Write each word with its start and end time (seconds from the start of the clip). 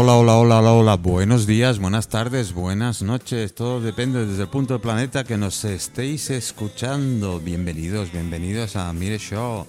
Hola, 0.00 0.14
hola, 0.14 0.36
hola, 0.36 0.58
hola, 0.60 0.72
hola. 0.74 0.96
Buenos 0.96 1.44
días, 1.44 1.80
buenas 1.80 2.06
tardes, 2.06 2.54
buenas 2.54 3.02
noches. 3.02 3.52
Todo 3.52 3.80
depende 3.80 4.24
desde 4.26 4.42
el 4.42 4.48
punto 4.48 4.74
del 4.74 4.80
planeta 4.80 5.24
que 5.24 5.36
nos 5.36 5.64
estéis 5.64 6.30
escuchando. 6.30 7.40
Bienvenidos, 7.40 8.12
bienvenidos 8.12 8.76
a 8.76 8.92
Mire 8.92 9.18
Show. 9.18 9.66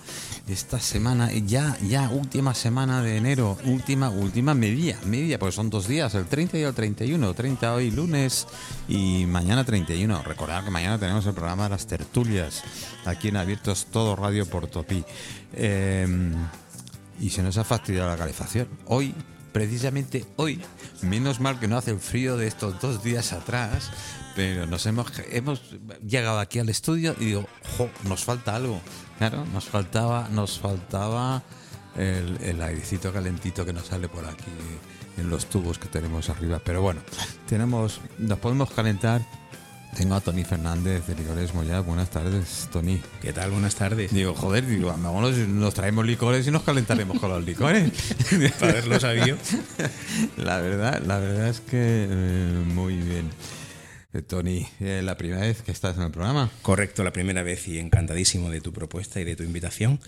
Esta 0.47 0.79
semana, 0.79 1.31
ya, 1.33 1.75
ya, 1.79 2.09
última 2.09 2.53
semana 2.53 3.01
de 3.01 3.17
enero, 3.17 3.57
última, 3.65 4.11
última 4.11 4.53
media, 4.53 4.99
media, 5.03 5.39
porque 5.39 5.55
son 5.55 5.71
dos 5.71 5.87
días, 5.87 6.13
el 6.13 6.27
30 6.27 6.59
y 6.59 6.61
el 6.61 6.75
31. 6.75 7.33
30 7.33 7.73
hoy 7.73 7.89
lunes 7.89 8.45
y 8.87 9.25
mañana 9.25 9.63
31. 9.63 10.21
Recordad 10.21 10.63
que 10.63 10.69
mañana 10.69 10.99
tenemos 10.99 11.25
el 11.25 11.33
programa 11.33 11.63
de 11.63 11.69
las 11.71 11.87
tertulias 11.87 12.63
aquí 13.03 13.29
en 13.29 13.37
Abiertos 13.37 13.87
Todo 13.91 14.15
Radio 14.15 14.45
Portopí. 14.45 15.03
Eh, 15.53 16.07
y 17.19 17.31
se 17.31 17.41
nos 17.41 17.57
ha 17.57 17.63
fastidiado 17.63 18.09
la 18.09 18.15
calefacción. 18.15 18.67
Hoy 18.85 19.15
precisamente 19.51 20.25
hoy, 20.35 20.61
menos 21.01 21.39
mal 21.39 21.59
que 21.59 21.67
no 21.67 21.77
hace 21.77 21.91
el 21.91 21.99
frío 21.99 22.37
de 22.37 22.47
estos 22.47 22.79
dos 22.81 23.03
días 23.03 23.33
atrás, 23.33 23.91
pero 24.35 24.65
nos 24.65 24.85
hemos, 24.85 25.11
hemos 25.31 25.61
llegado 26.05 26.39
aquí 26.39 26.59
al 26.59 26.69
estudio 26.69 27.15
y 27.19 27.25
digo, 27.25 27.47
nos 28.03 28.23
falta 28.23 28.55
algo. 28.55 28.81
Claro, 29.17 29.45
nos 29.53 29.65
faltaba, 29.65 30.29
nos 30.29 30.59
faltaba 30.59 31.43
el, 31.97 32.37
el 32.41 32.61
airecito 32.61 33.11
calentito 33.11 33.65
que 33.65 33.73
nos 33.73 33.87
sale 33.87 34.07
por 34.07 34.25
aquí 34.25 34.51
en 35.17 35.29
los 35.29 35.47
tubos 35.47 35.77
que 35.77 35.87
tenemos 35.87 36.29
arriba. 36.29 36.61
Pero 36.63 36.81
bueno, 36.81 37.01
tenemos, 37.47 37.99
nos 38.17 38.39
podemos 38.39 38.71
calentar 38.71 39.21
tengo 39.95 40.15
a 40.15 40.21
Tony 40.21 40.43
Fernández 40.43 41.05
de 41.07 41.15
Licores 41.15 41.53
Moya. 41.53 41.81
Buenas 41.81 42.09
tardes, 42.09 42.69
Tony. 42.71 43.01
¿Qué 43.21 43.33
tal? 43.33 43.51
Buenas 43.51 43.75
tardes. 43.75 44.13
Digo, 44.13 44.33
joder, 44.33 44.65
digo, 44.65 44.87
vámonos, 44.87 45.35
nos 45.37 45.73
traemos 45.73 46.05
licores 46.05 46.47
y 46.47 46.51
nos 46.51 46.63
calentaremos 46.63 47.19
con 47.19 47.29
los 47.29 47.43
licores. 47.43 47.91
Para 48.59 48.71
haberlo 48.71 48.99
sabido. 48.99 49.37
La 50.37 50.59
verdad, 50.61 51.01
la 51.05 51.19
verdad 51.19 51.49
es 51.49 51.59
que 51.59 52.07
eh, 52.09 52.63
muy 52.65 52.95
bien. 52.95 53.29
Eh, 54.11 54.23
Tony, 54.23 54.65
eh, 54.79 55.01
la 55.03 55.17
primera 55.17 55.41
vez 55.41 55.61
que 55.61 55.71
estás 55.71 55.97
en 55.97 56.03
el 56.03 56.11
programa. 56.11 56.49
Correcto, 56.61 57.03
la 57.03 57.13
primera 57.13 57.43
vez 57.43 57.67
y 57.67 57.77
encantadísimo 57.77 58.49
de 58.49 58.59
tu 58.59 58.73
propuesta 58.73 59.19
y 59.19 59.23
de 59.23 59.35
tu 59.35 59.43
invitación. 59.43 59.99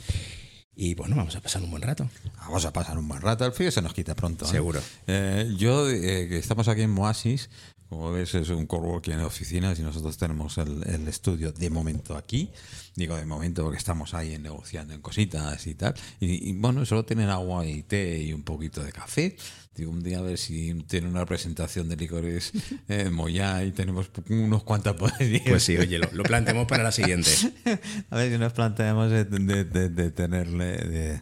Y 0.76 0.96
bueno, 0.96 1.16
vamos 1.16 1.36
a 1.36 1.42
pasar 1.42 1.62
un 1.62 1.70
buen 1.70 1.84
rato. 1.84 2.10
Vamos 2.38 2.66
a 2.66 2.74
pasar 2.74 2.98
un 2.98 3.08
buen 3.08 3.22
rato. 3.22 3.46
El 3.46 3.52
frío 3.52 3.70
se 3.72 3.82
nos 3.82 3.94
quita 3.94 4.16
pronto. 4.16 4.46
Seguro. 4.46 4.82
Eh, 5.06 5.54
yo, 5.58 5.86
que 5.86 6.38
estamos 6.38 6.68
aquí 6.68 6.82
en 6.82 6.90
Moasis, 6.90 7.50
como 7.92 8.10
ves, 8.14 8.34
es 8.36 8.48
un 8.48 8.68
coworking 8.68 9.16
en 9.16 9.20
oficinas 9.20 9.78
y 9.78 9.82
nosotros 9.82 10.16
tenemos 10.16 10.58
el, 10.58 10.82
el, 10.88 11.06
estudio 11.10 11.52
de 11.52 11.70
momento 11.70 12.16
aquí. 12.16 12.50
Digo 12.96 13.18
de 13.18 13.26
momento 13.26 13.64
porque 13.64 13.80
estamos 13.80 14.14
ahí 14.14 14.38
negociando 14.38 14.94
en 14.94 15.02
cositas 15.02 15.68
y 15.68 15.76
tal. 15.76 15.94
Y, 16.22 16.52
y, 16.52 16.54
bueno, 16.54 16.86
solo 16.86 17.04
tener 17.04 17.30
agua 17.30 17.66
y 17.66 17.84
té 17.84 18.18
y 18.18 18.32
un 18.32 18.44
poquito 18.44 18.82
de 18.82 18.94
café. 18.94 19.36
Digo, 19.76 19.92
un 19.92 20.02
día 20.02 20.20
a 20.20 20.22
ver 20.22 20.38
si 20.38 20.74
tiene 20.88 21.10
una 21.10 21.26
presentación 21.26 21.90
de 21.90 21.98
licores 21.98 22.54
eh, 22.88 23.10
Moya 23.10 23.62
y 23.66 23.74
tenemos 23.74 24.10
unos 24.30 24.64
cuantos 24.64 24.96
poderías. 24.96 25.44
Pues 25.50 25.62
sí, 25.62 25.76
oye, 25.76 26.00
lo, 26.00 26.10
lo, 26.14 26.24
planteamos 26.24 26.68
para 26.68 26.84
la 26.84 26.94
siguiente. 26.94 27.30
a 28.10 28.16
ver 28.16 28.32
si 28.32 28.38
nos 28.38 28.54
planteamos 28.54 29.12
de, 29.12 29.26
de, 29.26 29.66
de, 29.66 29.90
de 29.90 30.12
tenerle... 30.12 31.20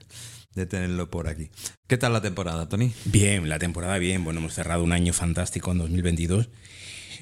De, 0.60 0.66
tenerlo 0.66 1.10
por 1.10 1.28
aquí. 1.28 1.50
¿Qué 1.88 1.98
tal 1.98 2.14
la 2.14 2.22
temporada, 2.22 2.68
Tony? 2.68 2.92
Bien, 3.06 3.48
la 3.48 3.60
temporada 3.60 3.98
bien. 3.98 4.24
Bueno, 4.24 4.40
hemos 4.40 4.54
cerrado 4.54 4.84
un 4.84 4.92
año 4.92 5.14
fantástico 5.14 5.72
en 5.72 5.78
2022. 5.78 6.50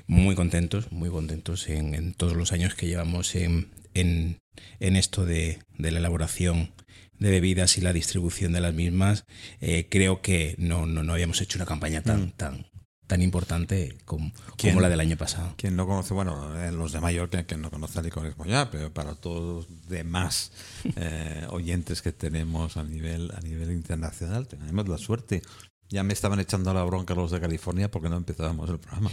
Muy 0.08 0.36
contentos, 0.36 0.92
muy 0.92 1.10
contentos 1.10 1.70
en, 1.70 1.94
en 1.94 2.14
todos 2.14 2.36
los 2.36 2.52
años 2.52 2.74
que 2.74 2.88
llevamos 2.88 3.36
en, 3.36 3.70
en, 3.94 4.40
en 4.80 4.96
esto 4.96 5.26
de, 5.26 5.60
de, 5.78 5.92
la 5.92 6.00
elaboración 6.00 6.72
de 7.20 7.30
bebidas 7.30 7.78
y 7.78 7.82
la 7.82 7.94
distribución 7.94 8.54
de 8.54 8.62
las 8.62 8.74
mismas. 8.74 9.26
Eh, 9.62 9.88
creo 9.90 10.22
que 10.22 10.56
no, 10.58 10.86
no, 10.86 11.04
no, 11.04 11.14
habíamos 11.14 11.42
hecho 11.42 11.58
una 11.58 11.66
campaña 11.66 12.02
tan, 12.02 12.22
mm. 12.22 12.32
tan, 12.32 12.66
tan 13.08 13.22
importante 13.22 13.98
como, 14.06 14.32
como, 14.62 14.82
la 14.82 14.90
del 14.90 15.00
año 15.00 15.18
pasado. 15.18 15.54
Quien 15.58 15.76
no 15.76 15.88
conoce, 15.88 16.14
bueno, 16.14 16.62
eh, 16.62 16.72
los 16.72 16.92
de 16.92 17.00
Mallorca, 17.00 17.46
que 17.46 17.58
no 17.58 17.72
conoce 17.72 18.00
a 18.00 18.02
Licores 18.02 18.38
Moya, 18.38 18.70
pero 18.70 18.94
para 18.94 19.16
todos 19.16 19.68
los 19.70 19.88
demás 19.88 20.52
eh, 20.96 21.48
oyentes 21.50 22.02
que 22.02 22.12
tenemos 22.12 22.78
a 22.78 22.84
nivel, 22.84 23.32
a 23.36 23.40
nivel 23.40 23.72
internacional, 23.72 24.48
tenemos 24.48 24.88
la 24.88 24.98
suerte. 24.98 25.42
Ya 25.90 26.04
me 26.04 26.12
estaban 26.12 26.42
echando 26.42 26.74
la 26.74 26.84
bronca 26.84 27.16
los 27.16 27.32
de 27.32 27.40
California 27.40 27.90
porque 27.90 28.10
no 28.10 28.18
empezábamos 28.18 28.70
el 28.70 28.78
programa. 28.78 29.10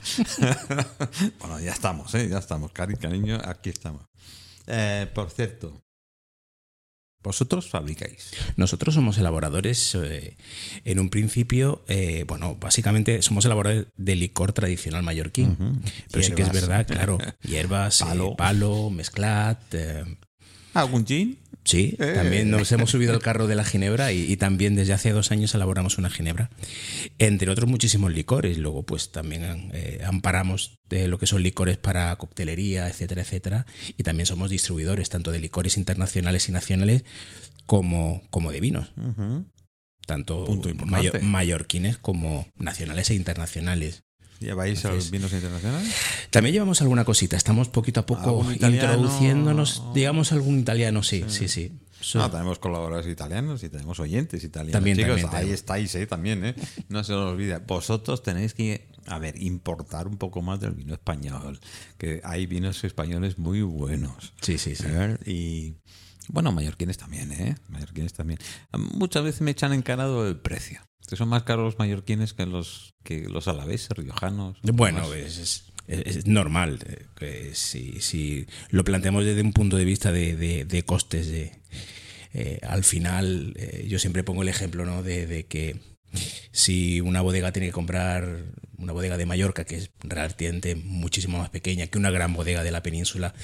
bueno, 1.38 1.60
ya 1.60 1.70
estamos, 1.70 2.12
¿eh? 2.16 2.28
ya 2.28 2.38
estamos. 2.38 2.72
Cari, 2.72 2.96
cariño, 2.96 3.40
aquí 3.44 3.70
estamos. 3.70 4.02
Eh, 4.66 5.08
por 5.14 5.30
cierto, 5.30 5.83
vosotros 7.24 7.68
fabricáis. 7.68 8.30
Nosotros 8.56 8.94
somos 8.94 9.18
elaboradores, 9.18 9.96
eh, 9.96 10.36
en 10.84 11.00
un 11.00 11.08
principio, 11.08 11.82
eh, 11.88 12.24
bueno, 12.28 12.56
básicamente 12.60 13.22
somos 13.22 13.44
elaboradores 13.46 13.86
de 13.96 14.14
licor 14.14 14.52
tradicional 14.52 15.02
mallorquín. 15.02 15.56
Uh 15.58 15.64
-huh. 15.64 15.80
Pero 16.12 16.22
hierbas. 16.22 16.26
sí 16.26 16.32
que 16.34 16.42
es 16.42 16.52
verdad, 16.52 16.86
claro, 16.86 17.18
hierbas, 17.42 17.98
palo, 18.00 18.32
eh, 18.32 18.34
palo 18.36 18.90
mezclat. 18.90 19.58
¿Algún 20.74 21.06
gin? 21.06 21.38
Sí, 21.64 21.96
también 21.96 22.50
nos 22.50 22.70
hemos 22.72 22.90
subido 22.90 23.14
al 23.14 23.20
carro 23.20 23.46
de 23.46 23.54
la 23.54 23.64
ginebra 23.64 24.12
y, 24.12 24.30
y, 24.30 24.36
también 24.36 24.74
desde 24.74 24.92
hace 24.92 25.12
dos 25.12 25.32
años 25.32 25.54
elaboramos 25.54 25.96
una 25.96 26.10
ginebra. 26.10 26.50
Entre 27.18 27.50
otros 27.50 27.70
muchísimos 27.70 28.12
licores. 28.12 28.58
Luego 28.58 28.82
pues 28.82 29.12
también 29.12 29.70
eh, 29.72 30.02
amparamos 30.04 30.78
de 30.90 31.08
lo 31.08 31.18
que 31.18 31.26
son 31.26 31.42
licores 31.42 31.78
para 31.78 32.14
coctelería, 32.16 32.86
etcétera, 32.88 33.22
etcétera. 33.22 33.66
Y 33.96 34.02
también 34.02 34.26
somos 34.26 34.50
distribuidores 34.50 35.08
tanto 35.08 35.32
de 35.32 35.38
licores 35.38 35.78
internacionales 35.78 36.50
y 36.50 36.52
nacionales 36.52 37.04
como, 37.64 38.22
como 38.28 38.52
de 38.52 38.60
vinos. 38.60 38.92
Uh 38.98 39.00
-huh. 39.00 39.44
Tanto 40.06 40.46
mayor, 40.84 41.22
mallorquines 41.22 41.96
como 41.96 42.46
nacionales 42.56 43.08
e 43.08 43.14
internacionales. 43.14 44.02
¿Lleváis 44.40 44.84
a 44.84 44.92
los 44.92 45.10
vinos 45.10 45.32
internacionales? 45.32 45.94
También 46.30 46.52
llevamos 46.52 46.80
alguna 46.82 47.04
cosita. 47.04 47.36
Estamos 47.36 47.68
poquito 47.68 48.00
a 48.00 48.06
poco 48.06 48.44
introduciéndonos, 48.52 49.82
digamos, 49.94 50.32
algún 50.32 50.58
italiano, 50.58 51.02
sí, 51.02 51.24
sí, 51.28 51.48
sí. 51.48 51.72
sí. 52.00 52.18
No, 52.18 52.30
tenemos 52.30 52.58
colaboradores 52.58 53.10
italianos 53.10 53.62
y 53.62 53.68
tenemos 53.68 53.98
oyentes 54.00 54.44
italianos. 54.44 54.72
También, 54.72 54.96
Chicos, 54.96 55.22
también, 55.22 55.42
ahí 55.42 55.50
estáis, 55.50 55.94
¿eh? 55.94 56.06
También, 56.06 56.44
¿eh? 56.44 56.54
No 56.88 57.02
se 57.04 57.14
os 57.14 57.32
olvide. 57.32 57.58
Vosotros 57.58 58.22
tenéis 58.22 58.54
que, 58.54 58.88
a 59.06 59.18
ver, 59.18 59.40
importar 59.40 60.06
un 60.06 60.18
poco 60.18 60.42
más 60.42 60.60
del 60.60 60.72
vino 60.72 60.92
español. 60.94 61.58
Que 61.96 62.20
hay 62.24 62.46
vinos 62.46 62.84
españoles 62.84 63.38
muy 63.38 63.62
buenos. 63.62 64.34
Sí, 64.42 64.58
sí, 64.58 64.74
sí. 64.74 64.84
¿Eh? 64.86 65.16
Y, 65.24 65.74
bueno, 66.28 66.52
mallorquines 66.52 66.98
también, 66.98 67.32
¿eh? 67.32 67.56
Mallorquines 67.68 68.12
también. 68.12 68.38
Muchas 68.72 69.24
veces 69.24 69.40
me 69.40 69.52
echan 69.52 69.72
encarado 69.72 70.26
el 70.26 70.36
precio. 70.36 70.80
Que 71.08 71.16
son 71.16 71.28
más 71.28 71.42
caros 71.42 71.64
los 71.64 71.78
mallorquines 71.78 72.32
que 72.32 72.46
los 72.46 72.94
que 73.02 73.28
los 73.28 73.46
alaveses, 73.48 73.90
riojanos. 73.90 74.56
Bueno, 74.62 75.12
es, 75.12 75.38
es, 75.38 75.72
es, 75.86 76.26
normal. 76.26 76.78
Que 77.14 77.54
si, 77.54 78.00
si, 78.00 78.46
lo 78.70 78.84
planteamos 78.84 79.24
desde 79.24 79.42
un 79.42 79.52
punto 79.52 79.76
de 79.76 79.84
vista 79.84 80.12
de, 80.12 80.36
de, 80.36 80.64
de 80.64 80.82
costes, 80.84 81.28
de, 81.28 81.52
eh, 82.32 82.58
al 82.66 82.84
final 82.84 83.54
eh, 83.56 83.86
yo 83.88 83.98
siempre 83.98 84.24
pongo 84.24 84.42
el 84.42 84.48
ejemplo 84.48 84.84
¿no? 84.84 85.02
de, 85.02 85.26
de, 85.26 85.46
que 85.46 85.80
si 86.52 87.00
una 87.00 87.20
bodega 87.20 87.52
tiene 87.52 87.68
que 87.68 87.72
comprar 87.72 88.46
una 88.78 88.92
bodega 88.92 89.16
de 89.16 89.26
Mallorca, 89.26 89.64
que 89.64 89.76
es 89.76 89.90
relativamente 90.00 90.74
muchísimo 90.74 91.38
más 91.38 91.50
pequeña 91.50 91.86
que 91.86 91.98
una 91.98 92.10
gran 92.10 92.32
bodega 92.34 92.64
de 92.64 92.72
la 92.72 92.82
península, 92.82 93.34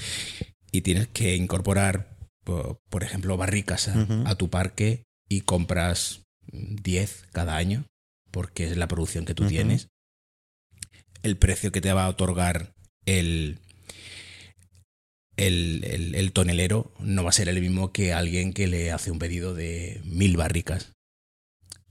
y 0.71 0.81
tienes 0.81 1.07
que 1.07 1.35
incorporar, 1.35 2.17
por, 2.43 2.81
por 2.89 3.03
ejemplo, 3.03 3.37
barricas 3.37 3.87
a, 3.87 3.97
uh 3.97 4.05
-huh. 4.05 4.23
a 4.27 4.35
tu 4.35 4.49
parque 4.49 5.03
y 5.29 5.41
compras 5.41 6.21
10 6.51 7.27
cada 7.31 7.55
año, 7.55 7.85
porque 8.31 8.65
es 8.65 8.77
la 8.77 8.87
producción 8.87 9.25
que 9.25 9.35
tú 9.35 9.43
uh 9.43 9.45
-huh. 9.47 9.49
tienes, 9.49 9.87
el 11.23 11.37
precio 11.37 11.71
que 11.71 11.81
te 11.81 11.93
va 11.93 12.05
a 12.05 12.09
otorgar 12.09 12.73
el, 13.05 13.59
el, 15.37 15.83
el, 15.83 16.15
el, 16.15 16.31
tonelero 16.31 16.93
no 16.99 17.23
va 17.23 17.29
a 17.29 17.33
ser 17.33 17.49
el 17.49 17.61
mismo 17.61 17.91
que 17.91 18.13
alguien 18.13 18.53
que 18.53 18.67
le 18.67 18.91
hace 18.91 19.11
un 19.11 19.19
pedido 19.19 19.53
de 19.53 20.01
mil 20.05 20.37
barricas. 20.37 20.93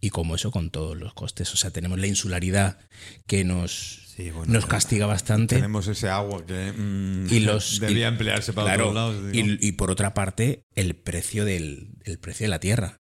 Y 0.02 0.10
como 0.10 0.34
eso 0.34 0.50
con 0.50 0.70
todos 0.70 0.96
los 0.96 1.12
costes. 1.12 1.52
O 1.52 1.58
sea, 1.58 1.70
tenemos 1.70 1.98
la 1.98 2.06
insularidad 2.06 2.78
que 3.26 3.44
nos, 3.44 4.06
sí, 4.16 4.30
bueno, 4.30 4.50
nos 4.50 4.64
castiga 4.64 5.04
bastante. 5.04 5.56
Tenemos 5.56 5.88
ese 5.88 6.08
agua 6.08 6.44
que 6.46 6.72
mmm, 6.72 7.26
y 7.30 7.40
los, 7.40 7.80
debía 7.80 8.06
y, 8.06 8.08
emplearse 8.08 8.54
para 8.54 8.68
claro, 8.68 8.88
otros 8.88 8.94
lados. 8.94 9.34
Y, 9.34 9.68
y, 9.68 9.72
por 9.72 9.90
otra 9.90 10.14
parte, 10.14 10.62
el 10.74 10.96
precio, 10.96 11.44
del, 11.44 11.90
el 12.04 12.18
precio 12.18 12.44
de 12.44 12.48
la 12.48 12.60
tierra 12.60 12.99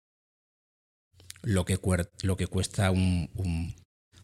lo 1.47 1.63
que, 1.65 1.79
lo 2.23 2.37
que 2.37 2.47
cuesta 2.47 2.91
un, 2.91 3.29
un, 3.35 3.73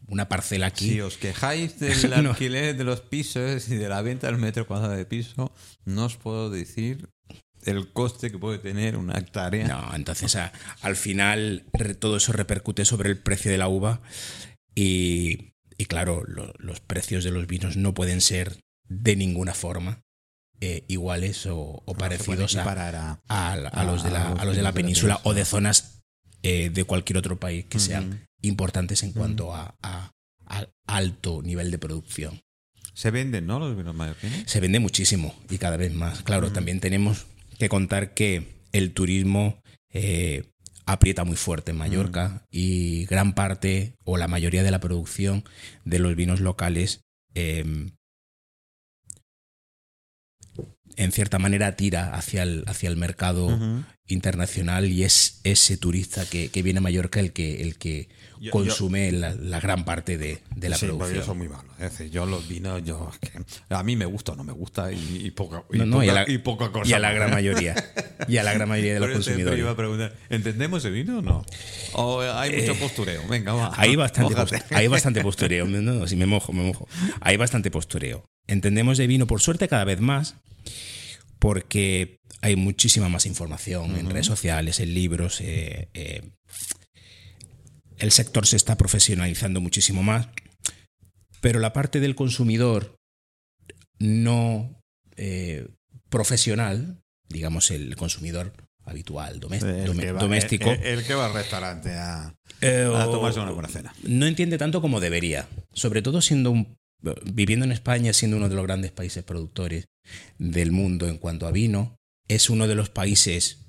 una 0.06 0.28
parcela 0.28 0.66
aquí. 0.66 0.90
Si 0.90 1.00
os 1.00 1.16
quejáis 1.16 1.80
del 1.80 2.22
no. 2.22 2.30
alquiler 2.30 2.76
de 2.76 2.84
los 2.84 3.00
pisos 3.00 3.68
y 3.68 3.76
de 3.76 3.88
la 3.88 4.02
venta 4.02 4.26
del 4.26 4.36
metro 4.36 4.66
cuadrado 4.66 4.92
de 4.94 5.06
piso, 5.06 5.52
no 5.84 6.04
os 6.04 6.16
puedo 6.16 6.50
decir 6.50 7.08
el 7.64 7.92
coste 7.92 8.30
que 8.30 8.38
puede 8.38 8.58
tener 8.58 8.96
una 8.98 9.18
hectárea. 9.18 9.66
No, 9.66 9.94
entonces 9.94 10.36
a, 10.36 10.52
al 10.82 10.96
final 10.96 11.64
todo 11.98 12.18
eso 12.18 12.32
repercute 12.32 12.84
sobre 12.84 13.08
el 13.08 13.18
precio 13.18 13.50
de 13.50 13.56
la 13.56 13.68
uva 13.68 14.02
y, 14.74 15.54
y 15.78 15.86
claro, 15.86 16.24
lo, 16.26 16.52
los 16.58 16.80
precios 16.80 17.24
de 17.24 17.30
los 17.30 17.46
vinos 17.46 17.78
no 17.78 17.94
pueden 17.94 18.20
ser 18.20 18.60
de 18.86 19.16
ninguna 19.16 19.54
forma 19.54 20.02
eh, 20.60 20.84
iguales 20.88 21.46
o, 21.46 21.56
o 21.56 21.82
no 21.86 21.98
parecidos 21.98 22.54
a, 22.56 22.70
a, 22.70 23.20
a, 23.28 23.52
a, 23.54 23.84
los 23.84 24.04
de 24.04 24.10
la, 24.10 24.32
a 24.32 24.44
los 24.44 24.56
de 24.56 24.62
la 24.62 24.72
península 24.72 25.20
o 25.24 25.32
de 25.32 25.46
zonas 25.46 26.03
eh, 26.44 26.70
de 26.70 26.84
cualquier 26.84 27.16
otro 27.16 27.36
país 27.40 27.64
que 27.68 27.78
sean 27.80 28.26
importantes 28.42 29.02
en 29.02 29.12
cuanto 29.12 29.52
a, 29.54 29.74
a- 29.82 30.12
a 30.46 30.66
alto 30.86 31.42
nivel 31.42 31.70
de 31.70 31.78
producción. 31.78 32.40
Se 32.92 33.10
venden, 33.10 33.46
¿no? 33.46 33.58
Los 33.58 33.76
vinos 33.76 33.94
mallorquines. 33.94 34.44
Se 34.48 34.60
vende 34.60 34.78
muchísimo 34.78 35.34
y 35.50 35.58
cada 35.58 35.76
vez 35.76 35.92
más. 35.92 36.22
Claro, 36.22 36.52
también 36.52 36.78
tenemos 36.80 37.26
que 37.58 37.68
contar 37.68 38.14
que 38.14 38.54
el 38.72 38.92
turismo 38.92 39.58
eh, 39.92 40.44
aprieta 40.86 41.24
muy 41.24 41.36
fuerte 41.36 41.70
en 41.70 41.78
Mallorca 41.78 42.46
y 42.50 43.06
gran 43.06 43.34
parte 43.34 43.94
o 44.04 44.16
la 44.18 44.28
mayoría 44.28 44.62
de 44.62 44.70
la 44.70 44.80
producción 44.80 45.42
de 45.84 45.98
los 45.98 46.14
vinos 46.14 46.40
locales 46.40 47.00
eh, 47.34 47.64
en 50.96 51.12
cierta 51.12 51.38
manera 51.38 51.76
tira 51.76 52.14
hacia 52.14 52.42
el, 52.42 52.64
hacia 52.66 52.88
el 52.88 52.96
mercado 52.96 53.58
internacional 54.06 54.86
y 54.86 55.02
es 55.04 55.40
ese 55.44 55.76
turista 55.78 56.26
que, 56.28 56.50
que 56.50 56.62
viene 56.62 56.78
a 56.78 56.82
Mallorca 56.82 57.20
el 57.20 57.32
que, 57.32 57.62
el 57.62 57.78
que 57.78 58.08
Yo- 58.38 58.50
consume 58.50 59.10
la, 59.12 59.34
la 59.34 59.60
gran 59.60 59.84
parte 59.86 60.18
de, 60.18 60.40
de 60.54 60.68
la 60.68 60.76
sí, 60.76 60.84
producción. 60.86 61.16
yo 61.20 61.24
soy 61.24 61.36
muy 61.36 61.48
malo. 61.48 61.64
Es 61.78 61.92
decir, 61.92 62.10
yo 62.10 62.26
los 62.26 62.46
vinos, 62.46 62.82
yo 62.84 63.10
es 63.22 63.30
que 63.30 63.38
a 63.70 63.82
mí 63.82 63.96
me 63.96 64.04
gusta 64.04 64.32
o 64.32 64.36
no 64.36 64.44
me 64.44 64.52
gusta 64.52 64.92
y, 64.92 65.22
y 65.26 65.30
poca, 65.30 65.62
y 65.72 65.78
No, 65.78 65.86
no, 65.86 65.92
poca, 65.96 66.04
y, 66.06 66.08
a 66.10 66.12
la, 66.12 66.30
y 66.30 66.38
poca 66.38 66.70
cosa. 66.70 66.90
y 66.90 66.92
a 66.92 66.98
la 66.98 67.12
gran 67.12 67.30
mayoría. 67.30 67.74
Y 68.28 68.36
a 68.36 68.42
la 68.42 68.52
gran 68.52 68.68
mayoría 68.68 68.94
de 68.94 69.00
los 69.00 69.10
consumidores. 69.10 69.58
iba 69.58 69.70
a 69.70 69.76
preguntar, 69.76 70.14
¿entendemos 70.28 70.84
el 70.84 70.92
vino 70.92 71.18
o 71.18 71.22
no? 71.22 71.46
¿O 71.94 72.20
hay 72.20 72.60
mucho 72.60 72.78
postureo? 72.78 73.22
Venga, 73.28 73.54
va. 73.54 73.72
Hay 73.76 73.96
bastante, 73.96 74.34
mójate. 74.34 74.58
post- 74.58 74.72
hay 74.72 74.86
bastante 74.88 75.22
postureo. 75.22 75.66
No, 75.66 75.80
no, 75.80 76.06
si 76.06 76.16
me 76.16 76.26
mojo, 76.26 76.52
me 76.52 76.62
mojo. 76.64 76.86
Hay 77.20 77.38
bastante 77.38 77.70
postureo. 77.70 78.26
Entendemos 78.46 78.98
de 78.98 79.06
vino, 79.06 79.26
por 79.26 79.40
suerte, 79.40 79.68
cada 79.68 79.84
vez 79.84 80.00
más, 80.00 80.36
porque 81.38 82.18
hay 82.42 82.56
muchísima 82.56 83.08
más 83.08 83.26
información 83.26 83.96
en 83.96 84.10
redes 84.10 84.26
sociales, 84.26 84.80
en 84.80 84.92
libros. 84.94 85.40
eh, 85.40 85.88
eh, 85.94 86.22
el 87.98 88.10
sector 88.10 88.46
se 88.46 88.56
está 88.56 88.76
profesionalizando 88.76 89.60
muchísimo 89.60 90.02
más, 90.02 90.28
pero 91.40 91.60
la 91.60 91.72
parte 91.72 92.00
del 92.00 92.14
consumidor 92.16 92.96
no 93.98 94.80
eh, 95.16 95.68
profesional, 96.10 96.98
digamos 97.28 97.70
el 97.70 97.94
consumidor 97.96 98.52
habitual, 98.84 99.34
El 99.36 99.88
va- 100.16 100.20
doméstico, 100.20 100.70
El, 100.70 100.82
el 100.82 101.04
que 101.06 101.14
va 101.14 101.26
al 101.26 101.34
restaurante 101.34 101.90
a, 101.92 102.34
eh, 102.60 102.90
a 102.94 103.04
tomarse 103.04 103.40
una 103.40 103.52
buena 103.52 103.68
cena. 103.68 103.94
no 104.02 104.26
entiende 104.26 104.58
tanto 104.58 104.80
como 104.82 105.00
debería. 105.00 105.48
Sobre 105.72 106.02
todo 106.02 106.20
siendo 106.20 106.50
un, 106.50 106.76
viviendo 107.24 107.64
en 107.64 107.72
España, 107.72 108.12
siendo 108.12 108.36
uno 108.36 108.48
de 108.48 108.54
los 108.54 108.64
grandes 108.64 108.92
países 108.92 109.24
productores 109.24 109.86
del 110.38 110.72
mundo 110.72 111.08
en 111.08 111.18
cuanto 111.18 111.46
a 111.46 111.50
vino, 111.50 111.96
es 112.28 112.50
uno 112.50 112.66
de 112.66 112.74
los 112.74 112.90
países 112.90 113.66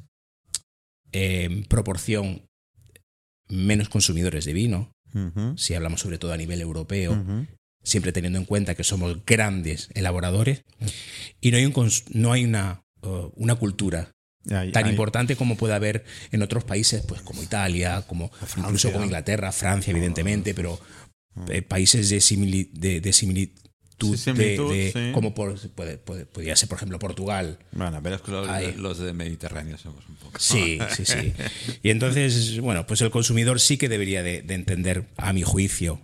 en 1.12 1.64
proporción 1.64 2.46
menos 3.48 3.90
consumidores 3.90 4.46
de 4.46 4.54
vino, 4.54 4.92
Ujú, 5.14 5.58
si 5.58 5.74
hablamos 5.74 6.02
sobre 6.02 6.18
todo 6.18 6.34
a 6.34 6.38
nivel 6.38 6.60
europeo, 6.60 7.14
ujú. 7.14 7.48
siempre 7.84 8.12
teniendo 8.12 8.38
en 8.38 8.46
cuenta 8.46 8.76
que 8.76 8.84
somos 8.84 9.26
grandes 9.26 9.90
elaboradores 9.94 10.64
y 11.40 11.52
no 11.52 11.58
hay, 11.58 11.66
un 11.66 11.92
no 12.10 12.34
hay 12.34 12.44
una, 12.44 12.84
uh, 13.02 13.32
una 13.36 13.56
cultura 13.56 14.12
tan 14.74 14.88
importante 14.88 15.36
como 15.36 15.58
puede 15.58 15.74
haber 15.74 16.06
en 16.32 16.42
otros 16.42 16.64
países, 16.64 17.04
pues 17.04 17.22
como 17.22 17.42
Italia, 17.42 18.04
como 18.06 18.30
Francia. 18.30 18.62
incluso 18.64 18.92
como 18.92 19.06
Inglaterra, 19.06 19.52
Francia, 19.52 19.92
evidentemente, 19.92 20.54
pero 20.54 20.80
eh, 21.50 21.62
países 21.62 22.10
de, 22.10 22.18
simili- 22.18 22.70
de, 22.72 23.02
de 23.02 23.14
similitud, 23.14 23.62
Sí, 23.98 24.12
de- 24.12 24.18
similitud, 24.18 24.70
de- 24.74 24.92
sí. 24.92 25.12
como 25.14 25.34
por, 25.34 25.58
puede, 25.72 25.98
puede- 25.98 26.26
podría 26.26 26.56
ser, 26.58 26.68
por 26.68 26.78
ejemplo, 26.78 27.00
Portugal. 27.00 27.60
Bueno, 27.72 28.02
pero 28.04 28.16
es 28.18 28.22
que 28.22 28.32
los, 28.32 28.76
los 28.78 28.98
de 29.00 29.14
Mediterráneo 29.14 29.78
somos 29.78 30.06
un 30.10 30.16
poco. 30.16 30.38
Sí, 30.40 30.80
sí, 30.96 31.06
sí. 31.06 31.34
Y 31.82 31.90
entonces, 31.92 32.60
bueno, 32.60 32.86
pues 32.86 33.00
el 33.02 33.10
consumidor 33.10 33.60
sí 33.62 33.78
que 33.78 33.88
debería 33.88 34.22
de, 34.22 34.42
de 34.42 34.54
entender, 34.54 35.06
a 35.18 35.32
mi 35.32 35.44
juicio, 35.44 36.02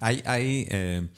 Hay, 0.00 0.22
hay 0.26 0.66
eh, 0.70 1.08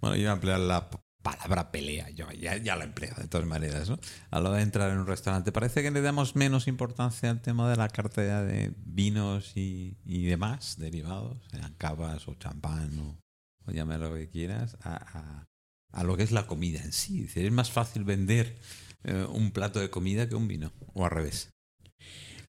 bueno, 0.00 0.16
yo 0.16 0.22
voy 0.22 0.30
a 0.30 0.32
emplear 0.32 0.60
la 0.60 0.88
palabra 1.24 1.72
pelea, 1.72 2.10
yo 2.10 2.30
ya, 2.32 2.56
ya 2.58 2.76
la 2.76 2.84
empleo 2.84 3.14
de 3.16 3.26
todas 3.26 3.46
maneras, 3.48 3.88
¿no? 3.90 3.98
A 4.30 4.38
lo 4.40 4.52
de 4.52 4.62
entrar 4.62 4.92
en 4.92 4.98
un 4.98 5.06
restaurante, 5.08 5.50
parece 5.50 5.82
que 5.82 5.90
le 5.90 6.00
damos 6.02 6.36
menos 6.36 6.68
importancia 6.68 7.30
al 7.30 7.40
tema 7.42 7.68
de 7.68 7.76
la 7.76 7.88
cartera 7.88 8.44
de 8.44 8.72
vinos 8.84 9.56
y, 9.56 9.96
y 10.04 10.24
demás, 10.26 10.76
derivados, 10.78 11.38
sean 11.50 11.74
cavas 11.78 12.28
o 12.28 12.34
champán 12.34 12.96
o, 13.00 13.18
o 13.66 13.72
llámalo 13.72 14.10
lo 14.10 14.14
que 14.16 14.28
quieras, 14.28 14.76
a, 14.82 14.94
a- 15.18 15.44
a 15.92 16.02
lo 16.04 16.16
que 16.16 16.24
es 16.24 16.32
la 16.32 16.46
comida 16.46 16.80
en 16.82 16.92
sí. 16.92 17.20
Es 17.20 17.26
decir, 17.28 17.46
es 17.46 17.52
más 17.52 17.70
fácil 17.70 18.02
vender 18.04 18.56
eh, 19.04 19.26
un 19.32 19.52
plato 19.52 19.78
de 19.80 19.90
comida 19.90 20.28
que 20.28 20.34
un 20.34 20.48
vino, 20.48 20.72
o 20.92 21.04
al 21.04 21.10
revés. 21.12 21.50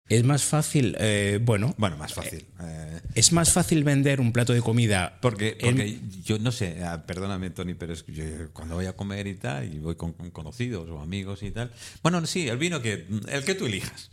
Es 0.08 0.24
más 0.24 0.44
fácil, 0.44 0.96
eh, 1.00 1.40
bueno, 1.42 1.74
Bueno, 1.78 1.98
más 1.98 2.14
fácil. 2.14 2.46
eh, 2.62 3.02
es 3.16 3.32
más 3.32 3.52
fácil 3.52 3.84
vender 3.84 4.22
un 4.22 4.32
plato 4.32 4.54
de 4.54 4.62
comida 4.62 5.18
Porque, 5.22 5.58
En- 5.60 6.24
yo 6.24 6.38
no 6.40 6.52
sé, 6.52 6.84
ah, 6.84 7.06
perdóname 7.08 7.50
Tony, 7.50 7.74
pero 7.74 7.94
es 7.94 8.04
que 8.04 8.14
yo 8.14 8.24
cuando 8.54 8.76
voy 8.76 8.86
a 8.86 8.94
comer 8.94 9.26
y 9.28 9.36
tal, 9.36 9.74
y 9.74 9.80
voy 9.80 9.96
con, 9.96 10.14
con 10.14 10.30
conocidos 10.32 10.90
o 10.90 11.00
amigos 11.00 11.42
y 11.44 11.52
tal, 11.52 11.72
bueno, 12.04 12.24
sí, 12.28 12.48
el 12.48 12.58
vino 12.58 12.82
que, 12.82 13.06
el 13.30 13.44
que 13.46 13.56
tú 13.56 13.66
elijas. 13.66 14.10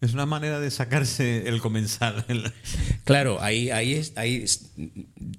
Es 0.00 0.12
una 0.12 0.26
manera 0.26 0.60
de 0.60 0.70
sacarse 0.70 1.48
el 1.48 1.60
comensal. 1.60 2.24
Claro, 3.04 3.40
ahí, 3.42 3.68
ahí, 3.70 3.92
es, 3.94 4.12
ahí 4.16 4.36
es- 4.36 4.70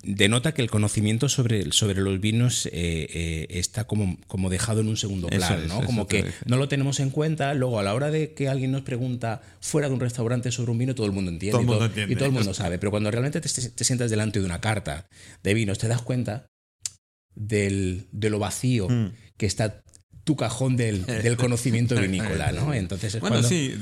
denota 0.03 0.53
que 0.53 0.61
el 0.61 0.69
conocimiento 0.69 1.29
sobre, 1.29 1.71
sobre 1.71 1.99
los 2.01 2.19
vinos 2.19 2.67
eh, 2.67 2.71
eh, 2.73 3.47
está 3.49 3.85
como, 3.85 4.17
como 4.27 4.49
dejado 4.51 4.81
en 4.81 4.87
un 4.87 4.97
segundo 4.97 5.27
plano, 5.29 5.63
es, 5.63 5.67
¿no? 5.67 5.83
Como 5.83 6.07
que 6.07 6.25
no 6.45 6.57
lo 6.57 6.67
tenemos 6.67 6.99
en 6.99 7.09
cuenta, 7.09 7.55
luego 7.55 7.79
a 7.79 7.83
la 7.83 7.95
hora 7.95 8.11
de 8.11 8.33
que 8.33 8.49
alguien 8.49 8.71
nos 8.71 8.81
pregunta 8.83 9.41
fuera 9.61 9.87
de 9.87 9.95
un 9.95 9.99
restaurante 9.99 10.51
sobre 10.51 10.71
un 10.71 10.77
vino, 10.77 10.93
todo 10.93 11.07
el 11.07 11.11
mundo 11.11 11.31
entiende, 11.31 11.53
Todo 11.53 11.61
el 11.61 11.65
y, 11.65 11.67
mundo 11.69 11.79
todo, 11.79 11.87
entiende. 11.87 12.13
y 12.13 12.15
todo 12.17 12.25
el 12.27 12.33
mundo 12.33 12.53
sabe, 12.53 12.77
pero 12.77 12.91
cuando 12.91 13.09
realmente 13.09 13.41
te, 13.41 13.49
te 13.49 13.83
sientas 13.83 14.11
delante 14.11 14.39
de 14.39 14.45
una 14.45 14.61
carta 14.61 15.07
de 15.41 15.53
vinos, 15.55 15.79
te 15.79 15.87
das 15.87 16.03
cuenta 16.03 16.45
del, 17.33 18.07
de 18.11 18.29
lo 18.29 18.37
vacío 18.39 18.87
Mm. 18.89 19.11
que 19.37 19.45
está 19.47 19.81
tu 20.25 20.35
cajón 20.35 20.75
del, 20.75 21.05
del 21.05 21.37
conocimiento 21.37 21.95
vinícola, 21.95 22.51
¿no? 22.51 22.73
Entonces 22.73 23.15
es 23.15 23.21
Bueno, 23.21 23.35
cuando- 23.35 23.47
sí, 23.47 23.73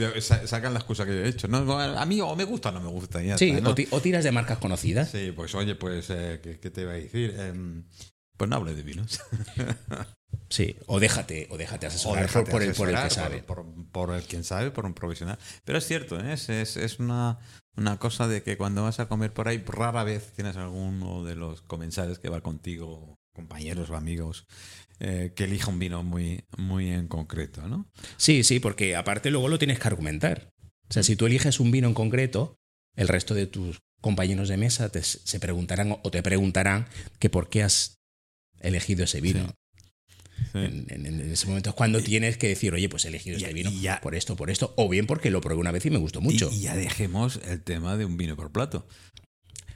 sacan 0.45 0.73
la 0.73 0.79
excusa 0.79 1.05
que 1.05 1.11
yo 1.15 1.23
he 1.23 1.27
hecho. 1.29 1.47
¿no? 1.47 1.79
A 1.79 2.05
mí 2.05 2.21
o 2.21 2.35
me 2.35 2.43
gusta 2.43 2.69
o 2.69 2.71
no 2.73 2.81
me 2.81 2.89
gusta. 2.89 3.21
ya 3.23 3.37
Sí, 3.37 3.49
está, 3.49 3.61
¿no? 3.61 3.69
o, 3.71 3.75
ti- 3.75 3.87
o 3.89 3.99
tiras 4.01 4.23
de 4.23 4.31
marcas 4.31 4.59
conocidas. 4.59 5.09
Sí, 5.09 5.31
pues 5.35 5.55
oye, 5.55 5.73
pues, 5.75 6.09
eh, 6.11 6.39
¿qué, 6.43 6.59
qué 6.59 6.69
te 6.69 6.81
iba 6.81 6.91
a 6.91 6.95
decir? 6.95 7.33
Em, 7.39 7.85
pues 8.37 8.49
no 8.49 8.57
hable 8.57 8.75
de 8.75 8.83
vinos. 8.83 9.19
Sí, 10.49 10.75
o 10.87 10.99
déjate, 10.99 11.47
o 11.49 11.57
déjate 11.57 11.85
O 11.87 11.89
asesorar 11.89 12.23
déjate 12.23 12.43
por, 12.45 12.51
por 12.51 12.63
el, 12.63 12.73
por 12.73 12.89
el 12.89 12.95
que 12.95 13.01
asesorar, 13.01 13.29
sabe. 13.31 13.43
Por, 13.43 13.63
por- 13.65 13.85
por 13.91 14.15
el 14.15 14.23
quien 14.23 14.43
sabe, 14.43 14.69
por 14.71 14.85
un 14.85 14.93
profesional. 14.93 15.37
Pero 15.63 15.77
es 15.79 15.85
cierto, 15.87 16.19
¿eh? 16.19 16.33
es, 16.33 16.49
es, 16.49 16.77
es 16.77 16.99
una, 16.99 17.39
una 17.75 17.97
cosa 17.97 18.27
de 18.27 18.43
que 18.43 18.55
cuando 18.57 18.83
vas 18.83 18.99
a 18.99 19.07
comer 19.07 19.33
por 19.33 19.47
ahí, 19.47 19.63
rara 19.65 20.03
vez 20.03 20.31
tienes 20.35 20.55
alguno 20.57 21.23
de 21.23 21.35
los 21.35 21.61
comensales 21.61 22.19
que 22.19 22.29
va 22.29 22.41
contigo, 22.41 23.15
compañeros 23.33 23.89
o 23.89 23.95
amigos, 23.95 24.45
eh, 24.99 25.33
que 25.35 25.45
elija 25.45 25.69
un 25.69 25.79
vino 25.79 26.03
muy, 26.03 26.43
muy 26.57 26.89
en 26.89 27.07
concreto, 27.07 27.67
¿no? 27.67 27.89
Sí, 28.17 28.43
sí, 28.43 28.59
porque 28.59 28.95
aparte 28.95 29.31
luego 29.31 29.47
lo 29.47 29.59
tienes 29.59 29.79
que 29.79 29.87
argumentar. 29.87 30.49
O 30.89 30.93
sea, 30.93 31.03
si 31.03 31.15
tú 31.15 31.25
eliges 31.25 31.59
un 31.59 31.71
vino 31.71 31.87
en 31.87 31.93
concreto, 31.93 32.55
el 32.95 33.07
resto 33.07 33.33
de 33.33 33.47
tus 33.47 33.79
compañeros 34.01 34.49
de 34.49 34.57
mesa 34.57 34.89
te, 34.89 35.01
se 35.01 35.39
preguntarán 35.39 35.97
o 36.03 36.11
te 36.11 36.21
preguntarán 36.21 36.85
que 37.19 37.29
por 37.29 37.49
qué 37.49 37.63
has 37.63 37.95
elegido 38.59 39.03
ese 39.05 39.19
vino. 39.21 39.47
Sí. 39.47 39.53
En, 40.55 40.85
en- 40.89 41.05
en 41.05 41.31
ese 41.31 41.47
momento 41.47 41.69
es 41.71 41.75
cuando 41.75 42.01
tienes 42.01 42.37
que 42.37 42.47
decir, 42.47 42.73
oye, 42.73 42.89
pues 42.89 43.05
he 43.05 43.07
elegido 43.07 43.37
este 43.37 43.53
vino 43.53 43.71
ya- 43.71 44.01
por 44.01 44.13
esto, 44.13 44.35
por 44.35 44.49
esto, 44.51 44.73
o 44.77 44.89
bien 44.89 45.07
porque 45.07 45.31
lo 45.31 45.41
probé 45.41 45.59
una 45.59 45.71
vez 45.71 45.85
y 45.85 45.89
me 45.89 45.97
gustó 45.97 46.21
mucho. 46.21 46.49
Y, 46.51 46.55
y 46.57 46.59
ya 46.61 46.75
dejemos 46.75 47.39
el 47.47 47.61
tema 47.63 47.97
de 47.97 48.05
un 48.05 48.17
vino 48.17 48.35
por 48.35 48.51
plato. 48.51 48.85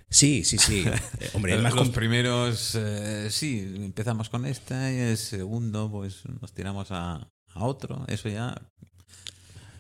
Sí, 0.10 0.44
sí, 0.44 0.58
sí. 0.58 0.86
Eh, 1.20 1.30
Hombre, 1.34 1.56
es 1.56 1.62
más 1.62 1.74
Los 1.76 1.90
primeros, 1.90 2.76
eh, 2.76 3.28
sí, 3.32 3.60
empezamos 3.78 4.30
con 4.30 4.46
esta 4.46 4.92
y 4.92 4.98
el 4.98 5.18
segundo, 5.18 5.90
pues 5.92 6.24
nos 6.42 6.54
tiramos 6.54 6.88
a, 6.92 7.30
a 7.54 7.64
otro. 7.66 8.06
Eso 8.08 8.30
ya 8.30 8.56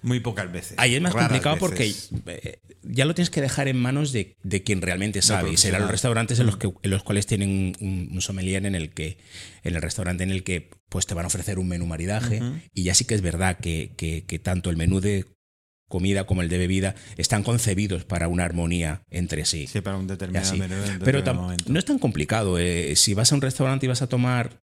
muy 0.03 0.19
pocas 0.19 0.51
veces. 0.51 0.75
Ahí 0.77 0.95
es 0.95 1.01
más 1.01 1.13
complicado 1.13 1.55
veces. 1.55 2.09
porque 2.13 2.31
eh, 2.37 2.59
ya 2.83 3.05
lo 3.05 3.15
tienes 3.15 3.29
que 3.29 3.41
dejar 3.41 3.67
en 3.67 3.77
manos 3.77 4.11
de, 4.11 4.37
de 4.43 4.63
quien 4.63 4.81
realmente 4.81 5.21
sabe. 5.21 5.51
Y 5.51 5.57
serán 5.57 5.81
profesional. 5.81 5.81
los 5.81 5.91
restaurantes 5.91 6.39
en 6.39 6.45
los, 6.45 6.57
que, 6.57 6.71
en 6.81 6.89
los 6.91 7.03
cuales 7.03 7.25
tienen 7.25 7.75
un, 7.81 8.09
un 8.13 8.21
sommelier 8.21 8.65
en 8.65 8.75
el 8.75 8.93
que, 8.93 9.17
en 9.63 9.75
el 9.75 9.81
restaurante 9.81 10.23
en 10.23 10.31
el 10.31 10.43
que 10.43 10.69
pues 10.89 11.07
te 11.07 11.13
van 11.13 11.25
a 11.25 11.27
ofrecer 11.27 11.57
un 11.59 11.67
menú 11.67 11.85
maridaje. 11.87 12.41
Y 12.73 12.83
ya 12.83 12.93
sí 12.93 13.05
que 13.05 13.15
es 13.15 13.21
verdad 13.21 13.57
que, 13.59 13.93
que- 13.97 14.23
que 14.25 14.39
tanto 14.39 14.69
el 14.69 14.77
menú 14.77 15.01
de 15.01 15.25
comida 15.89 16.25
como 16.25 16.41
el 16.41 16.49
de 16.49 16.57
bebida 16.57 16.95
están 17.17 17.43
concebidos 17.43 18.03
para 18.05 18.27
una 18.27 18.43
armonía 18.45 19.01
entre 19.09 19.45
sí. 19.45 19.67
Sí, 19.67 19.81
para 19.81 19.97
un 19.97 20.07
determinado 20.07 20.51
menú 20.57 20.75
un 20.75 20.81
Pero 20.99 21.19
determinado 21.19 21.33
momento. 21.41 21.65
no 21.71 21.79
es 21.79 21.85
tan 21.85 21.99
complicado. 21.99 22.57
eh, 22.59 22.95
Si 22.95 23.13
vas 23.13 23.31
a 23.31 23.35
un 23.35 23.41
restaurante 23.41 23.85
y 23.85 23.89
vas 23.89 24.01
a 24.01 24.07
tomar 24.07 24.59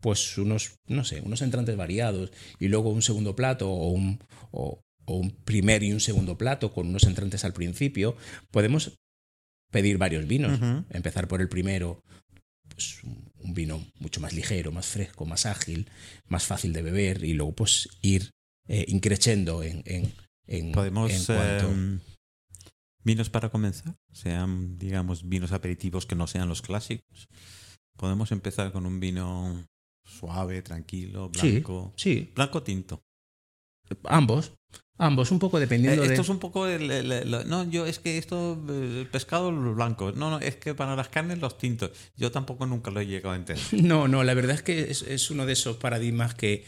pues 0.00 0.36
unos, 0.36 0.72
no 0.86 1.04
sé, 1.04 1.20
unos 1.22 1.40
entrantes 1.42 1.76
variados 1.76 2.30
y 2.58 2.68
luego 2.68 2.90
un 2.90 3.00
segundo 3.02 3.34
plato 3.34 3.70
o 3.70 3.88
un, 3.90 4.18
o, 4.50 4.80
o 5.06 5.16
un 5.16 5.30
primer 5.30 5.82
y 5.82 5.92
un 5.92 6.00
segundo 6.00 6.36
plato 6.36 6.72
con 6.72 6.88
unos 6.88 7.04
entrantes 7.04 7.44
al 7.44 7.54
principio, 7.54 8.16
podemos 8.50 8.92
pedir 9.70 9.96
varios 9.96 10.26
vinos. 10.26 10.58
Empezar 10.90 11.26
por 11.26 11.40
el 11.40 11.48
primero, 11.48 12.02
pues 12.68 13.02
un, 13.02 13.30
un 13.38 13.54
vino 13.54 13.82
mucho 13.98 14.20
más 14.20 14.32
ligero, 14.34 14.72
más 14.72 14.86
fresco, 14.86 15.24
más 15.24 15.46
ágil, 15.46 15.88
más 16.26 16.44
fácil 16.44 16.72
de 16.72 16.82
beber 16.82 17.24
y 17.24 17.32
luego 17.32 17.52
pues 17.54 17.88
ir 18.02 18.30
eh, 18.68 18.84
increciendo 18.88 19.62
en, 19.62 19.82
en, 19.86 20.12
en, 20.46 20.72
Podemos 20.72 21.10
en 21.10 21.24
cuanto... 21.36 21.70
eh, 21.70 21.98
Vinos 23.06 23.28
para 23.28 23.50
comenzar, 23.50 23.96
sean, 24.12 24.78
digamos, 24.78 25.28
vinos 25.28 25.52
aperitivos 25.52 26.06
que 26.06 26.14
no 26.14 26.26
sean 26.26 26.48
los 26.48 26.62
clásicos. 26.62 27.28
Podemos 27.98 28.32
empezar 28.32 28.72
con 28.72 28.86
un 28.86 28.98
vino 28.98 29.66
suave, 30.06 30.62
tranquilo, 30.62 31.28
blanco. 31.28 31.92
Sí, 31.96 32.14
sí. 32.24 32.32
Blanco 32.34 32.62
tinto. 32.62 33.02
Ambos. 34.04 34.52
Ambos, 34.96 35.32
un 35.32 35.38
poco 35.40 35.58
dependiendo 35.58 36.02
Eh, 36.04 36.06
de. 36.08 36.14
esto 36.14 36.22
es 36.22 36.28
un 36.28 36.38
poco 36.38 36.66
el, 36.68 36.88
el- 36.90 37.10
el- 37.12 37.48
no 37.48 37.64
yo 37.68 37.84
es 37.84 37.98
que 37.98 38.16
esto 38.16 38.64
eh, 38.70 39.00
el 39.00 39.08
pescado 39.08 39.50
los 39.50 39.74
blancos 39.74 40.14
no 40.14 40.30
no 40.30 40.38
es 40.38 40.54
que 40.54 40.72
para 40.72 40.94
las 40.94 41.08
carnes 41.08 41.40
los 41.40 41.58
tintos 41.58 41.90
yo 42.16 42.30
tampoco 42.30 42.64
nunca 42.64 42.92
lo 42.92 43.00
he 43.00 43.06
llegado 43.06 43.32
a 43.34 43.36
entender 43.36 43.64
No, 43.82 44.06
no, 44.06 44.22
la 44.22 44.34
verdad 44.34 44.54
es 44.54 44.62
que 44.62 44.90
es, 44.92 45.02
es 45.02 45.30
uno 45.32 45.46
de 45.46 45.54
esos 45.54 45.78
paradigmas 45.78 46.36
que, 46.36 46.64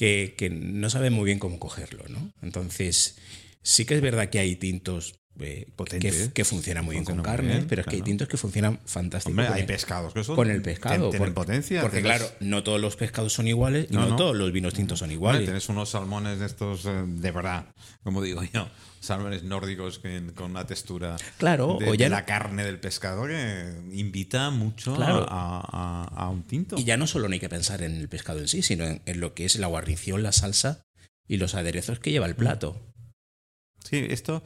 que, 0.00 0.34
que 0.34 0.48
no 0.48 0.88
sabe 0.88 1.10
muy 1.10 1.26
bien 1.26 1.38
cómo 1.38 1.58
cogerlo, 1.58 2.04
¿no? 2.08 2.32
Entonces, 2.40 3.18
sí 3.60 3.84
que 3.84 3.96
es 3.96 4.00
verdad 4.00 4.30
que 4.30 4.38
hay 4.38 4.56
tintos 4.56 5.19
eh, 5.38 5.66
Potentes. 5.76 6.28
que, 6.28 6.32
que 6.32 6.44
funcionan 6.44 6.84
muy 6.84 6.94
bien 6.96 7.04
con 7.04 7.22
carne, 7.22 7.48
bien, 7.52 7.66
pero 7.68 7.80
es 7.82 7.86
que 7.86 7.96
hay 7.96 8.02
tintos 8.02 8.28
que 8.28 8.36
funcionan 8.36 8.78
Hombre, 9.24 9.46
con 9.46 9.54
hay 9.56 9.62
pescados 9.64 10.12
que 10.12 10.24
son 10.24 10.36
con 10.36 10.50
el 10.50 10.60
pescado. 10.60 11.10
tienen 11.10 11.18
porque- 11.18 11.32
potencia 11.34 11.80
Porque, 11.82 12.02
claro, 12.02 12.26
no 12.40 12.62
todos 12.62 12.80
los 12.80 12.96
pescados 12.96 13.32
son 13.32 13.48
iguales 13.48 13.86
y 13.90 13.94
No, 13.94 14.00
no, 14.02 14.08
no. 14.10 14.16
todos 14.16 14.36
los 14.36 14.52
vinos 14.52 14.74
tintos 14.74 14.98
son 14.98 15.06
Hombre, 15.06 15.14
iguales. 15.14 15.44
tienes 15.44 15.68
unos 15.68 15.88
salmones 15.90 16.40
de 16.40 16.46
estos 16.46 16.84
eh, 16.84 17.04
de 17.06 17.30
verdad 17.30 17.66
como 18.02 18.20
digo 18.22 18.42
yo 18.52 18.68
salmones 19.00 19.42
nórdicos 19.44 19.98
que, 19.98 20.20
con 20.34 20.50
una 20.50 20.66
textura 20.66 21.16
Claro, 21.38 21.78
de, 21.80 21.88
o 21.88 21.94
ya 21.94 22.06
de 22.06 22.10
la 22.10 22.26
carne 22.26 22.64
del 22.64 22.78
pescado 22.78 23.26
que 23.26 23.72
invita 23.92 24.50
mucho 24.50 24.94
Claro. 24.94 25.26
a, 25.30 25.60
a- 26.12 26.24
a 26.24 26.28
un 26.28 26.42
tinto 26.42 26.76
Y 26.76 26.84
ya 26.84 26.98
no 26.98 27.06
solo 27.06 27.28
no 27.28 27.32
hay 27.34 27.40
que 27.40 27.48
pensar 27.48 27.82
en 27.82 27.94
el 27.96 28.08
pescado 28.10 28.40
en 28.40 28.48
sí, 28.48 28.60
sino 28.62 28.84
en, 28.84 29.00
en 29.06 29.20
lo 29.20 29.32
que 29.32 29.46
es 29.46 29.56
la 29.56 29.68
guarnición, 29.68 30.22
la 30.22 30.32
salsa 30.32 30.82
y 31.26 31.38
los 31.38 31.54
aderezos 31.54 31.98
que 32.00 32.10
lleva 32.10 32.26
el 32.26 32.34
plato. 32.36 32.92
Sí, 33.88 34.04
esto 34.10 34.42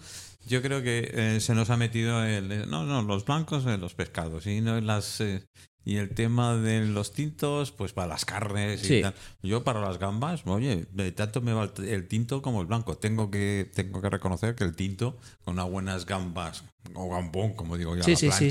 yo 0.47 0.63
creo 0.63 0.83
que 0.83 1.11
eh, 1.13 1.41
se 1.41 1.55
nos 1.55 1.71
ha 1.71 1.77
metido 1.77 2.25
el 2.25 2.51
eh, 2.53 2.65
no 2.67 2.85
no 2.85 3.03
los 3.03 3.25
blancos 3.25 3.67
en 3.67 3.81
los 3.81 3.95
pescados 3.95 4.47
y 4.47 4.61
no 4.61 4.77
en 4.77 4.87
las 4.87 5.21
eh, 5.21 5.45
y 5.87 5.97
el 5.97 6.09
tema 6.15 6.57
de 6.57 6.87
los 6.87 7.13
tintos 7.13 7.71
pues 7.71 7.93
para 7.93 8.09
las 8.09 8.25
carnes 8.25 8.83
y 8.85 8.87
Sí. 8.87 9.03
tal. 9.03 9.15
Yo 9.43 9.65
para 9.65 9.81
las 9.83 9.99
gambas, 9.99 10.43
oye, 10.47 10.87
de 10.93 11.13
tanto 11.13 11.43
me 11.43 11.53
va 11.53 11.71
el, 11.77 11.85
el 11.85 12.09
tinto 12.09 12.41
como 12.41 12.63
el 12.63 12.67
blanco. 12.67 12.97
Tengo 12.97 13.31
que 13.31 13.71
tengo 13.75 14.01
que 14.01 14.09
reconocer 14.09 14.55
que 14.55 14.65
el 14.65 14.75
tinto 14.75 15.19
con 15.45 15.55
unas 15.55 15.69
buenas 15.71 16.07
gambas 16.07 16.65
o 16.95 17.11
gambón, 17.11 17.53
como 17.53 17.77
digo 17.77 17.97
yo, 17.97 18.03
a 18.05 18.09
la 18.09 18.17
sí, 18.17 18.31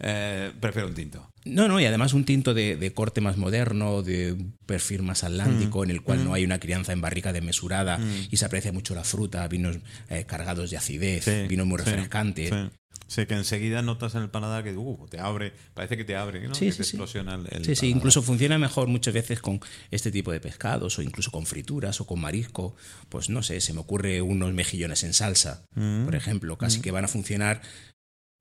Eh, 0.00 0.52
prefiero 0.60 0.88
un 0.88 0.94
tinto. 0.94 1.30
No, 1.44 1.68
no, 1.68 1.80
y 1.80 1.84
además 1.86 2.12
un 2.12 2.24
tinto 2.24 2.52
de, 2.52 2.76
de 2.76 2.92
corte 2.92 3.20
más 3.22 3.36
moderno, 3.38 4.02
de 4.02 4.36
perfil 4.66 5.02
más 5.02 5.24
atlántico, 5.24 5.84
en 5.84 5.90
el 5.90 6.02
cual 6.02 6.22
no 6.24 6.34
hay 6.34 6.44
una 6.44 6.58
crianza 6.60 6.92
en 6.92 7.00
barrica 7.00 7.32
desmesurada 7.32 7.98
y 8.30 8.36
se 8.36 8.44
aprecia 8.44 8.72
mucho 8.72 8.94
la 8.94 9.04
fruta, 9.04 9.46
vinos 9.48 9.78
eh, 10.10 10.24
cargados 10.26 10.70
de 10.70 10.76
acidez, 10.76 11.24
Sí, 11.24 11.46
vinos 11.48 11.66
muy 11.66 11.78
sí, 11.78 11.84
refrescantes. 11.86 12.50
sí. 12.50 12.70
Sí, 13.06 13.26
que 13.26 13.34
enseguida 13.34 13.82
notas 13.82 14.14
en 14.14 14.22
el 14.22 14.30
paladar 14.30 14.62
que 14.62 14.72
uh, 14.76 15.08
te 15.10 15.18
abre, 15.18 15.52
parece 15.74 15.96
que 15.96 16.04
te 16.04 16.14
abre, 16.14 16.46
¿no? 16.46 16.54
Sí, 16.54 16.66
que 16.66 16.72
sí, 16.72 16.78
te 16.78 16.84
sí. 16.84 16.90
explosiona 16.90 17.34
el, 17.34 17.40
el 17.50 17.64
Sí, 17.64 17.74
sí, 17.74 17.80
paladar. 17.80 17.96
incluso 17.96 18.22
funciona 18.22 18.56
mejor 18.56 18.86
muchas 18.86 19.12
veces 19.14 19.40
con 19.40 19.58
este 19.90 20.12
tipo 20.12 20.30
de 20.30 20.38
pescados 20.38 20.96
o 20.96 21.02
incluso 21.02 21.32
con 21.32 21.44
frituras 21.44 22.00
o 22.00 22.06
con 22.06 22.20
marisco. 22.20 22.76
Pues 23.08 23.28
no 23.28 23.42
sé, 23.42 23.60
se 23.60 23.72
me 23.72 23.80
ocurre 23.80 24.22
unos 24.22 24.52
mejillones 24.52 25.02
en 25.02 25.12
salsa, 25.14 25.64
Mm. 25.74 26.04
por 26.04 26.14
ejemplo, 26.14 26.56
casi 26.56 26.80
que 26.80 26.92
van 26.92 27.04
a 27.04 27.08
funcionar 27.08 27.62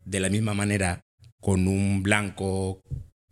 de 0.06 0.20
la 0.20 0.30
misma 0.30 0.54
manera 0.54 1.02
con 1.40 1.68
un 1.68 2.04
blanco 2.04 2.84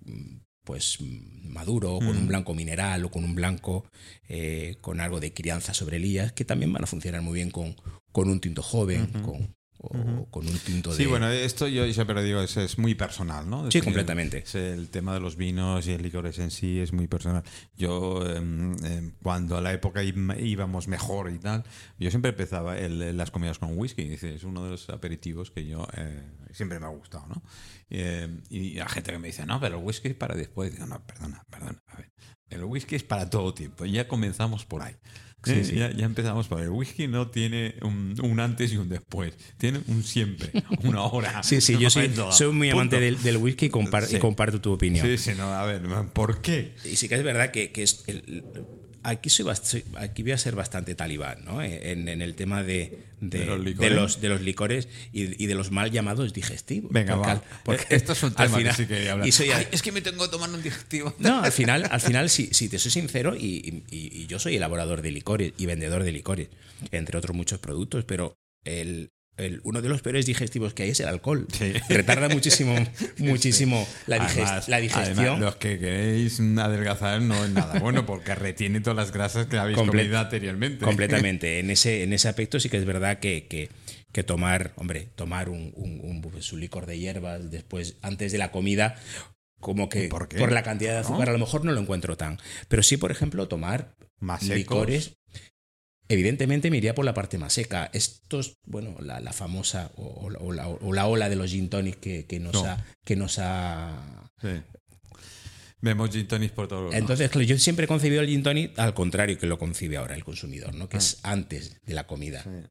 mm, 0.06 0.38
pues 0.64 0.98
mm, 1.00 1.48
maduro, 1.50 1.98
con 2.00 2.16
Mm. 2.16 2.20
un 2.22 2.28
blanco 2.28 2.54
mineral 2.54 3.06
o 3.06 3.12
con 3.12 3.24
un 3.24 3.36
blanco 3.36 3.86
eh, 4.28 4.76
con 4.82 5.00
algo 5.00 5.20
de 5.20 5.34
crianza 5.34 5.74
sobre 5.74 5.98
elías, 5.98 6.34
que 6.34 6.46
también 6.46 6.74
van 6.74 6.84
a 6.84 6.88
funcionar 6.88 7.22
muy 7.22 7.36
bien 7.36 7.52
con, 7.52 7.76
con 8.12 8.30
un 8.30 8.40
tinto 8.40 8.62
joven, 8.62 9.08
con, 9.24 9.56
o 9.80 10.26
con 10.32 10.48
un 10.48 10.58
tinto 10.60 10.90
de... 10.92 10.98
Sí, 10.98 11.06
bueno, 11.06 11.30
esto 11.30 11.68
yo 11.68 11.92
siempre 11.94 12.24
digo, 12.24 12.42
es, 12.42 12.58
es 12.58 12.78
muy 12.78 12.96
personal, 12.96 13.50
¿no? 13.50 13.64
Sí, 13.64 13.68
Es 13.70 13.74
que 13.76 13.82
completamente. 13.82 14.40
es 14.40 14.56
el 14.56 14.90
tema 14.90 15.14
de 15.14 15.20
los 15.20 15.36
vinos 15.36 15.86
y 15.88 15.92
el 15.92 16.02
licores 16.02 16.40
en 16.40 16.52
sí 16.52 16.80
es 16.80 16.94
muy 16.94 17.08
personal. 17.08 17.44
Yo, 17.76 18.26
em, 18.28 18.74
em, 18.84 19.12
cuando 19.22 19.58
a 19.58 19.62
la 19.62 19.74
época 19.74 20.02
íbamos 20.04 20.88
mejor 20.88 21.32
y 21.32 21.38
tal, 21.40 21.64
yo 22.00 22.10
siempre 22.10 22.30
empezaba 22.32 22.78
el- 22.78 23.16
las 23.16 23.32
comidas 23.32 23.60
con 23.60 23.78
whisky. 23.78 24.04
Es 24.14 24.44
uno 24.44 24.64
de 24.64 24.72
los 24.72 24.90
aperitivos 24.90 25.52
que 25.52 25.66
yo 25.66 25.88
eh, 25.96 26.24
siempre 26.52 26.80
me 26.80 26.86
ha 26.88 26.90
gustado, 26.90 27.28
¿no? 27.28 27.44
Eh, 27.90 28.42
y 28.50 28.74
la 28.76 28.90
gente 28.90 29.12
que 29.12 29.20
me 29.20 29.28
dice, 29.28 29.46
no, 29.46 29.60
pero 29.60 29.78
el 29.78 29.84
whisky 29.84 30.10
es 30.10 30.16
para 30.16 30.36
después. 30.36 30.72
Digo, 30.74 30.86
no, 30.88 31.06
perdona, 31.06 31.46
perdona. 31.50 31.82
A 31.88 31.98
ver, 31.98 32.12
el 32.50 32.64
whisky 32.64 32.96
es 32.96 33.04
para 33.04 33.30
todo 33.30 33.54
tiempo. 33.54 33.86
Ya 33.86 34.08
comenzamos 34.08 34.66
por 34.66 34.82
ahí. 34.82 34.96
Sí, 35.48 35.54
Eh, 35.54 35.64
sí. 35.64 35.76
Ya, 35.76 35.92
ya 35.92 36.06
empezamos 36.06 36.48
por 36.48 36.60
ahí. 36.60 36.66
El 36.66 36.72
whisky 36.72 37.08
no 37.08 37.30
tiene 37.30 37.76
un, 37.82 38.16
un 38.22 38.40
antes 38.40 38.72
y 38.74 38.78
un 38.78 38.90
después. 38.90 39.34
Tiene 39.58 39.80
un 39.88 40.04
siempre, 40.04 40.52
una 40.84 41.02
hora. 41.04 41.42
Sí, 41.44 41.62
sí, 41.62 41.78
yo 41.78 41.90
soy, 41.90 42.12
soy 42.32 42.52
muy 42.54 42.70
amante 42.70 43.00
del, 43.00 43.22
del 43.22 43.38
whisky 43.38 43.68
y, 43.68 43.70
compar- 43.70 44.06
Sí. 44.06 44.18
y 44.18 44.20
comparto 44.20 44.62
tu 44.62 44.72
opinión. 44.74 45.06
Sí, 45.06 45.18
sí, 45.18 45.32
no, 45.38 45.46
a 45.54 45.66
ver, 45.66 45.82
¿por 46.14 46.42
qué? 46.42 46.74
Y 46.86 46.96
sí 46.96 47.08
que 47.10 47.16
es 47.16 47.24
verdad 47.24 47.52
que, 47.52 47.72
que 47.72 47.84
es 47.84 48.04
el- 48.08 48.44
aquí, 49.10 49.30
soy 49.30 49.46
bast- 49.46 49.64
soy- 49.64 49.84
aquí 49.96 50.22
voy 50.24 50.34
a 50.34 50.38
ser 50.38 50.56
bastante 50.56 50.96
talibán 50.96 51.44
¿no? 51.46 51.62
en, 51.62 52.08
en 52.08 52.22
el 52.22 52.36
tema 52.36 52.64
de, 52.64 53.00
de, 53.22 53.40
De 53.40 53.46
los 53.46 53.58
de 53.60 53.70
licores. 53.72 53.92
los, 53.94 54.22
de 54.22 54.30
los 54.30 54.42
licores 54.42 54.88
y, 55.14 55.44
y 55.44 55.48
de 55.48 55.56
los 55.56 55.72
mal 55.72 55.92
llamados 55.92 56.34
digestivos. 56.34 56.92
Venga, 56.92 57.16
Porque 57.16 57.28
va. 57.28 57.34
al- 57.34 57.44
porque 57.64 57.86
Esto 57.96 58.14
es 58.14 58.24
un 58.24 58.30
al 58.30 58.36
tema 58.36 58.58
final- 58.58 58.76
que 58.76 58.84
sí 58.84 58.88
quería 58.88 59.12
hablar. 59.14 59.28
y 59.28 59.32
soy- 59.32 59.52
Ay, 59.52 59.68
es 59.72 59.82
que 59.82 59.92
me 59.92 60.02
tengo 60.02 60.24
que 60.26 60.30
tomar 60.32 60.50
un 60.50 60.62
digestivo. 60.62 61.16
no, 61.20 61.42
al 61.42 61.52
final, 61.54 61.88
al 61.90 62.02
final 62.02 62.30
si, 62.30 62.48
si 62.54 62.70
te 62.70 62.80
soy 62.80 62.92
sincero, 62.92 63.36
y, 63.36 63.84
y- 63.90 64.22
y 64.22 64.28
yo 64.28 64.40
soy 64.40 64.56
elaborador 64.56 65.02
de 65.02 65.12
licores 65.12 65.54
y 65.58 65.66
vendedor 65.66 66.04
de 66.04 66.12
licores, 66.12 66.48
entre 66.92 67.18
otros 67.18 67.36
muchos 67.36 67.60
productos, 67.60 68.04
pero 68.06 68.36
el, 68.66 69.10
el- 69.38 69.62
uno 69.64 69.82
de 69.82 69.90
los 69.90 70.02
peores 70.02 70.26
digestivos 70.26 70.74
que 70.74 70.84
hay 70.84 70.90
es 70.90 71.00
el 71.00 71.08
alcohol. 71.08 71.48
Sí. 71.58 71.74
Retarda 71.90 72.28
muchísimo, 72.30 72.76
muchísimo 73.18 73.88
la, 74.08 74.18
diges- 74.18 74.44
Además- 74.44 74.68
la 74.70 74.78
digestión. 74.80 75.18
además, 75.20 75.40
los 75.40 75.56
que 75.58 75.80
queréis 75.80 76.40
adelgazar 76.40 77.22
no 77.22 77.44
es 77.46 77.52
nada 77.52 77.80
bueno 77.80 78.06
porque 78.06 78.36
retiene 78.36 78.82
todas 78.82 78.98
las 78.98 79.12
grasas 79.12 79.48
que 79.48 79.58
habéis 79.58 79.78
Comple- 79.78 79.88
comido 80.02 80.20
anteriormente. 80.20 80.84
Completamente. 80.86 81.60
En 81.60 81.72
ese, 81.72 82.04
en 82.04 82.14
ese 82.14 82.28
aspecto 82.30 82.60
sí 82.60 82.70
que 82.70 82.78
es 82.78 82.86
verdad 82.86 83.20
que, 83.20 83.48
que- 83.48 83.70
que 84.12 84.24
tomar, 84.24 84.74
hombre, 84.78 85.10
tomar 85.16 85.50
un, 85.50 85.72
un- 85.76 86.00
un- 86.02 86.22
pues, 86.22 86.52
un 86.54 86.60
licor 86.60 86.86
de 86.86 86.98
hierbas 86.98 87.52
después, 87.52 87.98
antes 88.02 88.32
de 88.32 88.38
la 88.38 88.52
comida, 88.52 88.96
como 89.60 89.90
que 89.90 90.06
¿Y 90.06 90.08
por 90.08 90.52
la 90.52 90.64
cantidad 90.64 90.94
de 90.94 91.00
azúcar 91.00 91.26
¿No? 91.28 91.30
a 91.30 91.34
lo 91.34 91.40
mejor 91.40 91.66
no 91.66 91.72
lo 91.72 91.80
encuentro 91.82 92.16
tan. 92.18 92.40
Pero 92.68 92.84
sí, 92.84 92.98
por 92.98 93.12
ejemplo, 93.12 93.48
tomar 93.48 93.96
Más 94.20 94.44
licores. 94.44 95.14
Evidentemente 96.10 96.72
me 96.72 96.78
iría 96.78 96.96
por 96.96 97.04
la 97.06 97.14
parte 97.14 97.38
más 97.38 97.54
seca. 97.54 97.90
Estos, 97.94 98.58
bueno, 98.66 98.96
la, 99.02 99.20
la 99.20 99.34
famosa 99.34 99.92
o, 99.98 100.06
o 100.06 100.30
la- 100.30 100.40
o 100.40 100.52
la, 100.54 100.68
o 100.70 100.94
la 100.94 101.08
ola 101.08 101.28
de 101.30 101.36
los 101.36 101.52
gin 101.52 101.70
tonic 101.70 102.00
que, 102.00 102.26
que 102.26 102.40
nos 102.40 102.54
No. 102.54 102.66
ha, 102.66 102.86
que 103.04 103.16
nos 103.16 103.38
ha 103.40 104.30
Sí. 104.42 104.50
Vemos 105.82 106.10
gin 106.12 106.28
tonics 106.28 106.54
por 106.54 106.68
todos 106.68 106.84
lados. 106.84 106.96
entonces, 106.96 107.30
claro, 107.30 107.46
yo 107.46 107.58
siempre 107.60 107.86
he 107.86 107.88
concebido 107.88 108.22
el 108.22 108.28
gin 108.28 108.42
tonic 108.42 108.78
al 108.80 108.94
contrario 108.94 109.38
que 109.38 109.46
lo 109.48 109.60
concibe 109.60 109.98
ahora 109.98 110.16
el 110.16 110.24
consumidor, 110.24 110.74
¿no? 110.74 110.86
Ah. 110.86 110.90
Que 110.90 110.98
es 110.98 111.20
antes 111.24 111.80
de 111.84 111.94
la 111.94 112.08
comida. 112.08 112.44
Sí. 112.44 112.70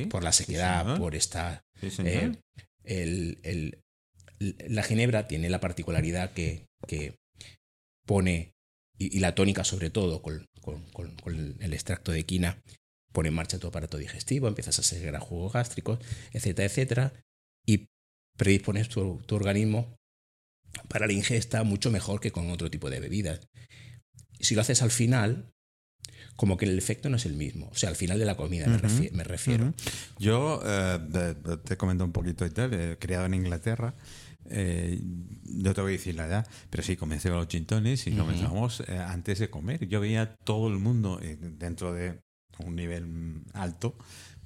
Sí. 0.00 0.06
Por 0.06 0.24
la 0.24 0.32
sequedad, 0.32 0.98
por 0.98 1.14
esta. 1.14 1.64
Eh, 1.82 2.32
el- 2.84 3.38
el- 3.42 3.78
la 4.68 4.82
ginebra 4.82 5.26
tiene 5.28 5.48
la 5.48 5.60
particularidad 5.60 6.32
que, 6.32 6.66
que 6.86 7.14
pone, 8.06 8.52
y, 8.98 9.16
y 9.16 9.20
la 9.20 9.34
tónica 9.34 9.64
sobre 9.64 9.90
todo, 9.90 10.20
con, 10.22 10.46
con- 10.64 10.84
con- 10.92 11.14
con 11.16 11.56
el 11.60 11.72
extracto 11.72 12.10
de 12.12 12.24
quina, 12.24 12.62
pone 13.12 13.28
en 13.28 13.34
marcha 13.34 13.58
tu 13.58 13.66
aparato 13.68 13.96
digestivo, 13.98 14.48
empiezas 14.48 14.78
a 14.78 14.82
segregar 14.82 15.20
jugos 15.20 15.52
gástricos, 15.52 15.98
etcétera, 16.32 16.66
etcétera, 16.66 17.12
y 17.66 17.88
predispones 18.36 18.88
tu, 18.88 19.22
tu 19.26 19.36
organismo 19.36 19.96
para 20.88 21.06
la 21.06 21.12
ingesta 21.12 21.62
mucho 21.62 21.90
mejor 21.92 22.20
que 22.20 22.32
con 22.32 22.50
otro 22.50 22.70
tipo 22.70 22.90
de 22.90 22.98
bebidas. 23.00 23.40
Si 24.40 24.54
lo 24.56 24.60
haces 24.62 24.82
al 24.82 24.90
final, 24.90 25.52
como 26.36 26.56
que 26.56 26.64
el 26.66 26.76
efecto 26.76 27.08
no 27.08 27.16
es 27.16 27.26
el 27.26 27.34
mismo. 27.34 27.68
O 27.70 27.76
sea, 27.76 27.88
al 27.90 27.96
final 27.96 28.18
de 28.18 28.24
la 28.24 28.36
comida 28.36 28.66
me, 28.66 28.76
Ujú, 28.76 28.86
refi- 28.88 29.10
me 29.12 29.22
refiero. 29.22 29.72
Yo 30.18 30.60
eh, 30.66 31.34
te 31.64 31.76
comento 31.76 32.04
un 32.04 32.10
poquito 32.12 32.44
y 32.44 32.50
tal, 32.50 32.74
eh, 32.74 32.96
criado 32.98 33.26
en 33.26 33.34
Inglaterra. 33.34 33.94
Eh, 34.50 35.00
no 35.46 35.74
te 35.74 35.80
voy 35.80 35.90
a 35.90 35.96
decir 35.96 36.14
la 36.14 36.26
edad, 36.26 36.46
pero 36.70 36.82
sí 36.82 36.96
comencé 36.96 37.28
con 37.28 37.38
los 37.38 37.48
gin 37.48 37.66
tonics 37.66 38.06
y 38.06 38.12
comenzamos 38.12 38.80
eh, 38.88 38.98
antes 38.98 39.38
de 39.38 39.50
comer. 39.50 39.86
Yo 39.88 40.00
veía 40.00 40.34
todo 40.36 40.68
el 40.68 40.78
mundo 40.78 41.18
eh, 41.22 41.36
dentro 41.40 41.92
de 41.92 42.20
un 42.58 42.76
nivel 42.76 43.06
mm, 43.06 43.44
alto, 43.54 43.96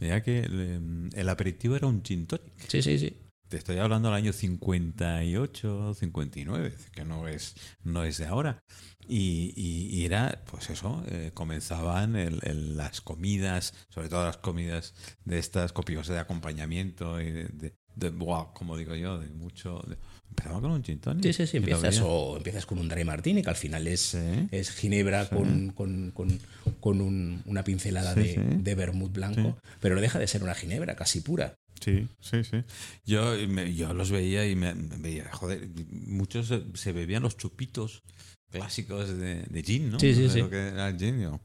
veía 0.01 0.23
que 0.23 0.41
el, 0.41 1.11
el 1.15 1.29
aperitivo 1.29 1.77
era 1.77 1.87
un 1.87 2.03
tonic. 2.03 2.41
Sí, 2.69 2.83
sí, 2.83 2.99
sí. 2.99 3.17
Te 3.49 3.57
estoy 3.57 3.79
hablando 3.79 4.09
del 4.11 4.17
año 4.19 4.33
58, 4.35 5.95
59, 5.95 6.75
que 6.93 7.05
no 7.05 7.27
es, 7.29 7.55
no 7.83 8.05
es 8.05 8.19
de 8.19 8.27
ahora. 8.27 8.63
Y, 9.09 9.55
y- 9.57 9.89
y 9.97 10.05
era, 10.05 10.43
pues 10.51 10.69
eso, 10.69 11.03
eh, 11.09 11.31
comenzaban 11.33 12.15
el- 12.17 12.41
el- 12.43 12.77
las 12.77 13.01
comidas, 13.01 13.73
sobre 13.89 14.11
todo 14.11 14.25
las 14.27 14.37
comidas 14.37 14.93
de 15.25 15.39
estas 15.39 15.73
copiosas 15.73 16.15
de 16.15 16.21
acompañamiento, 16.21 17.21
y 17.23 17.31
de, 17.31 17.45
de- 17.49 17.75
de- 17.99 18.11
buah, 18.11 18.53
como 18.55 18.77
digo 18.77 18.95
yo, 18.95 19.19
de 19.19 19.29
mucho... 19.29 19.83
de- 19.89 19.97
empezaba 20.31 20.61
con 20.61 20.71
un 20.71 20.85
gin 20.85 21.01
tonic. 21.01 21.25
Sí, 21.25 21.33
sí, 21.33 21.47
sí. 21.47 21.57
Empiezas, 21.57 22.01
o 22.03 22.37
empiezas 22.37 22.65
con 22.67 22.79
un 22.79 22.89
dry 22.89 23.05
martini, 23.05 23.43
que 23.43 23.51
al 23.51 23.57
final 23.57 23.87
es, 23.89 24.01
Sí. 24.01 24.49
es 24.53 24.71
ginebra 24.71 25.29
con, 25.29 25.71
con, 25.71 26.11
con- 26.13 26.39
con 26.81 27.01
un- 27.01 27.43
una 27.47 27.65
pincelada 27.65 28.15
Sí, 28.15 28.21
de, 28.21 28.37
de 28.59 28.75
vermut 28.75 29.13
blanco, 29.13 29.59
pero 29.81 29.95
no 29.97 30.01
deja 30.01 30.19
de 30.19 30.27
ser 30.29 30.43
una 30.45 30.55
ginebra 30.55 30.95
casi 30.95 31.21
pura. 31.23 31.57
Sí, 31.81 32.07
sí, 32.21 32.45
sí. 32.45 32.63
Yo, 33.05 33.35
me- 33.49 33.75
yo 33.75 33.93
los 33.95 34.11
veía 34.11 34.47
y 34.49 34.55
me, 34.55 34.75
me 34.75 34.97
veía, 34.99 35.29
joder, 35.33 35.69
muchos 35.91 36.47
se, 36.49 36.63
se 36.75 36.93
bebían 36.93 37.23
los 37.23 37.37
chupitos 37.37 38.03
clásicos 38.51 39.09
de, 39.17 39.43
de 39.43 39.63
gin, 39.63 39.91
¿no? 39.91 39.99
Sí, 40.01 40.15
sí, 40.15 40.29
sí. 40.29 40.41
Lo 40.41 40.51
que 40.51 40.69
era 40.69 40.89
el 40.89 40.99
gin, 40.99 41.21
yo, 41.21 41.41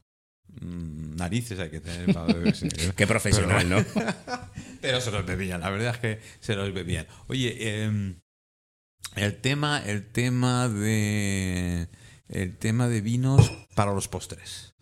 narices 0.60 1.58
hay 1.58 1.70
que 1.70 1.80
tener 1.80 2.12
para 2.14 2.26
beberse. 2.32 2.68
Qué 2.96 3.06
profesional, 3.06 3.68
¿no? 3.68 3.76
Pero 4.80 5.00
se 5.00 5.10
los 5.10 5.24
bebían, 5.26 5.60
la 5.60 5.70
verdad 5.70 5.94
es 5.94 6.00
que 6.00 6.20
se 6.40 6.54
los 6.54 6.72
bebían. 6.72 7.06
Oye, 7.28 7.84
em, 7.84 8.20
el 9.16 9.40
tema, 9.40 9.82
el 9.84 10.10
tema 10.10 10.68
de 10.68 11.88
el 12.28 12.56
tema 12.58 12.88
de 12.88 13.00
vinos 13.00 13.50
para 13.74 13.92
los 13.92 14.08
postres. 14.08 14.74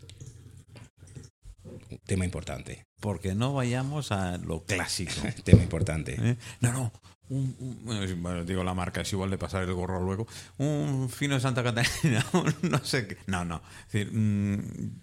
Tema 2.07 2.25
importante. 2.25 2.87
Porque 3.01 3.35
no 3.35 3.53
vayamos 3.55 4.13
a 4.13 4.39
lo 4.39 4.65
clásico. 4.65 5.13
Tema 5.45 5.63
importante. 5.63 6.17
¿eh? 6.19 6.37
No, 6.61 6.73
no. 6.73 6.93
Un, 7.29 7.57
un- 7.59 7.81
bueno, 8.23 8.45
digo 8.45 8.63
la 8.65 8.75
marca, 8.75 9.01
es 9.01 9.13
igual 9.13 9.31
de 9.31 9.39
pasar 9.39 9.63
el 9.65 9.73
gorro 9.73 10.01
luego. 10.01 10.27
Un 10.59 11.09
fino 11.11 11.35
de 11.35 11.41
Santa 11.41 11.63
Catarina, 11.63 12.25
un 12.33 12.55
no 12.71 12.79
sé 12.85 13.07
qué. 13.09 13.19
No, 13.27 13.45
no. 13.45 13.63
Es 13.89 13.93
decir, 13.93 14.13
mm, 14.13 15.01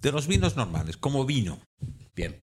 de 0.00 0.12
los 0.12 0.26
vinos 0.26 0.56
normales, 0.56 0.96
como 0.96 1.24
vino. 1.24 1.60
Bien. 2.14 2.40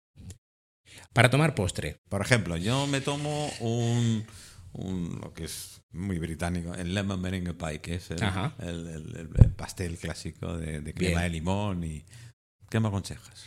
Para 1.13 1.31
tomar 1.31 1.55
postre. 1.55 1.99
Por 2.09 2.21
ejemplo, 2.23 2.57
yo 2.57 2.87
me 2.87 3.01
tomo 3.01 3.51
un, 3.61 4.25
un 4.73 5.19
lo 5.23 5.33
que 5.35 5.45
es 5.45 5.83
muy 5.93 6.19
británico, 6.19 6.75
el 6.75 6.95
lemon 6.95 7.21
merengue 7.21 7.55
pie, 7.55 7.81
que 7.81 7.95
es 7.97 8.11
el, 8.13 8.23
Ajá. 8.23 8.55
el- 8.61 8.87
el- 8.87 9.17
el- 9.17 9.31
el 9.45 9.51
pastel 9.53 9.99
clásico 9.99 10.57
de, 10.57 10.81
de 10.81 10.95
crema 10.95 11.21
Bien. 11.21 11.23
de 11.23 11.29
limón 11.31 11.85
y 11.85 12.05
¿qué 12.69 12.79
me 12.79 12.89
aconsejas? 12.89 13.45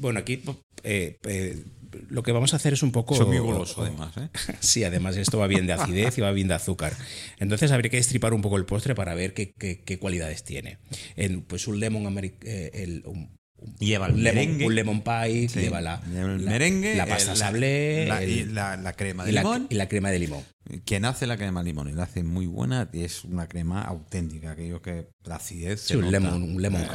Bueno, 0.00 0.18
aquí 0.20 0.42
eh, 0.82 1.18
eh, 1.24 1.62
lo 2.08 2.22
que 2.22 2.32
vamos 2.32 2.54
a 2.54 2.56
hacer 2.56 2.72
es 2.72 2.82
un 2.82 2.90
poco. 2.90 3.14
Soy 3.14 3.26
muy 3.26 3.38
goloso 3.38 3.82
además, 3.82 4.16
¿eh? 4.16 4.28
Sí, 4.60 4.82
además 4.84 5.16
esto 5.16 5.38
va 5.38 5.46
bien 5.46 5.66
de 5.66 5.74
acidez 5.74 6.16
y 6.16 6.20
va 6.22 6.32
bien 6.32 6.48
de 6.48 6.54
azúcar. 6.54 6.94
Entonces 7.38 7.70
habría 7.70 7.90
que 7.90 7.98
destripar 7.98 8.32
un 8.32 8.40
poco 8.40 8.56
el 8.56 8.64
postre 8.64 8.94
para 8.94 9.14
ver 9.14 9.34
qué, 9.34 9.52
qué- 9.58 9.82
qué 9.84 9.98
cualidades 9.98 10.42
tiene. 10.44 10.78
En, 11.16 11.42
pues 11.42 11.68
un 11.68 11.80
lemon 11.80 12.06
un, 12.06 13.38
Lleva 13.78 14.06
el 14.06 14.14
un 14.14 14.22
lemon, 14.22 14.34
merengue. 14.46 14.66
un 14.66 14.74
lemon 14.74 15.02
pie, 15.02 15.46
Sí, 15.50 15.60
lleva 15.60 15.82
la, 15.82 16.00
lleva 16.10 16.32
el 16.32 16.44
la- 16.46 16.50
merengue, 16.50 16.94
la 16.94 17.04
pasta 17.04 17.32
el- 17.32 17.36
sablé 17.36 18.06
la, 18.06 18.24
y 18.24 18.44
la, 18.46 18.78
la 18.78 18.94
crema 18.94 19.24
de 19.26 19.32
y 19.32 19.34
limón. 19.34 19.66
y 19.68 19.74
la 19.74 19.86
crema 19.86 20.10
de 20.10 20.18
limón. 20.18 20.42
Quien 20.86 21.04
hace 21.04 21.26
la 21.26 21.36
crema 21.36 21.60
de 21.62 21.66
limón 21.66 21.90
y 21.90 21.92
la 21.92 22.04
hace 22.04 22.22
muy 22.22 22.46
buena 22.46 22.88
y 22.90 23.02
es 23.02 23.22
una 23.24 23.48
crema 23.48 23.82
auténtica, 23.82 24.52
aquello 24.52 24.80
que 24.80 25.08
la 25.24 25.34
acidez 25.36 25.82
Sí, 25.82 25.88
se 25.88 25.96
un 25.98 26.04
nota. 26.06 26.18
lemon- 26.20 26.42
un 26.54 26.62
lemon. 26.62 26.86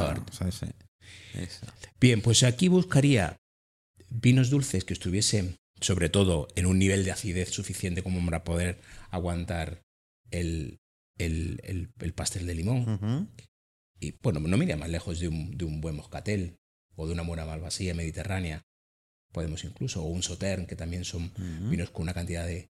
Bien, 1.99 2.21
pues 2.21 2.43
aquí 2.43 2.67
buscaría 2.67 3.37
vinos 4.09 4.49
dulces 4.49 4.83
que 4.85 4.93
estuviesen, 4.93 5.55
sobre 5.81 6.09
todo, 6.09 6.47
en 6.55 6.65
un 6.65 6.79
nivel 6.79 7.03
de 7.03 7.11
acidez 7.11 7.49
suficiente 7.49 8.03
como 8.03 8.23
para 8.25 8.43
poder 8.43 8.79
aguantar 9.11 9.81
el, 10.31 10.77
el- 11.17 11.59
el- 11.63 11.89
el 11.99 12.13
pastel 12.13 12.45
de 12.45 12.55
limón. 12.55 12.85
Y 13.99 14.11
bueno, 14.21 14.39
no 14.39 14.57
me 14.57 14.65
iría 14.65 14.77
más 14.77 14.89
lejos 14.89 15.19
de 15.19 15.27
un, 15.29 15.57
de 15.57 15.65
un 15.65 15.81
buen 15.81 15.95
moscatel 15.95 16.57
o 16.95 17.07
de 17.07 17.13
una 17.13 17.23
buena 17.23 17.45
malvasía 17.45 17.93
mediterránea. 17.93 18.61
Podemos 19.31 19.63
incluso, 19.63 20.01
o 20.03 20.07
un 20.07 20.23
sautern, 20.23 20.65
que 20.65 20.75
también 20.75 21.03
son 21.05 21.31
vinos 21.69 21.89
con 21.91 22.03
una 22.03 22.13
cantidad 22.13 22.45
de, 22.45 22.69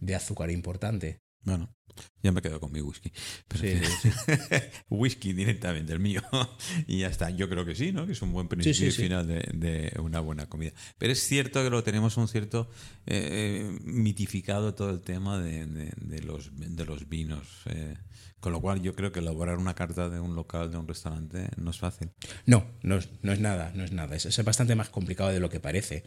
de 0.00 0.14
azúcar 0.14 0.50
importante. 0.50 1.18
Bueno, 1.46 1.74
ya 2.22 2.30
me 2.32 2.42
quedo 2.42 2.60
con 2.60 2.72
mi 2.72 2.80
whisky. 2.82 3.10
Pero 3.48 3.60
Sí, 3.62 3.76
fin. 3.76 4.28
whisky 4.90 5.32
directamente, 5.32 5.92
el 5.94 6.00
mío. 6.00 6.20
y 6.86 6.98
ya 6.98 7.08
está. 7.08 7.30
Yo 7.30 7.48
creo 7.48 7.64
que 7.64 7.74
sí, 7.74 7.92
¿no? 7.92 8.04
Que 8.04 8.12
es 8.12 8.20
un 8.20 8.32
buen 8.32 8.48
principio 8.48 8.74
sí, 8.74 8.86
y 8.86 8.90
sí. 8.92 9.02
final 9.04 9.26
de, 9.26 9.48
de 9.54 9.98
una 10.00 10.20
buena 10.20 10.46
comida. 10.46 10.72
Pero 10.98 11.12
es 11.12 11.20
cierto 11.22 11.62
que 11.64 11.70
lo 11.70 11.82
tenemos 11.84 12.16
un 12.18 12.28
cierto 12.28 12.68
eh, 13.06 13.70
eh, 13.72 13.78
mitificado 13.84 14.74
todo 14.74 14.90
el 14.90 15.00
tema 15.00 15.38
de, 15.38 15.66
de- 15.66 15.92
de 15.96 16.20
los, 16.22 16.50
de 16.54 16.84
los 16.84 17.08
vinos. 17.08 17.62
eh. 17.66 17.96
con 18.40 18.52
lo 18.52 18.60
cual 18.60 18.82
yo 18.82 18.94
creo 18.94 19.10
que 19.12 19.20
elaborar 19.20 19.56
una 19.56 19.74
carta 19.74 20.08
de 20.10 20.20
un 20.20 20.34
local, 20.36 20.70
de 20.70 20.76
un 20.78 20.86
restaurante, 20.86 21.48
no 21.56 21.70
es 21.70 21.78
fácil. 21.78 22.10
No, 22.44 22.66
no, 22.82 22.96
es- 22.98 23.08
no 23.22 23.32
es 23.32 23.40
nada, 23.40 23.72
no 23.74 23.84
es 23.84 23.92
nada. 23.92 24.14
Es, 24.16 24.26
es 24.26 24.44
bastante 24.44 24.74
más 24.74 24.88
complicado 24.90 25.30
de 25.30 25.40
lo 25.40 25.48
que 25.48 25.60
parece. 25.60 26.04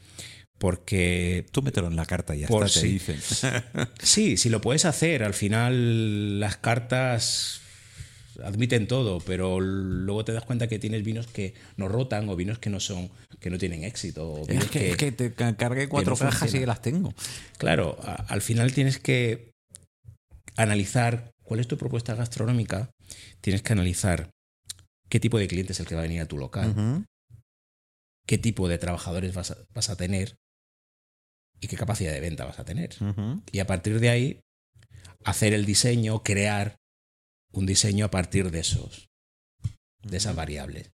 Porque 0.60 1.46
Tú 1.52 1.62
mételo 1.62 1.88
en 1.88 1.96
la 1.96 2.06
carta 2.06 2.36
y 2.36 2.40
ya 2.42 2.48
está, 2.48 2.66
te 2.66 2.70
sí. 2.70 2.88
dicen. 3.00 3.20
Sí, 4.04 4.38
si 4.38 4.50
lo 4.50 4.62
puedes 4.62 4.86
hacer. 4.86 5.24
Al 5.24 5.34
final 5.34 6.40
las 6.40 6.58
cartas 6.58 7.62
admiten 8.44 8.88
todo, 8.88 9.20
pero 9.20 9.60
luego 9.60 10.24
te 10.24 10.32
das 10.34 10.44
cuenta 10.46 10.68
que 10.68 10.78
tienes 10.80 11.04
vinos 11.04 11.28
que 11.28 11.54
no 11.78 11.88
rotan 11.88 12.30
o 12.30 12.36
vinos 12.36 12.60
que 12.60 12.70
no 12.70 12.80
son, 12.80 13.10
que 13.40 13.50
no 13.50 13.58
tienen 13.58 13.84
éxito. 13.84 14.32
O 14.32 14.46
vinos 14.46 14.66
es, 14.66 14.72
que, 14.72 14.92
es 14.92 14.98
que 14.98 15.12
te 15.12 15.34
ca- 15.34 15.56
cargué 15.58 15.90
cuatro 15.90 16.12
no 16.14 16.20
cajas 16.20 16.54
y 16.54 16.66
las 16.66 16.82
tengo. 16.82 17.14
Claro, 17.58 17.98
a- 18.04 18.14
al 18.28 18.42
final 18.42 18.74
tienes 18.74 19.00
que 19.00 19.52
analizar 20.56 21.32
cuál 21.44 21.60
es 21.60 21.68
tu 21.68 21.78
propuesta 21.78 22.16
gastronómica, 22.16 22.92
tienes 23.42 23.62
que 23.62 23.74
analizar 23.74 24.30
qué 25.10 25.20
tipo 25.20 25.40
de 25.40 25.48
cliente 25.48 25.72
es 25.74 25.80
el 25.80 25.86
que 25.88 25.96
va 25.96 26.02
a 26.02 26.04
venir 26.04 26.22
a 26.22 26.26
tu 26.28 26.38
local, 26.38 27.06
qué 28.28 28.38
tipo 28.38 28.68
de 28.68 28.78
trabajadores 28.78 29.34
vas 29.34 29.52
a, 29.52 29.58
vas 29.74 29.90
a 29.90 29.96
tener 29.96 30.36
y 31.62 31.68
qué 31.68 31.76
capacidad 31.78 32.12
de 32.14 32.20
venta 32.20 32.46
vas 32.46 32.60
a 32.60 32.66
tener. 32.66 32.96
Y 33.52 33.60
a 33.60 33.68
partir 33.68 34.00
de 34.00 34.10
ahí, 34.10 34.40
hacer 35.24 35.54
el 35.54 35.66
diseño, 35.66 36.24
crear 36.24 36.76
un 37.52 37.66
diseño 37.66 38.06
a 38.06 38.12
partir 38.12 38.52
de 38.52 38.60
esos, 38.60 39.10
de 40.04 40.18
esas 40.18 40.36
variables. 40.36 40.92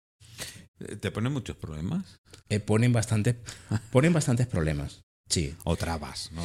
¿Te 1.00 1.12
pone 1.12 1.30
muchos 1.30 1.56
problemas? 1.56 2.20
Eh, 2.50 2.60
ponen, 2.60 2.92
bastante, 2.94 3.38
ponen 3.92 4.14
bastantes 4.14 4.48
problemas. 4.48 5.02
Sí. 5.30 5.56
O 5.64 5.76
trabas, 5.76 6.32
no 6.34 6.44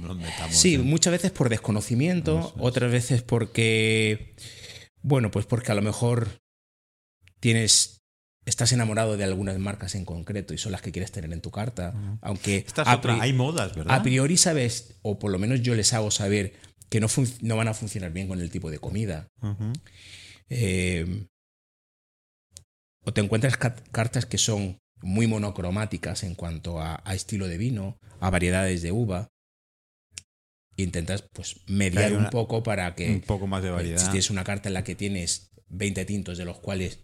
no 0.00 0.08
nos 0.08 0.16
metamos. 0.18 0.54
Sí, 0.56 0.74
en- 0.76 0.84
muchas 0.86 1.12
veces 1.12 1.30
por 1.32 1.48
desconocimiento, 1.48 2.54
otras 2.58 2.90
veces 2.92 3.22
porque, 3.22 4.34
bueno, 5.02 5.30
pues 5.30 5.46
porque 5.46 5.72
a 5.72 5.74
lo 5.74 5.82
mejor 5.82 6.38
tienes, 7.40 7.98
estás 8.46 8.72
enamorado 8.72 9.16
de 9.18 9.24
algunas 9.24 9.58
marcas 9.58 9.94
en 9.94 10.04
concreto 10.06 10.54
y 10.54 10.58
son 10.58 10.72
las 10.72 10.80
que 10.80 10.92
quieres 10.92 11.12
tener 11.12 11.30
en 11.32 11.40
tu 11.42 11.50
carta, 11.50 12.18
aunque 12.22 12.58
Esta 12.66 12.82
es 12.82 12.88
a, 12.88 12.96
otra. 12.96 13.12
pri- 13.14 13.20
Hay 13.22 13.32
modas, 13.34 13.74
¿verdad? 13.74 13.94
a 13.94 14.02
priori 14.02 14.36
sabes, 14.38 14.96
o 15.02 15.18
por 15.18 15.30
lo 15.30 15.38
menos 15.38 15.60
yo 15.62 15.74
les 15.74 15.92
hago 15.92 16.10
saber 16.10 16.54
que 16.88 17.00
no, 17.00 17.08
no 17.42 17.56
van 17.56 17.68
a 17.68 17.74
funcionar 17.74 18.12
bien 18.12 18.28
con 18.28 18.40
el 18.40 18.50
tipo 18.50 18.70
de 18.70 18.78
comida. 18.78 19.28
Eh, 20.48 21.26
o 23.04 23.12
te 23.12 23.20
encuentras 23.20 23.56
ca- 23.56 23.74
cartas 23.92 24.26
que 24.26 24.38
son 24.38 24.78
muy 25.02 25.26
monocromáticas 25.26 26.22
en 26.22 26.34
cuanto 26.34 26.80
a, 26.80 27.02
a 27.04 27.14
estilo 27.14 27.48
de 27.48 27.58
vino, 27.58 27.98
a 28.20 28.30
variedades 28.30 28.82
de 28.82 28.92
uva. 28.92 29.28
E 30.78 30.82
intentas 30.82 31.22
pues 31.32 31.56
mediar 31.68 32.12
un 32.12 32.28
poco 32.30 32.62
para 32.62 32.94
que 32.94 33.10
Un 33.10 33.20
poco 33.22 33.46
más 33.46 33.62
de 33.62 33.70
pues, 33.70 33.76
variedad. 33.78 33.98
si 33.98 34.04
tienes 34.06 34.30
una 34.30 34.44
carta 34.44 34.68
en 34.68 34.74
la 34.74 34.84
que 34.84 34.94
tienes 34.94 35.50
20 35.68 36.04
tintos 36.04 36.36
de 36.38 36.44
los 36.44 36.58
cuales 36.58 37.00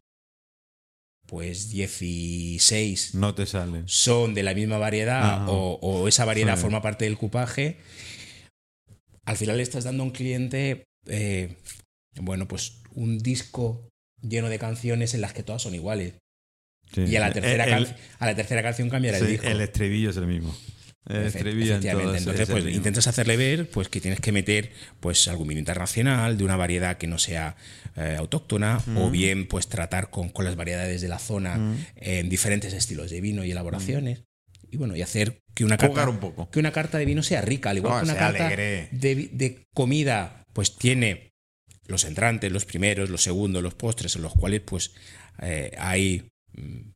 pues 1.32 1.70
16 1.70 3.14
No 3.14 3.34
te 3.34 3.46
salen. 3.46 3.84
son 3.88 4.34
de 4.34 4.42
la 4.42 4.52
misma 4.52 4.76
variedad 4.76 5.36
Ajá. 5.42 5.50
o, 5.50 5.78
o 5.80 6.06
esa 6.06 6.26
variedad 6.26 6.56
Sí. 6.56 6.60
forma 6.60 6.82
parte 6.82 7.06
del 7.06 7.16
cupaje, 7.16 7.78
al 9.24 9.38
final 9.38 9.56
le 9.56 9.62
estás 9.62 9.84
dando 9.84 10.02
a 10.02 10.06
un 10.06 10.12
cliente, 10.12 10.84
eh, 11.06 11.56
bueno, 12.20 12.46
pues 12.46 12.82
un 12.94 13.16
disco 13.18 13.88
lleno 14.20 14.50
de 14.50 14.58
canciones 14.58 15.14
en 15.14 15.22
las 15.22 15.32
que 15.32 15.42
todas 15.42 15.62
son 15.62 15.74
iguales. 15.74 16.12
Sí. 16.94 17.04
Y 17.04 17.16
a 17.16 17.20
la 17.20 17.32
tercera, 17.32 17.64
el, 17.78 17.88
a 18.18 18.26
la 18.26 18.34
tercera 18.34 18.62
canción 18.62 18.90
cambiará 18.90 19.16
sí, 19.18 19.24
el 19.24 19.30
disco. 19.30 19.46
el 19.46 19.62
estribillo 19.62 20.10
es 20.10 20.18
el 20.18 20.26
mismo. 20.26 20.54
El 21.08 21.26
Efe- 21.26 22.16
Entonces, 22.16 22.48
pues 22.48 22.64
intentas 22.74 23.06
hacerle 23.08 23.36
ver 23.36 23.68
pues 23.68 23.88
que 23.88 24.00
tienes 24.00 24.20
que 24.20 24.30
meter 24.30 24.70
pues 25.00 25.26
algún 25.26 25.48
vino 25.48 25.58
internacional 25.58 26.38
de 26.38 26.44
una 26.44 26.56
variedad 26.56 26.96
que 26.96 27.08
no 27.08 27.18
sea 27.18 27.56
eh, 27.96 28.14
autóctona 28.18 28.80
o 28.96 29.10
bien 29.10 29.48
pues 29.48 29.66
tratar 29.68 30.10
con, 30.10 30.28
con 30.28 30.44
las 30.44 30.54
variedades 30.56 31.00
de 31.00 31.08
la 31.08 31.18
zona 31.18 31.56
Mm. 31.56 31.76
en 31.96 32.28
diferentes 32.28 32.72
estilos 32.72 33.10
de 33.10 33.20
vino 33.20 33.44
y 33.44 33.50
elaboraciones. 33.50 34.22
Y 34.70 34.76
bueno, 34.78 34.96
y 34.96 35.02
hacer 35.02 35.42
que 35.54 35.64
una 35.64 35.76
Jugar 35.76 35.92
carta, 35.92 36.10
un 36.10 36.18
poco. 36.18 36.50
que 36.50 36.58
una 36.60 36.72
carta 36.72 36.96
de 36.98 37.04
vino 37.04 37.22
sea 37.22 37.42
rica, 37.42 37.70
al 37.70 37.76
igual 37.78 37.98
que 38.04 38.04
una 38.10 38.14
carta 38.18 38.48
de 38.48 39.66
comida, 39.74 40.44
pues 40.54 40.76
tiene 40.76 41.32
los 41.86 42.04
entrantes, 42.04 42.50
los 42.52 42.64
primeros, 42.64 43.10
los 43.10 43.22
segundos, 43.22 43.62
los 43.62 43.74
postres, 43.74 44.14
en 44.16 44.22
los 44.22 44.32
cuales 44.32 44.60
pues 44.64 44.92
eh, 45.42 45.72
hay 45.78 46.30
mm, 46.52 46.91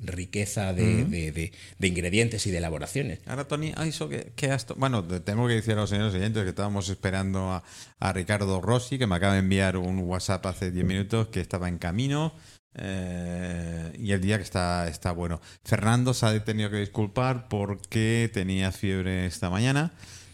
riqueza 0.00 0.72
de, 0.72 1.04
de- 1.04 1.32
de- 1.32 1.52
de 1.78 1.86
ingredientes 1.88 2.46
y 2.46 2.50
de 2.50 2.58
elaboraciones. 2.58 3.20
Ahora, 3.26 3.46
Tony, 3.48 3.72
ah, 3.76 3.86
eso 3.86 4.08
que, 4.08 4.32
que 4.36 4.50
has 4.50 4.66
Bueno, 4.76 5.02
te 5.04 5.20
tengo 5.20 5.46
que 5.48 5.54
decir 5.54 5.72
a 5.72 5.76
los 5.76 5.90
señores 5.90 6.14
oyentes 6.14 6.42
que 6.42 6.50
estábamos 6.50 6.88
esperando 6.88 7.50
a, 7.52 7.62
a 8.00 8.12
Ricardo 8.12 8.60
Rossi, 8.60 8.98
que 8.98 9.06
me 9.06 9.14
acaba 9.16 9.32
de 9.34 9.40
enviar 9.40 9.76
un 9.76 9.98
WhatsApp 10.00 10.44
hace 10.46 10.70
10 10.70 10.84
minutos, 10.86 11.28
que 11.28 11.40
estaba 11.40 11.68
en 11.68 11.78
camino. 11.78 12.34
eh, 12.78 13.92
y 13.98 14.12
el 14.12 14.20
día 14.20 14.36
que 14.36 14.42
está, 14.44 14.86
está 14.88 15.12
bueno. 15.12 15.40
Fernando 15.64 16.12
se 16.14 16.26
ha 16.26 16.44
tenido 16.44 16.70
que 16.70 16.76
disculpar 16.78 17.48
porque 17.48 18.30
tenía 18.32 18.72
fiebre 18.72 19.26
esta 19.26 19.50
mañana. 19.50 19.92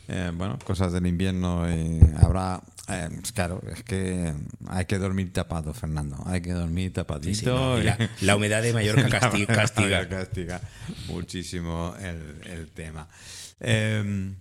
Eh, 0.08 0.32
bueno, 0.34 0.58
cosas 0.64 0.92
del 0.92 1.06
invierno. 1.06 1.68
eh, 1.68 2.00
habrá, 2.20 2.60
Eh, 2.88 3.08
claro, 3.34 3.62
es 3.72 3.82
que 3.84 4.32
hay 4.68 4.84
que 4.86 4.98
dormir 4.98 5.32
tapado, 5.32 5.72
Fernando. 5.72 6.22
Hay 6.26 6.40
que 6.42 6.52
dormir 6.52 6.92
tapadito. 6.92 7.28
Sí, 7.34 7.40
sí, 7.40 7.46
no, 7.46 7.78
y 7.80 7.84
la, 7.84 8.10
la 8.22 8.36
humedad 8.36 8.60
de 8.62 8.72
Mallorca 8.72 9.08
casti- 9.08 9.46
La- 9.48 9.54
castiga. 9.54 10.08
castiga 10.08 10.60
muchísimo 11.06 11.94
el, 12.00 12.40
el 12.50 12.70
tema. 12.70 13.08
Eh, 13.60 14.34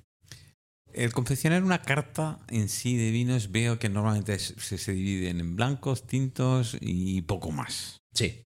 el 0.93 1.13
confeccionar 1.13 1.63
una 1.63 1.81
carta 1.83 2.39
en 2.49 2.67
sí 2.67 2.97
de 2.97 3.11
vinos 3.11 3.51
veo 3.51 3.79
que 3.79 3.87
normalmente 3.89 4.37
se, 4.39 4.77
se 4.77 4.91
dividen 4.91 5.39
en 5.39 5.55
blancos, 5.55 6.05
tintos 6.07 6.75
y 6.81 7.21
poco 7.21 7.51
más. 7.51 8.01
Sí. 8.13 8.43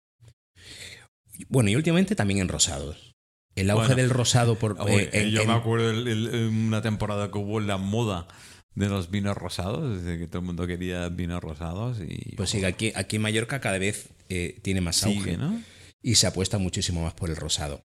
Bueno, 1.49 1.69
y 1.69 1.75
últimamente 1.75 2.15
también 2.15 2.39
en 2.41 2.47
rosados. 2.47 3.13
El 3.55 3.69
auge 3.69 3.87
Bueno. 3.87 4.01
del 4.01 4.09
rosado 4.09 4.59
por 4.59 4.75
Oye, 4.79 5.03
eh, 5.05 5.09
en- 5.23 5.29
yo 5.29 5.41
en- 5.41 5.47
me 5.47 5.53
acuerdo 5.53 5.89
el- 5.89 6.07
el- 6.07 6.27
el- 6.27 6.47
una 6.49 6.81
temporada 6.81 7.31
que 7.31 7.37
hubo 7.37 7.59
la 7.59 7.77
moda 7.77 8.27
de 8.75 8.89
los 8.89 9.09
vinos 9.09 9.35
rosados, 9.37 10.03
desde 10.03 10.19
que 10.19 10.27
todo 10.27 10.39
el 10.39 10.45
mundo 10.45 10.67
quería 10.67 11.07
vinos 11.09 11.41
rosados 11.41 11.99
y 12.05 12.35
Pues 12.35 12.49
sí, 12.49 12.63
aquí, 12.65 12.91
aquí 12.95 13.15
en 13.15 13.21
Mallorca 13.21 13.59
cada 13.61 13.77
vez 13.77 14.09
eh, 14.29 14.59
tiene 14.61 14.81
más 14.81 15.03
auge 15.03 15.19
sigue, 15.19 15.37
¿no? 15.37 15.61
y 16.01 16.15
se 16.15 16.27
apuesta 16.27 16.57
muchísimo 16.57 17.01
más 17.03 17.13
por 17.13 17.29
el 17.29 17.35
rosado. 17.37 17.83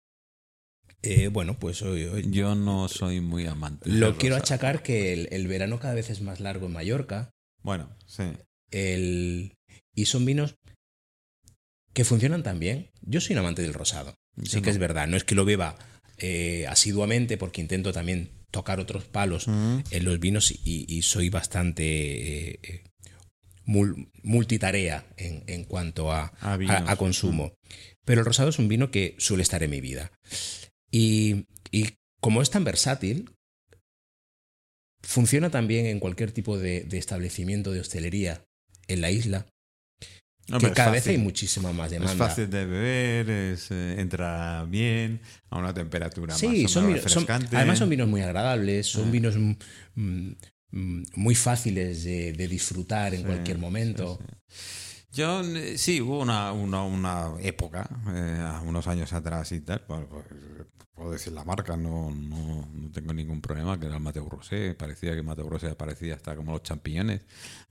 Eh, 1.02 1.28
bueno, 1.28 1.58
pues 1.60 1.82
hoy, 1.82 2.06
hoy- 2.06 2.30
Yo 2.32 2.56
no 2.56 2.88
soy 2.88 3.20
muy 3.22 3.46
amante. 3.46 3.90
lo 3.90 4.18
quiero 4.18 4.36
rosado. 4.36 4.56
achacar 4.56 4.84
que 4.84 5.14
el, 5.14 5.28
el 5.32 5.48
verano 5.48 5.80
cada 5.80 5.94
vez 5.96 6.10
es 6.10 6.22
más 6.22 6.40
largo 6.40 6.68
en 6.68 6.74
Mallorca. 6.74 7.32
Bueno, 7.62 7.90
sí. 8.06 8.24
El, 8.72 9.54
y 9.96 10.06
son 10.06 10.26
vinos 10.26 10.56
que 11.94 12.06
funcionan 12.06 12.44
tan 12.44 12.60
bien. 12.60 12.90
Yo 13.02 13.22
soy 13.22 13.34
un 13.36 13.40
amante 13.40 13.62
del 13.62 13.74
rosado. 13.74 14.16
Sí 14.44 14.58
que 14.62 14.68
no. 14.68 14.72
es 14.72 14.78
verdad. 14.80 15.08
No 15.08 15.16
es 15.18 15.24
que 15.24 15.36
lo 15.36 15.46
beba 15.46 15.78
eh, 16.18 16.66
asiduamente 16.68 17.38
porque 17.38 17.62
intento 17.62 17.92
también 17.94 18.30
tocar 18.54 18.80
otros 18.80 19.04
palos 19.06 19.48
en 19.48 20.06
los 20.06 20.20
vinos 20.20 20.52
y, 20.52 20.86
y 20.88 21.02
soy 21.02 21.30
bastante 21.30 22.52
eh, 22.54 22.84
mul- 23.66 24.10
multitarea 24.22 25.06
en, 25.18 25.44
en 25.48 25.64
cuanto 25.66 26.12
a, 26.12 26.28
A 26.40 26.56
vinos. 26.56 26.76
a- 26.88 26.92
a 26.92 26.96
consumo. 26.96 27.54
Pero 28.06 28.22
el 28.22 28.26
rosado 28.26 28.50
es 28.50 28.60
un 28.60 28.68
vino 28.68 28.92
que 28.92 29.16
suele 29.18 29.42
estar 29.44 29.64
en 29.64 29.72
mi 29.72 29.82
vida. 29.82 30.12
Y, 30.92 31.46
y 31.72 31.96
como 32.22 32.42
es 32.44 32.52
tan 32.52 32.64
versátil, 32.64 33.32
funciona 35.02 35.50
también 35.50 35.86
en 35.88 36.00
cualquier 36.00 36.32
tipo 36.32 36.58
de, 36.58 36.82
de 36.84 36.98
establecimiento 36.98 37.72
de 37.72 37.80
hostelería 37.80 38.46
en 38.88 39.02
la 39.02 39.10
isla, 39.12 39.48
Hombre, 40.52 40.60
que 40.60 40.68
es 40.68 40.74
cada 40.74 40.92
vez 40.92 41.08
hay 41.08 41.18
muchísima 41.18 41.72
más 41.72 41.86
Es 41.92 42.00
demanda. 42.00 42.28
fácil 42.28 42.50
de 42.50 42.66
beber, 42.66 43.30
es, 43.30 43.72
eh, 43.72 43.96
entra 44.00 44.66
bien, 44.66 45.22
a 45.50 45.58
una 45.58 45.74
temperatura 45.74 46.36
Sí, 46.36 46.48
más 46.48 46.66
o 46.66 46.68
son, 46.68 46.86
menos 46.88 47.06
vinos- 47.06 47.12
son- 47.14 47.48
además 47.56 47.80
son 47.80 47.90
vinos 47.90 48.08
muy 48.10 48.22
agradables, 48.22 48.88
son 48.88 49.08
Ah. 49.08 49.12
vinos 49.12 49.36
mm, 49.38 49.52
mm, 50.72 51.04
muy 51.16 51.36
fáciles 51.36 52.04
de, 52.04 52.34
de 52.34 52.48
disfrutar 52.48 53.14
en 53.14 53.22
Sí, 53.22 53.26
cualquier 53.26 53.58
momento. 53.58 54.20
sí. 54.48 54.96
Yo 55.14 55.44
sí, 55.78 56.02
hubo 56.02 56.20
una, 56.22 56.52
una, 56.54 56.84
una 56.84 57.30
época, 57.40 57.88
eh, 58.10 58.44
unos 58.66 58.88
años 58.88 59.14
atrás 59.14 59.52
y 59.52 59.62
tal, 59.62 59.82
pues, 59.86 60.02
puedo 60.96 61.12
decir 61.12 61.34
la 61.34 61.44
marca, 61.44 61.78
no, 61.78 62.10
no, 62.12 62.68
no 62.74 62.92
tengo 62.92 63.14
ningún 63.14 63.40
problema, 63.40 63.80
que 63.80 63.86
era 63.86 63.96
el 63.98 64.02
Mateo 64.02 64.28
Rosé, 64.28 64.74
parecía 64.74 65.14
que 65.16 65.22
Mateo 65.22 65.48
Rosé 65.50 65.68
aparecía 65.68 66.16
hasta 66.16 66.36
como 66.36 66.52
los 66.54 66.64
champiñones 66.64 67.22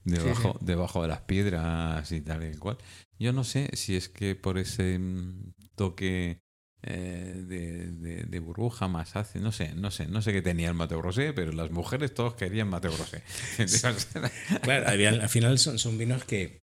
debajo, 0.04 0.58
debajo 0.60 1.02
de 1.02 1.08
las 1.08 1.20
piedras 1.22 2.10
y 2.12 2.20
tal 2.20 2.50
y 2.52 2.56
cual. 2.56 2.78
Yo 3.18 3.32
no 3.32 3.44
sé 3.44 3.70
si 3.74 3.96
es 3.96 4.08
que 4.08 4.34
por 4.34 4.58
ese 4.58 4.98
mm, 4.98 5.52
toque 5.76 6.40
eh, 6.82 7.34
de, 7.46 7.92
de- 7.92 8.24
de 8.24 8.40
burbuja 8.40 8.88
más 8.88 9.14
hace, 9.14 9.38
no 9.38 9.52
sé, 9.52 9.74
no 9.76 9.90
sé, 9.92 10.06
no 10.08 10.20
sé 10.20 10.32
qué 10.32 10.42
tenía 10.42 10.68
el 10.68 10.74
Mateo 10.74 11.00
Rosé, 11.00 11.32
pero 11.32 11.52
las 11.52 11.70
mujeres 11.70 12.12
todos 12.12 12.34
querían 12.34 12.68
Mateo 12.68 12.96
Rosé. 12.96 13.22
Claro, 14.62 14.86
al 14.88 14.96
final- 14.96 15.20
al 15.20 15.28
final 15.28 15.58
son, 15.58 15.78
son 15.78 15.96
vinos 15.98 16.24
que, 16.24 16.62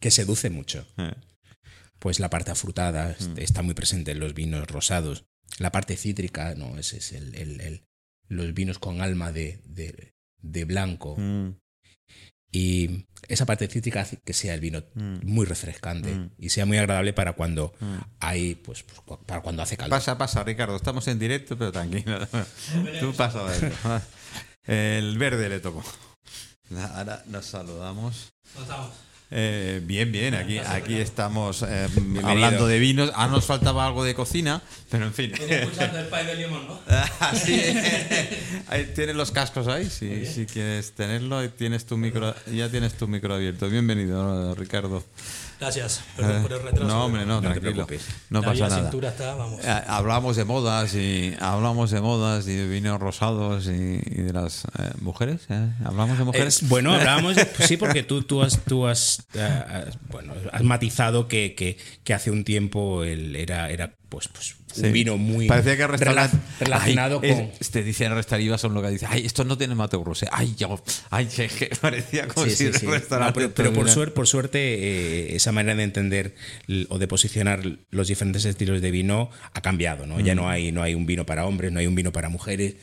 que 0.00 0.10
seducen 0.10 0.54
mucho. 0.54 0.86
Eh, 0.96 1.12
Pues 1.98 2.20
la 2.20 2.30
parte 2.30 2.50
afrutada 2.52 3.16
Mm. 3.20 3.38
está 3.38 3.62
muy 3.62 3.74
presente 3.74 4.12
en 4.12 4.20
los 4.20 4.32
vinos 4.32 4.66
rosados. 4.68 5.26
La 5.58 5.72
parte 5.72 5.96
cítrica, 5.96 6.54
no, 6.54 6.78
ese 6.78 6.98
es 6.98 7.12
el, 7.12 7.34
el- 7.34 7.60
el- 7.60 7.84
los 8.28 8.54
vinos 8.54 8.78
con 8.78 9.00
alma 9.00 9.32
de, 9.32 9.60
de- 9.66 10.14
de 10.40 10.64
blanco. 10.64 11.16
mm, 11.18 11.58
Y 12.50 13.06
esa 13.28 13.44
parte 13.44 13.68
cítrica 13.68 14.00
hace 14.00 14.18
que 14.24 14.32
sea 14.32 14.54
el 14.54 14.60
vino 14.60 14.82
mm. 14.94 15.18
muy 15.22 15.44
refrescante 15.44 16.14
Mm. 16.14 16.30
y 16.38 16.48
sea 16.48 16.64
muy 16.66 16.78
agradable 16.78 17.12
para 17.12 17.34
cuando 17.34 17.74
Mm. 17.80 17.96
hay, 18.20 18.54
pues, 18.54 18.82
pues, 18.84 19.18
para 19.26 19.42
cuando 19.42 19.62
hace 19.62 19.76
calor. 19.76 19.90
Pasa, 19.90 20.16
pasa, 20.16 20.42
Ricardo. 20.44 20.76
Estamos 20.76 21.06
en 21.08 21.18
directo, 21.18 21.58
pero 21.58 21.72
tranquilo. 21.72 22.26
Tú 23.00 23.12
pasa. 23.14 23.44
El 24.66 25.18
verde 25.18 25.48
le 25.48 25.60
tocó. 25.60 25.82
Ahora 26.94 27.22
nos 27.26 27.46
saludamos. 27.46 28.30
¿Cómo 28.54 28.62
estamos? 28.64 28.90
Eh, 29.30 29.82
bien, 29.84 30.10
bien, 30.10 30.34
aquí, 30.34 30.58
aquí 30.58 30.96
estamos 30.96 31.62
eh, 31.62 31.86
hablando 32.24 32.66
de 32.66 32.78
vinos. 32.78 33.12
Ah, 33.14 33.26
nos 33.26 33.44
faltaba 33.44 33.86
algo 33.86 34.02
de 34.02 34.14
cocina, 34.14 34.62
pero 34.90 35.04
en 35.04 35.12
fin. 35.12 35.32
Escuchando 35.38 35.98
el 35.98 36.06
pay 36.06 36.26
de 36.26 36.34
limón, 36.36 36.66
¿no? 36.66 36.80
Así, 37.20 37.60
ahí 38.68 38.90
tienes 38.94 39.16
los 39.16 39.30
cascos 39.30 39.68
ahí, 39.68 39.90
si, 39.90 40.24
si 40.24 40.46
quieres 40.46 40.92
tenerlo, 40.92 41.46
tienes 41.50 41.84
tu 41.84 41.98
micro, 41.98 42.34
ya 42.46 42.70
tienes 42.70 42.94
tu 42.94 43.06
micro 43.06 43.34
abierto. 43.34 43.68
Bienvenido, 43.68 44.54
Ricardo. 44.54 45.04
Gracias, 45.60 46.02
perdón 46.16 46.42
por 46.42 46.52
el 46.52 46.62
retraso. 46.62 46.86
No, 46.86 47.04
hombre, 47.06 47.26
no, 47.26 47.34
No 47.34 47.40
te 47.40 47.58
tranquilo. 47.60 47.86
preocupes. 47.86 48.06
No 48.30 48.40
La 48.40 48.46
pasa 48.48 48.68
nada. 48.68 48.82
cintura 48.82 49.08
está, 49.08 49.34
vamos. 49.34 49.60
Eh, 49.64 49.82
hablamos 49.88 50.36
de 50.36 50.44
modas 50.44 50.94
y 50.94 51.34
hablamos 51.40 51.90
de 51.90 52.00
modas 52.00 52.46
y 52.46 52.54
de 52.54 52.68
vinos 52.68 53.00
rosados 53.00 53.66
y, 53.66 53.70
y 54.04 54.22
de 54.22 54.32
las 54.32 54.64
eh, 54.78 54.92
mujeres. 55.00 55.42
¿eh? 55.50 55.68
Hablamos 55.84 56.16
de 56.18 56.24
mujeres. 56.24 56.62
Es- 56.62 56.68
bueno, 56.68 56.92
hablábamos, 56.94 57.34
de- 57.34 57.44
pues 57.46 57.66
sí, 57.68 57.76
porque 57.76 58.04
tú, 58.04 58.22
tú 58.22 58.42
has, 58.42 58.60
tú 58.64 58.86
has, 58.86 59.26
eh, 59.34 59.40
has- 59.42 59.98
bueno, 60.10 60.32
has 60.52 60.62
matizado 60.62 61.26
que, 61.26 61.54
que, 61.56 61.76
que 62.04 62.14
hace 62.14 62.30
un 62.30 62.44
tiempo 62.44 63.02
él 63.02 63.34
era, 63.34 63.68
era 63.70 63.94
pues, 64.08 64.28
pues 64.28 64.54
un 64.76 64.92
vino 64.92 65.16
muy 65.16 65.46
Parecía 65.46 65.76
que 65.76 65.86
rela- 65.86 66.30
relacionado 66.60 67.20
Ay, 67.22 67.30
con... 67.30 67.50
es- 67.60 67.70
te 67.70 67.82
dicen 67.82 68.14
restaurantes 68.14 68.60
son 68.60 68.74
lo 68.74 68.82
que 68.82 68.88
dice 68.90 69.06
ay 69.08 69.24
esto 69.26 69.44
no 69.44 69.56
tiene 69.58 69.74
Mateo 69.74 70.04
Rosé 70.04 70.28
ay 70.30 70.54
yo 70.56 70.82
ay 71.10 71.26
que 71.58 71.70
parecía 71.80 72.28
como 72.28 72.44
Sí, 72.46 72.50
si 72.50 72.56
sí, 72.56 72.64
el 72.66 72.74
sí. 72.74 72.86
restaurante 72.86 73.40
No, 73.40 73.50
pero, 73.50 73.54
pero 73.54 73.72
por, 73.72 73.90
suerte, 73.90 74.14
por 74.14 74.26
suerte, 74.26 74.58
eh, 75.32 75.36
esa 75.36 75.52
manera 75.52 75.74
de 75.76 75.82
entender 75.84 76.34
o 76.88 76.98
de 76.98 77.08
posicionar 77.08 77.60
los 77.90 78.08
diferentes 78.08 78.44
estilos 78.44 78.80
de 78.82 78.90
vino 78.90 79.30
ha 79.52 79.60
cambiado, 79.60 80.06
¿no? 80.06 80.20
Ya 80.20 80.34
Mm. 80.34 80.36
no 80.36 80.48
hay, 80.48 80.72
no 80.72 80.82
hay 80.82 80.94
un 80.94 81.06
vino 81.06 81.26
para 81.26 81.44
hombres, 81.46 81.72
no 81.72 81.80
hay 81.80 81.86
un 81.86 81.94
vino 81.94 82.12
para 82.12 82.28
mujeres. 82.28 82.74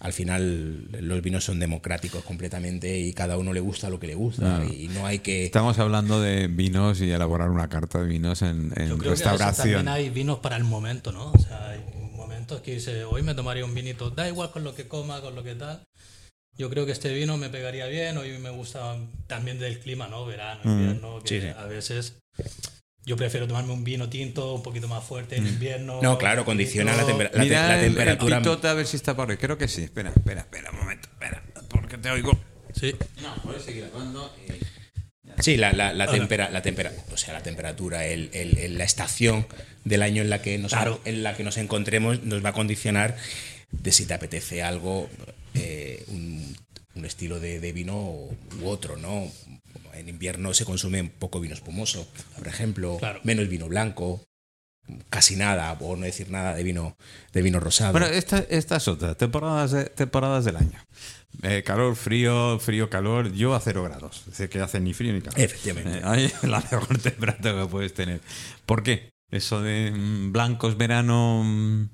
Al 0.00 0.12
final 0.12 0.86
los 1.00 1.22
vinos 1.22 1.44
son 1.44 1.58
democráticos 1.58 2.22
completamente 2.22 2.98
y 2.98 3.12
cada 3.12 3.36
uno 3.36 3.52
le 3.52 3.60
gusta 3.60 3.90
lo 3.90 3.98
que 3.98 4.06
le 4.06 4.14
gusta 4.14 4.64
y 4.64 4.88
no 4.88 5.06
hay 5.06 5.18
que... 5.18 5.46
estamos 5.46 5.78
hablando 5.80 6.20
de 6.20 6.46
vinos 6.46 7.00
y 7.00 7.10
elaborar 7.10 7.50
una 7.50 7.68
carta 7.68 8.00
de 8.00 8.06
vinos 8.06 8.42
en, 8.42 8.72
en 8.76 8.88
Yo 8.90 8.98
creo 8.98 9.14
que 9.16 9.24
a 9.24 9.32
veces 9.32 9.38
también 9.38 9.38
restauración 9.38 9.88
hay 9.88 10.10
vinos 10.10 10.38
para 10.38 10.56
el 10.56 10.64
momento, 10.64 11.10
¿no? 11.10 11.32
O 11.32 11.38
sea, 11.38 11.70
hay 11.70 11.80
momentos 12.14 12.60
que 12.60 12.74
dice, 12.74 13.02
hoy 13.04 13.22
me 13.22 13.34
tomaría 13.34 13.64
un 13.64 13.74
vinito, 13.74 14.10
da 14.10 14.28
igual 14.28 14.52
con 14.52 14.62
lo 14.62 14.74
que 14.74 14.86
coma, 14.86 15.20
con 15.20 15.34
lo 15.34 15.42
que 15.42 15.54
tal. 15.56 15.82
Yo 16.56 16.70
creo 16.70 16.86
que 16.86 16.92
este 16.92 17.12
vino 17.12 17.36
me 17.36 17.48
pegaría 17.50 17.86
bien, 17.86 18.18
hoy 18.18 18.36
me 18.38 18.50
gusta 18.50 18.96
también 19.26 19.58
del 19.58 19.78
clima, 19.80 20.06
¿no? 20.08 20.26
Verano, 20.26 20.60
Mm. 20.64 20.68
invierno, 20.70 21.18
que 21.24 21.28
Sí, 21.28 21.40
sí. 21.40 21.52
a 21.56 21.64
veces 21.66 22.18
yo 23.08 23.16
prefiero 23.16 23.48
tomarme 23.48 23.72
un 23.72 23.82
vino 23.82 24.08
tinto 24.08 24.54
un 24.54 24.62
poquito 24.62 24.86
más 24.86 25.02
fuerte 25.02 25.36
en 25.36 25.46
invierno. 25.46 25.98
Mm. 26.00 26.02
No, 26.04 26.18
claro, 26.18 26.44
condiciona 26.44 26.92
la, 26.92 26.98
tinto. 27.04 27.12
temper- 27.18 27.30
la 27.32 27.38
te- 27.38 27.38
Mira 27.40 27.66
la 27.68 27.74
el- 27.78 27.84
el 27.86 27.94
temperatura. 27.94 28.38
pitote 28.38 28.68
a 28.68 28.74
ver 28.74 28.86
si 28.86 28.96
está 28.96 29.16
por 29.16 29.30
ahí 29.30 29.36
creo 29.36 29.58
que 29.58 29.66
sí 29.66 29.82
espera 29.82 30.10
espera 30.14 30.42
espera 30.42 30.70
un 30.70 30.78
momento 30.78 31.08
espera 31.10 31.42
porque 31.68 31.98
te 31.98 32.10
oigo 32.10 32.38
Sí, 32.78 32.94
no 33.22 33.34
puedes 33.42 33.62
seguir 33.64 33.84
hablando 33.92 34.32
Sí, 35.40 35.56
la, 35.56 35.72
la, 35.72 35.92
la, 35.94 36.06
tempera- 36.08 36.50
la, 36.50 36.62
tempera- 36.62 36.92
o 37.12 37.16
sea, 37.16 37.32
la 37.32 37.42
temperatura, 37.42 38.04
el, 38.06 38.28
el- 38.32 38.58
el- 38.58 38.76
la 38.78 38.84
estación 38.84 39.46
del 39.84 40.02
año 40.02 40.20
en 40.22 40.30
la, 40.30 40.42
que 40.42 40.58
nos, 40.58 40.72
Claro. 40.72 41.00
en 41.04 41.22
la 41.22 41.34
que 41.36 41.44
nos 41.44 41.56
encontremos 41.58 42.22
nos 42.24 42.44
va 42.44 42.50
a 42.50 42.52
condicionar 42.52 43.16
de 43.70 43.92
si 43.92 44.04
te 44.06 44.14
apetece 44.14 44.62
algo, 44.62 45.08
eh, 45.54 46.04
un, 46.08 46.56
un 46.96 47.04
estilo 47.04 47.38
de, 47.40 47.60
de 47.60 47.72
vino 47.72 47.96
u 48.00 48.66
otro, 48.66 48.96
¿no? 48.96 49.30
En 49.98 50.08
invierno 50.08 50.54
se 50.54 50.64
consume 50.64 51.04
poco 51.04 51.40
vino 51.40 51.54
espumoso, 51.54 52.08
por 52.36 52.48
ejemplo, 52.48 52.96
Claro. 52.98 53.20
menos 53.24 53.48
vino 53.48 53.68
blanco, 53.68 54.22
casi 55.10 55.36
nada, 55.36 55.72
o 55.80 55.96
no 55.96 56.04
decir 56.06 56.30
nada 56.30 56.54
de 56.54 56.62
vino, 56.62 56.96
de 57.32 57.42
vino 57.42 57.60
rosado. 57.60 57.92
Bueno, 57.92 58.06
esta, 58.06 58.38
esta 58.48 58.76
es 58.76 58.88
otra, 58.88 59.14
temporadas, 59.16 59.72
de- 59.72 59.84
temporadas 59.86 60.44
del 60.44 60.56
año. 60.56 60.80
Eh, 61.42 61.62
calor, 61.64 61.94
frío, 61.94 62.58
frío, 62.58 62.88
calor, 62.88 63.32
yo 63.32 63.54
a 63.54 63.60
cero 63.60 63.82
grados. 63.84 64.20
Es 64.20 64.26
decir, 64.26 64.48
que 64.48 64.60
hace 64.60 64.80
ni 64.80 64.94
frío 64.94 65.12
ni 65.12 65.20
calor. 65.20 65.38
Efectivamente. 65.38 65.98
Eh, 65.98 66.02
ahí 66.04 66.24
es 66.24 66.42
la 66.44 66.60
mejor 66.72 66.98
temperatura 66.98 67.62
que 67.62 67.68
puedes 67.68 67.92
tener. 67.92 68.20
¿Por 68.64 68.82
qué? 68.82 69.10
Eso 69.30 69.60
de 69.60 69.90
mm, 69.90 70.32
blancos, 70.32 70.78
verano... 70.78 71.88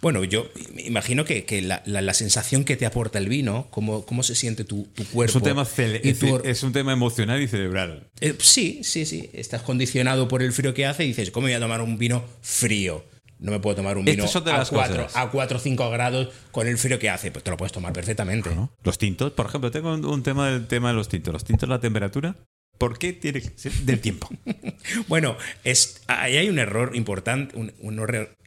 Bueno, 0.00 0.24
yo 0.24 0.50
me 0.74 0.82
imagino 0.82 1.24
que, 1.24 1.44
que 1.44 1.62
la, 1.62 1.82
la- 1.86 2.02
la 2.02 2.14
sensación 2.14 2.64
que 2.64 2.76
te 2.76 2.86
aporta 2.86 3.18
el 3.18 3.28
vino, 3.28 3.66
cómo, 3.70 4.04
cómo 4.06 4.22
se 4.22 4.34
siente 4.34 4.64
tu, 4.64 4.84
tu 4.94 5.04
cuerpo. 5.04 5.30
Es 5.30 5.36
un, 5.36 5.42
tema 5.42 5.66
y 6.02 6.14
tu- 6.14 6.40
es 6.44 6.62
un 6.62 6.72
tema 6.72 6.92
emocional 6.92 7.40
y 7.42 7.48
cerebral. 7.48 8.08
Eh, 8.20 8.34
sí, 8.40 8.80
sí, 8.82 9.04
sí. 9.06 9.30
Estás 9.32 9.62
condicionado 9.62 10.28
por 10.28 10.42
el 10.42 10.52
frío 10.52 10.74
que 10.74 10.86
hace 10.86 11.04
y 11.04 11.08
dices, 11.08 11.30
¿cómo 11.30 11.46
voy 11.46 11.54
a 11.54 11.60
tomar 11.60 11.80
un 11.80 11.98
vino 11.98 12.24
frío? 12.42 13.04
no 13.40 13.52
me 13.52 13.60
puedo 13.60 13.76
tomar 13.76 13.96
un 13.96 14.04
vino 14.04 14.24
a 14.24 14.58
las 14.58 14.68
4 14.70 14.96
cosas. 15.04 15.16
a 15.16 15.30
4 15.30 15.58
o 15.58 15.60
5 15.60 15.90
grados 15.90 16.28
con 16.50 16.66
el 16.66 16.76
frío 16.76 16.98
que 16.98 17.08
hace. 17.08 17.30
Pues 17.30 17.44
te 17.44 17.52
lo 17.52 17.56
puedes 17.56 17.70
tomar 17.70 17.92
perfectamente. 17.92 18.50
Los 18.82 18.98
tintos, 18.98 19.30
por 19.30 19.46
ejemplo, 19.46 19.70
tengo 19.70 19.94
un, 19.94 20.04
un 20.04 20.24
tema 20.24 20.50
del 20.50 20.66
tema 20.66 20.88
de 20.88 20.94
los 20.94 21.08
tintos. 21.08 21.32
Los 21.32 21.44
tintos, 21.44 21.68
la 21.68 21.78
temperatura. 21.78 22.34
¿Por 22.78 22.96
qué 22.98 23.12
tiene 23.12 23.42
que 23.42 23.50
ser 23.58 23.72
del 23.72 24.00
tiempo? 24.00 24.28
Bueno, 25.08 25.36
es, 25.64 26.00
ahí 26.06 26.36
hay 26.36 26.48
un 26.48 26.58
error 26.58 26.94
importante, 26.96 27.56
un, 27.56 27.72
un 27.80 27.98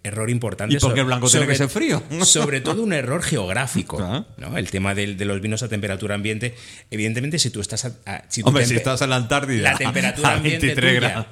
error, 0.04 0.30
importante. 0.30 0.76
¿Y 0.76 0.80
por 0.80 0.94
qué 0.94 1.02
el 1.02 1.06
blanco 1.06 1.30
tiene 1.30 1.46
que 1.46 1.56
ser 1.56 1.70
frío? 1.70 2.02
Sobre 2.26 2.62
todo 2.62 2.82
un 2.82 2.94
error 2.94 3.22
geográfico. 3.22 3.98
Claro. 3.98 4.26
¿no? 4.38 4.58
El 4.58 4.70
tema 4.72 4.96
del- 4.96 5.18
de, 5.18 5.26
los 5.26 5.40
vinos 5.42 5.62
a 5.64 5.68
temperatura 5.70 6.16
ambiente. 6.16 6.56
Evidentemente, 6.90 7.38
si 7.40 7.50
tú 7.52 7.60
estás. 7.62 7.86
a- 7.86 7.98
a- 8.06 8.24
si 8.30 8.42
tu 8.42 8.48
Hombre, 8.48 8.66
si 8.66 8.76
estás 8.76 9.02
en 9.02 9.10
la 9.12 9.18
Antártida 9.18 9.72
la 9.74 9.78
temperatura 9.78 10.30
a 10.32 10.34
ambiente 10.38 10.68
23 10.68 10.96
tuya, 10.98 11.10
grados. 11.10 11.28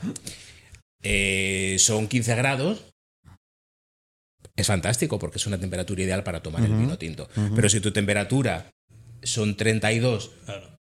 eh, 1.04 1.78
son 1.80 2.08
15 2.08 2.36
grados. 2.36 2.86
Es 4.56 4.68
fantástico 4.68 5.18
porque 5.20 5.38
es 5.38 5.48
una 5.48 5.58
temperatura 5.58 6.02
ideal 6.04 6.24
para 6.24 6.42
tomar 6.44 6.62
el 6.64 6.74
vino 6.74 6.98
tinto. 6.98 7.30
Pero 7.56 7.70
si 7.70 7.80
tu 7.80 7.92
temperatura 7.92 8.70
son 9.24 9.56
32 9.56 10.32
Claro. 10.46 10.76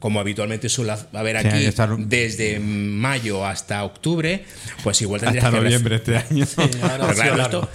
Como 0.00 0.18
habitualmente 0.18 0.68
suele 0.68 0.94
haber 1.12 1.40
Sí, 1.42 1.46
aquí 1.46 1.64
estar- 1.66 1.96
desde 1.96 2.58
mayo 2.58 3.46
hasta 3.46 3.84
octubre, 3.84 4.44
pues 4.82 5.00
igual 5.02 5.20
tendrías 5.20 5.44
Hasta 5.44 5.56
que 5.58 5.62
noviembre 5.64 5.96
este 5.96 6.16
año. 6.16 6.46
ahora 6.82 7.14
sido 7.14 7.34
claro, 7.36 7.42
esto, 7.42 7.68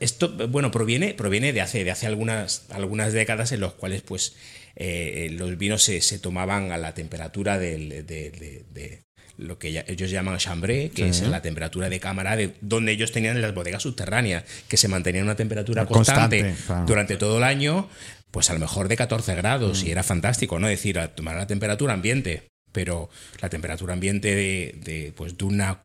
esto, 0.00 0.48
bueno, 0.48 0.70
proviene, 0.70 1.14
proviene 1.14 1.52
de 1.54 1.60
hace, 1.62 1.82
de 1.84 1.90
hace 1.90 2.06
algunas, 2.06 2.64
algunas 2.70 3.12
décadas 3.14 3.52
en 3.52 3.60
los 3.60 3.72
cuales 3.72 4.02
pues 4.02 4.34
eh, 4.76 5.30
los 5.38 5.56
vinos 5.56 5.82
se, 5.82 6.02
se 6.02 6.18
tomaban 6.18 6.70
a 6.72 6.76
la 6.76 6.92
temperatura 6.92 7.58
del- 7.58 7.88
de, 7.88 8.30
de- 8.30 8.64
de 8.74 9.02
lo 9.38 9.58
que 9.58 9.84
ellos 9.86 10.10
llaman 10.10 10.38
chambré, 10.38 10.88
que 10.90 11.12
Sí. 11.12 11.24
es 11.24 11.28
la 11.28 11.42
temperatura 11.42 11.90
de 11.90 12.00
cámara 12.00 12.36
de 12.36 12.54
donde 12.62 12.92
ellos 12.92 13.12
tenían 13.12 13.40
las 13.42 13.54
bodegas 13.54 13.82
subterráneas, 13.82 14.44
que 14.66 14.78
se 14.78 14.88
mantenían 14.88 15.24
a 15.24 15.26
una 15.26 15.36
temperatura 15.36 15.84
Constante, 15.86 16.40
constante, 16.40 16.64
claro. 16.66 16.86
durante 16.86 17.16
todo 17.18 17.36
el 17.38 17.44
año, 17.44 17.88
pues 18.30 18.50
a 18.50 18.52
lo 18.54 18.58
mejor 18.60 18.88
de 18.88 18.96
14 18.96 19.34
grados, 19.34 19.82
Mm. 19.82 19.86
y 19.86 19.90
era 19.90 20.02
fantástico, 20.02 20.58
¿no? 20.58 20.68
Es 20.68 20.78
decir, 20.78 20.98
a 20.98 21.14
tomar 21.14 21.36
la 21.36 21.46
temperatura 21.46 21.94
ambiente, 21.94 22.48
pero 22.72 23.08
la 23.40 23.48
temperatura 23.48 23.92
ambiente 23.94 24.34
de, 24.34 24.74
de, 24.84 25.12
pues, 25.16 25.36
de 25.38 25.44
una 25.44 25.82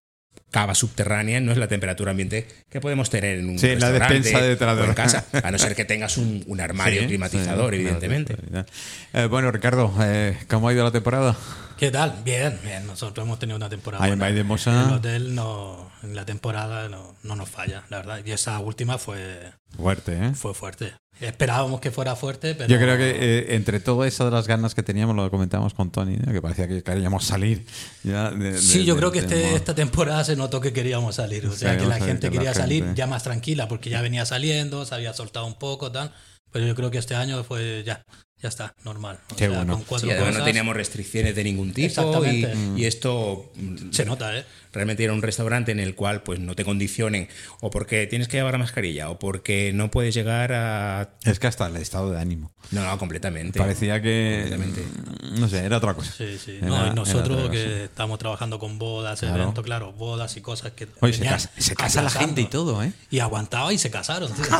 cava 0.49 0.75
subterránea 0.75 1.39
no 1.41 1.51
es 1.51 1.57
la 1.57 1.67
temperatura 1.67 2.11
ambiente 2.11 2.47
que 2.69 2.79
podemos 2.81 3.09
tener 3.09 3.39
en 3.39 3.49
un 3.49 3.59
Sí, 3.59 3.67
la 3.67 3.73
restaurante 3.91 4.13
despensa 4.15 4.41
detrás 4.45 4.75
de 4.75 4.81
o 4.81 4.83
en 4.85 4.89
la- 4.89 4.95
casa, 4.95 5.25
a 5.43 5.51
no 5.51 5.57
ser 5.57 5.75
que 5.75 5.85
tengas 5.85 6.17
un, 6.17 6.43
un 6.47 6.59
armario 6.61 7.01
Sí, 7.01 7.07
climatizador, 7.07 7.71
sí, 7.73 7.77
evidentemente. 7.81 8.35
Eh, 9.13 9.25
bueno, 9.29 9.51
Ricardo, 9.51 9.93
eh, 10.01 10.37
¿cómo 10.49 10.67
ha 10.69 10.73
ido 10.73 10.83
la 10.83 10.91
temporada? 10.91 11.35
¿Qué 11.77 11.89
tal? 11.91 12.21
Bien, 12.23 12.59
bien. 12.63 12.85
Nosotros 12.85 13.25
hemos 13.25 13.39
tenido 13.39 13.55
una 13.57 13.67
temporada. 13.69 14.03
Ahí 14.03 14.11
en 14.11 14.19
buena. 14.19 14.29
Valle 14.29 14.37
de 14.37 14.43
Mosa. 14.43 14.85
El 14.87 14.93
hotel 14.93 15.33
no, 15.35 15.91
en 16.03 16.15
la 16.15 16.25
temporada 16.25 16.87
no, 16.89 17.15
no 17.23 17.35
nos 17.35 17.49
falla, 17.49 17.83
la 17.89 17.97
verdad. 17.97 18.21
Y 18.23 18.31
esa 18.31 18.59
última 18.59 18.97
fue, 18.99 19.51
Fuerte, 19.75 20.13
¿eh? 20.13 20.33
fue 20.35 20.53
fuerte. 20.53 20.93
Esperábamos 21.19 21.79
que 21.81 21.91
fuera 21.91 22.15
fuerte, 22.15 22.55
pero. 22.55 22.67
Yo 22.67 22.77
creo 22.79 22.97
que 22.97 23.09
eh, 23.11 23.55
entre 23.55 23.79
todo 23.79 24.05
eso 24.05 24.25
de 24.25 24.31
las 24.31 24.47
ganas 24.47 24.73
que 24.73 24.81
teníamos, 24.81 25.15
lo 25.15 25.29
comentábamos 25.29 25.73
con 25.75 25.91
Tony, 25.91 26.17
¿no? 26.17 26.31
que 26.33 26.41
parecía 26.41 26.67
que 26.67 26.81
queríamos 26.81 27.25
salir. 27.25 27.65
Ya 28.03 28.31
de- 28.31 28.53
de- 28.53 28.57
Sí, 28.61 28.85
yo 28.85 28.95
de- 28.95 28.99
creo 28.99 29.11
que 29.11 29.19
este- 29.19 29.55
esta 29.55 29.75
temporada 29.75 30.23
se 30.23 30.35
notó 30.35 30.61
que 30.61 30.73
queríamos 30.73 31.15
salir. 31.15 31.45
O 31.45 31.51
sea, 31.55 31.77
que 31.77 31.85
la 31.85 31.99
gente 31.99 32.27
la 32.27 32.31
quería 32.33 32.53
salir 32.53 32.93
ya 32.95 33.05
más 33.07 33.23
tranquila 33.23 33.67
porque 33.67 33.89
ya 33.91 34.01
venía 34.01 34.25
saliendo, 34.25 34.83
se 34.85 34.95
había 34.95 35.13
soltado 35.13 35.45
un 35.45 35.55
poco, 35.59 35.91
tal. 35.91 36.11
Pero 36.51 36.65
yo 36.65 36.75
creo 36.75 36.89
que 36.91 36.97
este 36.97 37.15
año 37.15 37.43
fue 37.43 37.83
ya, 37.85 38.03
ya 38.41 38.49
está, 38.49 38.73
normal. 38.83 39.19
O 39.31 39.35
Qué 39.35 39.47
sea, 39.47 39.55
bueno. 39.57 39.73
con 39.73 39.83
cuatro 39.83 40.09
Sí, 40.09 40.15
además 40.15 40.37
no 40.39 40.43
teníamos 40.43 40.75
restricciones 40.75 41.35
de 41.35 41.43
ningún 41.43 41.73
tipo 41.73 42.25
y, 42.25 42.85
esto 42.85 43.51
mm, 43.55 43.91
Se 43.91 44.05
nota, 44.05 44.35
¿eh? 44.37 44.45
realmente 44.73 45.03
era 45.03 45.11
un 45.13 45.21
restaurante 45.21 45.71
en 45.73 45.79
el 45.81 45.95
cual 45.95 46.23
pues 46.23 46.39
no 46.39 46.55
te 46.55 46.63
condicionen 46.63 47.27
o 47.59 47.69
porque 47.69 48.07
tienes 48.07 48.27
que 48.29 48.37
llevar 48.37 48.53
la 48.53 48.57
mascarilla 48.59 49.09
o 49.09 49.19
porque 49.19 49.71
no 49.73 49.91
puedes 49.91 50.13
llegar 50.15 50.53
a 50.53 51.09
Es 51.25 51.39
que 51.39 51.47
hasta 51.47 51.67
el 51.67 51.75
estado 51.75 52.09
de 52.11 52.19
ánimo. 52.19 52.51
no 52.71 52.81
no 52.83 52.97
completamente 52.97 53.59
Parecía 53.59 54.01
que. 54.01 54.47
Completamente. 54.49 54.81
mm, 54.81 55.39
No 55.41 55.47
sé, 55.49 55.65
era 55.65 55.77
otra 55.77 55.93
cosa. 55.93 56.11
Sí, 56.17 56.37
sí. 56.43 56.57
Era- 56.57 56.67
no, 56.67 56.75
y 56.77 56.79
era 56.85 56.93
nosotros 56.93 57.37
otra 57.37 57.41
cosa. 57.49 57.51
que 57.51 57.83
estamos 57.83 58.17
trabajando 58.19 58.59
con 58.59 58.79
bodas, 58.79 59.19
Claro. 59.19 59.43
eventos, 59.43 59.63
claro, 59.65 59.91
bodas 59.93 60.35
y 60.37 60.41
cosas 60.41 60.71
que. 60.71 60.87
Oye, 61.01 61.13
se 61.13 61.23
casa, 61.25 61.51
se 61.57 61.75
casa 61.75 62.01
la 62.01 62.09
gente 62.09 62.41
y 62.41 62.45
todo, 62.45 62.81
¿eh? 62.81 62.93
Y 63.09 63.19
aguantaba 63.19 63.71
y 63.73 63.77
se 63.77 63.91
casaron. 63.91 64.31
tío. 64.33 64.45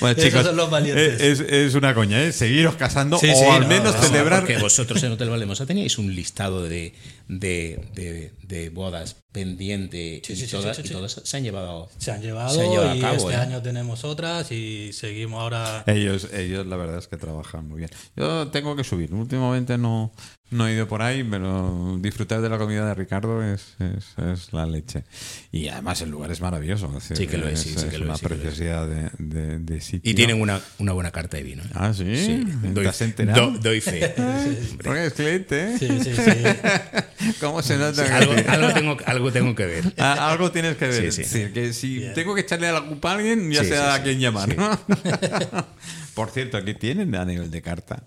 Bueno, 0.00 0.16
Esos 0.18 0.24
chicos, 0.24 0.42
son 0.46 0.56
los 0.56 0.70
valientes. 0.70 1.20
eh, 1.20 1.33
es, 1.34 1.40
es 1.52 1.74
una 1.74 1.94
coña, 1.94 2.22
¿eh? 2.22 2.32
Seguiros 2.32 2.74
casando 2.76 3.18
Sí, 3.18 3.28
o 3.30 3.36
sí, 3.36 3.44
al 3.44 3.62
no, 3.62 3.68
menos 3.68 3.94
no, 3.94 4.02
celebrar. 4.02 4.40
porque 4.40 4.58
vosotros 4.58 5.02
en 5.02 5.12
Hotel 5.12 5.28
Valdemosa 5.30 5.66
teníais 5.66 5.98
un 5.98 6.14
listado 6.14 6.62
de, 6.62 6.94
de, 7.28 7.80
de- 7.94 8.32
de 8.42 8.68
bodas 8.70 9.16
pendiente 9.32 10.20
Sí, 10.24 10.34
y, 10.34 10.36
sí, 10.36 10.44
sí, 10.46 10.50
todas, 10.52 10.76
sí, 10.76 10.82
sí, 10.82 10.88
y 10.88 10.92
todas 10.92 11.20
se 11.24 11.36
han 11.36 11.42
llevado 11.42 11.88
Se 11.98 12.12
han 12.12 12.20
llevado 12.22 12.54
Se 12.54 12.62
han 12.62 12.70
llevado 12.70 12.90
a 12.90 12.96
y 12.96 13.00
cabo, 13.00 13.16
este 13.16 13.32
¿eh? 13.32 13.36
año 13.36 13.62
tenemos 13.62 14.04
otras 14.04 14.52
y 14.52 14.92
seguimos 14.92 15.40
ahora. 15.40 15.82
Ellos, 15.86 16.28
ellos 16.32 16.66
la 16.66 16.76
verdad 16.76 16.98
es 16.98 17.08
que 17.08 17.16
trabajan 17.16 17.66
muy 17.68 17.78
bien. 17.78 17.90
Yo 18.16 18.48
tengo 18.48 18.76
que 18.76 18.84
subir. 18.84 19.12
Últimamente 19.12 19.76
no, 19.78 20.12
no 20.50 20.68
he 20.68 20.74
ido 20.74 20.86
por 20.86 21.02
ahí, 21.02 21.24
pero 21.24 21.96
disfrutar 22.00 22.42
de 22.42 22.48
la 22.50 22.58
comida 22.58 22.86
de 22.86 22.94
Ricardo 22.94 23.42
es, 23.42 23.74
es, 23.80 24.18
es 24.24 24.52
la 24.52 24.66
leche. 24.66 25.04
Y 25.50 25.66
además 25.68 26.00
el 26.02 26.10
lugar 26.10 26.30
es 26.30 26.40
maravilloso. 26.40 26.86
es 26.88 27.08
decir, 27.08 27.16
Sí 27.16 27.26
que 27.26 27.38
lo 27.38 27.48
es, 27.48 27.58
sí, 27.60 27.74
sí 27.76 27.86
que 27.88 27.98
lo 27.98 28.04
una 28.04 28.18
preciosidad 28.18 28.86
de, 28.86 29.10
de- 29.18 29.58
de 29.58 29.80
sitio. 29.80 30.08
y 30.10 30.14
tienen 30.14 30.40
una, 30.40 30.60
una 30.78 30.92
buena 30.92 31.10
carta 31.10 31.38
de 31.38 31.42
vino 31.42 31.62
¿eh? 31.64 31.68
Ah, 31.74 31.92
sí. 31.92 32.04
Sí, 32.16 32.44
¿Te 32.62 32.68
doy, 32.68 32.86
has 32.86 33.00
enterado? 33.00 33.50
do- 33.52 33.58
doy 33.58 33.80
fe 33.80 34.14
Porque 34.84 35.06
es 35.06 35.12
cliente, 35.14 35.74
¿eh? 35.74 35.78
Sí, 35.78 35.88
sí, 36.04 36.12
sí. 36.14 36.30
¿Cómo 37.40 37.62
se 37.62 37.76
nota? 37.78 38.16
algo, 38.16 38.32
algo 38.48 38.72
tengo, 38.74 38.96
algo 39.06 39.32
tengo 39.32 39.54
que 39.54 39.66
ver 39.66 39.94
Ah, 39.98 40.30
Algo 40.30 40.50
tienes 40.52 40.76
que 40.76 40.88
ver. 40.88 41.12
Sí, 41.12 41.12
sí. 41.12 41.22
Es 41.22 41.32
decir, 41.32 41.52
que 41.52 41.72
si 41.72 41.98
Bien. 41.98 42.14
tengo 42.14 42.34
que 42.34 42.40
echarle 42.42 42.70
la 42.72 42.82
culpa 42.82 43.12
a 43.12 43.14
alguien, 43.16 43.50
ya 43.50 43.62
Sí, 43.62 43.68
sé 43.70 43.76
sí, 43.76 43.82
a 43.82 44.02
quién 44.02 44.18
llamar. 44.20 44.50
Sí. 44.50 44.56
¿no? 44.56 44.78
Por 46.14 46.30
cierto, 46.30 46.62
¿qué 46.64 46.74
tienen 46.74 47.14
a 47.14 47.24
nivel 47.24 47.50
de 47.50 47.62
carta? 47.62 48.04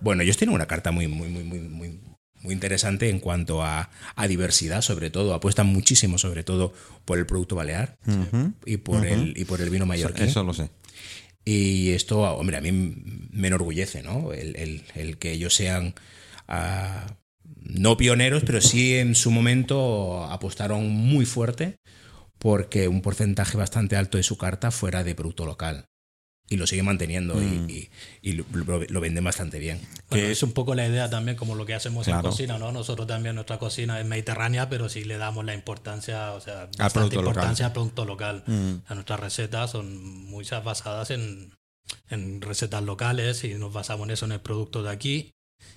Bueno, 0.00 0.22
ellos 0.22 0.36
tienen 0.36 0.54
una 0.54 0.66
carta 0.66 0.90
muy, 0.90 1.08
muy, 1.08 1.28
muy, 1.28 1.44
muy, 1.44 1.58
muy, 1.60 2.00
muy 2.42 2.52
interesante 2.54 3.08
en 3.08 3.20
cuanto 3.20 3.62
a, 3.62 3.90
a 4.16 4.26
diversidad, 4.26 4.82
sobre 4.82 5.10
todo. 5.10 5.34
Apuestan 5.34 5.66
muchísimo, 5.66 6.18
sobre 6.18 6.44
todo, 6.44 6.72
por 7.04 7.18
el 7.18 7.26
producto 7.26 7.56
balear 7.56 7.96
y 8.66 8.76
por 8.78 9.06
el 9.06 9.32
y 9.36 9.44
por 9.44 9.60
el 9.60 9.70
vino 9.70 9.86
mallorquí. 9.86 10.24
Eso 10.24 10.42
lo 10.44 10.52
sé. 10.54 10.70
Y 11.46 11.90
esto, 11.92 12.20
hombre, 12.22 12.56
a 12.56 12.60
mí 12.62 12.72
me 12.72 13.48
enorgullece, 13.48 14.02
¿no? 14.02 14.32
El, 14.32 14.56
el- 14.56 14.84
el 14.94 15.18
que 15.18 15.32
ellos 15.32 15.54
sean 15.54 15.94
ah, 16.48 17.06
no 17.62 17.96
pioneros, 17.96 18.42
pero 18.44 18.60
sí 18.60 18.94
en 18.96 19.14
su 19.14 19.30
momento 19.30 20.24
apostaron 20.24 20.88
muy 20.90 21.26
fuerte 21.26 21.76
porque 22.38 22.88
un 22.88 23.00
porcentaje 23.02 23.56
bastante 23.56 23.96
alto 23.96 24.16
de 24.18 24.22
su 24.22 24.36
carta 24.36 24.70
fuera 24.70 25.04
de 25.04 25.14
producto 25.14 25.46
local. 25.46 25.86
Y 26.46 26.56
lo 26.58 26.66
sigue 26.66 26.82
manteniendo 26.82 27.40
y- 27.42 27.46
Mm. 27.46 27.70
y, 27.70 27.88
y 28.20 28.32
lo, 28.32 28.44
lo- 28.52 28.84
lo 28.84 29.00
venden 29.00 29.24
bastante 29.24 29.58
bien. 29.58 29.80
Bueno, 30.10 30.26
es 30.26 30.42
un 30.42 30.52
poco 30.52 30.74
la 30.74 30.86
idea 30.86 31.08
también, 31.08 31.38
como 31.38 31.54
lo 31.54 31.64
que 31.64 31.72
hacemos 31.72 32.04
Claro. 32.04 32.20
en 32.20 32.30
cocina, 32.32 32.58
¿no? 32.58 32.70
Nosotros 32.70 33.06
también, 33.06 33.34
nuestra 33.34 33.58
cocina 33.58 33.98
es 33.98 34.04
mediterránea, 34.04 34.68
pero 34.68 34.90
sí 34.90 35.04
le 35.04 35.16
damos 35.16 35.46
la 35.46 35.54
importancia, 35.54 36.32
o 36.32 36.40
sea, 36.42 36.68
producto 36.70 36.82
bastante 36.82 37.16
local. 37.16 37.28
importancia 37.28 37.66
al 37.66 37.72
producto 37.72 38.04
local. 38.04 38.44
Mm. 38.46 38.74
O 38.84 38.86
sea, 38.86 38.94
nuestras 38.94 39.20
recetas 39.20 39.70
son 39.70 40.04
muchas 40.26 40.62
basadas 40.62 41.10
en, 41.10 41.54
en 42.10 42.42
recetas 42.42 42.82
locales 42.82 43.42
y 43.44 43.54
nos 43.54 43.72
basamos 43.72 44.06
en 44.08 44.10
eso, 44.12 44.26
en 44.26 44.32
el 44.32 44.40
producto 44.40 44.82
de 44.82 44.90
aquí. 44.90 45.30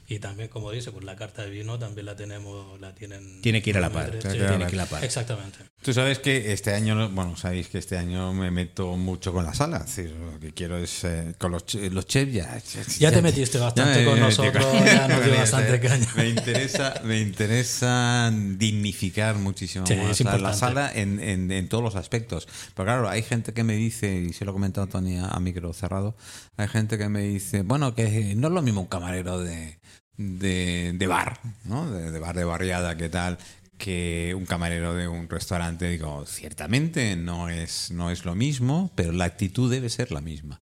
Y 0.10 0.20
también, 0.20 0.48
como 0.48 0.72
dice, 0.72 0.92
pues 0.92 1.04
la 1.04 1.18
carta 1.18 1.42
de 1.44 1.50
vino 1.50 1.78
también 1.78 2.06
la 2.06 2.16
tenemos, 2.16 2.80
la 2.80 2.96
tienen. 2.96 3.42
Tiene 3.42 3.62
que 3.62 3.72
ir 3.72 3.78
a 3.78 3.82
la 3.82 3.90
par. 3.92 4.12
Sí, 4.14 4.20
Tiene 4.20 4.38
que 4.38 4.38
ir 4.38 4.44
a 4.44 4.46
la 4.46 4.48
Tiene 4.58 4.66
que 4.70 4.76
ir 4.76 4.80
a 4.82 4.84
la 4.86 4.90
par. 4.90 5.04
Exactamente. 5.04 5.58
Tú 5.82 5.94
sabes 5.94 6.20
que 6.20 6.54
este 6.54 6.74
año, 6.74 7.10
bueno, 7.10 7.36
sabéis 7.36 7.68
que 7.68 7.78
este 7.78 7.98
año 7.98 8.34
me 8.34 8.50
meto 8.50 8.96
mucho 8.96 9.34
con 9.34 9.44
la 9.44 9.54
sala. 9.54 9.80
Es 9.86 9.96
decir, 9.96 10.12
lo 10.16 10.40
que 10.40 10.54
quiero 10.54 10.78
es 10.78 11.04
eh, 11.04 11.36
con 11.38 11.52
los, 11.52 11.66
los 11.76 12.06
chefs 12.06 12.32
ya. 12.32 12.58
Ya 13.00 13.12
te 13.12 13.22
metiste 13.22 13.58
bastante 13.58 14.06
con 14.06 14.18
nosotros, 14.20 14.66
ya 14.86 15.08
nos 15.10 15.26
dio 15.26 15.36
bastante 15.36 15.80
caña. 15.82 16.08
Me 16.16 16.30
interesa, 16.30 17.02
me 17.04 17.20
interesa 17.20 18.32
dignificar 18.34 19.36
muchísimo 19.36 19.86
Sí, 19.86 19.96
más 19.96 20.20
es 20.22 20.26
la, 20.42 20.54
sala 20.54 20.92
en, 20.94 21.20
en- 21.20 21.52
en 21.52 21.68
todos 21.70 21.84
los 21.84 21.96
aspectos. 21.96 22.48
Pero 22.76 22.86
claro, 22.86 23.10
hay 23.10 23.24
gente 23.24 23.54
que 23.54 23.64
me 23.64 23.74
dice, 23.76 24.16
y 24.30 24.34
se 24.34 24.46
lo 24.46 24.52
he 24.52 24.54
comentado 24.54 24.88
Tony 24.88 25.18
a, 25.18 25.28
a 25.28 25.40
micro 25.40 25.74
cerrado, 25.74 26.16
hay 26.56 26.68
gente 26.70 26.98
que 26.98 27.10
me 27.10 27.22
dice, 27.24 27.64
bueno, 27.64 27.94
que 27.94 28.36
no 28.36 28.48
es 28.48 28.54
lo 28.54 28.62
mismo 28.62 28.82
un 28.82 28.88
camarero 28.88 29.40
de, 29.40 29.78
de, 30.18 30.94
de 30.96 31.08
bar, 31.08 31.40
¿no? 31.64 31.90
De, 31.90 32.12
de 32.12 32.20
bar 32.20 32.36
de 32.36 32.44
barriada, 32.44 32.98
¿qué 32.98 33.10
tal? 33.10 33.38
que 33.78 34.34
un 34.36 34.48
camarero 34.48 34.96
de 34.96 35.08
un 35.08 35.30
restaurante 35.30 35.88
digo 35.88 36.26
ciertamente 36.26 37.16
no 37.16 37.48
es 37.48 37.92
no 37.92 38.10
es 38.10 38.26
lo 38.26 38.34
mismo 38.34 38.92
pero 38.96 39.12
la 39.12 39.26
actitud 39.26 39.70
debe 39.70 39.90
ser 39.90 40.12
la 40.12 40.20
misma 40.20 40.64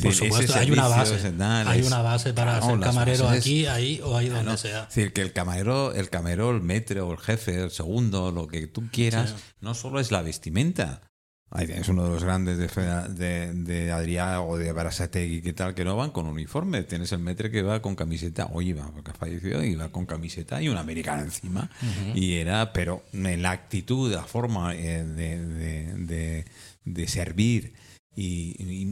Por 0.00 0.12
Sí, 0.14 0.20
supuesto, 0.24 0.54
hay 0.58 0.70
una 0.70 0.88
base. 0.88 1.16
Hay 1.66 1.82
una 1.82 2.00
base 2.00 2.32
para 2.32 2.58
Claro, 2.60 2.66
ser 2.76 2.80
camarero 2.80 3.24
bases- 3.26 3.40
aquí, 3.40 3.66
ahí 3.66 4.00
o 4.02 4.16
ahí 4.16 4.30
donde 4.30 4.56
sea. 4.56 4.82
Es 4.84 4.88
decir, 4.94 5.12
que 5.12 5.20
el 5.20 5.34
camarero, 5.34 5.92
el 5.92 6.08
camarero, 6.08 6.50
el 6.50 6.62
metro, 6.62 7.12
el 7.12 7.18
jefe, 7.18 7.62
el 7.64 7.70
segundo, 7.70 8.30
lo 8.32 8.46
que 8.46 8.66
tú 8.66 8.84
quieras, 8.90 9.30
Sí. 9.30 9.36
no 9.60 9.74
solo 9.74 10.00
es 10.00 10.10
la 10.10 10.22
vestimenta. 10.22 11.02
Ahí 11.50 11.66
tienes 11.66 11.88
uno 11.88 12.02
de 12.02 12.10
los 12.10 12.24
grandes 12.24 12.58
de, 12.58 12.66
de, 12.66 13.52
de 13.54 13.92
Adrià 13.92 14.42
o 14.42 14.58
de 14.58 14.72
Barasategui, 14.72 15.42
que 15.42 15.52
tal, 15.52 15.74
que 15.74 15.84
no 15.84 15.96
van 15.96 16.10
con 16.10 16.26
uniforme. 16.26 16.82
Tienes 16.82 17.12
el 17.12 17.20
metre 17.20 17.52
que 17.52 17.62
va 17.62 17.80
con 17.80 17.94
camiseta, 17.94 18.48
oye, 18.52 18.74
va, 18.74 18.90
porque 18.90 19.12
ha 19.12 19.14
fallecido, 19.14 19.62
y 19.62 19.76
va 19.76 19.88
con 19.88 20.06
camiseta 20.06 20.60
y 20.60 20.68
una 20.68 20.80
americana 20.80 21.22
encima. 21.22 21.70
Y 22.14 22.34
era, 22.34 22.72
pero 22.72 23.04
en 23.12 23.42
la 23.42 23.52
actitud, 23.52 24.12
la 24.12 24.24
forma 24.24 24.74
eh, 24.74 25.04
de, 25.04 26.44
de, 26.84 27.06
servir. 27.06 27.74
Y, 28.16 28.56
y 28.58 28.84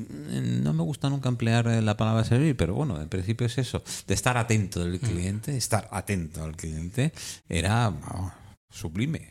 no 0.63 0.73
me 0.75 0.85
gusta 0.85 1.11
nunca 1.11 1.29
emplear 1.29 1.67
la 1.67 1.97
palabra 1.97 2.25
servir, 2.25 2.57
pero 2.57 2.75
bueno, 2.75 3.01
en 3.01 3.09
principio 3.09 3.47
es 3.47 3.59
eso, 3.59 3.83
de 4.07 4.15
estar 4.15 4.37
atento 4.37 4.85
del 4.85 5.01
cliente, 5.01 5.57
estar 5.57 5.89
atento 5.91 6.45
al 6.45 6.55
cliente, 6.55 7.13
era 7.49 7.89
vamos, 7.89 8.33
sublime. 8.75 9.29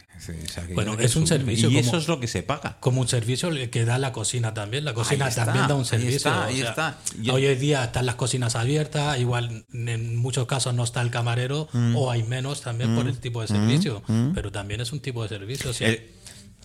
Bueno, 0.74 0.94
es 0.94 1.16
un 1.16 1.28
sublime. 1.28 1.56
servicio 1.56 1.70
Y 1.70 1.76
como- 1.76 1.88
eso 1.88 1.98
es 1.98 2.08
lo 2.08 2.20
que 2.20 2.28
se 2.28 2.44
paga. 2.44 2.78
Como 2.80 3.02
un 3.02 3.08
servicio 3.08 3.50
que 3.72 3.84
da 3.86 3.98
la 3.98 4.12
cocina 4.14 4.54
también. 4.54 4.86
La 4.86 4.94
cocina 4.94 5.26
Ahí 5.26 5.30
está, 5.30 5.46
también 5.46 5.68
da 5.68 5.76
un 5.76 5.82
ahí 5.82 5.86
servicio. 5.88 6.16
está, 6.18 6.40
o 6.40 6.44
ahí 6.44 6.62
está. 6.62 6.98
Yo- 7.22 7.34
Hoy 7.34 7.46
en 7.48 7.60
día 7.60 7.84
están 7.84 8.06
las 8.06 8.16
cocinas 8.16 8.56
abiertas, 8.56 9.20
igual 9.20 9.66
en 9.74 10.16
muchos 10.16 10.48
casos 10.48 10.74
no 10.74 10.84
está 10.84 11.02
el 11.02 11.12
camarero 11.12 11.68
Mm. 11.74 11.96
o 11.96 12.10
hay 12.12 12.24
menos 12.24 12.62
también 12.62 12.96
por 12.96 13.08
el 13.08 13.18
tipo 13.20 13.42
de 13.42 13.48
servicio, 13.48 14.02
pero 14.34 14.52
también 14.52 14.80
es 14.82 14.92
un 14.94 15.02
tipo 15.02 15.24
de 15.24 15.30
servicio. 15.30 15.70
O 15.72 15.74
sea, 15.74 15.94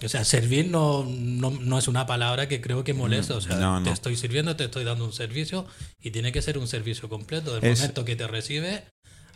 o 0.01 0.09
sea, 0.09 0.25
servir 0.25 0.69
no, 0.69 1.05
no, 1.05 1.51
no 1.51 1.77
es 1.79 1.89
una 1.89 2.07
palabra 2.07 2.47
que 2.47 2.61
creo 2.61 2.85
que 2.85 2.95
molesta. 2.95 3.35
O 3.35 3.41
sea, 3.41 3.57
no. 3.57 3.83
te 3.83 3.91
estoy 3.91 4.17
sirviendo, 4.17 4.55
te 4.55 4.65
estoy 4.67 4.85
dando 4.85 5.05
un 5.05 5.13
servicio 5.13 5.67
y 6.01 6.13
tiene 6.13 6.31
que 6.31 6.41
ser 6.43 6.57
un 6.59 6.69
servicio 6.69 7.09
completo. 7.09 7.55
Del 7.57 7.65
Es- 7.73 7.81
momento 7.81 8.05
que 8.05 8.15
te 8.15 8.29
recibe 8.29 8.85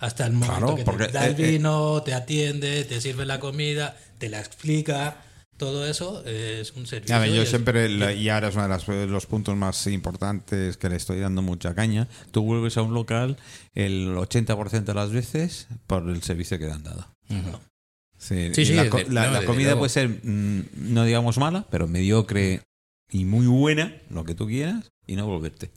hasta 0.02 0.26
el 0.26 0.32
momento 0.32 0.58
Claro, 0.58 0.76
que 0.76 0.84
porque, 0.84 1.06
te 1.06 1.12
da 1.12 1.26
el 1.26 1.40
eh, 1.40 1.44
eh, 1.48 1.50
vino, 1.52 2.02
te 2.02 2.12
atiende, 2.12 2.84
te 2.84 3.00
sirve 3.00 3.24
la 3.24 3.38
comida, 3.40 3.96
te 4.18 4.28
la 4.28 4.40
explica. 4.40 5.16
Todo 5.56 5.86
eso 5.86 6.24
eh, 6.26 6.58
es 6.60 6.72
un 6.72 6.86
servicio. 6.86 7.14
A 7.14 7.20
ver, 7.20 7.28
y 7.30 7.36
yo 7.36 7.42
es- 7.42 7.48
siempre, 7.50 7.88
la- 7.88 8.12
y 8.12 8.28
ahora 8.28 8.48
es 8.48 8.54
uno 8.54 8.64
de 8.64 8.68
las- 8.70 8.88
los 8.88 9.26
puntos 9.26 9.54
más 9.56 9.86
importantes 9.86 10.76
que 10.76 10.88
le 10.88 10.96
estoy 10.96 11.20
dando 11.20 11.40
mucha 11.40 11.74
caña, 11.74 12.08
tú 12.32 12.42
vuelves 12.42 12.76
a 12.78 12.82
un 12.82 12.94
local 12.94 13.36
el 13.74 14.16
80% 14.16 14.92
de 14.92 14.94
las 14.94 15.12
veces 15.12 15.68
por 15.86 16.08
el 16.08 16.20
servicio 16.22 16.58
que 16.58 16.66
te 16.66 16.72
han 16.72 16.82
dado. 16.82 17.06
Sí, 18.18 18.50
Sí, 18.54 18.62
y 18.62 18.66
sí, 18.66 18.72
la, 18.74 18.84
desde- 18.84 19.04
la- 19.12 19.26
no, 19.26 19.32
la 19.32 19.40
desde 19.40 19.46
comida 19.46 19.76
puede 19.78 19.90
ser, 19.90 20.08
mm, 20.08 20.62
no 20.74 21.04
digamos 21.04 21.38
mala, 21.38 21.64
pero 21.70 21.86
mediocre 21.86 22.60
y 23.10 23.24
muy 23.24 23.46
buena, 23.46 23.96
lo 24.10 24.24
que 24.24 24.34
tú 24.34 24.46
quieras, 24.48 24.90
y 25.06 25.14
no 25.16 25.26
volverte. 25.26 25.70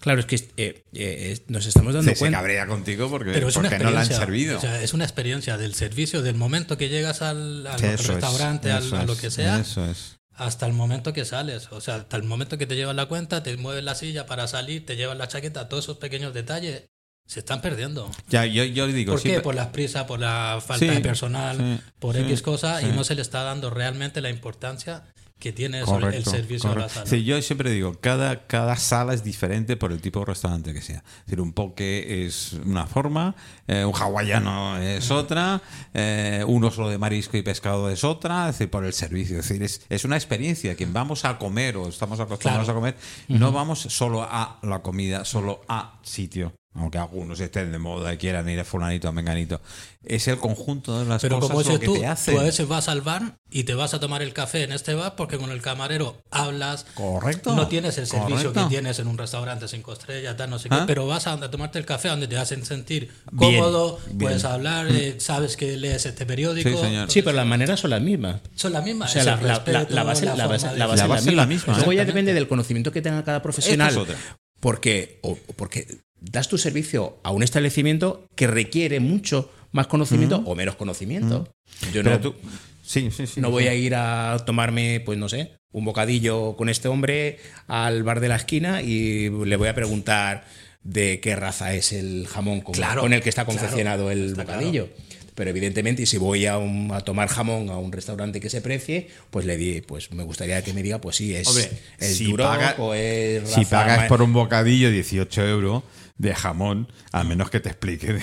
Claro, 0.00 0.20
es 0.20 0.26
que 0.26 0.36
eh, 0.56 0.84
eh, 0.92 1.38
nos 1.48 1.66
estamos 1.66 1.94
dando 1.94 2.08
Se, 2.10 2.14
se 2.16 2.18
cuenta. 2.20 2.38
cabrea 2.38 2.66
contigo 2.66 3.10
porque, 3.10 3.32
Pero 3.32 3.48
es 3.48 3.56
una 3.56 3.68
porque 3.70 3.84
no 3.84 3.90
la 3.90 4.00
han 4.00 4.06
experiencia. 4.06 4.26
servido. 4.26 4.58
O 4.58 4.60
sea, 4.60 4.82
es 4.82 4.94
una 4.94 5.04
experiencia 5.04 5.56
del 5.56 5.74
servicio, 5.74 6.22
del 6.22 6.34
momento 6.36 6.76
que 6.78 6.88
llegas 6.88 7.22
al, 7.22 7.66
al 7.66 7.76
Eso 7.82 7.86
es, 7.92 8.06
restaurante, 8.06 8.70
al- 8.72 8.92
a 8.94 9.04
lo 9.04 9.16
que 9.16 9.30
sea, 9.30 9.58
Eso 9.60 9.84
es. 9.90 10.16
hasta 10.34 10.66
el 10.66 10.72
momento 10.72 11.12
que 11.12 11.24
sales. 11.24 11.68
O 11.72 11.80
sea, 11.80 11.96
hasta 11.96 12.16
el 12.16 12.22
momento 12.24 12.56
que 12.58 12.66
te 12.66 12.76
llevan 12.76 12.96
la 12.96 13.06
cuenta, 13.06 13.42
te 13.42 13.56
mueves 13.56 13.84
la 13.84 13.94
silla 13.94 14.26
para 14.26 14.46
salir, 14.48 14.86
te 14.86 14.96
llevan 14.96 15.18
la 15.18 15.28
chaqueta, 15.28 15.68
todos 15.68 15.84
esos 15.84 15.98
pequeños 15.98 16.32
detalles 16.34 16.84
se 17.26 17.38
están 17.40 17.60
perdiendo. 17.62 18.10
Ya, 18.28 18.44
yo, 18.44 18.64
yo 18.64 18.86
digo, 18.88 19.12
¿Por 19.12 19.22
qué? 19.22 19.40
Por 19.40 19.54
las 19.54 19.68
prisas, 19.68 20.04
por 20.04 20.18
la 20.18 20.60
falta 20.66 20.84
Sí, 20.86 20.90
de 20.92 21.00
personal, 21.00 21.56
sí, 21.56 21.80
por 22.00 22.16
X 22.16 22.42
cosas, 22.42 22.82
y 22.82 22.86
no 22.86 23.04
se 23.04 23.14
le 23.14 23.22
está 23.22 23.42
dando 23.44 23.70
realmente 23.70 24.20
la 24.20 24.30
importancia 24.30 25.04
que 25.40 25.52
tiene 25.52 25.80
eso, 25.82 25.96
el 25.96 26.02
Correcto, 26.02 26.30
servicio 26.30 26.68
a 26.70 26.74
la 26.74 26.80
correcto. 26.82 26.94
sala. 26.94 27.06
Sí, 27.06 27.24
yo 27.24 27.40
siempre 27.42 27.70
digo, 27.70 27.96
cada, 28.00 28.46
cada 28.46 28.76
sala 28.76 29.14
es 29.14 29.24
diferente 29.24 29.76
por 29.76 29.90
el 29.90 30.00
tipo 30.00 30.20
de 30.20 30.26
restaurante 30.26 30.72
que 30.72 30.82
sea. 30.82 30.98
Es 30.98 31.24
decir, 31.26 31.40
un 31.40 31.52
poke 31.52 32.24
es 32.26 32.52
una 32.64 32.86
forma, 32.86 33.34
eh, 33.66 33.84
un 33.84 33.94
hawaiano 33.94 34.76
es 34.78 35.10
otra, 35.10 35.60
eh, 35.94 36.44
uno 36.46 36.70
solo 36.70 36.90
de 36.90 36.98
marisco 36.98 37.36
y 37.36 37.42
pescado 37.42 37.90
es 37.90 38.04
otra, 38.04 38.48
es 38.50 38.54
decir, 38.58 38.70
por 38.70 38.84
el 38.84 38.92
servicio. 38.92 39.38
Es 39.40 39.48
decir, 39.48 39.62
es, 39.62 39.82
es 39.88 40.04
una 40.04 40.16
experiencia. 40.16 40.74
Quien 40.76 40.92
vamos 40.92 41.24
a 41.24 41.38
comer 41.38 41.76
o 41.78 41.88
estamos 41.88 42.20
acostumbrados 42.20 42.66
Claro. 42.66 42.78
a 42.78 42.80
comer, 42.80 42.96
no 43.28 43.50
vamos 43.50 43.80
solo 43.80 44.22
a 44.22 44.58
la 44.62 44.80
comida, 44.82 45.24
solo 45.24 45.62
a 45.68 45.98
sitio. 46.02 46.52
Aunque 46.72 46.98
algunos 46.98 47.40
estén 47.40 47.72
de 47.72 47.78
moda 47.80 48.14
y 48.14 48.16
quieran 48.16 48.48
ir 48.48 48.60
a 48.60 48.64
fulanito, 48.64 49.08
a 49.08 49.12
menganito. 49.12 49.60
Es 50.04 50.28
el 50.28 50.38
conjunto 50.38 51.00
de 51.00 51.04
las 51.04 51.20
Pero 51.20 51.40
cosas 51.40 51.50
como 51.56 51.68
lo 51.74 51.80
que 51.80 51.86
tú, 51.86 51.94
te 51.98 52.06
hacen. 52.06 52.32
tú 52.34 52.40
a 52.40 52.44
veces 52.44 52.68
vas 52.68 52.88
al 52.88 53.00
bar 53.00 53.38
y 53.50 53.64
te 53.64 53.74
vas 53.74 53.92
a 53.92 53.98
tomar 53.98 54.22
el 54.22 54.32
café 54.32 54.62
en 54.62 54.70
este 54.70 54.94
bar 54.94 55.16
porque 55.16 55.36
con 55.36 55.50
el 55.50 55.60
camarero 55.62 56.22
hablas, 56.30 56.86
Correcto. 56.94 57.56
no 57.56 57.66
tienes 57.66 57.98
el 57.98 58.06
servicio 58.06 58.36
correcto. 58.52 58.62
que 58.62 58.68
tienes 58.68 59.00
en 59.00 59.08
un 59.08 59.18
restaurante 59.18 59.66
cinco 59.66 59.92
estrellas, 59.92 60.36
tal, 60.36 60.48
no 60.48 60.60
sé 60.60 60.68
¿Ah? 60.70 60.78
qué, 60.80 60.86
pero 60.86 61.08
vas 61.08 61.26
a, 61.26 61.32
a 61.32 61.50
tomarte 61.50 61.80
el 61.80 61.86
café 61.86 62.06
donde 62.06 62.28
te 62.28 62.36
hacen 62.38 62.64
sentir 62.64 63.10
cómodo, 63.34 63.98
bien. 64.06 64.18
puedes 64.18 64.44
hablar, 64.44 64.86
eh, 64.90 65.16
sabes 65.18 65.56
que 65.56 65.76
lees 65.76 66.06
este 66.06 66.24
periódico. 66.24 66.70
Sí, 66.70 66.76
señor. 66.76 67.10
Sí, 67.10 67.22
pero 67.22 67.34
las 67.34 67.46
maneras 67.46 67.80
son 67.80 67.90
las 67.90 68.00
mismas. 68.00 68.42
Son 68.54 68.72
las 68.72 68.82
O 68.82 68.86
mismas. 68.86 69.12
sea, 69.12 69.24
la, 69.24 69.36
respeto, 69.36 69.72
base, 69.72 69.92
la 69.92 70.04
base- 70.04 70.20
forma 70.20 70.32
de- 70.34 70.38
la 70.38 70.46
base 70.46 70.66
La 70.68 70.84
es 71.04 71.08
base 71.08 71.30
es 71.30 71.34
la 71.34 71.46
misma, 71.46 71.74
Luego 71.74 71.92
ya 71.92 72.04
depende 72.04 72.32
del 72.32 72.46
conocimiento 72.46 72.92
que 72.92 73.02
tenga 73.02 73.24
cada 73.24 73.42
profesional. 73.42 73.90
Es 73.90 73.96
otra. 73.96 74.14
Porque, 74.60 75.18
o- 75.22 75.38
porque 75.56 75.86
das 76.20 76.48
tu 76.48 76.58
servicio 76.58 77.18
a 77.22 77.30
un 77.30 77.42
establecimiento 77.42 78.26
que 78.36 78.46
requiere 78.46 79.00
mucho 79.00 79.50
más 79.72 79.86
conocimiento 79.86 80.42
o 80.44 80.54
menos 80.54 80.76
conocimiento. 80.76 81.48
Yo 81.92 82.02
Pero 82.02 82.10
no, 82.10 82.20
tú- 82.20 82.34
sí, 82.82 83.10
sí, 83.10 83.26
sí. 83.26 83.40
no 83.40 83.50
voy 83.50 83.68
a 83.68 83.74
ir 83.74 83.94
a 83.94 84.36
tomarme, 84.44 85.00
pues 85.04 85.18
no 85.18 85.28
sé, 85.28 85.52
un 85.72 85.84
bocadillo 85.84 86.56
con 86.56 86.68
este 86.68 86.88
hombre 86.88 87.38
al 87.68 88.02
bar 88.02 88.20
de 88.20 88.28
la 88.28 88.36
esquina 88.36 88.82
y 88.82 89.30
le 89.30 89.56
voy 89.56 89.68
a 89.68 89.74
preguntar 89.74 90.44
de 90.82 91.20
qué 91.20 91.36
raza 91.36 91.74
es 91.74 91.92
el 91.92 92.26
jamón 92.26 92.60
con, 92.62 92.74
Claro, 92.74 93.02
con 93.02 93.12
el 93.12 93.22
que 93.22 93.28
está 93.28 93.44
claro, 93.44 93.58
confeccionado 93.58 94.10
el 94.10 94.34
bocadillo. 94.34 94.88
Pero 95.36 95.50
evidentemente, 95.50 96.02
y 96.02 96.06
si 96.06 96.18
voy 96.18 96.44
a, 96.46 96.58
un- 96.58 96.90
a 96.92 97.00
tomar 97.02 97.28
jamón 97.28 97.70
a 97.70 97.78
un 97.78 97.92
restaurante 97.92 98.40
que 98.40 98.50
se 98.50 98.60
precie, 98.60 99.08
pues 99.30 99.46
le 99.46 99.56
di, 99.56 99.80
pues 99.80 100.10
me 100.12 100.24
gustaría 100.24 100.62
que 100.64 100.72
me 100.74 100.82
diga, 100.82 101.00
pues 101.00 101.16
sí, 101.16 101.34
es, 101.34 101.46
Hombre, 101.46 101.70
es 101.98 102.16
si 102.16 102.24
duro 102.24 102.44
paga- 102.44 102.74
o 102.78 102.92
es 102.92 103.48
Si 103.48 103.60
raza 103.60 103.70
pagas 103.70 103.98
ma- 104.00 104.08
por 104.08 104.20
un 104.22 104.32
bocadillo 104.32 104.90
18 104.90 105.46
euros 105.46 105.82
de 106.20 106.34
jamón, 106.34 106.86
a 107.12 107.24
menos 107.24 107.48
que 107.48 107.60
te 107.60 107.70
explique. 107.70 108.18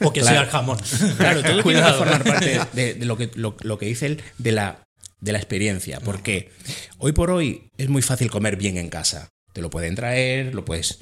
O 0.00 0.12
que 0.12 0.20
Claro. 0.20 0.36
sea 0.36 0.42
el 0.44 0.48
jamón. 0.50 0.78
Claro, 1.18 1.40
todo 1.40 1.42
tiene 1.42 1.56
que 1.56 1.62
Cuidado. 1.62 1.98
formar 1.98 2.22
parte 2.22 2.60
de, 2.72 2.94
de 2.94 3.04
lo, 3.04 3.16
que, 3.16 3.30
lo, 3.34 3.56
lo 3.62 3.78
que 3.78 3.86
dice 3.86 4.06
él 4.06 4.22
de 4.38 4.52
la, 4.52 4.84
de 5.20 5.32
la 5.32 5.38
experiencia. 5.38 5.98
Porque 6.00 6.52
hoy 6.98 7.10
por 7.10 7.32
hoy 7.32 7.64
es 7.76 7.88
muy 7.88 8.00
fácil 8.02 8.30
comer 8.30 8.56
bien 8.56 8.76
en 8.76 8.88
casa. 8.88 9.28
Te 9.52 9.60
lo 9.60 9.70
pueden 9.70 9.96
traer, 9.96 10.54
lo 10.54 10.64
puedes. 10.64 11.00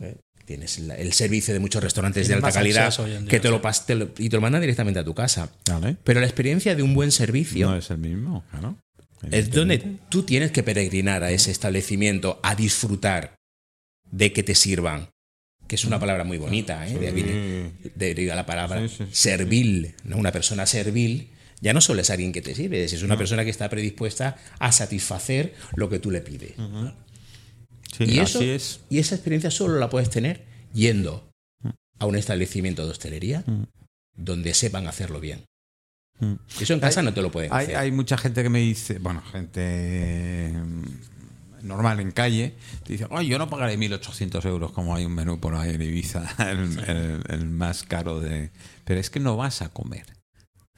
eh, 0.00 0.16
Tienes 0.46 0.78
la- 0.78 0.94
el 0.96 1.12
servicio 1.12 1.52
de 1.54 1.60
muchos 1.60 1.82
restaurantes 1.82 2.26
de 2.28 2.34
alta 2.34 2.50
calidad 2.52 2.94
día, 3.04 3.20
que 3.28 3.40
te 3.40 3.50
lo, 3.50 3.60
te 3.86 3.94
lo- 3.94 4.10
y 4.18 4.28
te 4.30 4.36
lo 4.36 4.40
mandan 4.42 4.60
directamente 4.62 5.00
a 5.00 5.04
tu 5.04 5.14
casa. 5.14 5.50
¿Vale? 5.70 5.96
Pero 6.04 6.20
la 6.20 6.26
experiencia 6.26 6.74
de 6.74 6.82
un 6.82 6.94
buen 6.94 7.12
servicio 7.12 7.68
No 7.70 7.76
es 7.76 7.90
el 7.90 7.98
mismo, 7.98 8.44
claro. 8.50 8.76
es 9.30 9.50
donde 9.50 9.78
tú 10.10 10.22
tienes 10.22 10.52
que 10.52 10.62
peregrinar 10.62 11.22
a 11.22 11.30
ese 11.30 11.50
establecimiento 11.50 12.40
a 12.42 12.54
disfrutar 12.54 13.34
de 14.10 14.32
que 14.34 14.42
te 14.42 14.54
sirvan. 14.54 15.08
Que 15.74 15.76
es 15.76 15.84
una 15.86 15.98
palabra 15.98 16.22
muy 16.22 16.38
bonita, 16.38 16.86
¿eh? 16.86 16.96
De 16.96 17.08
ahí 17.08 17.12
viene- 17.12 17.72
deriva 17.96 18.36
la 18.36 18.46
palabra 18.46 18.80
Sí, 18.86 18.94
sí, 18.96 19.04
sí, 19.06 19.10
servil, 19.10 19.92
¿no? 20.04 20.16
Una 20.18 20.30
persona 20.30 20.66
servil 20.66 21.30
ya 21.60 21.72
no 21.72 21.80
solo 21.80 22.00
es 22.00 22.10
alguien 22.10 22.30
que 22.30 22.42
te 22.42 22.54
sirve, 22.54 22.84
es 22.84 23.02
una 23.02 23.18
persona 23.18 23.42
que 23.42 23.50
está 23.50 23.68
predispuesta 23.68 24.36
a 24.60 24.70
satisfacer 24.70 25.54
lo 25.74 25.88
que 25.88 25.98
tú 25.98 26.12
le 26.12 26.20
pides. 26.20 26.52
Sí, 27.96 28.04
y, 28.04 28.18
eso, 28.20 28.38
así 28.38 28.50
es. 28.50 28.80
y 28.88 28.98
esa 29.00 29.16
experiencia 29.16 29.50
solo 29.50 29.80
la 29.80 29.90
puedes 29.90 30.10
tener 30.10 30.44
yendo 30.72 31.28
a 31.98 32.06
un 32.06 32.14
establecimiento 32.14 32.84
de 32.84 32.92
hostelería 32.92 33.42
Mm. 33.46 33.64
donde 34.16 34.54
sepan 34.54 34.86
hacerlo 34.86 35.18
bien. 35.18 35.44
Mm. 36.20 36.34
Eso 36.60 36.72
en 36.74 36.78
casa 36.80 37.02
no 37.02 37.12
te 37.14 37.20
lo 37.20 37.32
pueden 37.32 37.52
Hay, 37.52 37.64
hacer. 37.64 37.76
hay 37.78 37.90
mucha 37.90 38.16
gente 38.16 38.44
que 38.44 38.48
me 38.48 38.60
dice, 38.60 39.00
bueno, 39.00 39.22
gente 39.22 40.52
mm, 40.54 40.84
normal 41.64 41.98
en 42.00 42.12
calle, 42.12 42.54
te 42.84 42.92
dice, 42.92 43.06
ay, 43.10 43.26
yo 43.28 43.38
no 43.38 43.48
pagaré 43.48 43.76
1.800 43.78 44.44
euros 44.46 44.72
como 44.72 44.94
hay 44.94 45.04
un 45.04 45.14
menú 45.14 45.40
por 45.40 45.54
ahí 45.54 45.70
en 45.74 45.82
Ibiza, 45.82 46.22
el, 46.50 46.78
el- 46.88 47.22
el 47.28 47.46
más 47.46 47.82
caro 47.82 48.20
de... 48.20 48.50
Pero 48.84 49.00
es 49.00 49.10
que 49.10 49.20
no 49.20 49.36
vas 49.36 49.62
a 49.62 49.70
comer. 49.70 50.06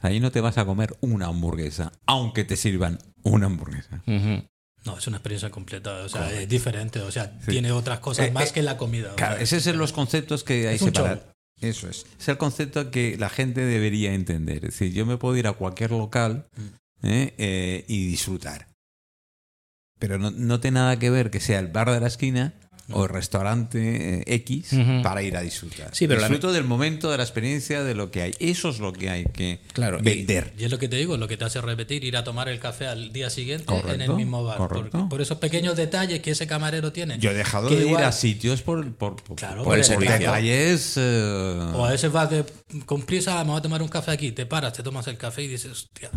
Ahí 0.01 0.21
no 0.21 0.31
te 0.31 0.41
vas 0.41 0.59
a 0.59 0.65
comer 0.65 0.97
una 1.01 1.27
hamburguesa, 1.27 1.93
aunque 2.07 2.45
te 2.45 2.57
sirvan 2.57 2.99
una 3.23 3.47
hamburguesa. 3.47 4.03
No, 4.07 4.97
es 4.99 5.07
una 5.09 5.17
experiencia 5.17 5.51
completa, 5.51 6.05
o 6.05 6.09
sea, 6.09 6.31
es 6.33 6.49
diferente, 6.49 7.01
o 7.01 7.11
sea, 7.11 7.37
Sí. 7.45 7.51
tiene 7.51 7.73
otras 7.73 7.99
cosas 7.99 8.27
Eh, 8.29 8.31
más 8.31 8.51
eh, 8.51 8.53
que 8.55 8.63
la 8.63 8.77
comida. 8.77 9.13
o 9.13 9.17
Claro, 9.17 9.35
sea, 9.37 9.43
ese 9.43 9.57
es 9.71 9.77
los 9.77 9.93
conceptos 9.93 10.45
que 10.45 10.69
hay 10.69 10.77
Es 10.77 10.83
separar. 10.83 11.33
Eso 11.61 11.89
es. 11.89 12.05
Es 12.21 12.29
el 12.29 12.37
concepto 12.37 12.91
que 12.91 13.17
la 13.19 13.31
gente 13.31 13.63
debería 13.65 14.13
entender. 14.13 14.59
Es 14.67 14.79
decir, 14.79 14.93
yo 14.93 15.07
me 15.07 15.17
puedo 15.17 15.37
ir 15.37 15.47
a 15.49 15.55
cualquier 15.55 15.91
local 15.91 16.47
Mm. 16.57 17.07
¿eh? 17.07 17.35
Eh, 17.39 17.85
y 17.89 18.07
disfrutar. 18.07 18.69
Pero 19.99 20.19
no, 20.19 20.31
no 20.31 20.61
tiene 20.61 20.77
nada 20.81 20.99
que 20.99 21.11
ver 21.11 21.31
que 21.31 21.41
sea 21.41 21.59
el 21.59 21.69
bar 21.69 21.91
de 21.91 22.01
la 22.01 22.07
esquina 22.09 22.55
o 22.93 23.03
el 23.03 23.09
restaurante 23.09 24.21
eh, 24.21 24.35
X 24.35 24.71
para 25.03 25.21
ir 25.21 25.37
a 25.37 25.41
disfrutar. 25.41 25.89
Sí, 25.93 26.07
pero 26.07 26.21
la- 26.21 26.29
Disfruto 26.29 26.53
del 26.53 26.63
momento, 26.63 27.11
de 27.11 27.17
la 27.17 27.25
experiencia, 27.25 27.83
de 27.83 27.95
lo 27.97 28.13
que 28.13 28.23
hay. 28.23 28.35
Eso 28.39 28.69
es 28.69 28.79
lo 28.79 28.93
que 28.93 29.11
hay 29.11 29.25
que 29.25 29.61
Claro, 29.73 29.99
vender. 30.01 30.53
Y 30.57 30.65
es 30.67 30.71
lo 30.71 30.79
que 30.79 30.87
te 30.89 30.95
digo, 30.95 31.17
lo 31.17 31.27
que 31.27 31.37
te 31.37 31.45
hace 31.45 31.61
repetir, 31.61 32.05
ir 32.05 32.17
a 32.17 32.23
tomar 32.23 32.49
el 32.49 32.61
café 32.61 32.87
al 32.87 33.13
día 33.13 33.29
siguiente 33.29 33.75
en 33.89 34.03
el 34.03 34.13
mismo 34.15 34.45
bar. 34.45 34.59
Por, 34.59 35.09
por 35.09 35.21
esos 35.21 35.39
pequeños 35.39 35.75
detalles 35.77 36.21
que 36.21 36.31
ese 36.31 36.47
camarero 36.47 36.93
tiene. 36.93 37.19
Yo 37.19 37.31
he 37.31 37.35
dejado 37.35 37.69
de 37.71 37.81
igual- 37.87 38.03
ir 38.03 38.07
a 38.07 38.13
sitios 38.13 38.63
por, 38.63 38.95
por, 38.95 39.17
por, 39.17 39.37
Claro, 39.37 39.65
por 39.65 39.77
el 39.77 39.85
detalles. 39.99 40.95
eh, 40.97 41.71
O 41.75 41.85
a 41.87 41.91
veces 41.91 42.13
vas 42.13 42.31
de- 42.31 42.45
con 42.85 43.03
prisa, 43.03 43.43
me 43.43 43.51
voy 43.51 43.59
a 43.59 43.63
tomar 43.63 43.83
un 43.83 43.89
café 43.89 44.13
aquí, 44.13 44.31
te 44.31 44.47
paras, 44.47 44.75
te 44.75 44.85
tomas 44.85 45.09
el 45.09 45.17
café 45.17 45.43
y 45.43 45.49
dices, 45.49 45.73
hostia, 45.73 46.11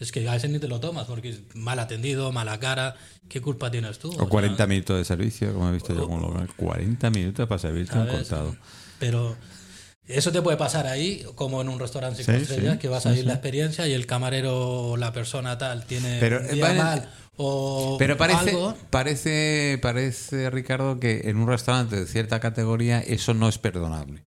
Es 0.00 0.10
que 0.10 0.28
a 0.28 0.32
veces 0.32 0.50
ni 0.50 0.58
te 0.58 0.66
lo 0.68 0.80
tomas 0.80 1.06
porque 1.06 1.28
es 1.30 1.40
mal 1.54 1.78
atendido, 1.78 2.32
mala 2.32 2.58
cara. 2.58 2.96
¿Qué 3.28 3.40
culpa 3.40 3.70
tienes 3.70 3.98
tú? 3.98 4.10
O 4.18 4.28
40 4.28 4.66
minutos 4.66 4.98
de 4.98 5.04
servicio, 5.04 5.52
como 5.54 5.68
he 5.68 5.72
visto 5.72 5.94
yo 5.94 6.08
con 6.08 6.20
local. 6.20 6.48
40 6.56 7.10
minutos 7.10 7.46
para 7.48 7.58
servirte 7.60 7.96
un 7.98 8.06
cortado. 8.08 8.56
Pero 8.98 9.36
eso 10.06 10.32
te 10.32 10.42
puede 10.42 10.56
pasar 10.56 10.86
ahí, 10.88 11.24
como 11.36 11.60
en 11.62 11.68
un 11.68 11.78
restaurante 11.78 12.24
cinco 12.24 12.36
Sí, 12.38 12.42
estrellas, 12.42 12.72
sí, 12.74 12.78
que 12.80 12.88
vas 12.88 13.06
a 13.06 13.12
ir 13.12 13.20
sí. 13.20 13.24
la 13.24 13.34
experiencia 13.34 13.86
y 13.86 13.92
el 13.92 14.06
camarero 14.06 14.58
o 14.90 14.96
la 14.96 15.12
persona 15.12 15.56
tal 15.58 15.84
tiene 15.84 16.18
Pero, 16.18 16.40
un 16.40 16.46
eh, 16.46 16.52
día 16.54 16.72
mal 16.74 17.08
o 17.36 17.96
Pero 17.98 18.16
parece, 18.16 18.50
algo. 18.50 18.74
parece, 18.90 19.78
parece, 19.80 20.50
Ricardo, 20.50 20.98
que 20.98 21.22
en 21.30 21.36
un 21.36 21.46
restaurante 21.48 21.96
de 21.96 22.06
cierta 22.06 22.40
categoría 22.40 23.00
eso 23.00 23.34
no 23.34 23.48
es 23.48 23.58
perdonable. 23.58 24.24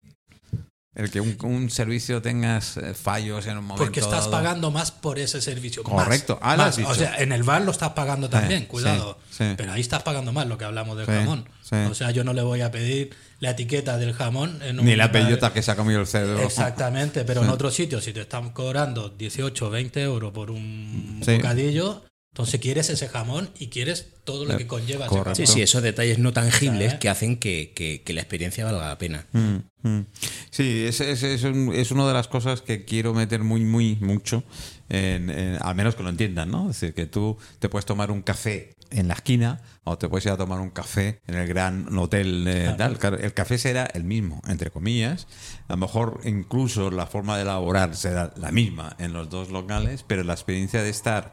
El 0.95 1.11
que 1.11 1.21
un, 1.23 1.39
un 1.43 1.71
servicio 1.71 2.21
tengas 2.21 2.77
eh, 2.77 2.93
fallos 2.93 3.47
en 3.47 3.57
un 3.57 3.65
momento 3.65 3.83
Porque 3.85 4.01
estás 4.01 4.21
dado. 4.27 4.31
pagando 4.31 4.71
más 4.71 4.91
por 4.91 5.19
ese 5.19 5.41
servicio. 5.41 5.83
Correcto. 5.83 6.39
Más, 6.43 6.53
Ah, 6.53 6.57
más. 6.59 6.69
has 6.69 6.77
dicho. 6.77 6.89
O 6.91 6.95
sea, 6.95 7.17
en 7.17 7.33
el 7.33 7.43
bar 7.45 7.63
lo 7.63 7.71
estás 7.71 7.91
pagando 7.93 8.29
también, 8.29 8.61
Sí, 8.61 8.67
cuidado. 8.67 9.19
sí, 9.31 9.37
sí. 9.39 9.55
Pero 9.57 9.73
ahí 9.73 9.81
estás 9.81 10.03
pagando 10.03 10.35
más 10.35 10.47
lo 10.47 10.59
que 10.59 10.67
hablamos 10.67 10.99
del 10.99 11.07
jamón. 11.07 11.49
O 11.91 11.95
sea, 11.95 12.11
yo 12.11 12.25
no 12.25 12.35
le 12.35 12.43
voy 12.43 12.61
a 12.61 12.71
pedir 12.71 13.17
la 13.41 13.51
etiqueta 13.53 13.97
del 13.97 14.13
jamón 14.13 14.61
en 14.63 14.79
un 14.79 14.85
Ni 14.85 14.95
la 14.95 15.09
bellota 15.09 15.51
que 15.55 15.63
se 15.63 15.71
ha 15.71 15.77
comido 15.77 15.99
el 16.01 16.07
cerdo. 16.07 16.39
Exactamente, 16.43 17.25
pero 17.25 17.43
en 17.43 17.49
otros 17.49 17.73
sitios, 17.75 18.05
si 18.05 18.13
te 18.13 18.21
están 18.21 18.51
cobrando 18.51 19.09
18 19.09 19.67
o 19.67 19.71
20 19.71 20.03
euros 20.03 20.31
por 20.33 20.51
un 20.51 21.23
bocadillo, 21.27 22.05
entonces 22.33 22.61
quieres 22.61 22.89
ese 22.89 23.09
jamón 23.09 23.51
y 23.59 23.67
quieres 23.69 24.07
todo 24.25 24.47
lo 24.47 24.57
que 24.57 24.67
conlleva 24.67 25.05
ese 25.05 25.15
Correcto. 25.15 25.35
Sí, 25.37 25.43
jamón. 25.45 25.55
sí, 25.57 25.63
esos 25.63 25.83
detalles 25.83 26.19
no 26.19 26.33
tangibles 26.33 26.87
¿Sabes? 26.87 27.01
que 27.01 27.09
hacen 27.11 27.37
que, 27.37 27.73
que- 27.75 28.03
que 28.03 28.13
la 28.15 28.23
experiencia 28.23 28.65
valga 28.65 28.89
la 28.89 28.97
pena. 28.99 29.27
Mm, 29.33 29.57
mm. 29.83 30.07
Sí, 30.51 30.85
es, 30.87 31.01
es, 31.03 31.23
es, 31.23 31.45
un- 31.45 31.75
es 31.75 31.91
una 31.91 32.09
de 32.09 32.15
las 32.15 32.29
cosas 32.29 32.63
que 32.63 32.87
quiero 32.87 33.13
meter 33.13 33.41
muy, 33.43 33.61
muy, 33.65 33.97
mucho, 34.01 34.45
en, 34.89 35.29
en- 35.29 35.59
al 35.61 35.75
menos 35.75 35.95
que 35.95 36.03
lo 36.03 36.09
entiendan, 36.09 36.51
¿no? 36.51 36.71
Es 36.71 36.81
decir, 36.81 36.95
que 36.95 37.05
tú 37.05 37.37
te 37.59 37.69
puedes 37.69 37.85
tomar 37.85 38.11
un 38.11 38.23
café 38.23 38.75
en 38.91 39.09
la 39.09 39.15
esquina 39.15 39.61
o 39.85 39.99
te 39.99 40.09
puedes 40.09 40.25
ir 40.27 40.33
a 40.33 40.37
tomar 40.39 40.61
un 40.61 40.71
café 40.71 41.21
en 41.27 41.35
el 41.35 41.47
gran 41.49 41.99
hotel. 41.99 42.47
eh, 42.49 42.75
tal. 42.79 42.99
Claro, 42.99 43.19
el 43.19 43.35
café 43.35 43.59
será 43.59 43.85
el 43.93 44.05
mismo, 44.05 44.41
entre 44.49 44.71
comillas. 44.71 45.27
A 45.69 45.73
lo 45.75 45.77
mejor 45.79 46.21
incluso 46.25 46.91
la 46.91 47.07
forma 47.07 47.37
de 47.37 47.43
elaborar 47.43 47.95
será 47.95 48.33
la 48.39 48.53
misma 48.53 48.97
en 48.99 49.13
los 49.13 49.29
dos 49.29 49.51
locales, 49.51 50.03
pero 50.07 50.25
la 50.25 50.33
experiencia 50.35 50.83
de 50.83 50.89
estar 50.91 51.33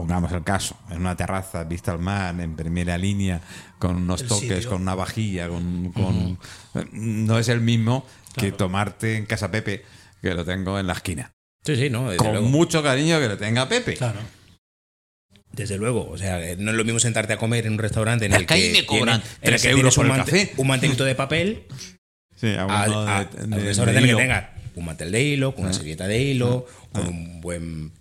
pongamos 0.00 0.32
el 0.32 0.42
caso, 0.42 0.76
en 0.90 0.98
una 1.00 1.14
terraza, 1.14 1.64
vista 1.64 1.92
al 1.92 1.98
mar, 1.98 2.38
en 2.40 2.56
primera 2.56 2.96
línea, 2.96 3.40
con 3.78 3.96
unos 3.96 4.22
El 4.22 4.28
toques, 4.28 4.48
sitio. 4.54 4.70
con 4.70 4.80
una 4.82 4.94
vajilla, 4.94 5.48
con, 5.48 5.92
con- 5.92 6.38
no 6.92 7.38
es 7.38 7.48
el 7.48 7.60
mismo 7.60 8.06
que 8.34 8.50
tomarte 8.52 9.16
en 9.16 9.26
casa 9.26 9.50
Pepe, 9.50 9.84
que 10.22 10.32
lo 10.34 10.44
tengo 10.44 10.78
en 10.78 10.86
la 10.86 10.94
esquina. 10.94 11.32
Sí, 11.64 11.76
sí, 11.76 11.90
no, 11.90 12.08
Con 12.16 12.32
luego. 12.32 12.48
mucho 12.48 12.82
cariño 12.82 13.20
que 13.20 13.28
lo 13.28 13.36
tenga 13.36 13.68
Pepe. 13.68 13.94
Claro. 13.94 14.20
Desde 15.52 15.76
luego, 15.76 16.08
o 16.08 16.16
sea, 16.16 16.40
eh, 16.42 16.56
no 16.58 16.70
es 16.70 16.76
lo 16.76 16.84
mismo 16.84 16.98
sentarte 17.00 17.32
a 17.34 17.36
comer 17.36 17.66
en 17.66 17.72
un 17.74 17.78
restaurante 17.78 18.24
en 18.24 18.32
el 18.32 18.40
que 18.40 18.46
que, 18.46 18.54
ahí 18.54 18.70
me 18.72 18.86
cobran 18.86 19.20
tiene- 19.20 19.36
en 19.42 19.54
el 19.54 19.60
que 19.60 19.70
euros 19.70 19.94
tienes 19.94 19.96
un, 19.98 20.02
por 20.02 20.06
el 20.06 20.18
mante- 20.18 20.46
café. 20.46 20.54
un 20.62 20.66
mantelito 20.66 21.04
de 21.04 21.14
papel 21.14 21.64
Sí, 22.36 22.54
a 22.54 22.64
uno 22.64 22.74
a- 22.74 23.24
de- 23.24 23.38
al 23.42 23.50
de- 23.50 23.56
restaurante 23.58 24.00
de 24.00 24.06
que 24.08 24.14
tenga 24.14 24.54
un 24.76 24.84
mantel 24.86 25.10
de 25.12 25.22
hilo, 25.22 25.52
con 25.54 25.62
una 25.64 25.70
Ah. 25.70 25.74
servilleta 25.74 26.06
de 26.06 26.22
hilo, 26.22 26.66
con 26.92 27.06
un 27.08 27.40
buen 27.42 27.92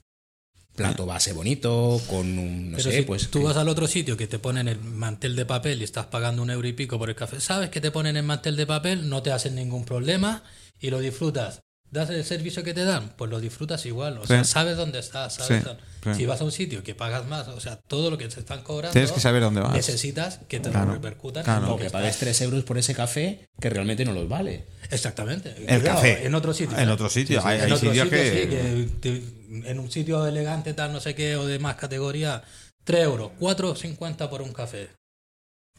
plato 0.88 1.06
base 1.06 1.34
bonito, 1.34 2.02
con 2.10 2.38
un, 2.40 2.72
no 2.72 2.78
Pero 2.78 2.90
sé, 2.92 2.98
si 2.98 3.02
pues... 3.04 3.30
tú 3.30 3.40
que- 3.40 3.46
vas 3.46 3.58
al 3.58 3.70
otro 3.70 3.88
sitio 3.88 4.18
que 4.18 4.28
te 4.28 4.40
ponen 4.40 4.68
el 4.68 4.80
mantel 4.80 5.36
de 5.36 5.46
papel 5.46 5.82
y 5.82 5.84
estás 5.84 6.08
pagando 6.08 6.42
un 6.42 6.50
euro 6.50 6.68
y 6.68 6.74
pico 6.74 6.98
por 6.98 7.10
el 7.10 7.16
café, 7.16 7.40
sabes 7.40 7.70
que 7.70 7.82
te 7.82 7.92
ponen 7.92 8.18
el 8.18 8.24
mantel 8.24 8.56
de 8.56 8.66
papel, 8.66 9.10
no 9.10 9.22
te 9.22 9.32
hacen 9.32 9.56
ningún 9.56 9.86
problema 9.86 10.44
y 10.80 10.90
lo 10.90 11.00
disfrutas. 11.00 11.62
¿Das 11.92 12.12
el 12.12 12.24
servicio 12.24 12.64
que 12.64 12.76
te 12.76 12.86
dan? 12.86 13.14
Pues 13.18 13.32
lo 13.32 13.40
disfrutas 13.40 13.84
igual. 13.88 14.20
O 14.20 14.22
Sí. 14.22 14.28
sea, 14.28 14.44
sabes 14.44 14.78
dónde 14.78 15.00
estás. 15.00 15.34
Sabes 15.34 15.64
Sí, 15.64 15.66
dónde- 15.66 15.82
sí. 16.04 16.20
Si 16.22 16.26
vas 16.28 16.40
a 16.40 16.44
un 16.44 16.52
sitio 16.52 16.84
que 16.84 16.94
pagas 16.94 17.26
más, 17.26 17.48
o 17.48 17.60
sea, 17.60 17.78
todo 17.78 18.12
lo 18.12 18.18
que 18.20 18.28
te 18.28 18.40
están 18.40 18.62
cobrando, 18.62 18.94
Tienes 18.94 19.12
que 19.12 19.20
saber 19.20 19.42
dónde 19.42 19.62
vas. 19.62 19.74
necesitas 19.74 20.40
que 20.48 20.60
te 20.60 20.70
Claro, 20.70 20.86
lo 20.86 20.94
repercutan. 20.94 21.44
claro. 21.44 21.74
o 21.74 21.78
que 21.78 21.90
pagues 21.90 22.18
3 22.18 22.40
euros 22.42 22.64
por 22.64 22.78
ese 22.78 22.94
café 22.94 23.48
que 23.60 23.72
realmente 23.72 24.06
no 24.06 24.14
los 24.14 24.30
vale. 24.30 24.68
Exactamente. 24.90 25.56
El 25.68 25.84
café. 25.84 26.26
En 26.26 26.36
otro 26.36 26.54
sitio. 26.54 26.78
En 26.78 26.90
¿eh? 26.90 26.92
otro 26.92 27.10
sitio. 27.10 27.46
Hay, 27.46 27.58
en 27.60 27.66
hay 27.66 27.72
otro 27.72 27.90
sitios 27.92 28.08
sitio, 28.10 28.20
que... 28.24 28.32
sí, 28.32 28.50
que 28.50 28.90
te- 29.02 29.70
en 29.72 29.80
un 29.80 29.90
sitio 29.92 30.26
elegante, 30.28 30.74
tal, 30.74 30.94
no 30.94 31.00
sé 31.00 31.16
qué, 31.16 31.36
o 31.36 31.46
de 31.46 31.60
más 31.60 31.76
categoría, 31.76 32.44
3 32.84 33.04
euros, 33.04 33.32
4,50 33.40 34.30
por 34.30 34.42
un 34.42 34.54
café. 34.54 34.90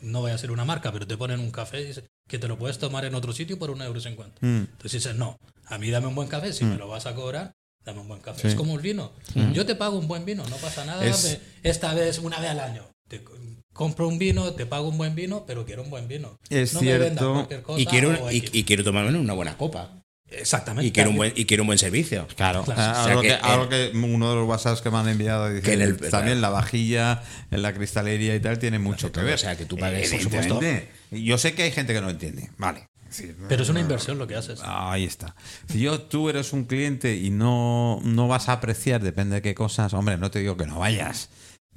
No 0.01 0.21
voy 0.21 0.31
a 0.31 0.35
hacer 0.35 0.51
una 0.51 0.65
marca, 0.65 0.93
pero 0.93 1.07
te 1.07 1.17
ponen 1.17 1.41
un 1.41 1.51
café 1.51 1.85
dice 1.85 2.05
que 2.27 2.39
te 2.39 2.49
lo 2.49 2.57
puedes 2.59 2.79
tomar 2.79 3.05
en 3.05 3.15
otro 3.15 3.33
sitio 3.33 3.59
por 3.59 3.71
un 3.71 3.83
euro 3.83 4.01
cincuenta. 4.01 4.37
Mm. 4.41 4.61
Entonces 4.73 4.93
dices, 5.03 5.17
no, 5.17 5.37
a 5.67 5.79
mí 5.79 5.91
dame 5.91 6.07
un 6.07 6.15
buen 6.15 6.29
café, 6.29 6.53
si 6.53 6.65
me 6.65 6.77
lo 6.77 6.89
vas 6.89 7.07
a 7.07 7.15
cobrar, 7.15 7.53
dame 7.85 8.01
un 8.01 8.09
buen 8.09 8.21
café. 8.21 8.49
Es 8.49 8.55
como 8.55 8.77
el 8.77 8.81
vino. 8.81 9.13
Yo 9.53 9.67
te 9.67 9.75
pago 9.75 9.99
un 9.99 10.09
buen 10.09 10.25
vino, 10.25 10.45
no 10.49 10.57
pasa 10.57 10.85
nada. 10.85 11.05
Es- 11.05 11.39
esta 11.63 11.93
vez, 11.95 12.19
una 12.19 12.39
vez 12.41 12.51
al 12.51 12.61
año. 12.61 12.87
Te 13.11 13.25
co- 13.25 13.35
compro 13.73 14.07
un 14.07 14.19
vino, 14.19 14.53
te 14.55 14.67
pago 14.67 14.89
un 14.89 14.97
buen 14.97 15.17
vino, 15.17 15.45
pero 15.47 15.67
quiero 15.67 15.83
un 15.83 15.91
buen 15.91 16.07
vino. 16.07 16.39
Es 16.49 16.75
no 16.75 16.81
me 16.81 16.93
vendas 16.97 17.09
cierto. 17.19 17.33
cualquier 17.35 17.63
cosa 17.63 17.81
Y 17.81 17.87
quiero, 17.87 18.25
o 18.25 18.31
y, 18.31 18.41
quiero 18.65 18.85
tomarme 18.85 19.19
una 19.19 19.33
buena 19.33 19.57
copa. 19.57 19.97
Exactamente. 20.31 20.87
Y 20.87 20.93
quiero 20.93 21.11
un 21.11 21.17
buen, 21.17 21.33
y 21.35 21.45
quiero 21.45 21.65
un 21.65 21.67
buen 21.67 21.79
servicio. 21.79 22.29
Claro, 22.37 22.63
Claro. 22.63 22.81
Ah, 22.81 22.91
O 22.93 22.95
sea 22.95 23.05
algo, 23.07 23.23
que 23.23 23.29
que, 23.29 23.35
el- 23.35 23.41
algo 23.45 23.69
que 23.69 23.91
uno 23.95 24.31
de 24.31 24.37
los 24.37 24.49
WhatsApps 24.49 24.81
que 24.81 24.89
me 24.91 24.99
han 24.99 25.09
enviado 25.09 25.49
dice 25.51 25.63
Que 25.63 25.73
en 25.73 25.83
el- 25.83 25.97
también 25.99 26.41
la 26.41 26.51
vajilla, 26.51 27.25
en 27.51 27.63
la 27.63 27.75
cristalería 27.75 28.37
y 28.37 28.41
tal 28.41 28.61
tiene 28.61 28.79
mucho 28.79 29.11
que 29.11 29.23
ver. 29.23 29.35
o 29.35 29.39
sea, 29.39 29.57
que 29.57 29.67
tú 29.67 29.77
pagues, 29.77 30.09
por 30.09 30.21
Evidentemente. 30.21 30.89
Yo 31.11 31.37
sé 31.37 31.55
que 31.55 31.65
hay 31.65 31.73
gente 31.73 31.93
que 31.93 32.01
no 32.01 32.11
entiende, 32.11 32.49
vale. 32.59 32.87
Sí, 33.09 33.35
Pero 33.49 33.65
es 33.65 33.69
una 33.69 33.81
inversión 33.81 34.19
lo 34.19 34.29
que 34.29 34.37
haces. 34.37 34.61
Ahí 34.63 35.03
está. 35.03 35.35
Si 35.69 35.81
yo, 35.81 36.01
tú 36.03 36.29
eres 36.31 36.53
un 36.53 36.63
cliente 36.65 37.17
y 37.17 37.31
no, 37.31 37.99
no 38.05 38.29
vas 38.29 38.49
a 38.49 38.53
apreciar, 38.53 39.03
depende 39.03 39.35
de 39.35 39.43
qué 39.43 39.53
cosas, 39.53 39.95
hombre, 39.95 40.17
no 40.17 40.31
te 40.31 40.39
digo 40.39 40.57
que 40.57 40.65
no 40.67 40.79
vayas, 40.79 41.29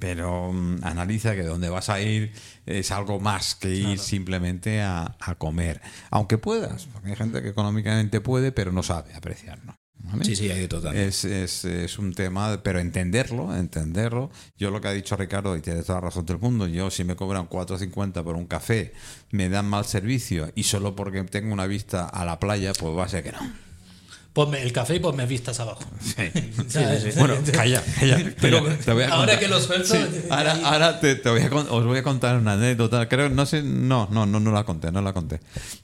pero 0.04 0.52
mm, 0.52 0.80
analiza 0.82 1.34
que 1.34 1.44
donde 1.44 1.70
vas 1.70 1.88
a 1.88 1.98
ir 1.98 2.30
es 2.66 2.90
algo 2.90 3.20
más 3.20 3.54
que 3.54 3.74
ir 3.74 3.98
simplemente 3.98 4.82
a, 4.82 5.16
a 5.18 5.34
comer. 5.36 5.80
Aunque 6.10 6.36
puedas, 6.36 6.84
porque 6.92 7.08
hay 7.08 7.16
gente 7.16 7.40
que 7.40 7.48
económicamente 7.48 8.20
puede, 8.20 8.52
pero 8.52 8.70
no 8.70 8.82
sabe 8.82 9.14
apreciarlo. 9.14 9.78
¿vale? 9.94 10.22
Sí, 10.26 10.36
sí, 10.36 10.50
hay 10.50 10.68
total. 10.68 10.94
Es, 10.94 11.24
es, 11.24 11.64
es 11.64 11.98
un 11.98 12.12
tema, 12.12 12.60
pero 12.62 12.80
entenderlo, 12.80 13.56
entenderlo. 13.56 14.30
Yo 14.58 14.70
lo 14.70 14.82
que 14.82 14.88
ha 14.88 14.92
dicho 14.92 15.16
Ricardo, 15.16 15.56
y 15.56 15.62
tiene 15.62 15.82
toda 15.82 16.02
la 16.02 16.08
razón 16.08 16.26
del 16.26 16.38
mundo, 16.38 16.66
yo 16.66 16.90
si 16.90 17.02
me 17.02 17.16
cobran 17.16 17.48
4.50 17.48 18.22
por 18.22 18.36
un 18.36 18.44
café, 18.44 18.92
me 19.30 19.48
dan 19.48 19.66
mal 19.70 19.86
servicio 19.86 20.52
y 20.54 20.64
solo 20.64 20.94
porque 20.94 21.24
tengo 21.24 21.50
una 21.54 21.66
vista 21.66 22.04
a 22.04 22.26
la 22.26 22.38
playa, 22.38 22.74
pues 22.78 22.94
va 22.94 23.04
a 23.04 23.08
ser 23.08 23.22
que 23.22 23.32
no. 23.32 23.38
Ponme 24.34 24.60
el 24.62 24.72
café 24.72 24.96
y 24.96 24.98
ponme 24.98 25.24
vistas 25.26 25.60
abajo. 25.60 25.84
¿Sabes? 26.68 27.16
Bueno, 27.16 27.36
calla, 27.52 27.82
calla. 27.98 28.34
Pero 28.40 28.66
ahora 29.12 29.38
que 29.38 29.46
lo 29.48 29.60
suelto, 29.60 29.94
Sí, 29.94 29.98
ahora, 30.28 30.58
ahora 30.64 31.00
te, 31.00 31.14
te 31.14 31.30
voy 31.30 31.40
a 31.40 31.46
os 31.46 31.84
voy 31.86 31.98
a 31.98 32.02
contar 32.02 32.36
una 32.36 32.54
anécdota. 32.54 33.08
Creo, 33.08 33.28
no 33.30 33.46
sé, 33.46 33.62
no, 33.62 34.08
no, 34.10 34.26
no, 34.26 34.40
no 34.40 34.50
la 34.50 34.64
conté, 34.64 34.90
no 34.90 35.00
la 35.02 35.12
conté 35.12 35.38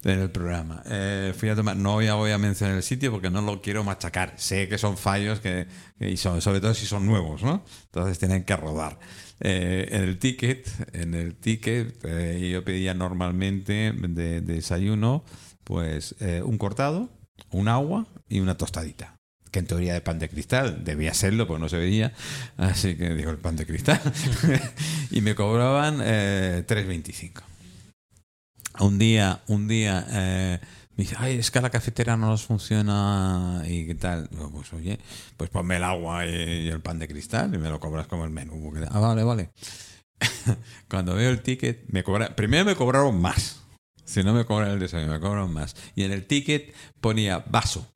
en 0.04 0.18
el 0.18 0.30
programa. 0.30 0.82
Eh, 0.86 1.32
fui 1.38 1.48
a 1.48 1.54
tomar, 1.54 1.76
no 1.76 1.92
voy 1.92 2.08
a, 2.08 2.14
voy 2.14 2.32
a 2.32 2.38
mencionar 2.38 2.76
el 2.76 2.82
sitio 2.82 3.12
porque 3.12 3.30
no 3.30 3.40
lo 3.40 3.62
quiero 3.62 3.84
machacar. 3.84 4.34
Sé 4.36 4.68
que 4.68 4.78
son 4.78 4.96
fallos 4.98 5.38
que, 5.38 5.68
que- 5.98 6.10
y 6.10 6.16
son, 6.16 6.42
sobre 6.42 6.60
todo 6.60 6.74
si 6.74 6.86
son 6.86 7.06
nuevos, 7.06 7.44
¿no? 7.44 7.64
Entonces 7.84 8.18
tienen 8.18 8.42
que 8.44 8.56
rodar. 8.56 8.98
Eh, 9.38 9.88
en 9.92 10.02
el 10.02 10.18
ticket, 10.18 10.68
en 10.92 11.14
el 11.14 11.36
ticket, 11.36 11.98
eh, 12.04 12.50
yo 12.52 12.64
pedía 12.64 12.94
normalmente 12.94 13.92
de, 13.96 14.40
de 14.40 14.54
desayuno, 14.54 15.24
pues 15.62 16.16
eh, 16.20 16.42
un 16.44 16.58
cortado, 16.58 17.08
un 17.52 17.68
agua 17.68 18.06
y 18.30 18.40
una 18.40 18.56
tostadita 18.56 19.16
que 19.50 19.58
en 19.58 19.66
teoría 19.66 19.94
de 19.94 20.00
pan 20.00 20.18
de 20.18 20.28
cristal 20.28 20.84
debía 20.84 21.12
serlo, 21.12 21.46
pues 21.46 21.60
no 21.60 21.68
se 21.68 21.76
veía, 21.76 22.12
así 22.56 22.96
que 22.96 23.14
digo 23.14 23.30
el 23.30 23.38
pan 23.38 23.56
de 23.56 23.66
cristal, 23.66 24.00
y 25.10 25.20
me 25.20 25.34
cobraban 25.34 26.00
eh, 26.02 26.64
3.25. 26.66 27.42
Un 28.78 28.98
día, 28.98 29.42
un 29.48 29.66
día 29.66 30.06
eh, 30.08 30.60
me 30.96 31.04
dice, 31.04 31.16
ay, 31.18 31.38
es 31.38 31.50
que 31.50 31.60
la 31.60 31.70
cafetera 31.70 32.16
no 32.16 32.28
nos 32.28 32.44
funciona 32.44 33.62
y 33.66 33.86
qué 33.86 33.94
tal. 33.94 34.28
Digo, 34.30 34.50
pues 34.50 34.72
oye, 34.72 34.98
pues 35.36 35.50
ponme 35.50 35.76
el 35.76 35.84
agua 35.84 36.24
y, 36.26 36.30
y 36.30 36.68
el 36.68 36.80
pan 36.80 36.98
de 36.98 37.08
cristal 37.08 37.54
y 37.54 37.58
me 37.58 37.68
lo 37.68 37.80
cobras 37.80 38.06
como 38.06 38.24
el 38.24 38.30
menú. 38.30 38.72
Ah, 38.90 39.00
vale, 39.00 39.24
vale. 39.24 39.50
Cuando 40.88 41.14
veo 41.14 41.30
el 41.30 41.42
ticket, 41.42 41.84
me 41.88 42.04
cobra, 42.04 42.34
primero 42.36 42.64
me 42.64 42.76
cobraron 42.76 43.20
más. 43.20 43.60
Si 44.04 44.22
no 44.22 44.32
me 44.32 44.44
cobran 44.44 44.70
el 44.70 44.78
desayuno, 44.78 45.12
me 45.12 45.20
cobraron 45.20 45.52
más. 45.52 45.76
Y 45.94 46.04
en 46.04 46.12
el 46.12 46.26
ticket 46.26 46.74
ponía 47.00 47.38
vaso, 47.38 47.86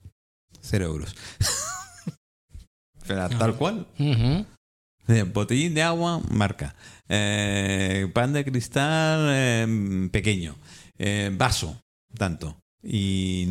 cero 0.65 0.87
euros. 0.87 1.15
Pero 3.07 3.29
tal 3.29 3.57
cual. 3.57 3.87
Eh, 3.99 5.23
Botellín 5.23 5.75
de 5.75 5.83
agua, 5.83 6.21
marca. 6.31 6.75
Eh, 7.09 8.11
pan 8.15 8.33
de 8.33 8.45
cristal, 8.45 9.29
eh, 9.31 10.09
pequeño. 10.11 10.57
Eh, 10.99 11.31
vaso, 11.33 11.81
tanto. 12.17 12.59
Y 12.83 13.45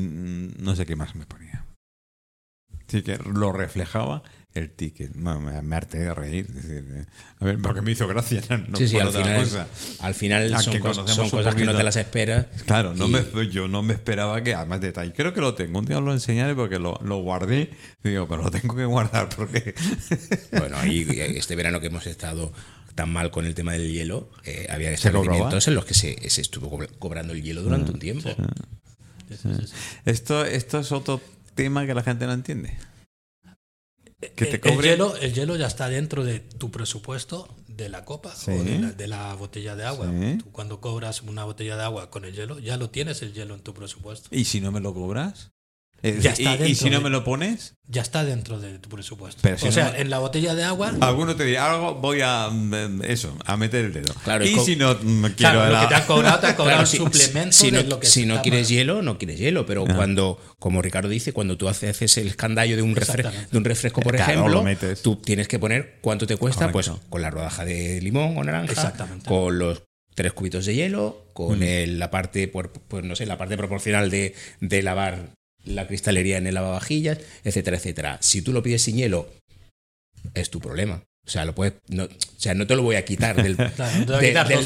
no 0.60 0.76
sé 0.76 0.86
qué 0.86 0.96
más 0.96 1.16
me 1.16 1.26
ponía. 1.26 1.66
ticket 2.88 3.26
lo 3.26 3.52
reflejaba 3.52 4.24
el 4.56 4.70
ticket. 4.72 5.12
Bueno, 5.16 5.40
me, 5.40 5.62
me 5.62 5.76
harté 5.76 5.98
de 6.00 6.14
reír. 6.14 6.48
decir, 6.48 6.86
eh, 6.96 7.06
a 7.40 7.46
ver, 7.46 7.58
porque 7.60 7.82
me 7.82 7.92
hizo 7.92 8.08
gracia. 8.08 8.42
No 8.70 8.78
sí, 8.78 8.88
sí, 8.88 9.00
al 9.00 9.12
final, 9.12 9.44
cosa. 9.44 9.68
al 10.00 10.14
final 10.14 10.54
Ah, 10.54 10.60
son, 10.62 10.80
cosas 10.80 11.56
que 11.56 11.66
no 11.66 11.76
te 11.76 11.84
las 11.84 11.96
esperas. 11.96 12.46
Claro, 12.66 12.94
no 12.94 13.08
me, 13.08 13.24
yo 13.50 13.68
no 13.68 13.82
me 13.82 13.94
esperaba 13.94 14.42
que 14.44 14.54
además 14.54 14.82
detalle. 14.82 15.12
Creo 15.14 15.34
que 15.34 15.42
lo 15.42 15.56
tengo. 15.56 15.80
Un 15.80 15.86
día 15.86 15.98
os 15.98 16.04
lo 16.04 16.14
enseñaré 16.14 16.54
porque 16.56 16.78
lo, 16.80 17.00
lo 17.04 17.18
guardé. 17.18 17.72
Digo, 18.04 18.28
pero 18.28 18.44
lo 18.44 18.52
tengo 18.52 18.76
que 18.76 18.86
guardar 18.86 19.30
porque. 19.36 19.74
Bueno, 20.52 20.78
ahí 20.78 21.06
este 21.36 21.56
verano 21.56 21.80
que 21.80 21.88
hemos 21.88 22.06
estado 22.08 22.54
tan 22.96 23.12
mal 23.12 23.32
con 23.32 23.46
el 23.46 23.56
tema 23.56 23.72
del 23.74 23.92
hielo, 23.92 24.30
eh, 24.46 24.68
había 24.70 24.92
establecimientos 24.92 25.68
en 25.68 25.74
los 25.76 25.84
que 25.86 25.96
se, 25.96 26.30
se 26.30 26.42
estuvo 26.42 26.70
cobra- 26.70 26.88
cobrando 27.00 27.34
el 27.34 27.42
hielo 27.42 27.64
durante 27.64 27.92
un 27.92 27.98
tiempo. 28.00 28.30
Sí, 28.30 29.36
sí, 29.36 29.50
sí, 29.58 29.68
sí. 29.68 29.74
esto, 30.06 30.46
esto 30.46 30.80
es 30.80 30.92
otro 30.92 31.20
tema 31.56 31.88
que 31.88 31.96
la 31.96 32.04
gente 32.04 32.28
no 32.28 32.34
entiende. 32.34 32.78
Que 34.32 34.46
te 34.46 34.70
El- 34.70 34.82
hielo, 34.82 35.16
el 35.18 35.34
hielo 35.34 35.56
ya 35.56 35.68
está 35.68 35.90
dentro 35.90 36.24
de 36.24 36.40
tu 36.40 36.72
presupuesto 36.72 37.48
de 37.68 37.90
la 37.90 38.06
copa 38.06 38.36
Sí. 38.36 38.52
o 38.52 38.64
de 38.64 38.80
la, 38.80 38.92
de 38.92 39.08
la 39.08 39.34
botella 39.36 39.76
de 39.76 39.86
agua. 39.86 40.08
Sí. 40.12 40.38
Tú 40.38 40.52
cuando 40.52 40.80
cobras 40.82 41.22
una 41.24 41.44
botella 41.44 41.76
de 41.78 41.84
agua 41.84 42.10
con 42.12 42.26
el 42.26 42.34
hielo, 42.34 42.60
ya 42.60 42.78
lo 42.78 42.90
tienes 42.90 43.22
el 43.22 43.34
hielo 43.34 43.56
en 43.56 43.62
tu 43.62 43.74
presupuesto. 43.74 44.28
¿Y 44.32 44.46
si 44.46 44.62
no 44.62 44.72
me 44.72 44.80
lo 44.80 44.94
cobras? 44.94 45.52
Eh, 46.06 46.18
Ya 46.22 46.32
y- 46.32 46.34
está 46.34 46.56
y, 46.56 46.58
dentro 46.58 46.76
si 46.76 46.90
no 46.90 46.98
de- 46.98 47.04
me 47.06 47.10
lo 47.10 47.24
pones? 47.24 47.76
Ya 47.88 48.02
está 48.02 48.26
dentro 48.26 48.60
de 48.60 48.78
tu 48.78 48.90
presupuesto. 48.90 49.40
Pero 49.42 49.58
si 49.58 49.64
o 49.64 49.68
no 49.68 49.72
sea, 49.72 49.92
me- 49.94 50.02
en 50.02 50.10
la 50.10 50.20
botella 50.20 50.54
de 50.54 50.64
agua, 50.66 50.94
Alguno 51.00 51.36
te 51.38 51.46
dirá 51.46 51.72
algo, 51.72 51.96
voy 51.96 52.20
a 52.22 52.50
mm, 52.50 53.04
eso, 53.04 53.38
a 53.46 53.56
meter 53.56 53.86
el 53.86 53.94
dedo. 53.94 54.14
Claro, 54.26 54.46
y 54.46 54.60
si 54.60 54.76
no 54.76 54.96
mm, 55.02 55.22
quiero 55.28 55.36
claro, 55.38 55.74
lo 55.74 55.80
que 55.80 55.88
te 55.88 55.96
han 55.96 56.04
cobrado, 56.06 56.40
te 56.40 56.48
han 56.48 56.56
cobrado 56.58 56.78
Claro, 56.78 56.82
el 56.82 56.88
si, 56.88 56.98
suplemento 56.98 57.52
si 57.56 57.72
de 57.72 57.84
no, 57.84 57.90
lo 57.90 58.00
que 58.02 58.08
si 58.08 58.26
no 58.26 58.42
quieres 58.42 58.68
mal. 58.70 58.70
hielo, 58.78 59.02
no 59.02 59.18
quieres 59.18 59.40
hielo, 59.40 59.66
pero 59.66 59.86
cuando, 59.86 60.42
como 60.60 60.82
Ricardo 60.82 61.08
dice, 61.08 61.32
cuando 61.32 61.58
tú 61.58 61.70
haces, 61.70 61.92
haces 61.92 62.18
el 62.18 62.28
escandallo 62.28 62.76
de 62.76 62.82
un, 62.82 62.96
refre- 62.96 63.20
Exactamente. 63.20 63.48
de 63.52 63.58
un 63.58 63.64
refresco, 63.64 64.02
por 64.02 64.16
Claro, 64.18 64.32
ejemplo, 64.50 64.96
tú 65.02 65.16
tienes 65.16 65.48
que 65.48 65.58
poner 65.58 66.00
cuánto 66.02 66.28
te 66.28 66.36
cuesta, 66.36 66.70
Correcto. 66.70 66.92
pues 66.94 67.10
con 67.10 67.22
la 67.22 67.30
rodaja 67.30 67.64
de 67.64 68.02
limón 68.02 68.38
o 68.38 68.44
naranja, 68.44 68.74
Exactamente. 68.74 69.26
con 69.30 69.58
los 69.58 69.84
tres 70.16 70.34
cubitos 70.34 70.66
de 70.66 70.76
hielo, 70.76 71.28
con 71.34 71.60
Mm. 71.60 71.64
el- 71.64 72.00
la 72.00 72.12
parte, 72.12 72.48
pues 72.50 73.04
no 73.06 73.16
sé, 73.16 73.26
la 73.26 73.38
parte 73.38 73.56
proporcional 73.58 74.10
de, 74.12 74.36
de 74.60 74.84
lavar 74.84 75.30
la 75.66 75.88
cristalería 75.88 76.38
en 76.38 76.48
el 76.48 76.56
lavavajillas, 76.56 77.20
etcétera, 77.44 77.78
etcétera. 77.78 78.18
Si 78.22 78.42
tú 78.42 78.52
lo 78.54 78.62
pides 78.64 78.82
sin 78.84 78.98
hielo, 78.98 79.30
es 80.34 80.50
tu 80.50 80.60
problema. 80.60 81.04
O 81.26 81.30
sea, 81.30 81.46
lo 81.46 81.56
puedes, 81.56 81.76
no, 81.88 82.04
o 82.04 82.10
sea, 82.36 82.54
no 82.54 82.68
te 82.68 82.76
lo 82.76 82.84
voy 82.84 82.98
a 82.98 83.06
quitar 83.06 83.42
del, 83.42 83.56
Claro, 83.76 84.00
no 84.00 84.06
te 84.06 84.12
va 84.12 84.18
a 84.18 84.22
de- 84.22 84.28
quitar 84.28 84.48
del- 84.50 84.60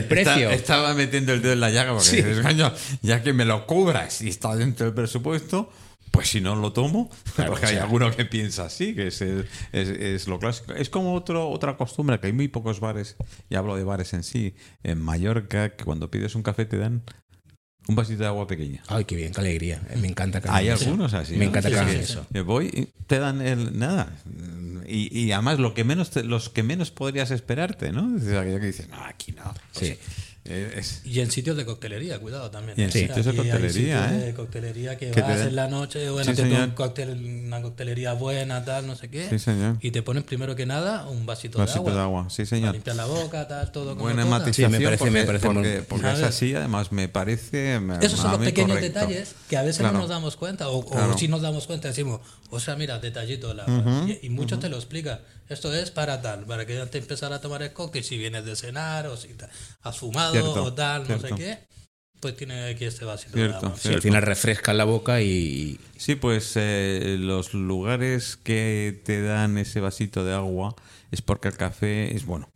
Está- 0.00 0.08
precio. 0.08 0.50
estaba 0.50 0.94
metiendo 0.94 1.32
el 1.32 1.40
dedo 1.40 1.52
en 1.52 1.60
la 1.60 1.70
llaga 1.70 1.92
porque 1.92 2.08
Sí. 2.08 2.16
dices, 2.16 2.40
"Coño, 2.40 2.72
ya 3.02 3.22
que 3.22 3.32
me 3.32 3.44
lo 3.44 3.64
cubras 3.66 4.20
y 4.22 4.28
está 4.28 4.56
dentro 4.56 4.86
del 4.86 4.94
presupuesto, 4.94 5.70
pues 6.10 6.28
si 6.30 6.40
no 6.40 6.56
lo 6.56 6.72
tomo, 6.72 7.10
Claro, 7.36 7.52
porque 7.52 7.66
o 7.66 7.68
hay 7.68 7.76
alguno 7.76 8.10
que 8.14 8.24
piensa 8.24 8.64
así, 8.64 8.94
que 8.96 9.06
es, 9.08 9.20
es, 9.22 9.46
es 9.72 10.26
lo 10.26 10.40
clásico. 10.40 10.72
Es 10.72 10.90
como 10.90 11.14
otro, 11.14 11.48
otra 11.48 11.76
costumbre, 11.76 12.18
que 12.18 12.26
hay 12.26 12.32
muy 12.32 12.48
pocos 12.48 12.80
bares, 12.80 13.14
y 13.48 13.54
hablo 13.54 13.76
de 13.76 13.84
bares 13.84 14.14
en 14.14 14.24
sí, 14.24 14.54
en 14.82 15.00
Mallorca, 15.00 15.76
que 15.76 15.84
cuando 15.84 16.10
pides 16.10 16.34
un 16.34 16.42
café 16.42 16.64
te 16.64 16.76
dan 16.76 17.04
un 17.86 17.94
vasito 17.96 18.22
de 18.22 18.26
agua 18.28 18.46
pequeña. 18.46 18.82
Ay, 18.88 19.04
qué 19.04 19.14
bien, 19.16 19.32
qué 19.32 19.40
alegría. 19.40 19.82
Eh, 19.90 19.96
Me 19.98 20.08
encanta 20.08 20.40
que 20.40 20.48
Hay 20.48 20.68
hagan 20.68 20.76
eso. 20.80 20.84
algunos 20.90 21.14
así. 21.14 21.32
Me 21.34 21.44
¿no? 21.44 21.50
encanta 21.50 21.68
que 21.68 21.74
Sí, 21.74 21.80
hagan 21.80 21.94
sí. 21.94 22.00
eso. 22.00 22.26
Voy 22.44 22.66
y 22.72 22.88
te 23.06 23.18
dan 23.18 23.40
el 23.42 23.78
nada. 23.78 24.12
Y, 24.86 25.18
y 25.18 25.32
además 25.32 25.58
lo 25.58 25.74
que 25.74 25.84
menos 25.84 26.10
te- 26.10 26.24
los 26.24 26.48
que 26.50 26.62
menos 26.62 26.90
podrías 26.90 27.30
esperarte, 27.30 27.92
¿no? 27.92 28.16
Es 28.16 28.24
aquello 28.28 28.60
que 28.60 28.66
dices, 28.66 28.88
no, 28.88 29.02
aquí 29.04 29.32
no. 29.32 29.54
Pues 29.74 29.88
Sí. 29.88 29.96
Eh, 30.46 30.74
es- 30.76 31.00
Y 31.06 31.20
en 31.20 31.30
sitios 31.30 31.56
de 31.56 31.64
coctelería, 31.64 32.18
cuidado 32.18 32.50
también. 32.50 32.78
Y 32.78 32.82
en 32.82 32.92
Sí. 32.92 33.00
sitios 33.00 33.24
de 33.24 33.34
coctelería, 33.34 33.70
sitios 34.08 34.22
¿eh? 34.22 34.26
de 34.26 34.34
coctelería 34.34 34.98
que, 34.98 35.06
Que 35.06 35.12
te 35.12 35.20
vas 35.22 35.38
den- 35.38 35.48
en 35.48 35.56
la 35.56 35.68
noche, 35.68 36.10
bueno, 36.10 36.30
Sí, 36.30 36.36
te 36.36 36.42
un 36.42 36.74
cóctel- 36.74 37.44
una 37.46 37.62
coctelería 37.62 38.12
buena, 38.12 38.62
tal, 38.62 38.86
no 38.86 38.94
sé 38.94 39.08
qué. 39.08 39.26
Sí, 39.30 39.38
señor. 39.38 39.78
Y 39.80 39.90
te 39.90 40.02
pones 40.02 40.22
primero 40.24 40.54
que 40.54 40.66
nada 40.66 41.08
un 41.08 41.24
vasito, 41.24 41.58
vasito 41.58 41.78
de 41.84 41.88
agua. 41.90 41.94
de 41.94 42.00
agua, 42.00 42.26
sí, 42.28 42.42
Para 42.44 42.46
señor. 42.50 42.74
limpiar 42.74 42.96
la 42.96 43.06
boca, 43.06 43.48
tal, 43.48 43.72
todo 43.72 43.92
como 43.92 44.02
Buena 44.02 44.24
toca. 44.24 44.38
matización 44.38 44.70
Sí, 44.72 44.78
me 44.78 44.84
parece- 44.84 44.98
porque, 44.98 45.10
me 45.12 45.24
parece 45.24 45.46
porque, 45.46 45.60
muy- 45.78 45.86
porque 45.88 46.06
A 46.08 46.12
es 46.12 46.22
así, 46.22 46.54
además 46.54 46.92
me 46.92 47.08
parece 47.08 47.80
me- 47.80 47.96
Esos 48.04 48.20
son 48.20 48.32
los 48.32 48.40
pequeños 48.40 48.76
correcto. 48.76 48.98
detalles 49.00 49.34
que 49.48 49.56
a 49.56 49.62
veces 49.62 49.78
Claro. 49.78 49.94
no 49.94 50.00
nos 50.00 50.10
damos 50.10 50.36
cuenta, 50.36 50.68
o, 50.68 50.76
o 50.80 50.84
Claro. 50.90 51.16
si 51.16 51.26
nos 51.26 51.40
damos 51.40 51.66
cuenta 51.66 51.88
decimos, 51.88 52.20
o 52.50 52.60
sea, 52.60 52.76
mira, 52.76 52.98
detallito 52.98 53.48
del 53.48 53.60
agua. 53.60 54.06
y, 54.22 54.26
y 54.26 54.28
muchos 54.28 54.60
te 54.60 54.68
lo 54.68 54.76
explican. 54.76 55.20
Esto 55.48 55.74
es 55.74 55.90
para 55.90 56.22
tal, 56.22 56.44
para 56.46 56.64
que 56.66 56.74
antes 56.78 56.92
de 56.92 56.98
empezar 57.00 57.32
a 57.32 57.40
tomar 57.40 57.62
el 57.62 57.72
cóctel, 57.72 58.02
si 58.04 58.16
vienes 58.18 58.44
de 58.44 58.56
cenar 58.56 59.06
o 59.08 59.16
si 59.16 59.28
has 59.82 59.98
fumado 59.98 60.32
Cierto, 60.32 60.64
o 60.64 60.72
tal, 60.72 61.02
no 61.02 61.18
cierto. 61.18 61.28
sé 61.28 61.34
qué, 61.34 61.58
pues 62.20 62.36
tiene 62.36 62.70
aquí 62.70 62.86
este 62.86 63.04
vasito 63.04 63.32
Cierto, 63.34 63.60
de 63.60 63.66
agua. 63.66 63.78
Sí, 63.78 63.88
al 63.92 64.00
final 64.00 64.22
refresca 64.22 64.72
la 64.72 64.84
boca 64.84 65.20
y, 65.20 65.78
Sí, 65.98 66.14
pues 66.14 66.52
eh, 66.56 67.16
los 67.20 67.52
lugares 67.54 68.36
que 68.42 69.00
te 69.04 69.20
dan 69.22 69.58
ese 69.58 69.80
vasito 69.80 70.24
de 70.24 70.32
agua 70.34 70.74
es 71.10 71.20
porque 71.20 71.48
el 71.48 71.56
café 71.56 72.14
es 72.16 72.24
bueno. 72.24 72.48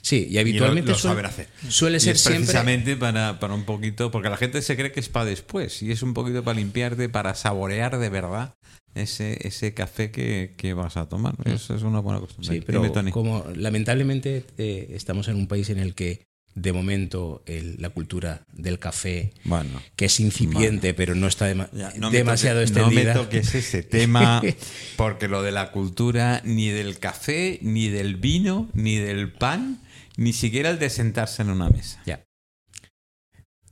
Sí, 0.00 0.26
y 0.28 0.34
Y 0.34 0.38
habitualmente 0.38 0.90
lo, 0.90 0.96
lo 0.96 0.98
suele, 0.98 1.28
hacer. 1.28 1.48
suele 1.68 1.98
Y 1.98 2.00
ser 2.00 2.16
es 2.16 2.20
siempre. 2.22 2.38
precisamente 2.40 2.96
para, 2.96 3.38
para 3.38 3.54
un 3.54 3.64
poquito, 3.64 4.10
porque 4.10 4.28
la 4.28 4.36
gente 4.36 4.60
se 4.60 4.74
cree 4.76 4.90
que 4.90 4.98
es 4.98 5.08
para 5.08 5.26
después, 5.26 5.80
y 5.82 5.92
es 5.92 6.02
un 6.02 6.12
poquito 6.14 6.42
para 6.42 6.56
limpiarte, 6.58 7.08
para 7.08 7.34
saborear 7.36 7.98
de 7.98 8.08
verdad 8.10 8.54
ese, 8.94 9.38
ese 9.46 9.74
café 9.74 10.10
que, 10.10 10.54
que 10.56 10.74
vas 10.74 10.96
a 10.96 11.08
tomar. 11.08 11.34
Eso 11.44 11.74
es 11.74 11.82
una 11.82 12.00
buena 12.00 12.20
costumbre. 12.20 12.50
Mm. 12.56 12.60
Sí, 12.60 12.64
pero 12.66 12.82
Dime, 12.82 13.10
como 13.10 13.44
lamentablemente 13.54 14.44
eh, 14.58 14.88
estamos 14.94 15.28
en 15.28 15.36
un 15.36 15.46
país 15.46 15.70
en 15.70 15.78
el 15.78 15.94
que 15.94 16.24
de 16.54 16.74
momento 16.74 17.42
el- 17.46 17.76
la 17.80 17.88
cultura 17.88 18.44
del 18.52 18.78
café, 18.78 19.32
Bueno. 19.44 19.80
que 19.96 20.04
es 20.04 20.20
incipiente, 20.20 20.92
pero 20.92 21.14
no 21.14 21.26
está 21.26 21.48
dema- 21.50 21.70
Ya, 21.72 21.94
no 21.96 22.10
demasiado 22.10 22.60
toques- 22.60 22.68
extendida. 22.68 23.14
No 23.14 23.20
me 23.20 23.24
toques 23.26 23.54
ese 23.54 23.82
tema, 23.82 24.42
porque 24.98 25.28
lo 25.28 25.42
de 25.42 25.52
la 25.52 25.70
cultura, 25.72 26.42
ni 26.44 26.68
del 26.68 26.98
café, 26.98 27.58
ni 27.62 27.88
del 27.88 28.16
vino, 28.16 28.68
ni 28.74 28.96
del 28.96 29.32
pan, 29.32 29.80
ni 30.18 30.34
siquiera 30.34 30.68
el 30.68 30.78
de 30.78 30.90
sentarse 30.90 31.40
en 31.40 31.48
una 31.48 31.70
mesa. 31.70 32.02
Ya. 32.04 32.22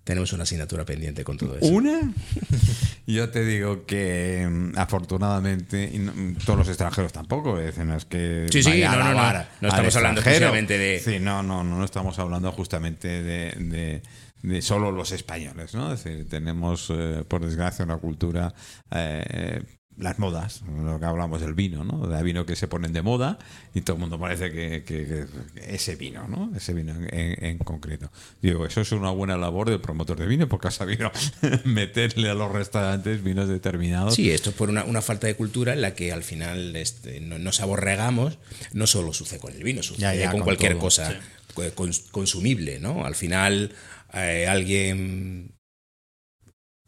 Tenemos 0.04 0.32
una 0.32 0.44
asignatura 0.44 0.86
pendiente 0.86 1.22
con 1.22 1.36
todo 1.36 1.56
eso. 1.58 1.66
¿Una? 1.66 2.00
Yo 3.12 3.30
te 3.30 3.44
digo 3.44 3.84
que 3.86 4.46
mm, 4.50 4.78
afortunadamente, 4.78 5.90
y 5.92 5.98
no- 5.98 6.12
mm, 6.14 6.34
todos 6.44 6.58
los 6.58 6.68
extranjeros 6.68 7.12
tampoco, 7.12 7.58
es 7.58 7.76
no 7.78 7.96
es 7.96 8.04
que. 8.04 8.46
Sí, 8.50 8.62
sí, 8.62 8.70
no, 8.82 8.90
no, 8.98 9.04
no. 9.14 9.22
No 9.60 9.68
estamos 9.68 9.96
hablando 9.96 10.20
exclusivamente 10.20 10.78
de- 10.78 11.00
Sí, 11.00 11.18
no, 11.20 11.42
no, 11.42 11.64
no, 11.64 11.76
no 11.78 11.84
estamos 11.84 12.18
hablando 12.18 12.52
justamente 12.52 13.08
de, 13.22 13.52
de- 13.58 14.02
de 14.42 14.62
solo 14.62 14.90
los 14.90 15.12
españoles, 15.12 15.74
¿no? 15.74 15.92
Es 15.92 16.02
decir, 16.04 16.28
tenemos, 16.28 16.88
eh, 16.90 17.24
por 17.28 17.44
desgracia, 17.44 17.84
una 17.84 17.98
cultura. 17.98 18.54
eh, 18.90 19.62
las 20.00 20.18
modas, 20.18 20.62
lo 20.82 20.98
que 20.98 21.04
hablamos 21.04 21.40
del 21.40 21.54
vino, 21.54 21.84
¿no? 21.84 22.06
De 22.06 22.22
vino 22.22 22.46
que 22.46 22.56
se 22.56 22.66
ponen 22.68 22.92
de 22.92 23.02
moda 23.02 23.38
y 23.74 23.82
todo 23.82 23.96
el 23.96 24.00
mundo 24.00 24.18
parece 24.18 24.50
que, 24.50 24.82
que- 24.82 25.06
que 25.06 25.26
ese 25.74 25.94
vino, 25.96 26.26
¿no? 26.26 26.50
Ese 26.56 26.72
vino 26.72 26.94
en, 27.10 27.58
concreto. 27.58 28.10
Digo, 28.40 28.64
eso 28.66 28.80
es 28.80 28.92
una 28.92 29.10
buena 29.10 29.36
labor 29.36 29.68
del 29.70 29.80
promotor 29.80 30.18
de 30.18 30.26
vino 30.26 30.48
porque 30.48 30.68
ha 30.68 30.70
sabido 30.70 31.10
meterle 31.64 32.30
a 32.30 32.34
los 32.34 32.50
restaurantes 32.50 33.22
vinos 33.22 33.48
determinados. 33.48 34.14
Sí, 34.14 34.30
esto 34.30 34.50
es 34.50 34.56
por 34.56 34.70
una, 34.70 34.84
una 34.84 35.02
falta 35.02 35.26
de 35.26 35.34
cultura 35.36 35.72
en 35.74 35.82
la 35.82 35.94
que 35.94 36.12
al 36.12 36.22
final 36.22 36.74
este, 36.76 37.20
no- 37.20 37.38
nos 37.38 37.60
aborregamos. 37.60 38.38
No 38.72 38.86
solo 38.86 39.12
sucede 39.12 39.38
con 39.38 39.52
el 39.52 39.62
vino, 39.62 39.82
sucede 39.82 40.00
Ya, 40.02 40.14
ya, 40.14 40.24
con, 40.30 40.40
con 40.40 40.44
cualquier 40.46 40.72
todo. 40.72 40.80
cosa 40.82 41.20
co- 41.54 41.62
cons- 41.74 42.10
consumible, 42.10 42.78
¿no? 42.80 43.04
Al 43.04 43.14
final, 43.14 43.72
eh, 44.14 44.46
alguien 44.48 45.52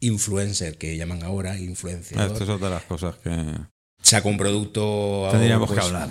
influencer 0.05 0.77
que 0.77 0.95
llaman 0.97 1.23
ahora, 1.23 1.57
influencer, 1.57 2.19
Ah, 2.19 2.25
Esto 2.25 2.43
es 2.43 2.49
otra 2.49 2.69
de 2.69 2.75
las 2.75 2.83
cosas 2.83 3.15
que. 3.23 3.31
saca 4.01 4.27
un 4.27 4.37
producto 4.37 5.27
Tendríamos 5.31 5.67
pues, 5.69 5.79
que 5.79 5.85
hablar. 5.85 6.09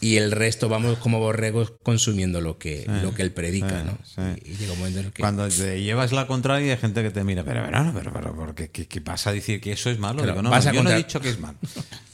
y 0.00 0.16
el 0.16 0.32
resto 0.32 0.68
vamos 0.68 0.98
como 0.98 1.18
borregos 1.20 1.74
consumiendo 1.82 2.40
lo 2.40 2.58
que, 2.58 2.82
Sí, 2.84 3.02
lo 3.02 3.12
que 3.14 3.22
él 3.22 3.32
predica, 3.32 3.80
sí, 3.80 3.86
¿no? 3.86 3.98
sí. 4.34 4.42
Y, 4.50 4.54
llega 4.56 4.72
un 4.72 4.78
momento 4.78 4.98
en 5.00 5.06
el 5.06 5.12
que 5.12 5.20
Cuando 5.22 5.46
te 5.48 5.82
llevas 5.82 6.10
la 6.12 6.26
contraria 6.26 6.72
hay 6.72 6.78
gente 6.78 7.02
que 7.02 7.10
te 7.10 7.22
mira, 7.22 7.44
pero, 7.44 7.62
pero, 7.64 7.84
no, 7.84 7.92
pero, 7.94 8.12
pero, 8.12 8.34
pero, 8.36 8.54
¿qué, 8.54 8.70
qué, 8.70 8.86
qué 8.88 9.00
pasa 9.00 9.30
a 9.30 9.32
decir 9.34 9.60
que 9.60 9.72
eso 9.72 9.90
es 9.90 9.98
malo? 9.98 10.22
Digo, 10.24 10.42
no, 10.42 10.50
vas 10.50 10.66
a 10.66 10.72
yo 10.72 10.82
no 10.82 10.90
he 10.90 10.92
contra- 10.94 10.96
dicho 10.96 11.20
que 11.20 11.28
es 11.30 11.38
malo. 11.38 11.58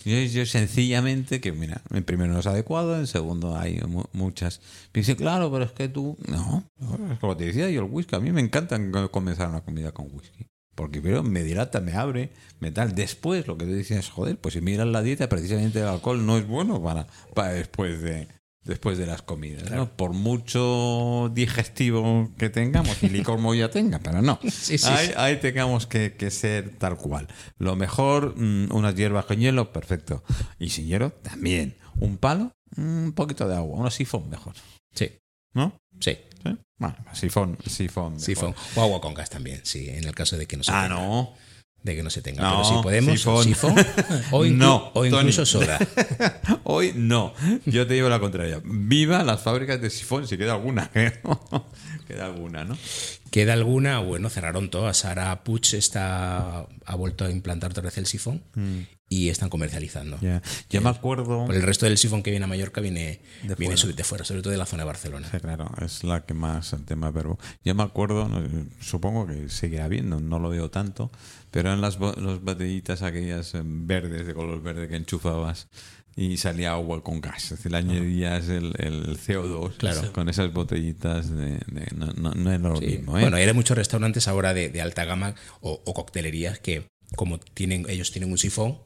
Yo, 0.05 0.17
yo 0.19 0.47
sencillamente 0.47 1.41
que, 1.41 1.53
mira, 1.53 1.81
en 1.91 2.05
primero 2.05 2.33
no 2.33 2.39
es 2.41 2.47
adecuado, 2.47 2.97
en 2.99 3.07
segundo 3.07 3.57
hay 3.57 3.81
mu- 3.89 4.05
muchas. 4.13 4.61
Dice, 4.93 5.17
claro, 5.17 5.51
pero 5.51 5.65
es 5.65 5.73
que 5.73 5.89
tú. 5.89 6.17
No, 6.29 6.65
es 7.13 7.19
como 7.19 7.37
te 7.37 7.47
decía 7.47 7.71
yo, 7.71 7.83
el 7.85 7.91
whisky. 7.91 8.15
A 8.17 8.21
mí 8.21 8.31
me 8.31 8.41
encanta 8.41 8.79
comenzar 9.11 9.49
una 9.49 9.63
comida 9.63 9.91
con 9.93 10.07
whisky. 10.13 10.47
Porque 10.77 11.01
primero 11.01 11.25
me 11.25 11.43
dilata, 11.43 11.81
me 11.81 11.95
abre, 11.95 12.31
me 12.61 12.71
tal. 12.71 12.95
Después 12.95 13.49
lo 13.49 13.59
que 13.59 13.65
te 13.65 13.75
dices, 13.75 14.09
joder, 14.09 14.39
pues 14.39 14.55
si 14.55 14.61
miras 14.61 14.87
la 14.87 15.03
dieta, 15.03 15.29
precisamente 15.29 15.81
el 15.81 15.87
alcohol 15.87 16.25
no 16.25 16.37
es 16.39 16.47
bueno 16.47 16.81
para, 16.81 17.09
para 17.35 17.53
después 17.53 18.01
de 18.03 18.29
después 18.67 18.99
de 18.99 19.07
las 19.07 19.23
comidas. 19.23 19.71
¿no? 19.71 19.89
Por 19.97 20.13
mucho 20.13 21.31
digestivo 21.33 22.33
que 22.37 22.51
tengamos 22.51 23.03
y 23.03 23.09
licor 23.09 23.41
ya 23.57 23.71
tenga, 23.71 23.99
pero 24.01 24.21
no. 24.21 24.39
Sí, 24.51 24.77
sí, 24.77 24.89
ahí, 24.91 25.07
sí. 25.07 25.13
ahí 25.17 25.37
tengamos 25.41 25.87
que, 25.87 26.15
que 26.15 26.31
ser 26.31 26.71
tal 26.77 26.97
cual. 26.97 27.29
Lo 27.59 27.77
mejor, 27.77 28.35
mm, 28.37 28.73
unas 28.73 28.95
hierbas 28.95 29.25
con 29.25 29.39
hielo, 29.39 29.73
perfecto. 29.73 30.23
Y 30.59 30.71
sin 30.71 30.87
hielo, 30.87 31.13
también. 31.23 31.77
Un 31.99 32.19
palo, 32.19 32.53
un 32.77 33.13
poquito 33.15 33.49
de 33.49 33.57
agua. 33.57 33.79
Un 33.79 33.91
sifón 33.91 34.29
mejor. 34.29 34.55
Sí, 34.93 35.13
¿No? 35.55 35.81
¿Sí? 36.01 36.19
Bueno, 36.79 36.95
sifón, 37.13 37.57
sifón. 37.67 38.21
sifón. 38.21 38.55
O 38.75 38.83
agua 38.83 39.01
con 39.01 39.15
gas 39.15 39.31
también, 39.31 39.61
sí, 39.65 39.89
en 39.89 40.05
el 40.05 40.15
caso 40.15 40.37
de 40.37 40.47
que 40.47 40.57
no 40.57 40.63
se 40.63 40.73
Ah, 40.73 40.83
tenga. 40.89 40.95
no. 41.01 41.35
de 41.83 41.95
que 41.97 42.03
no 42.03 42.11
se 42.11 42.21
tenga. 42.21 42.43
No, 42.43 42.63
Pero 42.63 42.65
si 42.77 42.83
podemos, 42.83 43.15
sifón. 43.19 43.45
sifón, 43.45 43.75
o, 44.33 44.45
No, 44.47 44.91
o 44.95 45.07
incluso 45.07 45.47
soda. 45.47 45.79
Hoy 46.65 46.93
no. 46.97 47.33
Yo 47.65 47.87
te 47.87 47.95
digo 47.95 48.09
la 48.09 48.19
contraria. 48.19 48.61
Viva 48.65 49.23
las 49.23 49.41
fábricas 49.43 49.81
de 49.81 49.89
sifón, 49.91 50.27
si 50.27 50.37
queda 50.37 50.55
alguna. 50.55 50.91
¿eh? 50.95 51.13
queda 52.09 52.27
alguna, 52.27 52.65
¿no? 52.65 52.77
¿Queda 53.31 53.53
alguna? 53.53 54.01
Bueno, 54.01 54.29
cerraron 54.31 54.69
todas. 54.69 54.97
Sara 54.97 55.45
Puig 55.45 55.75
está, 55.75 56.67
ha 56.85 56.95
vuelto 56.97 57.25
a 57.25 57.31
implantar 57.31 57.71
otra 57.71 57.85
vez 57.85 57.97
el 57.99 58.07
sifón 58.07 58.43
y 59.09 59.29
están 59.29 59.49
comercializando. 59.49 60.19
Ya. 60.21 60.43
Yo 60.69 60.81
me 60.81 60.89
acuerdo. 60.91 61.47
Por 61.47 61.55
el 61.55 61.63
resto 61.63 61.87
del 61.87 61.97
sifón 61.97 62.23
que 62.23 62.31
viene 62.31 62.45
a 62.45 62.49
Mallorca 62.49 62.81
viene 62.81 63.21
De 63.45 63.55
viene 63.55 63.77
fuera. 63.77 63.97
de 63.97 64.05
fuera, 64.05 64.25
sobre 64.25 64.43
todo 64.43 64.51
de 64.51 64.57
la 64.59 64.67
zona 64.67 64.83
de 64.83 64.87
Barcelona. 64.89 65.29
Sí, 65.31 65.39
claro, 65.39 65.71
es 65.85 66.03
la 66.03 66.25
que 66.27 66.35
más 66.35 66.73
el 66.73 66.85
tema 66.85 67.11
verbo. 67.13 67.39
Yo 67.65 67.75
me 67.75 67.85
acuerdo, 67.85 68.29
supongo 68.81 69.27
que 69.27 69.49
seguirá 69.49 69.85
habiendo, 69.85 70.19
no 70.21 70.39
lo 70.39 70.49
veo 70.49 70.71
tanto, 70.71 71.11
pero 71.51 71.69
eran 71.69 71.81
las, 71.81 71.99
las 72.01 72.41
botellitas 72.41 73.03
aquellas 73.03 73.55
eh, 73.55 73.63
verdes, 73.65 74.27
de 74.27 74.35
color 74.35 74.61
verde 74.63 74.89
que 74.89 74.97
enchufabas 74.97 75.69
y 76.17 76.39
salía 76.39 76.73
agua 76.73 77.03
con 77.05 77.21
gas. 77.21 77.45
Es 77.45 77.51
decir, 77.51 77.71
le 77.73 77.79
añadías 77.79 78.49
el, 78.49 78.73
el 78.79 79.19
CO2 79.19 79.77
Claro. 79.77 80.13
con 80.13 80.29
esas 80.29 80.53
botellitas 80.53 81.31
de... 81.31 81.59
de- 81.67 81.89
no, 81.95 82.07
no, 82.17 82.33
no 82.33 82.51
era 82.51 82.71
lo 82.71 82.77
Sí. 82.79 82.87
mismo, 82.87 83.19
¿eh? 83.19 83.21
Bueno, 83.21 83.37
hay 83.37 83.53
muchos 83.53 83.77
restaurantes 83.77 84.27
ahora 84.27 84.53
de, 84.55 84.69
de 84.71 84.81
alta 84.81 85.05
gama 85.05 85.35
o, 85.61 85.81
o 85.85 85.95
coctelerías 85.95 86.59
que, 86.59 86.87
como 87.15 87.39
tienen 87.39 87.85
ellos 87.89 88.11
tienen 88.13 88.33
un 88.33 88.39
sifón, 88.39 88.79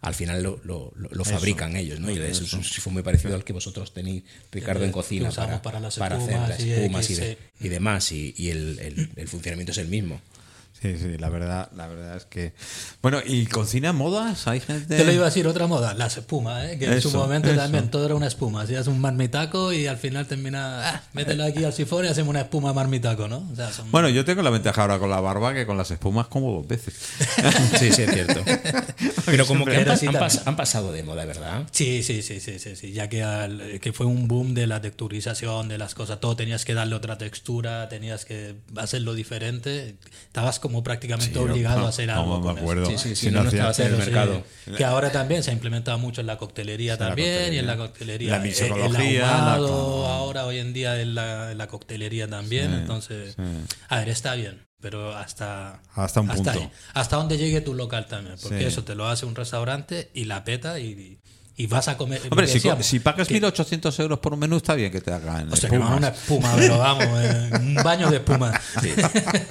al 0.00 0.14
final 0.14 0.42
lo, 0.42 0.60
lo- 0.64 0.92
lo- 0.94 1.24
fabrican 1.24 1.76
ellos, 1.76 1.98
¿no? 2.00 2.10
Y 2.10 2.18
es 2.18 2.40
Eso. 2.40 2.56
un 2.56 2.64
sifón 2.64 2.92
muy 2.94 3.02
parecido 3.02 3.34
al 3.34 3.44
que 3.44 3.52
vosotros 3.52 3.92
tenéis, 3.92 4.22
Ricardo, 4.52 4.84
en 4.84 4.90
que 4.90 4.94
cocina 4.94 5.30
para, 5.30 5.60
para 5.62 5.80
las 5.80 5.96
para 5.96 6.16
hacer 6.16 6.38
las 6.38 6.60
espumas 6.60 7.10
y, 7.10 7.14
de- 7.14 7.38
y 7.60 7.68
demás. 7.68 8.12
Y, 8.12 8.34
y 8.36 8.50
el, 8.50 8.78
el- 8.78 9.10
el 9.16 9.28
funcionamiento 9.28 9.72
es 9.72 9.78
el 9.78 9.88
mismo. 9.88 10.20
Sí, 10.80 10.96
sí, 10.96 11.18
la 11.18 11.28
verdad, 11.28 11.70
la 11.74 11.88
verdad 11.88 12.16
es 12.16 12.24
que... 12.24 12.52
Bueno, 13.02 13.18
¿y 13.26 13.46
cocina 13.46 13.92
modas? 13.92 14.46
¿Hay 14.46 14.60
gente...? 14.60 14.96
Te 14.96 15.04
lo 15.04 15.10
iba 15.12 15.22
a 15.22 15.26
decir 15.26 15.46
otra 15.48 15.66
moda, 15.66 15.92
las 15.94 16.16
espumas, 16.16 16.64
¿eh? 16.66 16.78
que 16.78 16.84
en 16.86 17.02
su 17.02 17.08
Eso, 17.08 17.18
momento 17.18 17.48
eso. 17.48 17.58
también 17.60 17.90
todo 17.90 18.04
era 18.06 18.14
una 18.14 18.28
espuma. 18.28 18.62
Hacías 18.62 18.86
un 18.86 19.00
marmitaco 19.00 19.72
y 19.72 19.88
al 19.88 19.96
final 19.96 20.26
termina, 20.28 20.88
ah, 20.88 21.02
mételo 21.14 21.42
aquí 21.44 21.64
al 21.64 21.72
sifón 21.72 22.04
y 22.04 22.08
hacemos 22.08 22.30
una 22.30 22.42
espuma 22.42 22.72
marmitaco, 22.72 23.26
¿no? 23.26 23.48
O 23.52 23.56
sea, 23.56 23.72
son- 23.72 23.90
Bueno, 23.90 24.08
yo 24.08 24.24
tengo 24.24 24.42
la 24.42 24.50
ventaja 24.50 24.82
ahora 24.82 24.98
con 25.00 25.10
la 25.10 25.20
barba 25.20 25.52
que 25.52 25.66
con 25.66 25.76
las 25.76 25.90
espumas 25.90 26.28
como 26.28 26.52
dos 26.52 26.68
veces. 26.68 26.94
Sí, 27.78 27.90
sí, 27.92 28.02
es 28.02 28.12
cierto. 28.12 28.40
Pero 29.26 29.46
como 29.46 29.64
que 29.64 29.72
han, 29.72 29.78
Pero 29.78 29.92
pas- 29.94 29.98
sí 29.98 30.06
han 30.06 30.14
pas- 30.14 30.42
han 30.46 30.56
pasado 30.56 30.92
de 30.92 31.02
moda, 31.02 31.24
¿verdad? 31.24 31.66
Sí, 31.72 32.02
sí, 32.02 32.22
sí, 32.22 32.38
sí, 32.40 32.58
sí, 32.58 32.76
sí, 32.76 32.92
ya 32.92 33.08
que, 33.08 33.22
al- 33.22 33.80
que 33.80 33.92
fue 33.92 34.06
un 34.06 34.28
boom 34.28 34.54
de 34.54 34.66
la 34.66 34.80
texturización 34.80 35.68
de 35.68 35.78
las 35.78 35.94
cosas, 35.94 36.20
todo 36.20 36.36
tenías 36.36 36.64
que 36.64 36.74
darle 36.74 36.94
otra 36.94 37.18
textura, 37.18 37.88
tenías 37.88 38.24
que 38.24 38.54
hacerlo 38.76 39.14
diferente, 39.14 39.96
estabas 40.26 40.58
como 40.58 40.67
prácticamente 40.82 41.32
Sí, 41.32 41.38
obligado 41.38 41.80
no, 41.80 41.86
a 41.86 41.88
hacer 41.88 42.06
no, 42.08 42.14
algo. 42.14 42.36
me 42.38 42.42
con 42.42 42.50
eso. 42.56 42.60
acuerdo. 42.62 42.86
Sí, 42.90 42.98
sí, 42.98 43.16
Si 43.16 43.30
no, 43.30 43.42
no 43.44 43.50
no 43.50 43.50
en 43.50 43.86
el 43.86 43.96
mercado. 43.96 44.42
que 44.76 44.84
ahora 44.84 45.10
también 45.12 45.42
se 45.42 45.50
ha 45.50 45.54
implementado 45.54 45.98
mucho 45.98 46.20
en 46.20 46.26
la 46.26 46.36
coctelería 46.38 46.92
la 46.92 46.98
también 46.98 47.54
y 47.54 47.58
en 47.58 47.66
la 47.66 47.76
coctelería. 47.76 48.30
coctelería. 48.30 48.30
La 48.30 48.36
el- 48.36 48.42
mixología, 48.42 49.38
ahumado, 49.38 50.02
la- 50.04 50.14
ahora 50.14 50.46
hoy 50.46 50.58
en 50.58 50.72
día 50.72 51.00
en 51.00 51.14
la, 51.14 51.52
en 51.52 51.58
la 51.58 51.66
coctelería 51.66 52.28
también. 52.28 52.72
Entonces, 52.74 53.36
a 53.88 53.98
ver, 53.98 54.08
está 54.08 54.34
bien, 54.34 54.66
pero 54.80 55.16
hasta, 55.16 55.82
Hasta 55.94 56.20
un 56.20 56.28
punto. 56.28 56.50
ahí. 56.50 56.70
hasta 56.94 57.16
donde 57.16 57.36
llegue 57.38 57.60
tu 57.60 57.74
local 57.74 58.06
también. 58.06 58.36
Porque 58.42 58.66
eso 58.66 58.84
te 58.84 58.94
lo 58.94 59.08
hace 59.08 59.26
un 59.26 59.34
restaurante 59.34 60.10
y 60.14 60.24
la 60.24 60.44
peta 60.44 60.78
y, 60.78 61.18
y 61.58 61.66
vas 61.66 61.88
a 61.88 61.96
comer. 61.98 62.22
Hombre, 62.30 62.46
si, 62.46 62.54
decíamos, 62.54 62.86
si 62.86 63.00
pagas 63.00 63.28
que- 63.28 63.34
1.800 63.42 63.98
euros 64.00 64.18
por 64.20 64.32
un 64.32 64.38
menú, 64.38 64.56
está 64.56 64.74
bien 64.74 64.90
que 64.90 65.00
te 65.02 65.12
hagan 65.12 65.52
Hostia, 65.52 65.68
que 65.68 65.76
me 65.78 65.84
espumas. 65.84 65.90
hagan 65.90 65.98
una 65.98 66.08
espuma, 66.08 66.54
pero 66.56 66.78
vamos, 66.78 67.04
eh, 67.20 67.50
un 67.60 67.74
baño 67.74 68.10
de 68.10 68.16
espuma. 68.18 68.58
Sí. 68.80 68.92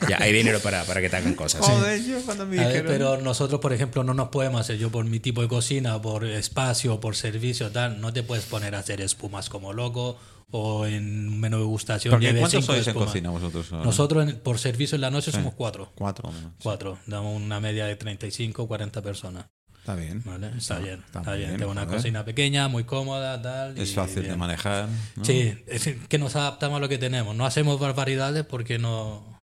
Ya 0.10 0.18
hay 0.22 0.34
dinero 0.34 0.60
para, 0.62 0.84
para 0.86 1.02
que 1.02 1.10
te 1.10 1.18
hagan 1.18 1.36
cosas. 1.36 1.62
¿eh? 1.68 1.72
Joder, 1.72 2.04
yo 2.06 2.22
cuando 2.22 2.46
me 2.48 2.56
ver, 2.58 2.68
dijeron... 2.68 2.88
pero 2.88 3.18
nosotros, 3.22 3.60
por 3.62 3.74
ejemplo, 3.74 4.04
no 4.04 4.14
nos 4.14 4.30
podemos 4.30 4.62
hacer, 4.62 4.78
yo 4.78 4.90
por 4.90 5.06
mi 5.06 5.20
tipo 5.20 5.42
de 5.42 5.48
cocina, 5.48 6.02
por 6.02 6.26
espacio, 6.26 7.00
por 7.00 7.16
servicio, 7.16 7.72
tal, 7.72 8.00
no 8.02 8.14
te 8.14 8.24
puedes 8.24 8.46
poner 8.46 8.74
a 8.76 8.80
hacer 8.80 9.02
espumas 9.02 9.50
como 9.50 9.74
loco 9.74 10.18
o 10.50 10.86
en 10.86 11.28
un 11.28 11.40
menú 11.42 11.58
de 11.58 11.66
gustación. 11.66 12.12
Porque 12.14 12.28
lleve 12.28 12.40
¿cuántos 12.40 12.62
cinco 12.62 12.74
sois 12.74 12.88
en 12.88 12.94
cocina 12.94 13.30
vosotros? 13.32 13.70
ahora? 13.74 13.84
Nosotros 13.86 14.30
en- 14.30 14.40
por 14.40 14.60
servicio 14.60 14.96
en 14.96 15.02
la 15.02 15.12
noche 15.12 15.30
somos 15.34 15.54
cuatro. 15.56 15.92
Cuatro 15.94 16.30
o 16.30 16.32
menos. 16.32 16.54
Cuatro. 16.64 16.98
Damos 17.06 17.36
una 17.36 17.60
media 17.60 17.86
de 17.86 17.98
35, 17.98 18.66
40 18.66 19.02
personas. 19.02 19.46
Está 19.88 19.96
bien. 19.96 20.22
¿vale? 20.26 20.52
Está 20.58 20.80
bien. 20.80 21.02
está 21.06 21.22
bien. 21.22 21.48
bien, 21.48 21.60
Tengo 21.60 21.72
una 21.72 21.88
cocina 21.88 22.26
pequeña, 22.26 22.68
muy 22.68 22.84
cómoda, 22.84 23.42
tal. 23.42 23.78
Es 23.78 23.92
y 23.92 23.96
fácil 23.96 24.24
de 24.24 24.36
manejar. 24.36 24.90
¿no? 25.16 25.24
Sí, 25.24 25.56
es 25.66 25.90
que 26.10 26.18
nos 26.18 26.36
adaptamos 26.36 26.76
a 26.76 26.80
lo 26.82 26.90
que 26.90 26.98
tenemos. 26.98 27.34
No 27.38 27.46
hacemos 27.46 27.80
barbaridades 27.80 28.44
porque 28.44 28.80
no. 28.80 29.40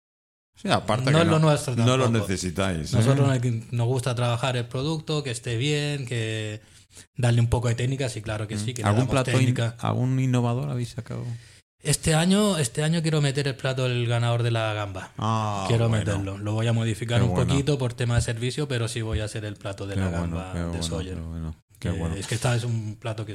Sí, 0.55 0.68
aparte 0.68 1.11
No 1.11 1.16
que 1.18 1.22
es 1.24 1.30
lo 1.30 1.38
nuestro 1.38 1.74
No 1.76 1.97
lo 1.97 2.11
necesitáis. 2.11 2.92
¿eh? 2.92 2.97
Nosotros 2.97 3.26
nos- 3.70 3.86
gusta 3.86 4.14
trabajar 4.14 4.59
el 4.59 4.66
producto, 4.66 5.22
que 5.22 5.30
esté 5.30 5.57
bien, 5.57 6.05
que 6.05 6.61
darle 7.16 7.40
un 7.40 7.49
poco 7.49 7.68
de 7.68 7.74
técnica, 7.74 8.11
sí, 8.11 8.20
claro 8.20 8.47
que 8.47 8.59
sí, 8.59 8.74
que 8.74 8.82
le 8.82 8.88
¿Algún 8.88 9.07
plato, 9.09 9.40
in- 9.40 9.57
algún 9.78 10.20
innovador 10.20 10.68
habéis 10.68 10.90
sacado? 10.90 11.24
Este 11.85 12.14
año, 12.14 12.57
este 12.59 12.82
año 12.82 13.03
quiero 13.03 13.20
meter 13.20 13.47
el 13.47 13.57
plato 13.57 13.85
del 13.89 14.07
ganador 14.07 14.43
de 14.43 14.51
la 14.51 14.72
gamba. 14.72 15.12
Ah, 15.18 15.64
quiero 15.68 15.89
bueno. 15.89 16.05
meterlo. 16.05 16.39
Lo 16.39 16.55
voy 16.55 16.66
a 16.66 16.72
modificar 16.72 17.18
Qué 17.20 17.26
un 17.26 17.35
bueno. 17.35 17.47
poquito 17.51 17.76
por 17.78 17.93
tema 17.93 18.14
de 18.16 18.22
servicio, 18.22 18.66
pero 18.66 18.89
sí 18.89 19.03
voy 19.03 19.20
a 19.20 19.24
hacer 19.26 19.45
el 19.45 19.57
plato 19.57 19.87
de 19.87 19.95
Qué 19.95 20.01
la 20.01 20.09
bueno, 20.09 20.37
gamba 20.39 20.72
de 20.72 20.82
Sawyer. 20.82 21.18
qué 21.78 21.91
qué. 21.91 22.18
Es 22.18 22.26
que 22.26 22.35
esta 22.37 22.57
es 22.57 22.64
un 22.64 22.97
plato 22.97 23.26
que 23.26 23.35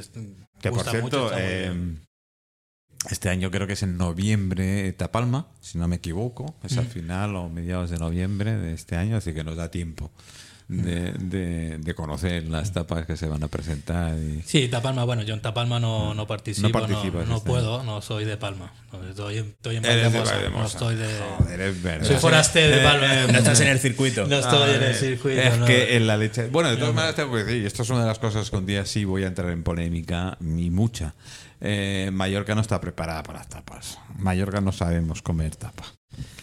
Que 0.62 0.70
por 0.70 0.80
gusta 0.84 0.94
mucho, 1.00 1.30
cierto, 1.30 1.36
muy 1.36 1.42
eh, 1.44 1.70
bien. 1.70 2.02
este 3.12 3.30
año 3.30 3.52
creo 3.52 3.68
que 3.68 3.74
es 3.74 3.84
en 3.84 3.98
noviembre 3.98 4.92
Tapalma, 4.94 5.48
si 5.62 5.78
no 5.78 5.88
me 5.88 5.98
equivoco. 5.98 6.56
Es 6.64 6.76
Mm. 6.76 6.80
al 6.80 6.86
final 6.88 7.36
o 7.36 7.50
mediados 7.50 7.92
de 7.92 8.00
noviembre 8.00 8.56
de 8.58 8.74
este 8.74 8.96
año, 8.96 9.18
así 9.18 9.32
que 9.34 9.44
nos 9.44 9.58
da 9.58 9.70
tiempo 9.70 10.12
de, 10.70 11.14
de- 11.14 11.78
de 11.80 11.94
conocer 11.96 12.44
las 12.48 12.72
tapas 12.72 13.06
que 13.08 13.18
se 13.18 13.28
van 13.28 13.44
a 13.44 13.48
presentar. 13.48 14.16
Y... 14.18 14.42
Sí, 14.46 14.68
Tapalma, 14.70 15.04
bueno, 15.04 15.24
yo 15.24 15.34
en 15.34 15.42
Tapalma 15.42 15.80
no, 15.80 16.14
no 16.14 16.28
participo, 16.28 16.68
No 16.70 16.74
no, 16.80 16.86
participas 16.88 17.28
no 17.28 17.38
este 17.38 17.50
puedo, 17.50 17.84
no 17.84 18.02
soy 18.02 18.24
de 18.24 18.38
Palma. 18.38 18.72
No, 18.94 19.04
Estoy, 19.10 19.40
en- 19.40 19.46
estoy 19.48 19.78
en 19.78 19.86
Eres 19.86 20.12
de 20.14 20.20
Valdemosa, 20.20 20.34
no 20.36 20.42
Valdemosa. 20.42 20.78
estoy 20.78 20.96
de... 20.96 21.08
Joder, 21.40 21.62
es 21.62 21.84
verdad. 21.84 22.08
Soy 22.08 22.16
forastero 22.18 22.76
de 22.76 22.82
Eh, 22.82 22.86
Palma. 22.86 23.14
eh, 23.24 23.28
No 23.32 23.38
estás 23.40 23.60
en 23.62 23.68
el 23.70 23.80
circuito. 23.80 24.28
No 24.28 24.38
estoy 24.38 24.70
en 24.70 24.82
Ah, 24.84 24.86
el 24.86 24.92
eh, 24.92 24.94
circuito. 24.94 25.42
Es 25.42 25.58
no. 25.58 25.66
que 25.66 25.98
en 25.98 26.06
la 26.08 26.18
leche. 26.18 26.48
Bueno, 26.50 26.70
de 26.70 26.78
todas 26.78 26.94
maneras 26.94 27.16
tengo 27.16 27.34
que 27.34 27.44
decir, 27.44 27.64
y 27.64 27.66
esto 27.66 27.82
es 27.84 27.90
una 27.90 28.02
de 28.02 28.08
las 28.08 28.20
cosas 28.20 28.50
que 28.50 28.56
un 28.56 28.66
día 28.68 28.86
sí 28.86 29.06
voy 29.06 29.24
a 29.24 29.28
entrar 29.28 29.50
en 29.50 29.64
polémica, 29.64 30.38
ni 30.40 30.70
mucha. 30.70 31.16
Eh, 31.62 32.10
Mallorca 32.14 32.56
no 32.56 32.62
está 32.62 32.80
preparada 32.80 33.24
para 33.24 33.40
las 33.40 33.50
tapas. 33.50 34.00
Mallorca 34.18 34.62
no 34.62 34.72
sabemos 34.72 35.22
comer 35.22 35.56
tapa. 35.56 35.84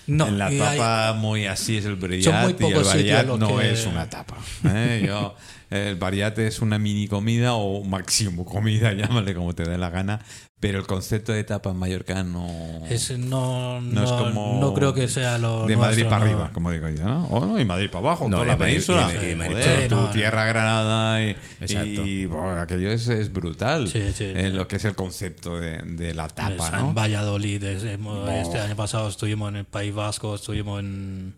No, 0.07 0.29
en 0.29 0.39
la 0.39 0.47
hay- 0.47 0.59
tapa 0.59 1.14
muy 1.14 1.47
así 1.47 1.77
es 1.79 1.85
el 1.85 1.97
brillat 1.97 2.61
y 2.61 2.64
el 2.67 2.85
variat 2.85 3.27
no 3.27 3.57
que- 3.59 3.73
es 3.73 3.87
una 3.87 4.09
tapa. 4.09 4.37
¿eh? 4.64 5.03
Yo, 5.07 5.35
el 5.71 5.97
variat 5.97 6.39
es 6.39 6.61
una 6.61 6.79
mini 6.79 7.09
comida 7.09 7.55
o 7.55 7.83
máximo 7.83 8.45
comida, 8.45 8.93
llámale 8.95 9.35
como 9.35 9.55
te 9.55 9.64
dé 9.64 9.77
la 9.79 9.91
gana, 9.91 10.21
pero 10.67 10.79
el 10.81 10.87
concepto 10.87 11.33
de 11.33 11.45
tapa 11.45 11.71
en 11.71 11.77
Mallorca 11.77 12.23
no 12.25 12.47
es- 12.89 13.17
no, 13.19 13.81
no 13.81 14.03
es 14.05 14.11
no- 14.11 14.19
como 14.19 14.59
no 14.61 14.75
creo 14.75 14.93
que 14.95 15.09
sea 15.09 15.39
lo 15.39 15.67
de 15.67 15.77
Madrid 15.77 16.03
nuestro, 16.05 16.09
para 16.11 16.19
no. 16.25 16.25
arriba, 16.31 16.51
como 16.53 16.71
digo 16.71 16.89
yo, 16.89 17.05
¿no? 17.05 17.27
O 17.27 17.45
no, 17.45 17.61
y 17.61 17.64
Madrid 17.64 17.89
para 17.91 18.07
abajo, 18.09 18.29
No, 18.29 18.37
toda 18.39 18.45
y 18.45 18.49
la 18.49 18.57
Madrid- 18.57 18.73
península. 18.73 19.11
y- 19.14 19.31
y 19.31 19.35
Madrid- 19.35 19.53
Joder, 19.53 19.83
Sí, 19.83 19.89
tu 19.89 19.95
no, 19.97 20.03
no. 20.03 20.11
tierra 20.11 20.45
Granada 20.47 21.23
y, 21.25 21.31
Exacto. 21.61 22.07
y, 22.07 22.27
bueno, 22.27 22.61
aquello 22.61 22.91
es, 22.91 23.09
es 23.09 23.33
brutal. 23.33 23.89
Sí, 23.89 24.12
sí, 24.14 24.25
en 24.25 24.51
sí. 24.53 24.57
lo 24.57 24.67
que 24.69 24.77
es 24.77 24.85
el 24.85 24.95
concepto 24.95 25.59
de, 25.59 25.79
de 25.83 26.14
la 26.14 26.29
tapa, 26.29 26.55
Pues, 26.57 26.73
¿no? 26.73 26.89
En 26.89 26.95
Valladolid, 26.95 27.62
es- 27.64 27.85
hemos- 27.85 28.29
este 28.31 28.59
año 28.59 28.77
pasado 28.77 29.09
estuvimos 29.09 29.49
en 29.51 29.57
el 29.57 29.64
País 29.64 29.95
Vasco, 29.95 30.35
estuvimos 30.35 30.81
en, 30.81 31.35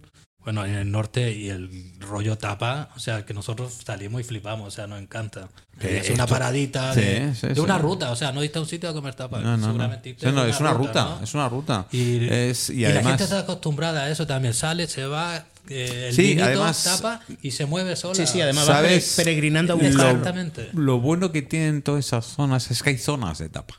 bueno, 0.49 0.64
en 0.64 0.76
el 0.76 0.90
norte 0.90 1.30
y 1.30 1.51
el 1.51 1.92
rollo 2.01 2.38
tapa, 2.38 2.88
o 2.96 2.99
sea, 2.99 3.26
que 3.26 3.34
nosotros 3.34 3.80
salimos 3.84 4.22
y 4.22 4.24
flipamos, 4.24 4.68
o 4.68 4.70
sea, 4.70 4.86
nos 4.86 4.99
encanta. 4.99 5.51
Es 5.78 6.09
una 6.09 6.26
paradita 6.26 6.94
Sí, 6.94 7.01
de, 7.03 7.34
sí, 7.34 7.49
de 7.49 7.55
sí. 7.55 7.61
una 7.61 7.76
ruta, 7.76 8.11
o 8.11 8.16
sea, 8.16 8.32
no 8.32 8.40
a 8.40 8.59
un 8.61 8.66
sitio 8.66 8.88
a 8.88 8.94
comer 8.94 9.14
tapa, 9.14 9.40
No, 9.40 9.51
no, 9.51 9.57
no. 9.59 9.66
seguramente 9.66 10.16
no, 10.32 10.46
es 10.46 10.59
una 10.59 10.72
ruta, 10.72 11.05
¿no? 11.18 11.20
es 11.22 11.34
una 11.34 11.51
ruta. 11.51 11.86
Y, 11.92 12.26
Es- 12.30 12.70
y 12.70 12.86
y 12.86 12.88
la 12.88 13.03
gente 13.03 13.24
está 13.24 13.40
acostumbrada 13.40 14.05
a 14.05 14.11
eso 14.11 14.26
también, 14.26 14.55
sale, 14.55 14.86
se 14.86 15.05
va, 15.05 15.44
eh, 15.68 16.07
el 16.09 16.14
Sí, 16.14 16.22
vinito, 16.22 16.44
además- 16.44 16.82
tapa 16.82 17.20
y 17.42 17.51
se 17.51 17.66
mueve 17.66 17.94
sola. 17.94 18.14
Sí, 18.14 18.26
sí, 18.26 18.40
además 18.40 18.70
va 18.70 18.76
¿Sabes? 18.76 19.16
pere- 19.18 19.24
peregrinando 19.24 19.74
a 19.74 19.76
Lo- 19.76 19.82
buscar. 19.84 20.07
Exactamente. 20.07 20.70
Lo 20.72 20.99
bueno 20.99 21.30
que 21.30 21.42
tienen 21.42 21.82
todas 21.82 22.07
esas 22.07 22.24
zonas 22.24 22.70
es 22.70 22.82
que 22.82 22.88
hay 22.88 22.96
zonas 22.99 23.36
de 23.38 23.51
tapa. 23.51 23.74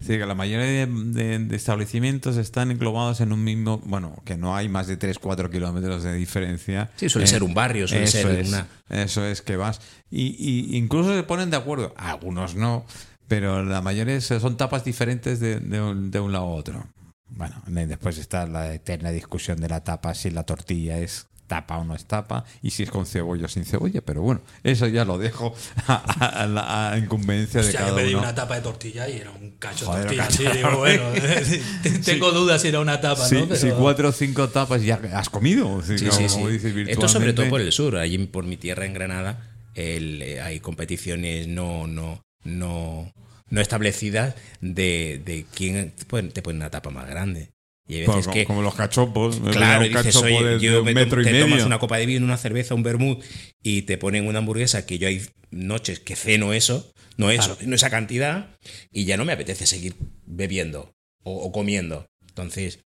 Es 0.00 0.06
decir, 0.06 0.20
que 0.22 0.26
la 0.26 0.34
mayoría 0.34 0.64
de, 0.66 0.86
de- 0.86 1.38
de 1.40 1.56
establecimientos 1.56 2.38
están 2.38 2.70
englobados 2.70 3.20
en 3.20 3.32
un 3.32 3.44
mismo, 3.44 3.78
bueno, 3.84 4.16
que 4.24 4.36
no 4.38 4.56
hay 4.56 4.68
más 4.68 4.86
de 4.86 4.98
3-4 4.98 5.50
kilómetros 5.50 6.02
de 6.02 6.14
diferencia. 6.14 6.90
Sí, 6.96 7.08
suele 7.10 7.26
Eh, 7.26 7.28
ser 7.28 7.42
un 7.42 7.52
barrio, 7.52 7.86
suele 7.86 8.04
eso 8.04 8.18
ser 8.18 8.30
es, 8.38 8.48
una. 8.48 8.66
Eso 8.88 9.24
es 9.26 9.42
que 9.42 9.56
vas. 9.56 9.80
Y, 10.10 10.34
y 10.38 10.76
incluso 10.78 11.14
se 11.14 11.22
ponen 11.22 11.50
de 11.50 11.58
acuerdo. 11.58 11.92
Algunos 11.98 12.54
no, 12.54 12.86
pero 13.28 13.62
la 13.62 13.82
mayoría 13.82 14.20
son 14.22 14.56
tapas 14.56 14.84
diferentes 14.84 15.38
de, 15.38 15.60
de 15.60 15.80
un, 15.82 16.10
de 16.10 16.18
un 16.20 16.32
lado 16.32 16.46
a 16.46 16.54
otro. 16.54 16.86
Bueno, 17.28 17.62
después 17.66 18.18
está 18.18 18.46
la 18.46 18.72
eterna 18.74 19.10
discusión 19.10 19.60
de 19.60 19.68
la 19.68 19.84
tapa 19.84 20.14
si 20.14 20.30
la 20.30 20.42
tortilla 20.44 20.98
es 20.98 21.28
tapa 21.50 21.78
o 21.78 21.84
no 21.84 21.96
es 21.96 22.04
tapa, 22.04 22.44
y 22.62 22.70
si 22.70 22.84
es 22.84 22.90
con 22.90 23.06
cebolla 23.06 23.46
o 23.46 23.48
sin 23.48 23.64
cebolla, 23.64 24.00
pero 24.02 24.22
bueno, 24.22 24.40
eso 24.62 24.86
ya 24.86 25.04
lo 25.04 25.18
dejo 25.18 25.52
a, 25.88 26.42
a 26.42 26.46
la 26.46 26.92
a 26.92 26.98
incumbencia 26.98 27.60
de 27.60 27.66
Hostia, 27.66 27.80
cada 27.80 27.90
yo 27.90 27.96
pedí 27.96 28.10
uno. 28.14 28.22
una 28.22 28.34
tapa 28.36 28.54
de 28.54 28.60
tortilla 28.62 29.08
y 29.08 29.16
era 29.16 29.32
un 29.32 29.50
cacho 29.58 29.86
Joder, 29.86 30.08
de 30.08 30.16
tortilla. 30.16 30.30
Sí, 30.52 30.56
digo, 30.56 30.76
bueno, 30.78 31.02
tengo 32.04 32.30
dudas 32.30 32.62
si 32.62 32.68
era 32.68 32.78
una 32.78 33.00
tapa, 33.00 33.24
¿no? 33.28 33.46
Pero- 33.48 33.56
si 33.56 33.70
cuatro 33.72 34.08
o 34.10 34.12
cinco 34.12 34.48
tapas 34.48 34.82
ya 34.84 35.00
has 35.14 35.28
comido, 35.28 35.82
sí, 35.82 35.96
como, 35.98 36.12
sí, 36.12 36.28
sí. 36.28 36.34
como 36.34 36.48
dices 36.48 36.72
Esto 36.88 37.08
sobre 37.08 37.32
todo 37.32 37.48
por 37.50 37.60
el 37.60 37.72
sur, 37.72 37.96
allí 37.96 38.16
por 38.26 38.44
mi 38.44 38.56
tierra 38.56 38.86
en 38.86 38.94
Granada, 38.94 39.50
el, 39.74 40.22
eh, 40.22 40.40
hay 40.40 40.60
competiciones 40.60 41.48
no, 41.48 41.88
no, 41.88 42.22
no, 42.44 43.12
no 43.48 43.60
establecidas 43.60 44.36
de, 44.60 45.20
de 45.24 45.46
quién 45.52 45.90
te 45.90 46.04
ponen, 46.04 46.30
te 46.30 46.42
ponen 46.42 46.58
una 46.62 46.70
tapa 46.70 46.90
más 46.90 47.08
grande. 47.10 47.50
Y 47.90 47.94
hay 47.96 48.06
veces 48.06 48.24
Como, 48.26 48.32
que, 48.34 48.44
como 48.44 48.62
los 48.62 48.74
cachopos. 48.74 49.40
Claro, 49.52 49.84
y 49.84 49.88
dices, 49.88 50.14
oye, 50.16 50.42
de, 50.44 50.54
de 50.54 50.60
yo 50.60 50.78
un 50.80 50.84
me 50.84 50.94
metro 50.94 51.16
tom- 51.16 51.20
y 51.22 51.24
te 51.24 51.32
medio. 51.32 51.46
tomas 51.46 51.64
una 51.64 51.78
copa 51.78 51.96
de 51.98 52.06
vino, 52.06 52.24
una 52.24 52.36
cerveza, 52.36 52.74
un 52.74 52.82
vermut 52.82 53.22
y 53.62 53.82
te 53.82 53.98
ponen 53.98 54.26
una 54.26 54.38
hamburguesa 54.38 54.86
que 54.86 54.98
yo 54.98 55.08
hay 55.08 55.22
noches 55.50 55.98
que 56.00 56.14
ceno 56.16 56.52
eso, 56.52 56.92
no 57.16 57.30
eso, 57.30 57.58
no 57.62 57.74
esa 57.74 57.90
cantidad, 57.90 58.56
y 58.92 59.04
ya 59.04 59.16
no 59.16 59.24
me 59.24 59.32
apetece 59.32 59.66
seguir 59.66 59.94
bebiendo 60.24 60.94
o, 61.24 61.34
o 61.44 61.50
comiendo. 61.52 62.06
Entonces, 62.28 62.78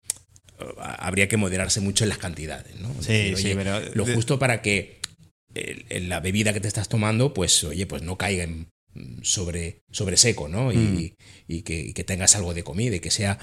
habría 0.77 1.27
que 1.27 1.37
moderarse 1.37 1.81
mucho 1.81 2.03
en 2.05 2.09
las 2.09 2.17
cantidades, 2.17 2.79
¿no? 2.79 2.89
Sí, 3.01 3.11
Decir, 3.11 3.37
sí, 3.37 3.45
oye, 3.47 3.55
pero 3.57 3.81
Lo 3.95 4.05
justo 4.05 4.39
para 4.39 4.61
que 4.61 4.99
el- 5.53 5.85
el- 5.89 6.09
la 6.09 6.19
bebida 6.19 6.53
que 6.53 6.61
te 6.61 6.67
estás 6.67 6.87
tomando, 6.89 7.33
pues, 7.33 7.63
oye, 7.65 7.85
pues 7.85 8.01
no 8.03 8.17
caiga 8.17 8.43
en- 8.43 8.69
sobre, 9.23 9.81
sobre 9.91 10.17
seco, 10.17 10.47
¿no? 10.47 10.71
Y, 10.71 10.77
Mm. 10.77 11.11
y 11.47 11.61
que, 11.63 11.79
y 11.79 11.93
que 11.93 12.03
tengas 12.03 12.35
algo 12.35 12.53
de 12.53 12.63
comida 12.63 12.95
y 12.95 12.99
que 12.99 13.09
sea 13.11 13.39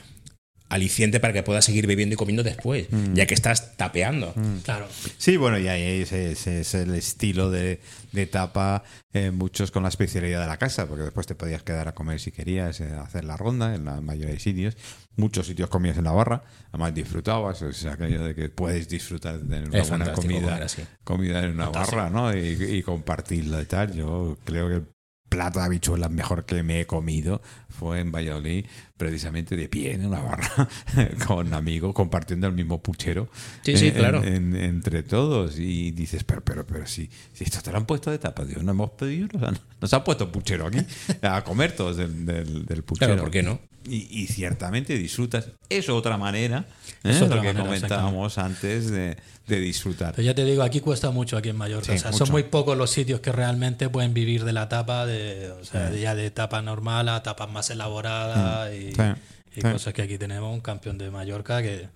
aliciente 0.71 1.21
para 1.21 1.33
que 1.35 1.43
puedas 1.43 1.65
seguir 1.65 1.87
bebiendo 1.87 2.15
y 2.15 2.17
comiendo 2.17 2.43
después, 2.43 2.87
Mm. 2.91 3.15
ya 3.15 3.27
que 3.27 3.35
estás 3.35 3.77
tapeando. 3.77 4.33
Claro. 4.65 4.87
Sí, 5.19 5.37
bueno, 5.37 5.59
y 5.59 5.69
ahí 5.69 6.01
ese, 6.03 6.33
ese 6.33 6.61
es 6.61 6.75
el 6.75 6.95
estilo 6.95 7.51
de, 7.51 7.81
de 8.13 8.27
tapa, 8.27 8.83
eh, 9.13 9.31
muchos 9.31 9.71
con 9.71 9.83
la 9.83 9.89
especialidad 9.91 10.41
de 10.41 10.47
la 10.47 10.57
casa, 10.57 10.87
porque 10.87 11.03
después 11.05 11.27
te 11.27 11.35
podías 11.35 11.63
quedar 11.63 11.89
a 11.89 11.93
comer 11.93 12.21
si 12.21 12.31
querías, 12.33 12.81
eh, 12.81 12.89
hacer 12.95 13.25
la 13.25 13.37
ronda 13.37 13.75
en 13.75 13.85
la 13.85 14.01
mayoría 14.01 14.33
de 14.35 14.41
sitios. 14.41 14.77
Muchos 15.17 15.47
sitios 15.49 15.69
comías 15.69 15.99
en 15.99 16.05
la 16.05 16.13
barra, 16.13 16.43
además 16.69 16.95
disfrutabas, 16.95 17.61
o 17.63 17.73
sea, 17.73 17.95
aquello 17.95 18.25
de 18.25 18.35
que 18.35 18.49
puedes 18.49 18.89
disfrutar 18.89 19.39
de 19.41 19.45
tener 19.45 19.69
una 19.69 19.79
Es 19.81 19.89
buena 19.89 20.13
comida, 20.13 20.41
comer 20.67 20.87
comida 21.05 21.45
en 21.45 21.51
una 21.51 21.65
Fantástico. 21.65 21.97
barra, 21.97 22.11
¿no? 22.11 22.35
Y, 22.37 22.77
y 22.77 22.83
compartirla 22.83 23.61
y 23.61 23.67
tal. 23.67 23.93
Yo 23.93 24.39
creo 24.45 24.69
que 24.69 24.83
plato 25.31 25.61
de 25.61 25.65
habichuelas 25.65 26.11
mejor 26.11 26.45
que 26.45 26.63
me 26.63 26.81
he 26.83 26.87
comido 26.87 27.41
fue 27.71 28.01
en 28.01 28.13
Valladolid, 28.13 28.67
precisamente 28.99 29.57
de 29.57 29.69
pie 29.71 29.95
en 29.95 30.05
una 30.05 30.21
barra, 30.21 30.69
con 31.27 31.55
amigos, 31.55 31.95
compartiendo 31.95 32.47
el 32.47 32.53
mismo 32.53 32.83
puchero. 32.83 33.31
Sí, 33.63 33.75
sí, 33.77 33.87
en- 33.89 33.95
claro. 33.95 34.23
en- 34.23 34.55
entre 34.55 35.03
todos. 35.03 35.59
Y 35.59 35.93
dices, 35.93 36.25
pero, 36.25 36.43
pero, 36.43 36.67
pero 36.67 36.87
si, 36.87 37.09
si 37.33 37.45
esto 37.45 37.61
te 37.63 37.71
lo 37.71 37.79
han 37.79 37.87
puesto 37.87 38.11
de 38.11 38.19
tapa, 38.19 38.45
Dios, 38.45 38.63
no 38.63 38.73
hemos 38.73 38.91
pedido, 38.91 39.29
nos 39.33 39.43
han, 39.49 39.59
nos 39.81 39.95
han 39.95 40.05
puesto 40.05 40.31
puchero 40.31 40.67
aquí, 40.67 40.81
a 41.23 41.43
comer 41.43 41.73
todos 41.73 41.97
del, 41.97 42.27
del, 42.27 42.67
del 42.67 42.83
puchero. 42.83 43.07
Claro, 43.13 43.23
¿por 43.23 43.31
qué 43.31 43.43
no? 43.43 43.61
Y, 43.85 44.07
y 44.23 44.27
ciertamente 44.27 44.97
disfrutas. 44.99 45.53
Es 45.69 45.89
otra 45.89 46.19
manera, 46.19 46.67
¿eh? 47.03 47.11
Es 47.11 47.23
otra 47.23 47.37
lo 47.37 47.43
que 47.43 47.49
manera, 47.49 47.65
comentábamos 47.65 48.37
antes 48.37 48.91
de, 48.91 49.17
de 49.47 49.61
disfrutar. 49.61 50.13
Pero 50.15 50.27
ya 50.27 50.35
te 50.35 50.45
digo, 50.45 50.63
aquí 50.63 50.81
cuesta 50.81 51.11
mucho 51.11 51.39
aquí 51.39 51.49
en 51.49 51.57
Mallorca. 51.57 51.87
Sí, 51.87 51.93
o 51.93 51.99
sea, 51.99 52.13
son 52.13 52.31
muy 52.31 52.43
pocos 52.43 52.77
los 52.77 52.91
sitios 52.91 53.21
que 53.21 53.33
realmente 53.33 53.89
pueden 53.89 54.13
vivir 54.13 54.45
de 54.45 54.53
la 54.53 54.69
tapa, 54.69 55.07
de, 55.07 55.51
o 55.53 55.65
sea, 55.65 55.91
ya 55.95 56.15
de 56.15 56.31
tapa 56.31 56.61
normal 56.61 57.09
a 57.09 57.23
tapas 57.23 57.51
más 57.51 57.71
elaboradas 57.71 58.71
y, 58.75 58.93
Sí, 58.93 59.59
y 59.59 59.61
sí. 59.63 59.73
cosas 59.73 59.95
que 59.95 60.03
aquí 60.03 60.17
tenemos 60.19 60.55
un 60.55 60.61
campeón 60.61 60.97
de 60.97 61.11
Mallorca 61.11 61.61
que, 61.63 61.89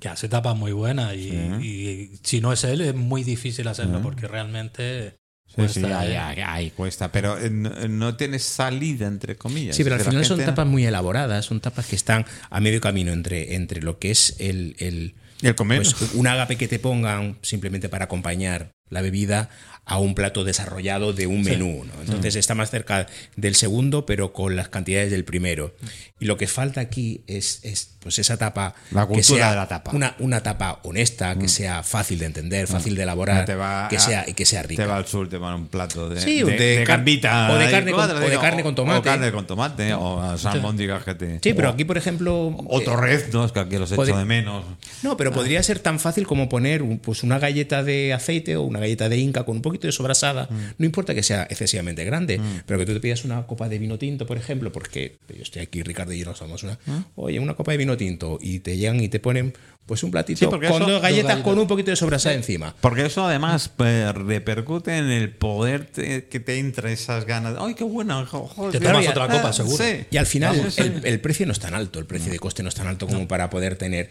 que 0.00 0.08
hace 0.08 0.28
tapas 0.28 0.54
muy 0.56 0.72
buenas 0.72 1.14
y, 1.14 1.28
y 1.30 2.18
si 2.22 2.42
no 2.42 2.52
es 2.52 2.62
él 2.64 2.82
es 2.82 2.94
muy 2.94 3.24
difícil 3.24 3.68
hacerlo 3.68 4.02
porque 4.02 4.28
realmente 4.28 5.14
cuesta, 5.54 5.80
sí, 5.80 5.86
ahí, 5.92 6.12
¿eh? 6.12 6.18
ahí- 6.18 6.40
ahí 6.46 6.70
cuesta, 6.70 7.10
pero 7.12 7.38
eh, 7.38 7.50
no, 7.50 7.70
no 7.88 8.16
tienes 8.16 8.42
salida, 8.44 9.06
entre 9.06 9.36
comillas. 9.36 9.76
Sí, 9.76 9.82
pero 9.84 9.96
al 9.96 10.02
final 10.02 10.24
son 10.24 10.38
tapas 10.44 10.66
muy 10.66 10.84
elaboradas, 10.84 11.44
son 11.44 11.60
tapas 11.60 11.86
que 11.86 11.96
están 11.96 12.24
a 12.50 12.60
medio 12.60 12.80
camino 12.80 13.12
entre, 13.12 13.54
entre 13.54 13.82
lo 13.82 13.98
que 13.98 14.10
es 14.10 14.36
el, 14.38 14.76
el, 14.78 15.14
el 15.42 15.54
comer. 15.54 15.78
pues, 15.82 16.14
un 16.14 16.26
ágape 16.26 16.56
que 16.56 16.68
te 16.68 16.78
pongan 16.78 17.36
simplemente 17.42 17.88
para 17.88 18.04
acompañar 18.06 18.70
la 18.88 19.02
bebida 19.02 19.50
a 19.90 19.98
un 19.98 20.14
plato 20.14 20.44
desarrollado 20.44 21.12
de 21.12 21.26
un 21.26 21.42
menú. 21.42 21.84
¿no? 21.84 21.92
Entonces 22.00 22.36
Mm. 22.36 22.38
está 22.38 22.54
más 22.54 22.70
cerca 22.70 23.06
del 23.36 23.54
segundo, 23.56 24.06
pero 24.06 24.32
con 24.32 24.54
las 24.54 24.68
cantidades 24.68 25.10
del 25.10 25.24
primero. 25.24 25.74
Y 26.20 26.26
lo 26.26 26.36
que 26.36 26.46
falta 26.46 26.80
aquí 26.80 27.22
es, 27.26 27.58
es, 27.64 27.90
pues 27.98 28.18
esa 28.18 28.36
tapa. 28.36 28.74
La 28.92 29.02
que 29.08 29.14
cultura 29.14 29.38
sea 29.38 29.50
de 29.50 29.56
la 29.56 29.66
tapa. 29.68 29.90
Mm. 29.92 29.96
Una, 29.96 30.16
una 30.20 30.42
tapa 30.42 30.78
honesta, 30.84 31.36
que 31.36 31.48
sea 31.48 31.82
fácil 31.82 32.18
de 32.20 32.26
entender, 32.26 32.66
fácil 32.68 32.94
de 32.94 33.02
elaborar, 33.02 33.48
va 33.58 33.88
que 33.88 33.96
a- 33.96 34.00
sea, 34.00 34.24
y 34.28 34.34
que 34.34 34.44
sea 34.44 34.62
rica. 34.62 34.82
Te 34.84 34.88
va 34.88 34.96
al 34.96 35.06
sur, 35.06 35.28
te 35.28 35.38
van 35.38 35.54
un 35.54 35.66
plato 35.68 36.08
de, 36.08 36.20
Sí, 36.20 36.42
de, 36.42 36.52
de 36.52 36.76
de 36.78 36.84
gambita 36.84 37.50
o 37.50 37.56
de 37.58 37.70
carne 37.70 37.90
con- 37.92 38.10
o 38.10 38.28
de 38.28 38.38
carne 38.38 38.62
con 38.62 38.74
tomate. 38.76 38.98
O 38.98 39.02
carne 39.02 39.32
con 39.32 39.46
tomate, 39.46 39.92
o 39.94 40.38
salmóndigas 40.38 41.02
que 41.04 41.14
te... 41.16 41.40
Sí, 41.42 41.52
pero 41.52 41.68
aquí, 41.70 41.84
por 41.84 41.98
ejemplo. 41.98 42.46
O 42.48 42.80
eh, 42.80 42.84
torreznos, 42.84 43.50
que 43.52 43.58
aquí 43.60 43.76
los 43.76 43.90
echo 43.90 44.02
de 44.04 44.24
menos. 44.24 44.64
No, 45.02 45.16
pero 45.16 45.32
podría 45.32 45.62
ser 45.64 45.80
tan 45.80 45.98
fácil 45.98 46.26
como 46.28 46.48
poner 46.48 46.84
pues 47.02 47.22
una 47.24 47.38
galleta 47.40 47.82
de 47.82 48.12
aceite 48.12 48.56
o 48.56 48.62
una 48.62 48.78
galleta 48.78 49.08
de 49.08 49.16
inca 49.18 49.44
con 49.44 49.56
un 49.56 49.62
poquito 49.62 49.79
de 49.86 49.92
sobrasada. 49.92 50.48
No 50.78 50.84
importa 50.86 51.14
que 51.14 51.22
sea 51.22 51.44
excesivamente 51.44 52.04
grande, 52.04 52.40
pero 52.66 52.78
que 52.78 52.86
tú 52.86 52.92
te 52.94 53.00
pidas 53.00 53.24
una 53.24 53.46
copa 53.46 53.68
de 53.68 53.78
vino 53.78 53.98
tinto, 53.98 54.26
por 54.26 54.36
ejemplo, 54.36 54.72
porque 54.72 55.18
yo 55.34 55.42
estoy 55.42 55.62
aquí, 55.62 55.82
Ricardo 55.82 56.12
y 56.12 56.18
yo 56.20 56.26
nos 56.26 56.38
tomamos 56.38 56.62
una. 56.62 56.78
Oye, 57.16 57.38
una 57.40 57.54
copa 57.54 57.72
de 57.72 57.78
vino 57.78 57.96
tinto 57.96 58.38
y 58.40 58.60
te 58.60 58.76
llegan 58.76 59.00
y 59.00 59.08
te 59.08 59.20
ponen 59.20 59.52
pues 59.86 60.04
un 60.04 60.10
platito 60.12 60.38
Sí, 60.38 60.46
con 60.46 60.62
eso- 60.62 60.78
dos 60.78 61.02
galletas 61.02 61.36
dos 61.36 61.44
con 61.44 61.58
un 61.58 61.66
poquito 61.66 61.90
de 61.90 61.96
sobrasada 61.96 62.34
encima. 62.36 62.76
Porque 62.80 63.06
eso 63.06 63.26
además 63.26 63.68
pues, 63.76 64.12
repercute 64.14 64.96
en 64.96 65.10
el 65.10 65.30
poder 65.34 65.86
te- 65.86 66.26
que 66.28 66.38
te 66.38 66.58
entra 66.58 66.92
esas 66.92 67.24
ganas. 67.26 67.56
¡Ay, 67.58 67.74
qué 67.74 67.82
buena! 67.82 68.24
jo- 68.24 68.46
joder, 68.46 68.72
Te 68.78 68.80
tomas 68.86 69.08
otra 69.08 69.26
copa, 69.26 69.48
ah, 69.48 69.52
seguro. 69.52 69.82
sí. 69.82 70.04
Y 70.10 70.16
al 70.16 70.26
final 70.26 70.72
el 71.04 71.20
precio 71.20 71.44
no 71.46 71.52
es 71.52 71.58
tan 71.58 71.74
alto, 71.74 71.98
el 71.98 72.06
precio 72.06 72.30
de 72.30 72.38
coste 72.38 72.62
no 72.62 72.68
es 72.68 72.74
tan 72.76 72.86
alto 72.86 73.06
como 73.08 73.26
para 73.26 73.50
poder 73.50 73.74
tener. 73.76 74.10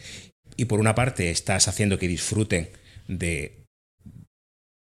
Y 0.58 0.66
por 0.66 0.82
una 0.82 0.96
parte 0.96 1.30
estás 1.32 1.70
haciendo 1.70 1.98
que 1.98 2.10
disfruten 2.10 2.70
de 3.08 3.64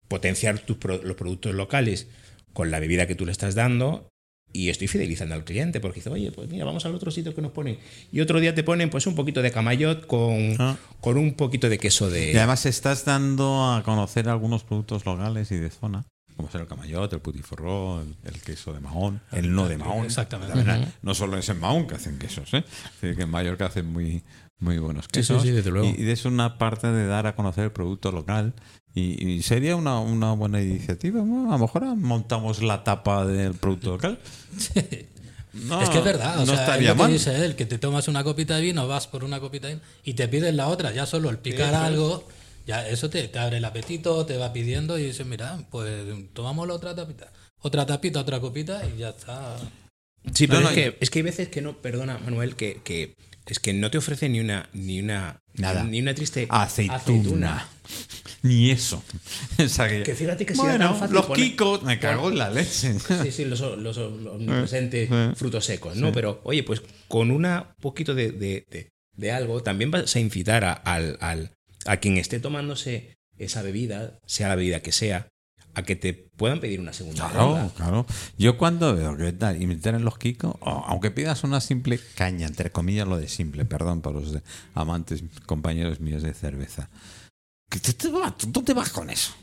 potenciar 0.07 0.59
tus 0.59 0.77
los 1.03 1.15
productos 1.15 1.53
locales 1.55 2.07
con 2.53 2.71
la 2.71 2.79
bebida 2.79 3.07
que 3.07 3.15
tú 3.15 3.25
le 3.25 3.31
estás 3.31 3.55
dando. 3.55 4.09
Y 4.53 4.69
estoy 4.69 4.87
fidelizando 4.87 5.35
al 5.35 5.43
cliente 5.43 5.81
porque 5.81 5.95
dice, 5.99 6.09
oye, 6.09 6.31
pues 6.31 6.47
mira, 6.49 6.63
vamos 6.63 6.85
al 6.85 6.95
otro 6.95 7.11
sitio 7.11 7.35
que 7.35 7.41
nos 7.41 7.51
ponen. 7.51 7.77
Y 8.13 8.21
otro 8.21 8.39
día 8.39 8.55
te 8.55 8.63
ponen 8.63 8.89
pues 8.89 9.05
un 9.05 9.13
poquito 9.13 9.41
de 9.41 9.51
camayot 9.51 10.07
con, 10.07 10.55
Ah. 10.57 10.77
con 11.01 11.17
un 11.17 11.33
poquito 11.33 11.67
de 11.69 11.77
queso 11.77 12.09
de... 12.09 12.31
Y 12.31 12.37
además 12.37 12.65
estás 12.65 13.03
dando 13.03 13.65
a 13.69 13.83
conocer 13.83 14.29
algunos 14.29 14.63
productos 14.63 15.05
locales 15.05 15.51
y 15.51 15.57
de 15.57 15.69
zona, 15.69 16.05
como 16.37 16.49
ser 16.49 16.61
el 16.61 16.67
camayot, 16.67 17.11
el 17.11 17.19
putiforró, 17.19 18.01
el, 18.01 18.15
el 18.23 18.41
queso 18.41 18.73
de 18.73 18.79
Mahón, 18.79 19.21
el 19.33 19.53
no 19.53 19.67
de 19.67 19.77
Mahón. 19.77 20.05
Exactamente. 20.05 20.55
Verdad, 20.55 20.93
No 21.01 21.13
solo 21.13 21.37
es 21.37 21.49
en 21.49 21.59
Mahón 21.59 21.85
que 21.85 21.95
hacen 21.95 22.17
quesos, 22.17 22.51
¿eh? 22.53 22.63
Que 23.01 23.11
en 23.21 23.29
Mallorca 23.29 23.65
hacen 23.65 23.85
muy, 23.91 24.23
muy 24.59 24.77
buenos 24.79 25.05
Sí, 25.05 25.09
sí, 25.11 25.19
quesos. 25.19 25.43
sí, 25.43 25.51
desde 25.51 25.71
luego. 25.71 25.93
Y, 25.95 26.03
y 26.03 26.09
es 26.09 26.23
una 26.23 26.57
parte 26.57 26.87
de 26.87 27.05
dar 27.05 27.27
a 27.27 27.35
conocer 27.35 27.65
el 27.65 27.71
producto 27.71 28.13
local. 28.13 28.53
Y, 28.97 29.23
y 29.31 29.41
sería 29.43 29.75
una, 29.75 29.99
una 29.99 30.33
buena 30.33 30.61
iniciativa. 30.61 31.21
¿no? 31.21 31.49
A 31.53 31.57
lo 31.57 31.59
mejor 31.65 31.83
montamos 31.95 32.61
la 32.63 32.83
tapa 32.83 33.25
del 33.25 33.53
producto 33.53 33.91
local. 33.91 34.19
No, 35.53 35.81
es 35.81 35.89
que 35.89 35.97
es 35.99 36.03
verdad, 36.03 36.37
o 36.37 36.45
no 36.45 36.53
sea, 36.53 36.61
estaría 36.61 36.91
es 36.91 36.95
lo 36.97 37.03
que 37.03 37.03
mal. 37.03 37.11
dice 37.11 37.45
él, 37.45 37.55
que 37.55 37.65
te 37.65 37.79
tomas 37.79 38.07
una 38.07 38.23
copita 38.23 38.55
de 38.57 38.61
vino, 38.61 38.87
vas 38.87 39.07
por 39.07 39.23
una 39.23 39.39
copita 39.39 39.67
de 39.67 39.75
vino 39.75 39.85
y 40.03 40.13
te 40.13 40.27
pides 40.27 40.53
la 40.53 40.67
otra, 40.67 40.91
ya 40.91 41.05
solo 41.07 41.29
el 41.31 41.39
picar 41.39 41.73
algo, 41.73 42.27
ya 42.67 42.87
eso 42.87 43.09
te, 43.09 43.27
te 43.27 43.39
abre 43.39 43.57
el 43.57 43.65
apetito, 43.65 44.23
te 44.25 44.37
va 44.37 44.53
pidiendo 44.53 44.99
y 44.99 45.03
dices, 45.05 45.25
mira, 45.25 45.57
pues 45.71 45.89
tomamos 46.33 46.67
la 46.67 46.75
otra 46.75 46.93
tapita, 46.95 47.31
otra 47.59 47.85
tapita, 47.87 48.19
otra 48.19 48.39
copita 48.39 48.83
y 48.85 48.99
ya 48.99 49.09
está. 49.09 49.57
Sí, 50.33 50.45
pero 50.47 50.61
No, 50.61 50.69
es, 50.69 50.75
que, 50.75 50.97
es 50.99 51.09
que 51.09 51.19
hay 51.19 51.23
veces 51.23 51.47
que 51.49 51.61
no, 51.61 51.81
perdona 51.81 52.19
Manuel, 52.19 52.55
que, 52.55 52.81
que 52.83 53.15
es 53.47 53.59
que 53.59 53.73
no 53.73 53.89
te 53.89 53.97
ofrece 53.97 54.27
ni 54.29 54.39
una 54.41 54.69
ni 54.73 54.99
una 54.99 55.39
Nada. 55.53 55.83
ni 55.85 56.01
una 56.01 56.13
triste 56.13 56.47
Aceituna. 56.49 57.67
Ni 58.43 58.69
eso. 58.71 59.03
O 59.63 59.67
sea 59.67 59.87
que- 59.89 60.03
Que 60.03 60.15
fíjate 60.15 60.45
que 60.45 60.53
bueno, 60.53 60.77
tan 60.89 60.99
fácil 60.99 61.15
los 61.15 61.25
poner- 61.25 61.43
kikos, 61.51 61.83
me 61.83 61.99
cago 61.99 62.29
en 62.29 62.37
la 62.37 62.49
leche. 62.49 62.93
Sí, 63.23 63.31
sí, 63.31 63.45
los, 63.45 63.59
los, 63.61 63.77
los 63.79 63.97
omnipresentes 63.97 65.09
eh. 65.11 65.31
frutos 65.35 65.65
secos, 65.65 65.95
¿no? 65.95 66.11
Pero, 66.11 66.41
oye, 66.43 66.63
pues 66.63 66.81
con 67.07 67.31
una 67.31 67.73
poquito 67.81 68.13
de, 68.15 68.31
de- 68.31 68.65
de- 68.69 68.89
de 69.15 69.31
algo, 69.31 69.63
también 69.63 69.89
vas 69.91 70.15
a 70.15 70.19
incitar 70.19 70.63
a, 70.63 70.73
al, 70.73 71.17
al- 71.21 71.51
a 71.85 71.97
quien 71.97 72.17
esté 72.17 72.39
tomándose 72.39 73.15
esa 73.39 73.61
bebida, 73.63 74.19
sea 74.27 74.49
la 74.49 74.55
bebida 74.55 74.81
que 74.81 74.91
sea, 74.91 75.27
a 75.73 75.83
que 75.83 75.95
te 75.95 76.13
puedan 76.13 76.59
pedir 76.59 76.79
una 76.79 76.91
segunda 76.93 77.29
Claro, 77.29 77.45
ronda. 77.55 77.73
claro. 77.75 78.05
Yo 78.37 78.57
cuando 78.57 78.95
veo 78.95 79.15
que 79.17 79.31
tal, 79.33 79.59
meter 79.59 79.95
en 79.95 80.03
los 80.05 80.17
kikos, 80.17 80.55
aunque 80.61 81.11
pidas 81.11 81.43
una 81.43 81.61
simple 81.61 81.99
caña, 82.15 82.47
entre 82.47 82.71
comillas 82.71 83.07
lo 83.07 83.17
de 83.17 83.27
simple, 83.27 83.63
perdón 83.65 84.01
para 84.01 84.19
los 84.19 84.35
amantes, 84.73 85.23
compañeros 85.45 85.99
míos 85.99 86.23
de 86.23 86.33
cerveza. 86.33 86.89
Tú 87.69 87.93
te 87.93 88.09
vas, 88.09 88.37
tú 88.37 88.63
te 88.63 88.73
vas 88.73 88.89
con 88.89 89.09
eso. 89.09 89.33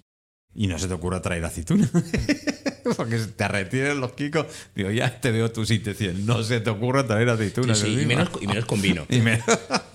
Y 0.55 0.69
no 0.69 0.79
se 0.79 0.87
te 0.87 0.95
ocurra 0.95 1.21
traer 1.21 1.45
aceituna. 1.45 1.91
Porque 2.97 3.19
se 3.19 3.27
te 3.29 3.49
retiren 3.49 4.01
los 4.01 4.13
kikos. 4.13 4.47
Digo, 4.75 4.91
ya 4.91 5.21
te 5.21 5.33
veo 5.33 5.51
tu 5.51 5.63
intención. 5.63 6.25
No 6.27 6.43
se 6.43 6.61
te 6.61 6.71
ocurra 6.71 7.07
traer 7.07 7.29
aceitunas. 7.29 7.79
Sí, 7.79 7.97
sí, 7.97 8.03
y, 8.03 8.07
menos, 8.07 8.29
y 8.41 8.47
menos 8.47 8.65
con 8.65 8.81
vino. 8.81 9.07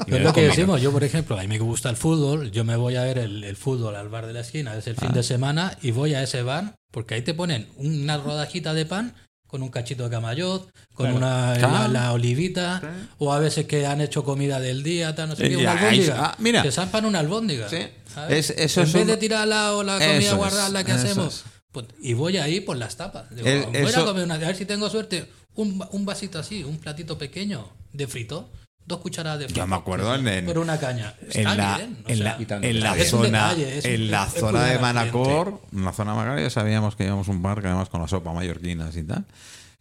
Y 0.08 0.16
Es 0.16 0.24
lo 0.24 0.34
que 0.34 0.42
decimos, 0.42 0.82
yo 0.82 0.92
por 0.92 1.04
ejemplo, 1.04 1.38
a 1.38 1.42
mí 1.42 1.48
me 1.48 1.60
gusta 1.60 1.90
el 1.90 1.96
fútbol, 1.96 2.50
yo 2.50 2.64
me 2.64 2.76
voy 2.76 2.96
a 2.96 3.04
ver 3.04 3.20
el, 3.20 3.44
el 3.44 3.56
fútbol 3.56 3.96
al 3.96 4.10
bar 4.10 4.26
de 4.26 4.34
la 4.34 4.40
esquina, 4.40 4.76
es 4.76 4.88
el 4.88 4.96
fin 4.96 5.12
de 5.12 5.22
semana, 5.22 5.78
y 5.84 5.92
voy 5.92 6.16
a 6.16 6.24
ese 6.24 6.42
bar, 6.42 6.74
porque 6.90 7.14
ahí 7.14 7.22
te 7.22 7.36
ponen 7.36 7.68
una 7.76 8.18
rodajita 8.18 8.74
de 8.74 8.88
pan 8.88 9.14
con 9.50 9.64
un 9.64 9.70
cachito 9.70 10.04
de 10.04 10.12
camayot, 10.12 10.72
con 10.94 11.08
Claro. 11.08 11.18
una 11.18 11.54
Claro. 11.58 11.74
la, 11.74 11.88
la 11.88 12.14
olivita, 12.14 12.82
o 13.18 13.34
a 13.34 13.40
veces 13.40 13.66
que 13.66 13.86
han 13.88 14.00
hecho 14.00 14.24
comida 14.24 14.60
del 14.60 14.84
día, 14.84 15.16
tal, 15.16 15.30
no 15.30 15.36
sé 15.36 15.48
Eh, 15.48 15.50
qué, 15.50 15.58
una 15.58 15.72
albóndiga. 15.72 16.16
ah, 16.20 16.36
mira. 16.38 16.62
Te 16.62 16.72
zampan 16.72 17.06
una 17.06 17.20
albóndiga. 17.20 17.68
Sí. 17.68 17.80
¿sabes? 18.14 18.52
Es- 18.52 18.58
eso 18.60 18.82
en 18.82 18.88
es 18.88 18.94
vez 18.94 19.02
un- 19.04 19.08
de 19.08 19.18
tirarla 19.18 19.74
o 19.74 19.84
la 19.84 19.98
comida 20.00 20.34
guardada 20.36 20.84
que 20.84 20.92
eso 20.92 21.02
hacemos. 21.02 21.34
es. 21.36 21.44
pues, 21.72 21.86
y 22.02 22.14
voy 22.14 22.38
ahí 22.38 22.62
por 22.62 22.78
las 22.78 22.96
tapas. 22.96 23.30
Digo, 23.36 23.48
El- 23.48 23.66
voy 23.84 23.92
a 23.94 24.06
comer 24.06 24.24
una, 24.24 24.36
a 24.36 24.38
ver 24.38 24.56
si 24.56 24.66
tengo 24.66 24.90
suerte. 24.90 25.28
Un 25.56 26.06
vasito 26.06 26.40
así, 26.40 26.64
un 26.64 26.78
platito 26.78 27.18
pequeño 27.18 27.68
de 27.92 28.08
frito, 28.08 28.50
dos 28.90 29.00
cucharadas 29.00 29.40
de 29.40 29.46
frito. 29.46 29.62
Yo 29.62 29.68
me 29.68 29.76
acuerdo 29.78 30.14
en- 30.16 30.28
en- 30.28 30.46
por 30.46 30.58
una 30.58 30.78
caña. 30.78 31.14
en 31.32 31.44
la, 31.58 31.78
bien, 31.78 31.98
en 32.08 32.20
la, 32.24 32.36
en 32.38 33.08
zona, 33.08 33.50
detalle, 33.54 33.78
es 33.78 33.86
un- 33.86 33.92
en 33.92 34.12
la 34.12 34.24
es- 34.26 34.34
es 34.34 34.40
zona 34.42 34.66
de 34.66 34.80
Manacor, 34.80 35.62
en 35.72 35.86
la 35.86 35.94
zona 35.94 36.12
de 36.12 36.18
Manacor 36.18 36.42
ya 36.42 36.50
sabíamos 36.50 36.96
que 36.98 37.06
íbamos 37.06 37.28
a 37.30 37.32
un 37.32 37.42
bar 37.42 37.62
que 37.62 37.68
además 37.68 37.88
con 37.88 38.02
la 38.02 38.08
sopa 38.10 38.34
mallorquinas 38.34 38.96
y 38.98 39.04
tal. 39.04 39.24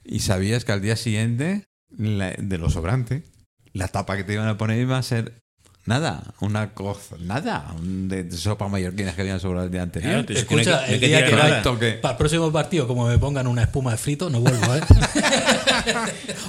Y 0.05 0.21
sabías 0.21 0.65
que 0.65 0.73
al 0.73 0.81
día 0.83 0.95
siguiente, 0.97 1.65
la- 1.97 2.31
de 2.39 2.59
lo 2.59 2.71
sobrante, 2.71 3.25
la 3.73 3.89
tapa 3.89 4.17
que 4.17 4.25
te 4.25 4.35
iban 4.35 4.47
a 4.49 4.57
poner 4.57 4.79
iba 4.79 4.97
a 4.99 5.03
ser 5.03 5.43
nada, 5.85 6.35
una 6.41 6.75
cosa, 6.75 7.17
nada, 7.19 7.73
un 7.79 8.09
de, 8.09 8.23
de 8.25 8.37
sopa 8.37 8.69
mallorquinas 8.69 9.15
que 9.15 9.23
habían 9.23 9.41
sobrado 9.41 9.65
el 9.65 9.73
día 9.73 9.81
anterior. 9.83 10.13
Claro, 10.13 10.27
que 10.27 10.35
Escucha, 10.35 10.85
que- 10.85 10.95
el 10.95 11.01
que 11.01 11.07
día 11.09 11.25
que 11.25 11.33
nada. 11.33 11.43
vaya 11.49 11.63
Toque. 11.63 11.93
para 11.93 12.13
el 12.13 12.19
próximo 12.19 12.53
partido, 12.53 12.87
como 12.87 13.07
me 13.09 13.17
pongan 13.19 13.47
una 13.47 13.63
espuma 13.63 13.93
de 13.93 13.97
frito, 13.97 14.29
no 14.29 14.41
vuelvo, 14.41 14.75
¿eh? 14.75 14.81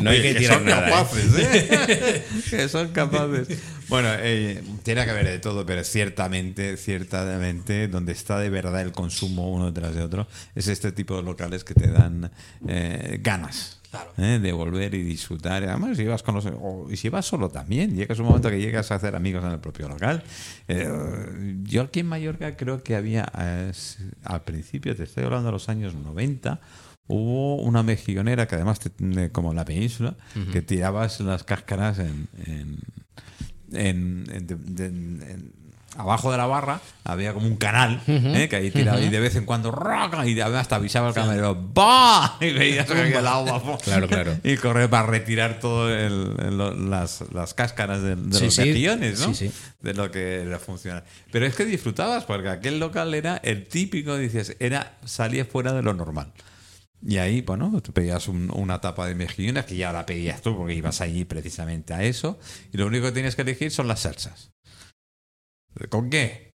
No 0.01 0.09
hay 0.09 0.19
Oye, 0.19 0.33
que 0.33 0.39
tirar 0.39 0.57
son 0.57 0.65
nada. 0.65 0.87
¿eh? 0.87 0.91
capaces, 0.91 1.31
¿eh? 1.37 2.23
que 2.49 2.69
son 2.69 2.87
capaces. 2.89 3.59
Bueno, 3.87 4.09
eh, 4.19 4.61
tiene 4.83 5.03
que 5.05 5.11
haber 5.11 5.25
de 5.25 5.39
todo, 5.39 5.65
pero 5.65 5.83
ciertamente, 5.83 6.77
ciertamente, 6.77 7.87
donde 7.87 8.11
está 8.11 8.37
de 8.39 8.49
verdad 8.49 8.81
el 8.81 8.91
consumo 8.91 9.51
uno 9.51 9.71
detrás 9.71 9.95
de 9.95 10.03
otro, 10.03 10.27
es 10.55 10.67
este 10.67 10.91
tipo 10.91 11.15
de 11.17 11.23
locales 11.23 11.63
que 11.63 11.73
te 11.73 11.87
dan 11.91 12.31
eh, 12.67 13.19
ganas. 13.21 13.75
Claro. 13.89 14.11
¿eh? 14.19 14.37
de 14.39 14.51
volver 14.51 14.93
y 14.93 15.01
disfrutar. 15.01 15.63
Además, 15.63 15.97
si 15.97 16.03
vas 16.05 16.21
con 16.21 16.35
los, 16.35 16.45
o- 16.45 16.85
y 16.91 16.95
si 16.95 17.09
vas 17.09 17.25
solo 17.25 17.49
también, 17.49 17.95
llegas 17.95 18.19
un 18.19 18.27
momento 18.27 18.51
que 18.51 18.59
llegas 18.61 18.91
a 18.91 18.95
hacer 18.95 19.15
amigos 19.15 19.43
en 19.43 19.49
el 19.53 19.57
propio 19.59 19.89
local. 19.89 20.21
Eh, 20.67 20.87
yo 21.63 21.81
aquí 21.81 22.01
en 22.01 22.05
Mallorca 22.05 22.55
creo 22.55 22.83
que 22.83 22.95
había, 22.95 23.27
eh, 23.35 23.71
al 24.25 24.43
principio, 24.43 24.95
te 24.95 25.05
estoy 25.05 25.23
hablando 25.23 25.47
de 25.47 25.53
los 25.53 25.69
años 25.69 25.95
90, 25.95 26.59
hubo 27.09 27.55
una 27.57 27.83
mejillonera 27.83 28.47
que 28.47 28.55
además, 28.55 28.79
te- 28.79 29.29
como 29.31 29.49
en 29.51 29.57
la 29.57 29.65
península, 29.65 30.15
que 30.53 30.61
tirabas 30.61 31.19
las 31.19 31.43
cáscaras 31.43 31.99
en... 31.99 32.27
en 33.73 35.59
abajo 35.97 36.31
de 36.31 36.37
la 36.37 36.45
barra 36.45 36.79
había 37.03 37.33
como 37.33 37.47
un 37.47 37.57
canal 37.57 37.99
¿eh? 38.07 38.47
que 38.47 38.55
ahí 38.55 38.69
tiraba 38.71 39.01
y 39.01 39.09
de 39.09 39.19
vez 39.19 39.35
en 39.35 39.45
cuando 39.45 39.71
¡raca! 39.71 40.25
y 40.25 40.35
te 40.35 40.43
avisaba 40.43 41.09
el 41.09 41.13
camarero 41.15 41.55
¡bah! 41.73 42.37
y 42.39 42.51
veías 42.53 42.85
que 42.85 43.17
el 43.17 43.27
agua. 43.27 43.77
Claro, 43.83 44.07
claro. 44.07 44.37
y 44.43 44.55
correr 44.57 44.89
para 44.89 45.07
retirar 45.07 45.59
todo 45.59 45.89
el- 45.93 46.35
el- 46.39 46.89
las, 46.89 47.23
las 47.33 47.53
cáscaras 47.55 48.01
de, 48.03 48.15
de 48.15 48.37
Sí, 48.37 48.45
los 48.45 48.53
sí. 48.53 48.61
mejillones 48.61 49.19
¿no? 49.19 49.33
Sí, 49.33 49.49
sí. 49.49 49.51
de 49.81 49.93
lo 49.95 50.11
que 50.11 50.41
era 50.43 50.59
funcionar 50.59 51.03
pero 51.31 51.45
es 51.47 51.55
que 51.55 51.65
disfrutabas 51.65 52.23
porque 52.23 52.49
aquel 52.49 52.79
local 52.79 53.13
era 53.15 53.37
el 53.37 53.65
típico 53.67 54.15
dices 54.15 54.55
era 54.59 54.93
salía 55.05 55.43
fuera 55.43 55.73
de 55.73 55.81
lo 55.81 55.93
normal 55.95 56.31
y 57.05 57.17
ahí, 57.17 57.41
bueno, 57.41 57.81
tú 57.81 57.91
pedías 57.93 58.27
un- 58.27 58.51
una 58.53 58.81
tapa 58.81 59.07
de 59.07 59.15
mejillones, 59.15 59.65
que 59.65 59.75
ya 59.75 59.91
la 59.93 60.05
pedías 60.05 60.41
tú 60.41 60.55
porque 60.57 60.73
ibas 60.73 61.01
allí 61.01 61.25
precisamente 61.25 61.93
a 61.93 62.03
eso, 62.03 62.39
y 62.73 62.77
lo 62.77 62.87
único 62.87 63.05
que 63.07 63.11
tienes 63.13 63.35
que 63.35 63.43
elegir 63.43 63.71
son 63.71 63.87
las 63.87 64.01
salsas. 64.01 64.51
¿Con 65.89 66.09
qué? 66.09 66.49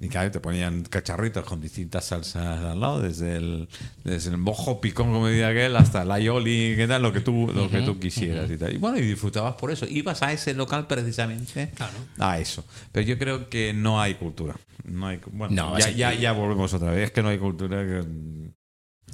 Y 0.00 0.08
claro, 0.08 0.30
te 0.32 0.40
ponían 0.40 0.82
cacharritos 0.82 1.44
con 1.44 1.60
distintas 1.60 2.06
salsas 2.06 2.60
al 2.60 2.80
lado, 2.80 3.00
desde 3.00 3.36
el, 3.36 3.68
desde 4.02 4.30
el 4.30 4.36
mojo 4.36 4.80
picón, 4.80 5.12
como 5.12 5.28
decía 5.28 5.48
aquel, 5.48 5.76
hasta 5.76 6.02
el 6.02 6.10
aioli, 6.10 6.74
qué 6.76 6.86
tal, 6.88 7.02
lo 7.02 7.12
que 7.12 7.20
tú, 7.20 7.48
lo 7.54 7.70
que 7.70 7.82
tú 7.82 8.00
quisieras 8.00 8.50
y 8.50 8.56
tal. 8.56 8.74
Y 8.74 8.78
bueno, 8.78 8.98
y 8.98 9.02
disfrutabas 9.02 9.54
por 9.54 9.70
eso. 9.70 9.86
Ibas 9.86 10.22
a 10.22 10.32
ese 10.32 10.54
local 10.54 10.88
precisamente 10.88 11.70
Claro. 11.76 11.94
a 12.18 12.38
eso. 12.40 12.64
Pero 12.90 13.06
yo 13.06 13.16
creo 13.16 13.48
que 13.48 13.72
no 13.74 14.00
hay 14.00 14.14
cultura. 14.14 14.56
No 14.84 15.06
hay, 15.06 15.20
bueno, 15.30 15.54
No, 15.54 15.78
ya, 15.78 15.90
ya, 15.90 16.10
que- 16.12 16.18
ya 16.20 16.32
volvemos 16.32 16.74
otra 16.74 16.90
vez. 16.90 17.04
Es 17.04 17.10
que 17.12 17.22
no 17.22 17.28
hay 17.28 17.38
cultura 17.38 17.84
que- 17.84 18.04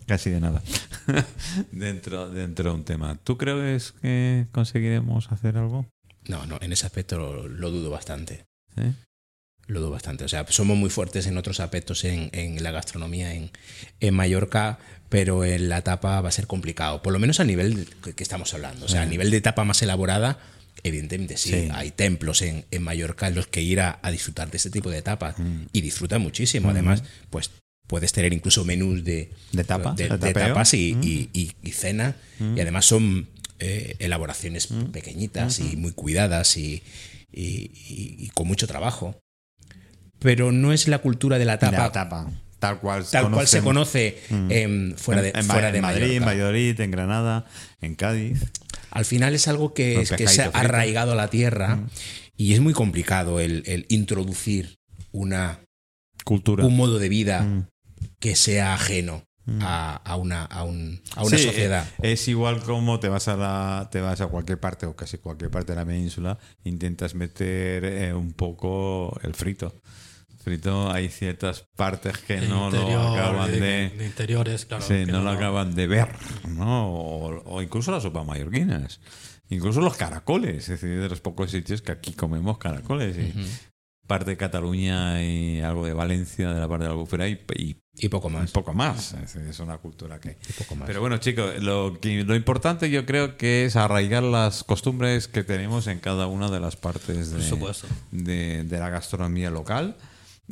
casi 0.08 0.30
de 0.30 0.40
nada 0.40 0.62
dentro, 1.72 2.30
dentro 2.30 2.70
de 2.70 2.76
un 2.76 2.84
tema. 2.84 3.16
¿Tú 3.22 3.38
crees 3.38 3.92
que 4.02 4.46
conseguiremos 4.50 5.30
hacer 5.30 5.56
algo? 5.56 5.86
No, 6.26 6.46
no, 6.46 6.58
en 6.60 6.72
ese 6.72 6.86
aspecto 6.86 7.18
lo, 7.18 7.46
lo 7.46 7.70
dudo 7.70 7.90
bastante. 7.90 8.46
¿Sí? 8.74 8.82
Lo 9.66 9.80
dudo 9.80 9.90
bastante. 9.90 10.24
O 10.24 10.28
sea, 10.28 10.46
somos 10.48 10.76
muy 10.76 10.88
fuertes 10.88 11.26
en 11.26 11.36
otros 11.36 11.60
aspectos 11.60 12.04
en, 12.04 12.30
en 12.32 12.62
la 12.62 12.70
gastronomía 12.70 13.34
en, 13.34 13.50
en 14.00 14.14
Mallorca, 14.14 14.78
pero 15.10 15.44
en 15.44 15.68
la 15.68 15.82
tapa 15.82 16.20
va 16.22 16.30
a 16.30 16.32
ser 16.32 16.46
complicado. 16.46 17.02
Por 17.02 17.12
lo 17.12 17.18
menos 17.18 17.38
a 17.38 17.44
nivel 17.44 17.86
que, 18.16 18.22
estamos 18.22 18.52
hablando. 18.54 18.86
O 18.86 18.88
sea, 18.88 19.02
a 19.02 19.06
nivel 19.06 19.30
de 19.30 19.42
tapa 19.42 19.64
más 19.64 19.82
elaborada, 19.82 20.38
evidentemente 20.82 21.36
sí. 21.36 21.50
Sí. 21.50 21.68
Hay 21.72 21.90
templos 21.90 22.40
en, 22.40 22.64
en 22.70 22.82
Mallorca 22.82 23.28
en 23.28 23.34
los 23.34 23.46
que 23.46 23.60
ir 23.60 23.80
a, 23.80 23.98
a 24.02 24.10
disfrutar 24.10 24.50
de 24.50 24.56
este 24.56 24.70
tipo 24.70 24.90
de 24.90 25.02
tapas. 25.02 25.38
Mm. 25.38 25.66
Y 25.72 25.82
disfruta 25.82 26.18
muchísimo. 26.18 26.70
Además, 26.70 27.04
pues 27.28 27.50
puedes 27.88 28.12
tener 28.12 28.32
incluso 28.32 28.64
menús 28.64 29.02
de, 29.02 29.30
¿De 29.50 29.64
tapa? 29.64 29.92
de, 29.94 30.04
¿De 30.04 30.10
de 30.10 30.32
tapeo? 30.32 30.48
tapas 30.48 30.74
y, 30.74 30.94
Mm. 30.94 31.02
y- 31.02 31.28
y- 31.32 31.52
y 31.62 31.72
cena. 31.72 32.14
Y 32.54 32.60
además 32.60 32.84
son 32.86 33.26
eh, 33.60 33.96
elaboraciones 33.98 34.70
Mm. 34.70 34.84
pequeñitas 34.92 35.58
y 35.58 35.76
muy 35.76 35.90
cuidadas 35.90 36.56
y, 36.56 36.80
con 38.34 38.46
mucho 38.46 38.66
trabajo. 38.68 39.18
Pero 40.20 40.52
no 40.52 40.72
es 40.72 40.86
la 40.88 40.98
cultura 40.98 41.38
de 41.38 41.44
la 41.44 41.58
tapa, 41.58 41.78
La 41.78 41.92
tapa. 41.92 42.30
Tal 42.60 42.80
cual, 42.80 43.04
tal 43.10 43.30
cual 43.30 43.46
se 43.46 43.60
conoce 43.62 44.16
fuera 44.96 45.22
de, 45.22 45.28
en, 45.30 45.36
en 45.36 45.44
fuera 45.44 45.70
de 45.72 45.78
en 45.78 45.82
Madrid, 45.82 46.10
en. 46.16 46.24
Valladolid, 46.24 46.80
en 46.80 46.90
Granada, 46.90 47.46
en 47.80 47.94
Cádiz. 47.94 48.44
Al 48.90 49.04
final 49.04 49.34
es 49.34 49.46
algo 49.48 49.74
que, 49.74 50.00
es, 50.00 50.10
que 50.10 50.26
se 50.26 50.42
ha 50.42 50.46
arraigado 50.46 51.12
a 51.12 51.14
la 51.14 51.28
tierra 51.30 51.80
y 52.36 52.54
es 52.54 52.60
muy 52.60 52.72
complicado 52.72 53.38
el, 53.38 53.62
el 53.66 53.86
introducir 53.90 54.76
una, 55.12 55.60
Cultura. 56.24 56.64
un 56.66 56.76
modo 56.76 56.98
de 56.98 57.08
vida 57.08 57.42
Mm. 57.42 57.66
Que 58.20 58.36
sea 58.36 58.74
ajeno 58.74 59.24
a, 59.62 59.96
a 60.04 60.16
una, 60.16 60.44
a 60.44 60.62
un- 60.64 61.00
a 61.16 61.22
una 61.24 61.38
Sí, 61.38 61.44
sociedad. 61.44 61.86
eh, 62.02 62.12
Es 62.12 62.28
igual 62.28 62.60
como 62.62 63.00
te 63.00 63.08
vas 63.08 63.28
a 63.28 63.36
la, 63.36 63.88
te 63.90 64.00
vas 64.02 64.20
a 64.20 64.26
cualquier 64.26 64.60
parte 64.60 64.84
o 64.84 64.94
casi 64.94 65.16
cualquier 65.16 65.50
parte 65.50 65.72
de 65.72 65.76
la 65.76 65.86
península, 65.86 66.38
intentas 66.64 67.14
meter 67.14 67.84
eh, 67.86 68.12
un 68.12 68.32
poco 68.34 69.18
el 69.22 69.34
frito. 69.34 69.80
Frito 70.44 70.90
hay 70.92 71.08
ciertas 71.08 71.64
partes 71.76 72.18
que 72.18 72.42
no 72.42 72.70
lo 72.70 73.00
acaban 73.14 73.50
de, 73.50 73.60
de, 73.60 73.88
de 73.90 74.06
interiores, 74.06 74.66
claro. 74.66 74.84
sí, 74.86 75.04
no 75.06 75.22
lo 75.22 75.30
acaban 75.30 75.74
de 75.74 75.86
ver, 75.86 76.08
¿no? 76.46 76.90
O, 76.92 77.42
o 77.54 77.62
incluso 77.62 77.90
las 77.90 78.02
sopas 78.02 78.24
mallorquinas, 78.26 79.00
incluso 79.50 79.80
los 79.80 79.96
caracoles, 79.96 80.68
es 80.68 80.80
decir, 80.80 81.00
de 81.00 81.08
los 81.08 81.20
pocos 81.20 81.50
sitios 81.50 81.82
que 81.82 81.92
aquí 81.92 82.12
comemos 82.12 82.58
caracoles. 82.58 83.16
Y 83.18 83.34
Parte 84.08 84.30
de 84.32 84.36
Cataluña 84.36 85.22
y 85.22 85.60
algo 85.60 85.86
de 85.86 85.92
Valencia, 85.92 86.52
de 86.52 86.58
la 86.60 86.66
parte 86.66 86.84
de 86.84 86.88
la 86.88 86.94
Albufera 86.94 87.28
y, 87.28 87.38
y 87.56 87.76
Y 87.94 88.08
poco 88.08 88.28
más. 88.30 88.50
poco 88.50 88.72
más. 88.72 89.12
Es, 89.12 89.36
es 89.36 89.60
una 89.60 89.78
cultura 89.78 90.18
que. 90.18 90.30
Y 90.48 90.52
poco 90.54 90.74
más. 90.76 90.86
Pero 90.88 91.00
bueno, 91.00 91.18
chicos, 91.18 91.62
lo, 91.62 91.98
que- 92.00 92.24
lo 92.24 92.34
importante 92.34 92.90
yo 92.90 93.04
creo 93.06 93.36
que 93.36 93.66
es 93.66 93.76
arraigar 93.76 94.22
las 94.24 94.64
costumbres 94.64 95.28
que 95.28 95.44
tenemos 95.44 95.86
en 95.86 96.00
cada 96.00 96.26
una 96.26 96.50
de 96.50 96.58
las 96.58 96.74
partes 96.76 97.30
de, 97.30 97.42
de, 98.10 98.64
de 98.64 98.78
la 98.78 98.88
gastronomía 98.88 99.50
local. 99.50 99.96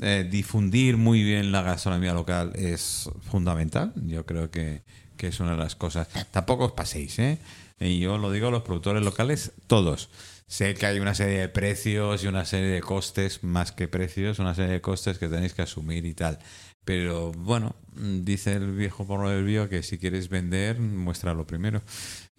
Eh, 0.02 0.28
difundir 0.30 0.98
muy 0.98 1.22
bien 1.24 1.50
la 1.52 1.62
gastronomía 1.62 2.12
local 2.12 2.52
es 2.54 3.08
fundamental. 3.30 3.94
Yo 4.04 4.26
creo 4.26 4.50
que, 4.50 4.82
que 5.16 5.28
es 5.28 5.40
una 5.40 5.52
de 5.52 5.56
las 5.56 5.74
cosas. 5.76 6.08
Tampoco 6.30 6.66
os 6.66 6.72
paséis, 6.72 7.18
¿eh? 7.18 7.38
Y 7.80 7.98
yo 8.00 8.18
lo 8.18 8.30
digo 8.30 8.48
a 8.48 8.50
los 8.50 8.62
productores 8.62 9.02
locales, 9.02 9.52
todos. 9.66 10.10
Sé 10.48 10.74
que 10.74 10.86
hay 10.86 11.00
una 11.00 11.14
serie 11.14 11.40
de 11.40 11.48
precios 11.48 12.22
y 12.22 12.28
una 12.28 12.44
serie 12.44 12.68
de 12.68 12.80
costes, 12.80 13.42
más 13.42 13.72
que 13.72 13.88
precios, 13.88 14.38
una 14.38 14.54
serie 14.54 14.72
de 14.74 14.80
costes 14.80 15.18
que 15.18 15.28
tenéis 15.28 15.54
que 15.54 15.62
asumir 15.62 16.06
y 16.06 16.14
tal. 16.14 16.38
Pero 16.84 17.32
bueno, 17.32 17.74
dice 17.94 18.52
el 18.52 18.70
viejo 18.72 19.04
porro 19.06 19.28
del 19.28 19.44
bio 19.44 19.68
que 19.68 19.82
si 19.82 19.98
quieres 19.98 20.28
vender, 20.28 20.78
muéstralo 20.78 21.44
primero. 21.46 21.82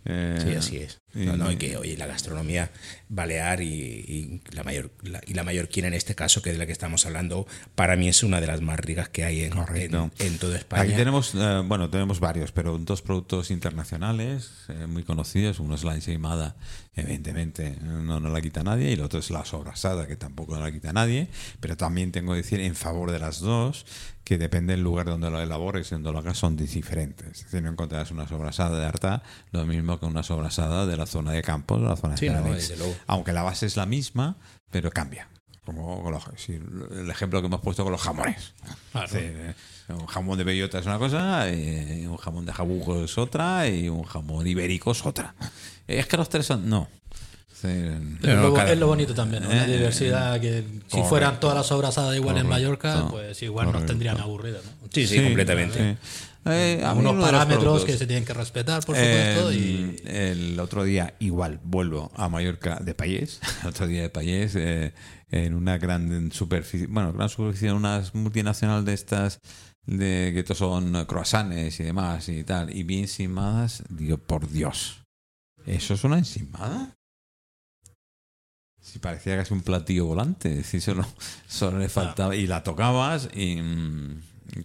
Eh, 0.06 0.40
Sí, 0.42 0.56
así 0.56 0.78
es. 0.78 1.02
No, 1.26 1.38
no, 1.38 1.52
y 1.52 1.56
que 1.58 1.78
oye, 1.78 1.98
la 1.98 2.06
gastronomía 2.06 2.70
balear 3.10 3.62
y, 3.62 3.68
y 3.68 4.42
la 4.54 4.64
mayor 4.64 4.92
la- 5.04 5.22
y 5.26 5.34
la 5.34 5.44
mallorquina 5.44 5.88
en 5.88 5.94
este 5.94 6.14
caso, 6.16 6.42
que 6.42 6.50
es 6.50 6.56
de 6.56 6.60
la 6.60 6.66
que 6.66 6.72
estamos 6.72 7.06
hablando, 7.06 7.48
para 7.76 7.96
mí 7.96 8.08
es 8.08 8.24
una 8.24 8.40
de 8.42 8.48
las 8.48 8.62
más 8.62 8.80
ricas 8.80 9.10
que 9.10 9.24
hay 9.24 9.44
en, 9.44 9.54
en, 9.76 10.12
en 10.20 10.38
toda 10.38 10.58
España. 10.58 10.84
Aquí 10.84 10.94
tenemos, 10.94 11.34
eh, 11.36 11.62
bueno, 11.66 11.90
tenemos 11.90 12.20
varios, 12.20 12.52
pero 12.52 12.78
dos 12.78 13.02
productos 13.02 13.50
internacionales 13.52 14.52
eh, 14.70 14.86
muy 14.88 15.04
conocidos. 15.04 15.60
Uno 15.60 15.76
es 15.76 15.84
la 15.84 15.96
ensaimada, 15.96 16.56
evidentemente, 16.96 17.78
no, 17.82 18.20
no 18.20 18.30
la 18.30 18.42
quita 18.42 18.64
nadie, 18.64 18.90
y 18.90 18.94
el 18.94 19.02
otro 19.02 19.20
es 19.20 19.30
la 19.32 19.46
sobrasada, 19.46 20.08
que 20.08 20.16
tampoco 20.16 20.56
no 20.56 20.62
la 20.62 20.72
quita 20.72 20.94
nadie. 20.94 21.28
Pero 21.60 21.78
también 21.78 22.12
tengo 22.12 22.34
que 22.34 22.38
decir 22.38 22.60
en 22.60 22.76
favor 22.76 23.12
de 23.12 23.20
las 23.20 23.40
dos, 23.40 23.86
que 24.24 24.38
depende 24.38 24.74
del 24.74 24.84
lugar 24.84 25.06
donde 25.06 25.30
lo 25.32 25.42
elabores 25.42 25.88
y 25.88 25.96
donde 25.96 26.12
lo 26.12 26.20
hagas, 26.20 26.38
son 26.38 26.58
diferentes. 26.58 27.28
Es 27.40 27.44
decir, 27.46 27.64
no 27.64 27.72
encontrarás 27.72 28.12
una 28.12 28.28
sobrasada 28.28 28.78
de 28.78 28.86
Arta 28.86 29.24
lo 29.52 29.66
mismo 29.66 30.00
que 30.00 30.06
una 30.06 30.22
sobrasada 30.22 30.86
de 30.86 30.98
la 30.98 31.06
zona 31.08 31.32
de 31.32 31.42
Campos, 31.42 31.82
de 31.82 31.88
la 31.88 31.96
zona 31.96 32.14
de 32.14 32.20
Sí, 32.20 32.30
no, 32.30 32.44
desde 32.54 32.78
luego. 32.78 32.96
Aunque 33.08 33.34
la 33.34 33.42
base 33.44 33.66
es 33.66 33.76
la 33.76 33.86
misma, 33.88 34.38
pero 34.70 34.92
cambia. 34.92 35.28
Como 35.66 36.10
los- 36.12 36.24
sí, 36.38 36.54
el 36.92 37.10
ejemplo 37.10 37.42
que 37.42 37.48
hemos 37.48 37.60
puesto 37.62 37.84
con 37.84 37.92
los 37.92 38.02
jamones. 38.02 38.54
Claro. 38.94 39.08
Sí, 39.10 39.18
eh, 39.20 39.54
un 39.90 40.06
jamón 40.06 40.38
de 40.38 40.44
bellota 40.46 40.80
es 40.80 40.86
una 40.86 40.98
cosa, 40.98 41.50
y 41.52 42.06
un 42.06 42.16
jamón 42.18 42.46
de 42.46 42.54
jabugo 42.54 43.04
es 43.04 43.18
otra, 43.18 43.68
y 43.68 43.90
un 43.90 44.04
jamón 44.04 44.48
ibérico 44.48 44.92
es 44.92 45.06
otra. 45.06 45.36
Es 45.88 46.06
que 46.08 46.16
los 46.18 46.30
tres 46.30 46.46
son. 46.46 46.70
No. 46.70 46.88
Sí, 47.54 47.68
Pero 48.22 48.34
es, 48.34 48.38
no, 48.38 48.50
lo, 48.50 48.62
es 48.62 48.78
lo 48.78 48.86
bonito 48.88 49.16
también, 49.16 49.42
¿no? 49.44 49.50
la 49.50 49.66
Eh, 49.66 49.78
diversidad 49.78 50.40
que 50.40 50.62
si 50.62 50.80
correcto. 50.90 51.04
fueran 51.10 51.40
todas 51.40 51.58
las 51.58 51.66
sobrasadas 51.66 52.16
igual 52.16 52.38
en 52.38 52.44
Correcto. 52.44 52.50
Mallorca, 52.88 53.08
pues 53.10 53.42
igual 53.42 53.66
nos 53.66 53.74
Correcto. 53.74 53.92
tendrían 53.94 54.20
aburridos, 54.20 54.64
¿no? 54.64 54.72
Sí, 54.94 55.08
sí, 55.08 55.24
completamente. 55.24 55.98
sí. 56.04 56.27
Eh, 56.50 56.82
a 56.84 56.94
mí 56.94 57.00
unos 57.02 57.24
parámetros 57.24 57.86
que 57.86 57.98
se 57.98 58.08
tienen 58.08 58.26
que 58.26 58.34
respetar, 58.34 58.84
por 58.86 58.96
supuesto, 58.96 59.52
Eh, 59.52 59.56
y 59.56 60.02
El 60.06 60.60
otro 60.60 60.84
día, 60.84 61.16
igual, 61.20 61.60
vuelvo 61.64 62.12
a 62.16 62.30
Mallorca 62.30 62.80
de 62.82 62.94
Payés, 62.94 63.40
otro 63.66 63.88
día 63.88 64.04
de 64.04 64.10
Payés, 64.10 64.56
eh, 64.56 64.94
en 65.30 65.54
una 65.54 65.78
gran 65.78 66.32
superficie, 66.32 66.88
bueno, 66.88 67.14
gran 67.14 67.30
superficie, 67.30 67.70
en 67.70 67.76
una 67.76 68.04
multinacional 68.14 68.86
de 68.86 68.94
estas, 68.94 69.40
de 69.86 70.32
que 70.34 70.40
estos 70.40 70.58
son 70.58 71.06
croissants 71.06 71.80
y 71.80 71.84
demás 71.84 72.30
y 72.30 72.44
tal, 72.44 72.76
y 72.76 72.84
bien 72.84 73.02
encimadas, 73.02 73.84
digo, 73.90 74.18
por 74.18 74.50
Dios, 74.50 75.04
¿eso 75.66 75.94
es 75.94 76.04
una 76.04 76.18
encimada? 76.18 76.94
Si 78.82 79.00
parecía 79.00 79.36
casi 79.36 79.54
un 79.54 79.62
platillo 79.62 80.06
volante, 80.06 80.50
decir, 80.50 80.82
solo, 80.82 81.06
solo 81.48 81.80
le 81.80 81.90
faltaba, 81.90 82.36
y 82.36 82.48
la 82.48 82.64
tocabas 82.64 83.28
y 83.34 83.58
mm, 83.58 84.22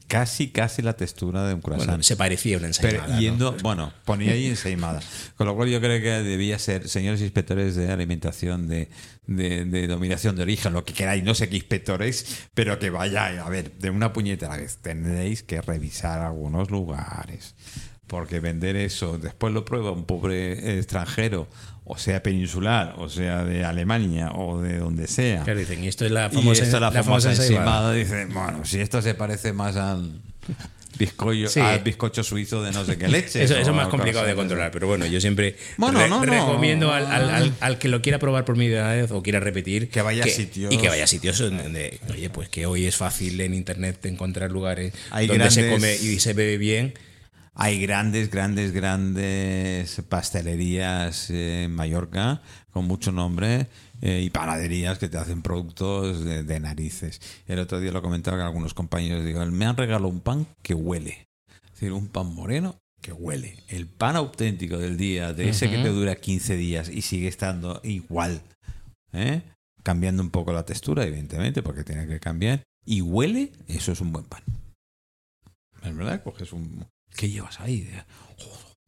casi, 0.07 0.49
casi 0.49 0.83
la 0.83 0.95
textura 0.95 1.47
de 1.47 1.55
un 1.55 1.61
croissant. 1.61 1.89
Bueno, 1.89 2.03
se 2.03 2.17
parecía 2.17 2.57
a 2.57 2.59
una 2.61 2.71
Pero 2.81 2.99
ensaimada. 2.99 3.15
¿no? 3.15 3.21
yendo, 3.21 3.57
bueno, 3.63 3.93
ponía 4.05 4.33
ahí 4.33 4.47
ensaimada. 4.47 5.01
Con 5.37 5.47
lo 5.47 5.57
cual 5.57 5.69
yo 5.69 5.81
creo 5.81 6.01
que 6.01 6.11
debía 6.23 6.59
ser, 6.59 6.89
señores 6.89 7.21
inspectores 7.21 7.75
de 7.75 7.91
alimentación, 7.91 8.69
de, 8.69 8.89
de, 9.27 9.65
de 9.65 9.87
dominación 9.87 10.37
de 10.37 10.43
origen, 10.43 10.73
lo 10.73 10.85
que 10.85 10.93
queráis, 10.93 11.25
no 11.25 11.35
sé 11.35 11.49
qué 11.49 11.57
inspectores, 11.57 12.49
pero 12.55 12.79
que 12.79 12.91
vaya, 12.91 13.27
a 13.45 13.49
ver, 13.49 13.73
de 13.79 13.91
una 13.91 14.13
puñeta 14.13 14.47
a 14.47 14.51
la 14.51 14.57
vez, 14.57 14.79
tendréis 14.79 15.43
que 15.43 15.61
revisar 15.61 16.21
algunos 16.21 16.71
lugares. 16.71 17.55
Porque 18.07 18.41
vender 18.41 18.77
eso, 18.77 19.17
después 19.17 19.55
lo 19.55 19.65
prueba 19.65 19.91
un 19.91 20.05
pobre 20.05 20.79
extranjero, 20.79 21.49
o 21.85 21.99
sea 21.99 22.23
peninsular, 22.23 22.95
o 22.99 23.09
sea 23.09 23.45
de 23.45 23.65
Alemania, 23.65 24.31
o 24.35 24.61
de 24.61 24.79
donde 24.79 25.07
sea. 25.09 25.43
Claro, 25.45 25.59
dicen, 25.61 25.83
y 25.83 25.89
esto 25.89 26.05
es 26.07 26.13
la 26.13 26.29
Y 26.31 26.35
famosa, 26.37 26.63
esta 26.65 26.77
es 26.77 26.81
la, 26.81 26.91
la 26.91 27.03
famosa 27.03 27.31
famosa 27.31 27.43
encimada. 27.43 27.97
ensaimada. 27.99 28.27
Dice, 28.27 28.35
bueno, 28.35 28.65
si 28.65 28.81
esto 28.81 29.03
se 29.03 29.15
parece 29.15 29.53
más 29.53 29.77
al 29.77 30.21
bizcocho, 30.99 31.49
Sí. 31.49 31.59
al 31.61 31.81
bizcocho 31.81 32.23
suizo 32.23 32.63
de 32.63 32.71
no 32.71 32.85
sé 32.85 32.99
qué 32.99 33.09
leche. 33.09 33.43
Eso, 33.43 33.57
es 33.57 33.69
más 33.73 33.89
complicado 33.89 34.27
de 34.27 34.35
controlar, 34.35 34.71
pero 34.71 34.87
bueno, 34.87 35.07
yo 35.07 35.21
siempre 35.21 35.57
Bueno, 35.79 35.99
re- 36.01 36.09
no, 36.09 36.25
no. 36.25 36.31
recomiendo 36.33 36.93
al, 36.93 37.07
al- 37.07 37.31
al- 37.31 37.55
al 37.61 37.79
que 37.79 37.89
lo 37.89 38.03
quiera 38.03 38.19
probar 38.19 38.45
por 38.45 38.55
primera 38.57 38.93
vez 38.93 39.11
o 39.11 39.23
quiera 39.23 39.41
repetir 39.41 39.89
Que 39.89 40.03
vaya 40.03 40.25
a 40.25 40.29
sitios- 40.29 40.73
y 40.73 40.77
que 40.79 40.89
vaya 40.89 41.05
a 41.05 41.07
sitios 41.07 41.39
donde, 41.39 41.99
oye, 42.11 42.29
pues 42.31 42.49
que 42.49 42.67
hoy 42.67 42.85
es 42.87 42.97
fácil 42.97 43.41
en 43.41 43.55
internet 43.55 44.05
encontrar 44.07 44.51
lugares 44.51 44.93
Hay 45.11 45.27
donde 45.27 45.51
se 45.51 45.63
grandes- 45.63 45.99
come 46.01 46.13
y 46.13 46.21
se 46.21 46.35
bebe 46.35 46.59
bien. 46.59 46.95
Hay 47.55 47.81
grandes, 47.81 48.31
grandes, 48.31 48.73
grandes 48.73 50.01
pastelerías 50.09 51.29
en 51.31 51.75
Mallorca 51.75 52.41
con 52.71 52.87
mucho 52.87 53.13
nombre 53.13 53.67
eh, 54.01 54.23
y 54.23 54.31
panaderías 54.31 54.99
que 54.99 55.09
te 55.09 55.19
hacen 55.19 55.43
productos 55.43 56.25
de, 56.25 56.45
de 56.45 56.61
narices. 56.61 57.21
El 57.47 57.59
otro 57.59 57.79
día 57.79 57.93
lo 57.93 58.01
comentaba 58.01 58.39
con 58.39 58.47
algunos 58.47 58.73
compañeros. 58.73 59.25
Digo, 59.25 59.45
me 59.47 59.67
han 59.67 59.77
regalado 59.77 60.09
un 60.09 60.21
pan 60.21 60.47
que 60.63 60.75
huele. 60.75 61.29
Es 61.65 61.73
decir, 61.73 61.93
un 61.93 62.09
pan 62.09 62.35
moreno 62.35 62.79
que 63.03 63.13
huele. 63.13 63.59
El 63.69 63.87
pan 63.87 64.17
auténtico 64.17 64.79
del 64.79 64.97
día, 64.97 65.35
de 65.35 65.51
ese 65.51 65.69
que 65.69 65.83
te 65.83 65.89
dura 65.89 66.15
15 66.15 66.57
días 66.57 66.89
y 66.89 67.03
sigue 67.03 67.29
estando 67.29 67.81
igual. 67.83 68.41
¿eh? 69.13 69.43
Cambiando 69.83 70.23
un 70.23 70.31
poco 70.31 70.53
la 70.53 70.65
textura, 70.65 71.05
evidentemente, 71.05 71.63
porque 71.63 71.85
tiene 71.85 72.07
que 72.07 72.21
cambiar. 72.21 72.63
Y 72.87 73.03
huele, 73.03 73.53
eso 73.69 73.93
es 73.93 74.01
un 74.01 74.13
buen 74.13 74.25
pan. 74.25 74.43
Es 75.83 75.95
verdad, 75.95 76.23
coges 76.23 76.53
un. 76.53 76.87
¿Qué 77.17 77.29
llevas 77.29 77.61
ahí? 77.61 77.89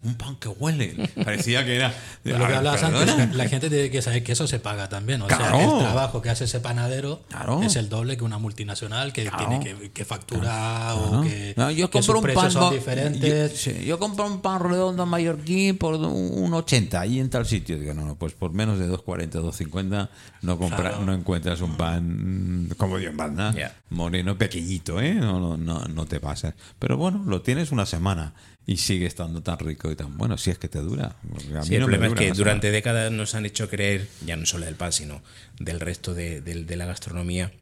Un 0.04 0.14
pan 0.16 0.36
que 0.36 0.48
huele. 0.48 1.10
Parecía 1.24 1.64
que 1.64 1.76
era. 1.76 1.92
Pero 2.22 2.38
lo 2.38 2.46
que 2.46 2.54
hablabas 2.54 2.82
antes, 2.82 3.34
la 3.34 3.48
gente 3.48 3.68
tiene 3.70 3.90
que 3.90 4.02
saber 4.02 4.22
que 4.22 4.32
eso 4.32 4.46
se 4.46 4.58
paga 4.60 4.88
también. 4.88 5.22
O 5.22 5.26
Claro. 5.26 5.56
sea, 5.56 5.64
el 5.64 5.78
trabajo 5.80 6.20
que 6.22 6.30
hace 6.30 6.44
ese 6.44 6.60
panadero 6.60 7.22
Claro. 7.28 7.62
es 7.62 7.76
el 7.76 7.88
doble 7.88 8.16
que 8.16 8.24
una 8.24 8.38
multinacional 8.38 9.12
que 9.12 9.22
Claro. 9.24 9.48
tiene 9.60 9.64
que, 9.78 9.90
que 9.90 10.04
facturar 10.04 10.94
o 10.96 11.22
que, 11.22 11.54
No, 11.56 11.70
yo 11.70 11.90
que 11.90 12.02
sus 12.02 12.14
compro 12.14 12.30
un 12.32 12.34
pan 12.36 12.50
son 12.50 12.72
diferentes. 12.74 13.52
Yo, 13.64 13.72
sí, 13.72 13.84
yo 13.84 13.98
compro 13.98 14.26
un 14.26 14.40
pan 14.40 14.60
redondo 14.60 15.06
mallorquín 15.06 15.78
por 15.78 15.94
un 15.94 16.52
80 16.52 17.00
ahí 17.00 17.18
en 17.20 17.30
tal 17.30 17.46
sitio. 17.46 17.78
Digo, 17.78 17.94
no, 17.94 18.04
no, 18.04 18.14
pues 18.16 18.32
por 18.34 18.52
menos 18.52 18.78
de 18.78 18.88
2.40, 18.88 19.40
2.50 19.40 20.08
no 20.42 20.58
compra, 20.58 20.98
no 21.04 21.12
encuentras 21.14 21.60
un 21.60 21.76
pan 21.76 22.66
mm, 22.68 22.74
como 22.76 22.98
Dios 22.98 23.14
manda, 23.14 23.52
Ya. 23.54 23.74
moreno 23.90 24.36
pequeñito, 24.36 25.00
¿eh? 25.00 25.14
No, 25.14 25.40
no, 25.40 25.56
no, 25.56 25.80
no 25.88 26.04
te 26.06 26.20
pases. 26.20 26.54
Pero 26.78 26.96
bueno, 26.96 27.22
lo 27.26 27.40
tienes 27.42 27.72
una 27.72 27.86
semana 27.86 28.34
y 28.66 28.76
sigue 28.78 29.06
estando 29.06 29.42
tan 29.42 29.58
rico 29.58 29.90
y 29.90 29.96
tan 29.96 30.16
bueno, 30.16 30.38
si 30.38 30.50
es 30.50 30.58
que 30.58 30.68
te 30.68 30.78
dura. 30.78 31.16
Porque 31.28 31.48
a 31.56 31.60
mí 31.60 31.66
Sí, 31.66 31.74
el 31.74 31.80
no 31.80 31.86
problema 31.86 32.06
es 32.06 32.14
que 32.14 32.32
durante 32.32 32.70
décadas 32.70 33.12
nos 33.12 33.34
han 33.34 33.44
hecho 33.46 33.68
creer, 33.68 34.08
ya 34.24 34.36
no 34.36 34.46
solo 34.46 34.64
del 34.66 34.74
pan, 34.76 34.92
sino 34.92 35.22
del 35.58 35.80
resto 35.80 36.14
de, 36.14 36.40
de- 36.40 36.64
de 36.64 36.76
la 36.76 36.86
gastronomía, 36.86 37.52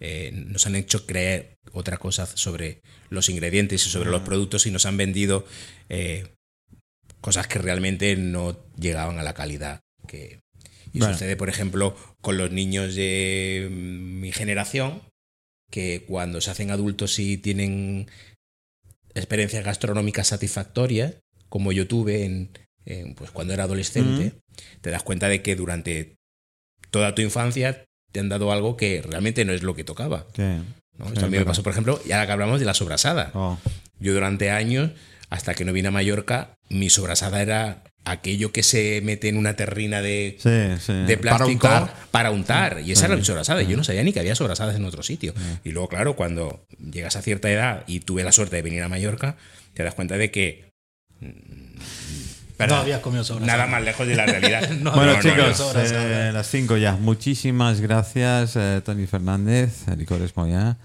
eh, 0.00 0.30
nos 0.32 0.66
han 0.66 0.76
hecho 0.76 1.06
creer 1.06 1.56
otra 1.72 1.96
cosa 1.98 2.26
sobre 2.26 2.82
los 3.10 3.28
ingredientes 3.28 3.84
y 3.86 3.90
sobre 3.90 4.10
los 4.10 4.22
productos 4.22 4.66
y 4.66 4.70
nos 4.70 4.86
han 4.86 4.96
vendido 4.96 5.44
eh, 5.88 6.28
cosas 7.20 7.48
que 7.48 7.58
realmente 7.58 8.14
no 8.16 8.56
llegaban 8.78 9.18
a 9.18 9.22
la 9.24 9.34
calidad 9.34 9.80
que 10.06 10.40
y 10.92 11.00
Bueno. 11.00 11.14
sucede 11.14 11.36
por 11.36 11.48
ejemplo 11.50 11.96
con 12.22 12.38
los 12.38 12.50
niños 12.50 12.94
de 12.94 13.68
mm, 13.70 14.20
mi 14.20 14.32
generación 14.32 15.02
que 15.70 16.04
cuando 16.06 16.40
se 16.40 16.50
hacen 16.50 16.70
adultos 16.70 17.18
y 17.18 17.36
tienen 17.36 18.08
experiencias 19.18 19.64
gastronómicas 19.64 20.28
satisfactorias 20.28 21.14
como 21.48 21.72
yo 21.72 21.86
tuve 21.86 22.24
en, 22.24 22.50
en, 22.84 23.14
pues 23.14 23.30
cuando 23.30 23.54
era 23.54 23.64
adolescente 23.64 24.32
te 24.80 24.90
das 24.90 25.02
cuenta 25.02 25.28
de 25.28 25.42
que 25.42 25.56
durante 25.56 26.16
toda 26.90 27.14
tu 27.14 27.22
infancia 27.22 27.84
te 28.12 28.20
han 28.20 28.28
dado 28.28 28.52
algo 28.52 28.76
que 28.76 29.02
realmente 29.02 29.44
no 29.44 29.52
es 29.52 29.62
lo 29.62 29.74
que 29.74 29.84
tocaba 29.84 30.26
semana. 30.34 30.64
¿no? 30.96 31.06
Sí, 31.06 31.12
Esto 31.14 31.26
a 31.26 31.28
mí 31.28 31.38
me 31.38 31.44
pasó 31.44 31.62
por 31.62 31.72
ejemplo 31.72 32.00
y 32.06 32.12
ahora 32.12 32.26
que 32.26 32.32
hablamos 32.32 32.60
de 32.60 32.66
la 32.66 32.74
sobrasada 32.74 33.30
Oh, 33.34 33.58
yo 34.00 34.14
durante 34.14 34.50
años, 34.50 34.92
hasta 35.28 35.54
que 35.54 35.64
no 35.64 35.72
vine 35.72 35.88
a 35.88 35.90
Mallorca, 35.90 36.56
mi 36.68 36.88
sobrasada 36.88 37.42
era 37.42 37.82
aquello 38.04 38.52
que 38.52 38.62
se 38.62 39.00
mete 39.04 39.28
en 39.28 39.36
una 39.36 39.54
terrina 39.54 40.00
de, 40.00 40.36
sí, 40.38 40.80
sí. 40.84 40.92
de 40.92 41.16
Para 41.18 41.36
plástico 41.36 41.66
untar. 41.66 41.94
para 42.10 42.30
untar. 42.30 42.80
Y 42.84 42.92
esa 42.92 43.06
era 43.06 43.16
mi 43.16 43.24
sobrasada. 43.24 43.62
Yo 43.62 43.76
no 43.76 43.84
sabía 43.84 44.02
ni 44.02 44.12
que 44.12 44.20
había 44.20 44.34
sobrasadas 44.34 44.76
en 44.76 44.84
otro 44.84 45.02
sitio. 45.02 45.34
Y 45.64 45.70
luego, 45.72 45.88
claro, 45.88 46.16
cuando 46.16 46.64
llegas 46.78 47.16
a 47.16 47.22
cierta 47.22 47.50
edad 47.50 47.84
y 47.86 48.00
tuve 48.00 48.24
la 48.24 48.32
suerte 48.32 48.56
de 48.56 48.62
venir 48.62 48.82
a 48.82 48.88
Mallorca, 48.88 49.36
te 49.74 49.82
das 49.82 49.94
cuenta 49.94 50.16
de 50.16 50.30
que 50.30 50.68
no 52.58 52.74
habías 52.74 53.00
comido 53.00 53.24
sobre 53.24 53.46
nada 53.46 53.66
más 53.66 53.82
lejos 53.82 54.06
de 54.06 54.16
la 54.16 54.26
realidad. 54.26 54.68
No, 54.80 54.92
Bueno, 54.92 55.12
no, 55.12 55.16
no, 55.16 55.22
chicos, 55.22 55.48
no, 55.48 55.54
sobrasada. 55.54 56.28
eh, 56.28 56.32
las 56.32 56.48
5 56.50 56.76
ya. 56.76 56.96
Muchísimas 56.96 57.80
gracias, 57.80 58.56
eh, 58.56 58.80
Tony 58.84 59.06
Fernández, 59.06 59.86
Licores 59.96 60.36
Moya, 60.36 60.76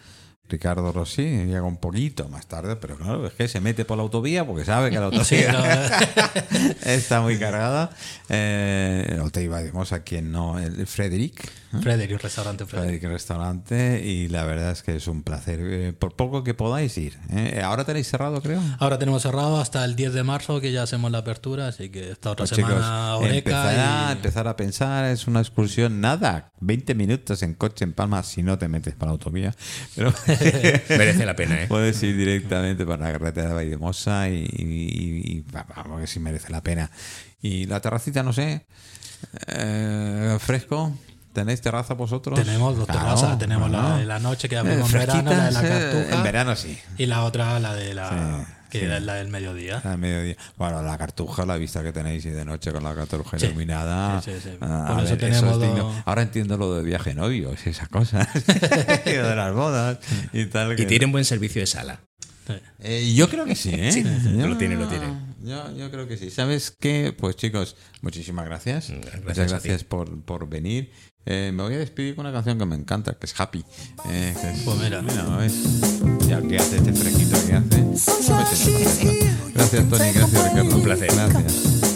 Ricardo 0.50 0.92
Rossi. 0.92 1.24
Llega 1.24 1.64
un 1.64 1.78
poquito 1.78 2.28
más 2.30 2.48
tarde, 2.48 2.76
pero 2.76 2.96
claro, 2.98 3.26
es 3.28 3.34
que 3.34 3.48
se 3.48 3.60
mete 3.62 3.86
por 3.86 3.98
la 3.98 4.04
autovía 4.04 4.46
porque 4.46 4.66
sabe 4.66 4.90
que 4.92 5.00
la 5.00 5.06
autovía 5.12 5.98
está 6.86 7.22
muy 7.22 7.38
cargada. 7.40 7.90
Eh, 8.30 9.20
te 9.32 9.44
ibamos 9.44 9.92
a 9.94 10.04
quien 10.04 10.32
no, 10.32 10.60
el 10.60 10.86
Frederick. 10.88 11.50
Frederick, 11.82 12.22
restaurante 12.22 12.66
Frederick. 12.68 13.00
Frederick 13.00 13.12
Restaurante 13.12 14.02
y 14.06 14.28
la 14.28 14.44
verdad 14.44 14.72
es 14.72 14.84
que 14.84 14.96
es 14.96 15.08
un 15.08 15.24
placer. 15.24 15.60
eh, 15.64 15.94
por 15.98 16.16
poco 16.16 16.44
que 16.44 16.54
podáis 16.54 16.96
ir. 17.00 17.18
¿eh? 17.32 17.62
Ahora 17.64 17.84
tenéis 17.84 18.08
cerrado, 18.08 18.42
creo. 18.44 18.62
Ahora 18.78 19.00
tenemos 19.00 19.24
cerrado 19.24 19.60
hasta 19.60 19.84
el 19.84 19.96
10 19.96 20.14
de 20.14 20.24
marzo 20.24 20.62
que 20.62 20.72
ya 20.72 20.84
hacemos 20.84 21.10
la 21.12 21.20
apertura, 21.20 21.68
así 21.70 21.90
que 21.90 22.12
esta 22.12 22.30
otra 22.32 22.46
Pues, 22.46 22.52
chicos, 22.56 22.70
semana 22.74 23.16
Oreca 23.16 23.38
empezar, 23.38 23.80
a, 23.80 24.10
y- 24.10 24.12
empezar 24.12 24.48
a 24.48 24.56
pensar, 24.56 25.06
es 25.06 25.26
una 25.26 25.40
excursión, 25.40 26.00
nada, 26.00 26.52
20 26.60 26.94
minutos 26.94 27.42
en 27.42 27.56
coche 27.56 27.86
en 27.86 27.94
Palma 27.94 28.22
si 28.22 28.44
no 28.44 28.60
te 28.60 28.68
metes 28.68 28.94
para 28.94 29.08
la 29.08 29.14
autovía. 29.14 29.56
Pero 29.96 30.14
Merece 30.90 31.26
la 31.26 31.36
pena, 31.36 31.64
¿eh? 31.64 31.68
Puedes 31.68 32.02
ir 32.04 32.16
directamente 32.18 32.86
para 32.86 33.06
la 33.06 33.12
carretera 33.14 33.50
de 33.50 33.54
Vaidemosa 33.54 34.30
y, 34.30 34.46
y- 34.52 35.38
y- 35.38 35.46
vamos, 35.76 36.00
que 36.02 36.08
sí 36.08 36.20
merece 36.20 36.52
la 36.52 36.62
pena. 36.62 36.90
Y 37.42 37.66
la 37.66 37.80
terracita, 37.82 38.24
no 38.24 38.34
sé, 38.34 38.66
eh, 39.48 40.38
fresco. 40.40 40.96
¿Tenéis 41.34 41.62
terraza 41.62 41.96
vosotros? 41.96 42.40
Tenemos 42.40 42.78
dos 42.78 42.86
Claro, 42.86 43.02
terrazas. 43.02 43.40
Tenemos 43.40 43.72
la 43.72 43.98
de 43.98 44.06
la 44.06 44.20
noche 44.20 44.48
que 44.48 44.54
Eh, 44.56 44.60
abrimos 44.60 44.94
en 44.94 45.00
verano, 45.00 45.32
la 45.32 45.46
de 45.46 45.52
la 45.52 45.60
eh, 45.64 45.68
cartuja. 45.70 46.16
En 46.18 46.24
verano 46.24 46.56
sí. 46.56 46.78
Y 47.00 47.08
la 47.08 47.24
otra, 47.24 47.60
la 47.60 47.74
de 47.74 47.94
la. 47.96 48.10
Sí, 48.10 48.54
que 48.74 48.88
sí. 48.88 48.94
es 48.94 49.02
la 49.04 49.14
del 49.16 49.30
mediodía. 49.30 49.82
A 49.84 49.96
mediodía. 49.98 50.36
Bueno, 50.58 50.82
la 50.84 50.98
cartuja, 50.98 51.46
la 51.46 51.56
vista 51.58 51.82
que 51.84 51.92
tenéis 51.94 52.26
y 52.26 52.30
de 52.32 52.44
noche 52.46 52.72
con 52.72 52.84
la 52.84 52.94
cartuja 52.94 53.40
Sí. 53.40 53.46
iluminada. 53.46 54.22
Sí, 54.22 54.32
sí, 54.36 54.40
sí. 54.44 54.50
Ah, 54.62 54.86
Por 54.90 55.00
a 55.00 55.04
eso 55.04 55.10
ver, 55.12 55.20
tenemos 55.20 55.54
es 55.56 55.62
digno. 55.62 55.78
lo- 55.78 56.04
Ahora 56.06 56.22
entiendo 56.24 56.58
lo 56.58 56.76
de 56.76 56.84
viaje 56.84 57.14
novios 57.14 57.66
y 57.66 57.70
esas 57.70 57.88
cosas. 57.90 58.28
y 59.06 59.10
de 59.12 59.36
las 59.36 59.54
bodas 59.54 60.00
y 60.34 60.46
tal. 60.48 60.74
Y 60.74 60.76
que- 60.76 60.86
tienen 60.86 61.12
buen 61.12 61.26
servicio 61.26 61.62
de 61.62 61.68
sala. 61.68 62.00
Sí. 62.46 62.54
Eh, 62.80 63.14
yo 63.16 63.30
creo 63.30 63.46
que 63.46 63.56
sí, 63.56 63.72
¿eh? 63.74 63.92
Sí, 63.92 64.04
Yo- 64.04 64.48
lo 64.48 64.58
tiene, 64.58 64.76
lo 64.76 64.88
tiene. 64.88 65.06
Yo, 65.44 65.76
yo 65.78 65.90
creo 65.92 66.08
que 66.08 66.18
sí. 66.18 66.30
¿Sabes 66.30 66.72
qué? 66.78 67.14
Pues 67.18 67.36
chicos, 67.38 67.76
muchísimas 68.02 68.46
gracias. 68.46 68.90
Gracias 68.90 69.24
Muchas 69.24 69.50
gracias 69.50 69.84
por, 69.86 70.22
por 70.24 70.50
venir. 70.50 70.92
Eh, 71.26 71.52
me 71.54 71.64
voy 71.64 71.76
a 71.76 71.78
despedir 71.80 72.16
con 72.16 72.26
una 72.26 72.34
canción 72.34 72.58
que 72.60 72.66
me 72.66 72.76
encanta, 72.76 73.14
que 73.14 73.26
es 73.26 73.40
Happy. 73.40 73.64
Eh, 74.10 74.36
que 74.42 74.52
es- 74.52 74.60
Pues 74.64 74.78
mira. 74.78 75.02
¿ves? 75.38 75.54
Ya 76.28 76.42
que 76.42 76.58
hace 76.58 76.78
este 76.78 76.94
fresquito 76.94 77.38
que 77.48 77.54
hace. 77.54 77.84
Gracias, 79.54 79.90
Tony. 79.90 80.12
Gracias, 80.12 80.44
Ricardo. 80.52 80.76
Un 80.76 80.84
placer. 80.84 81.10
Gracias. 81.14 81.93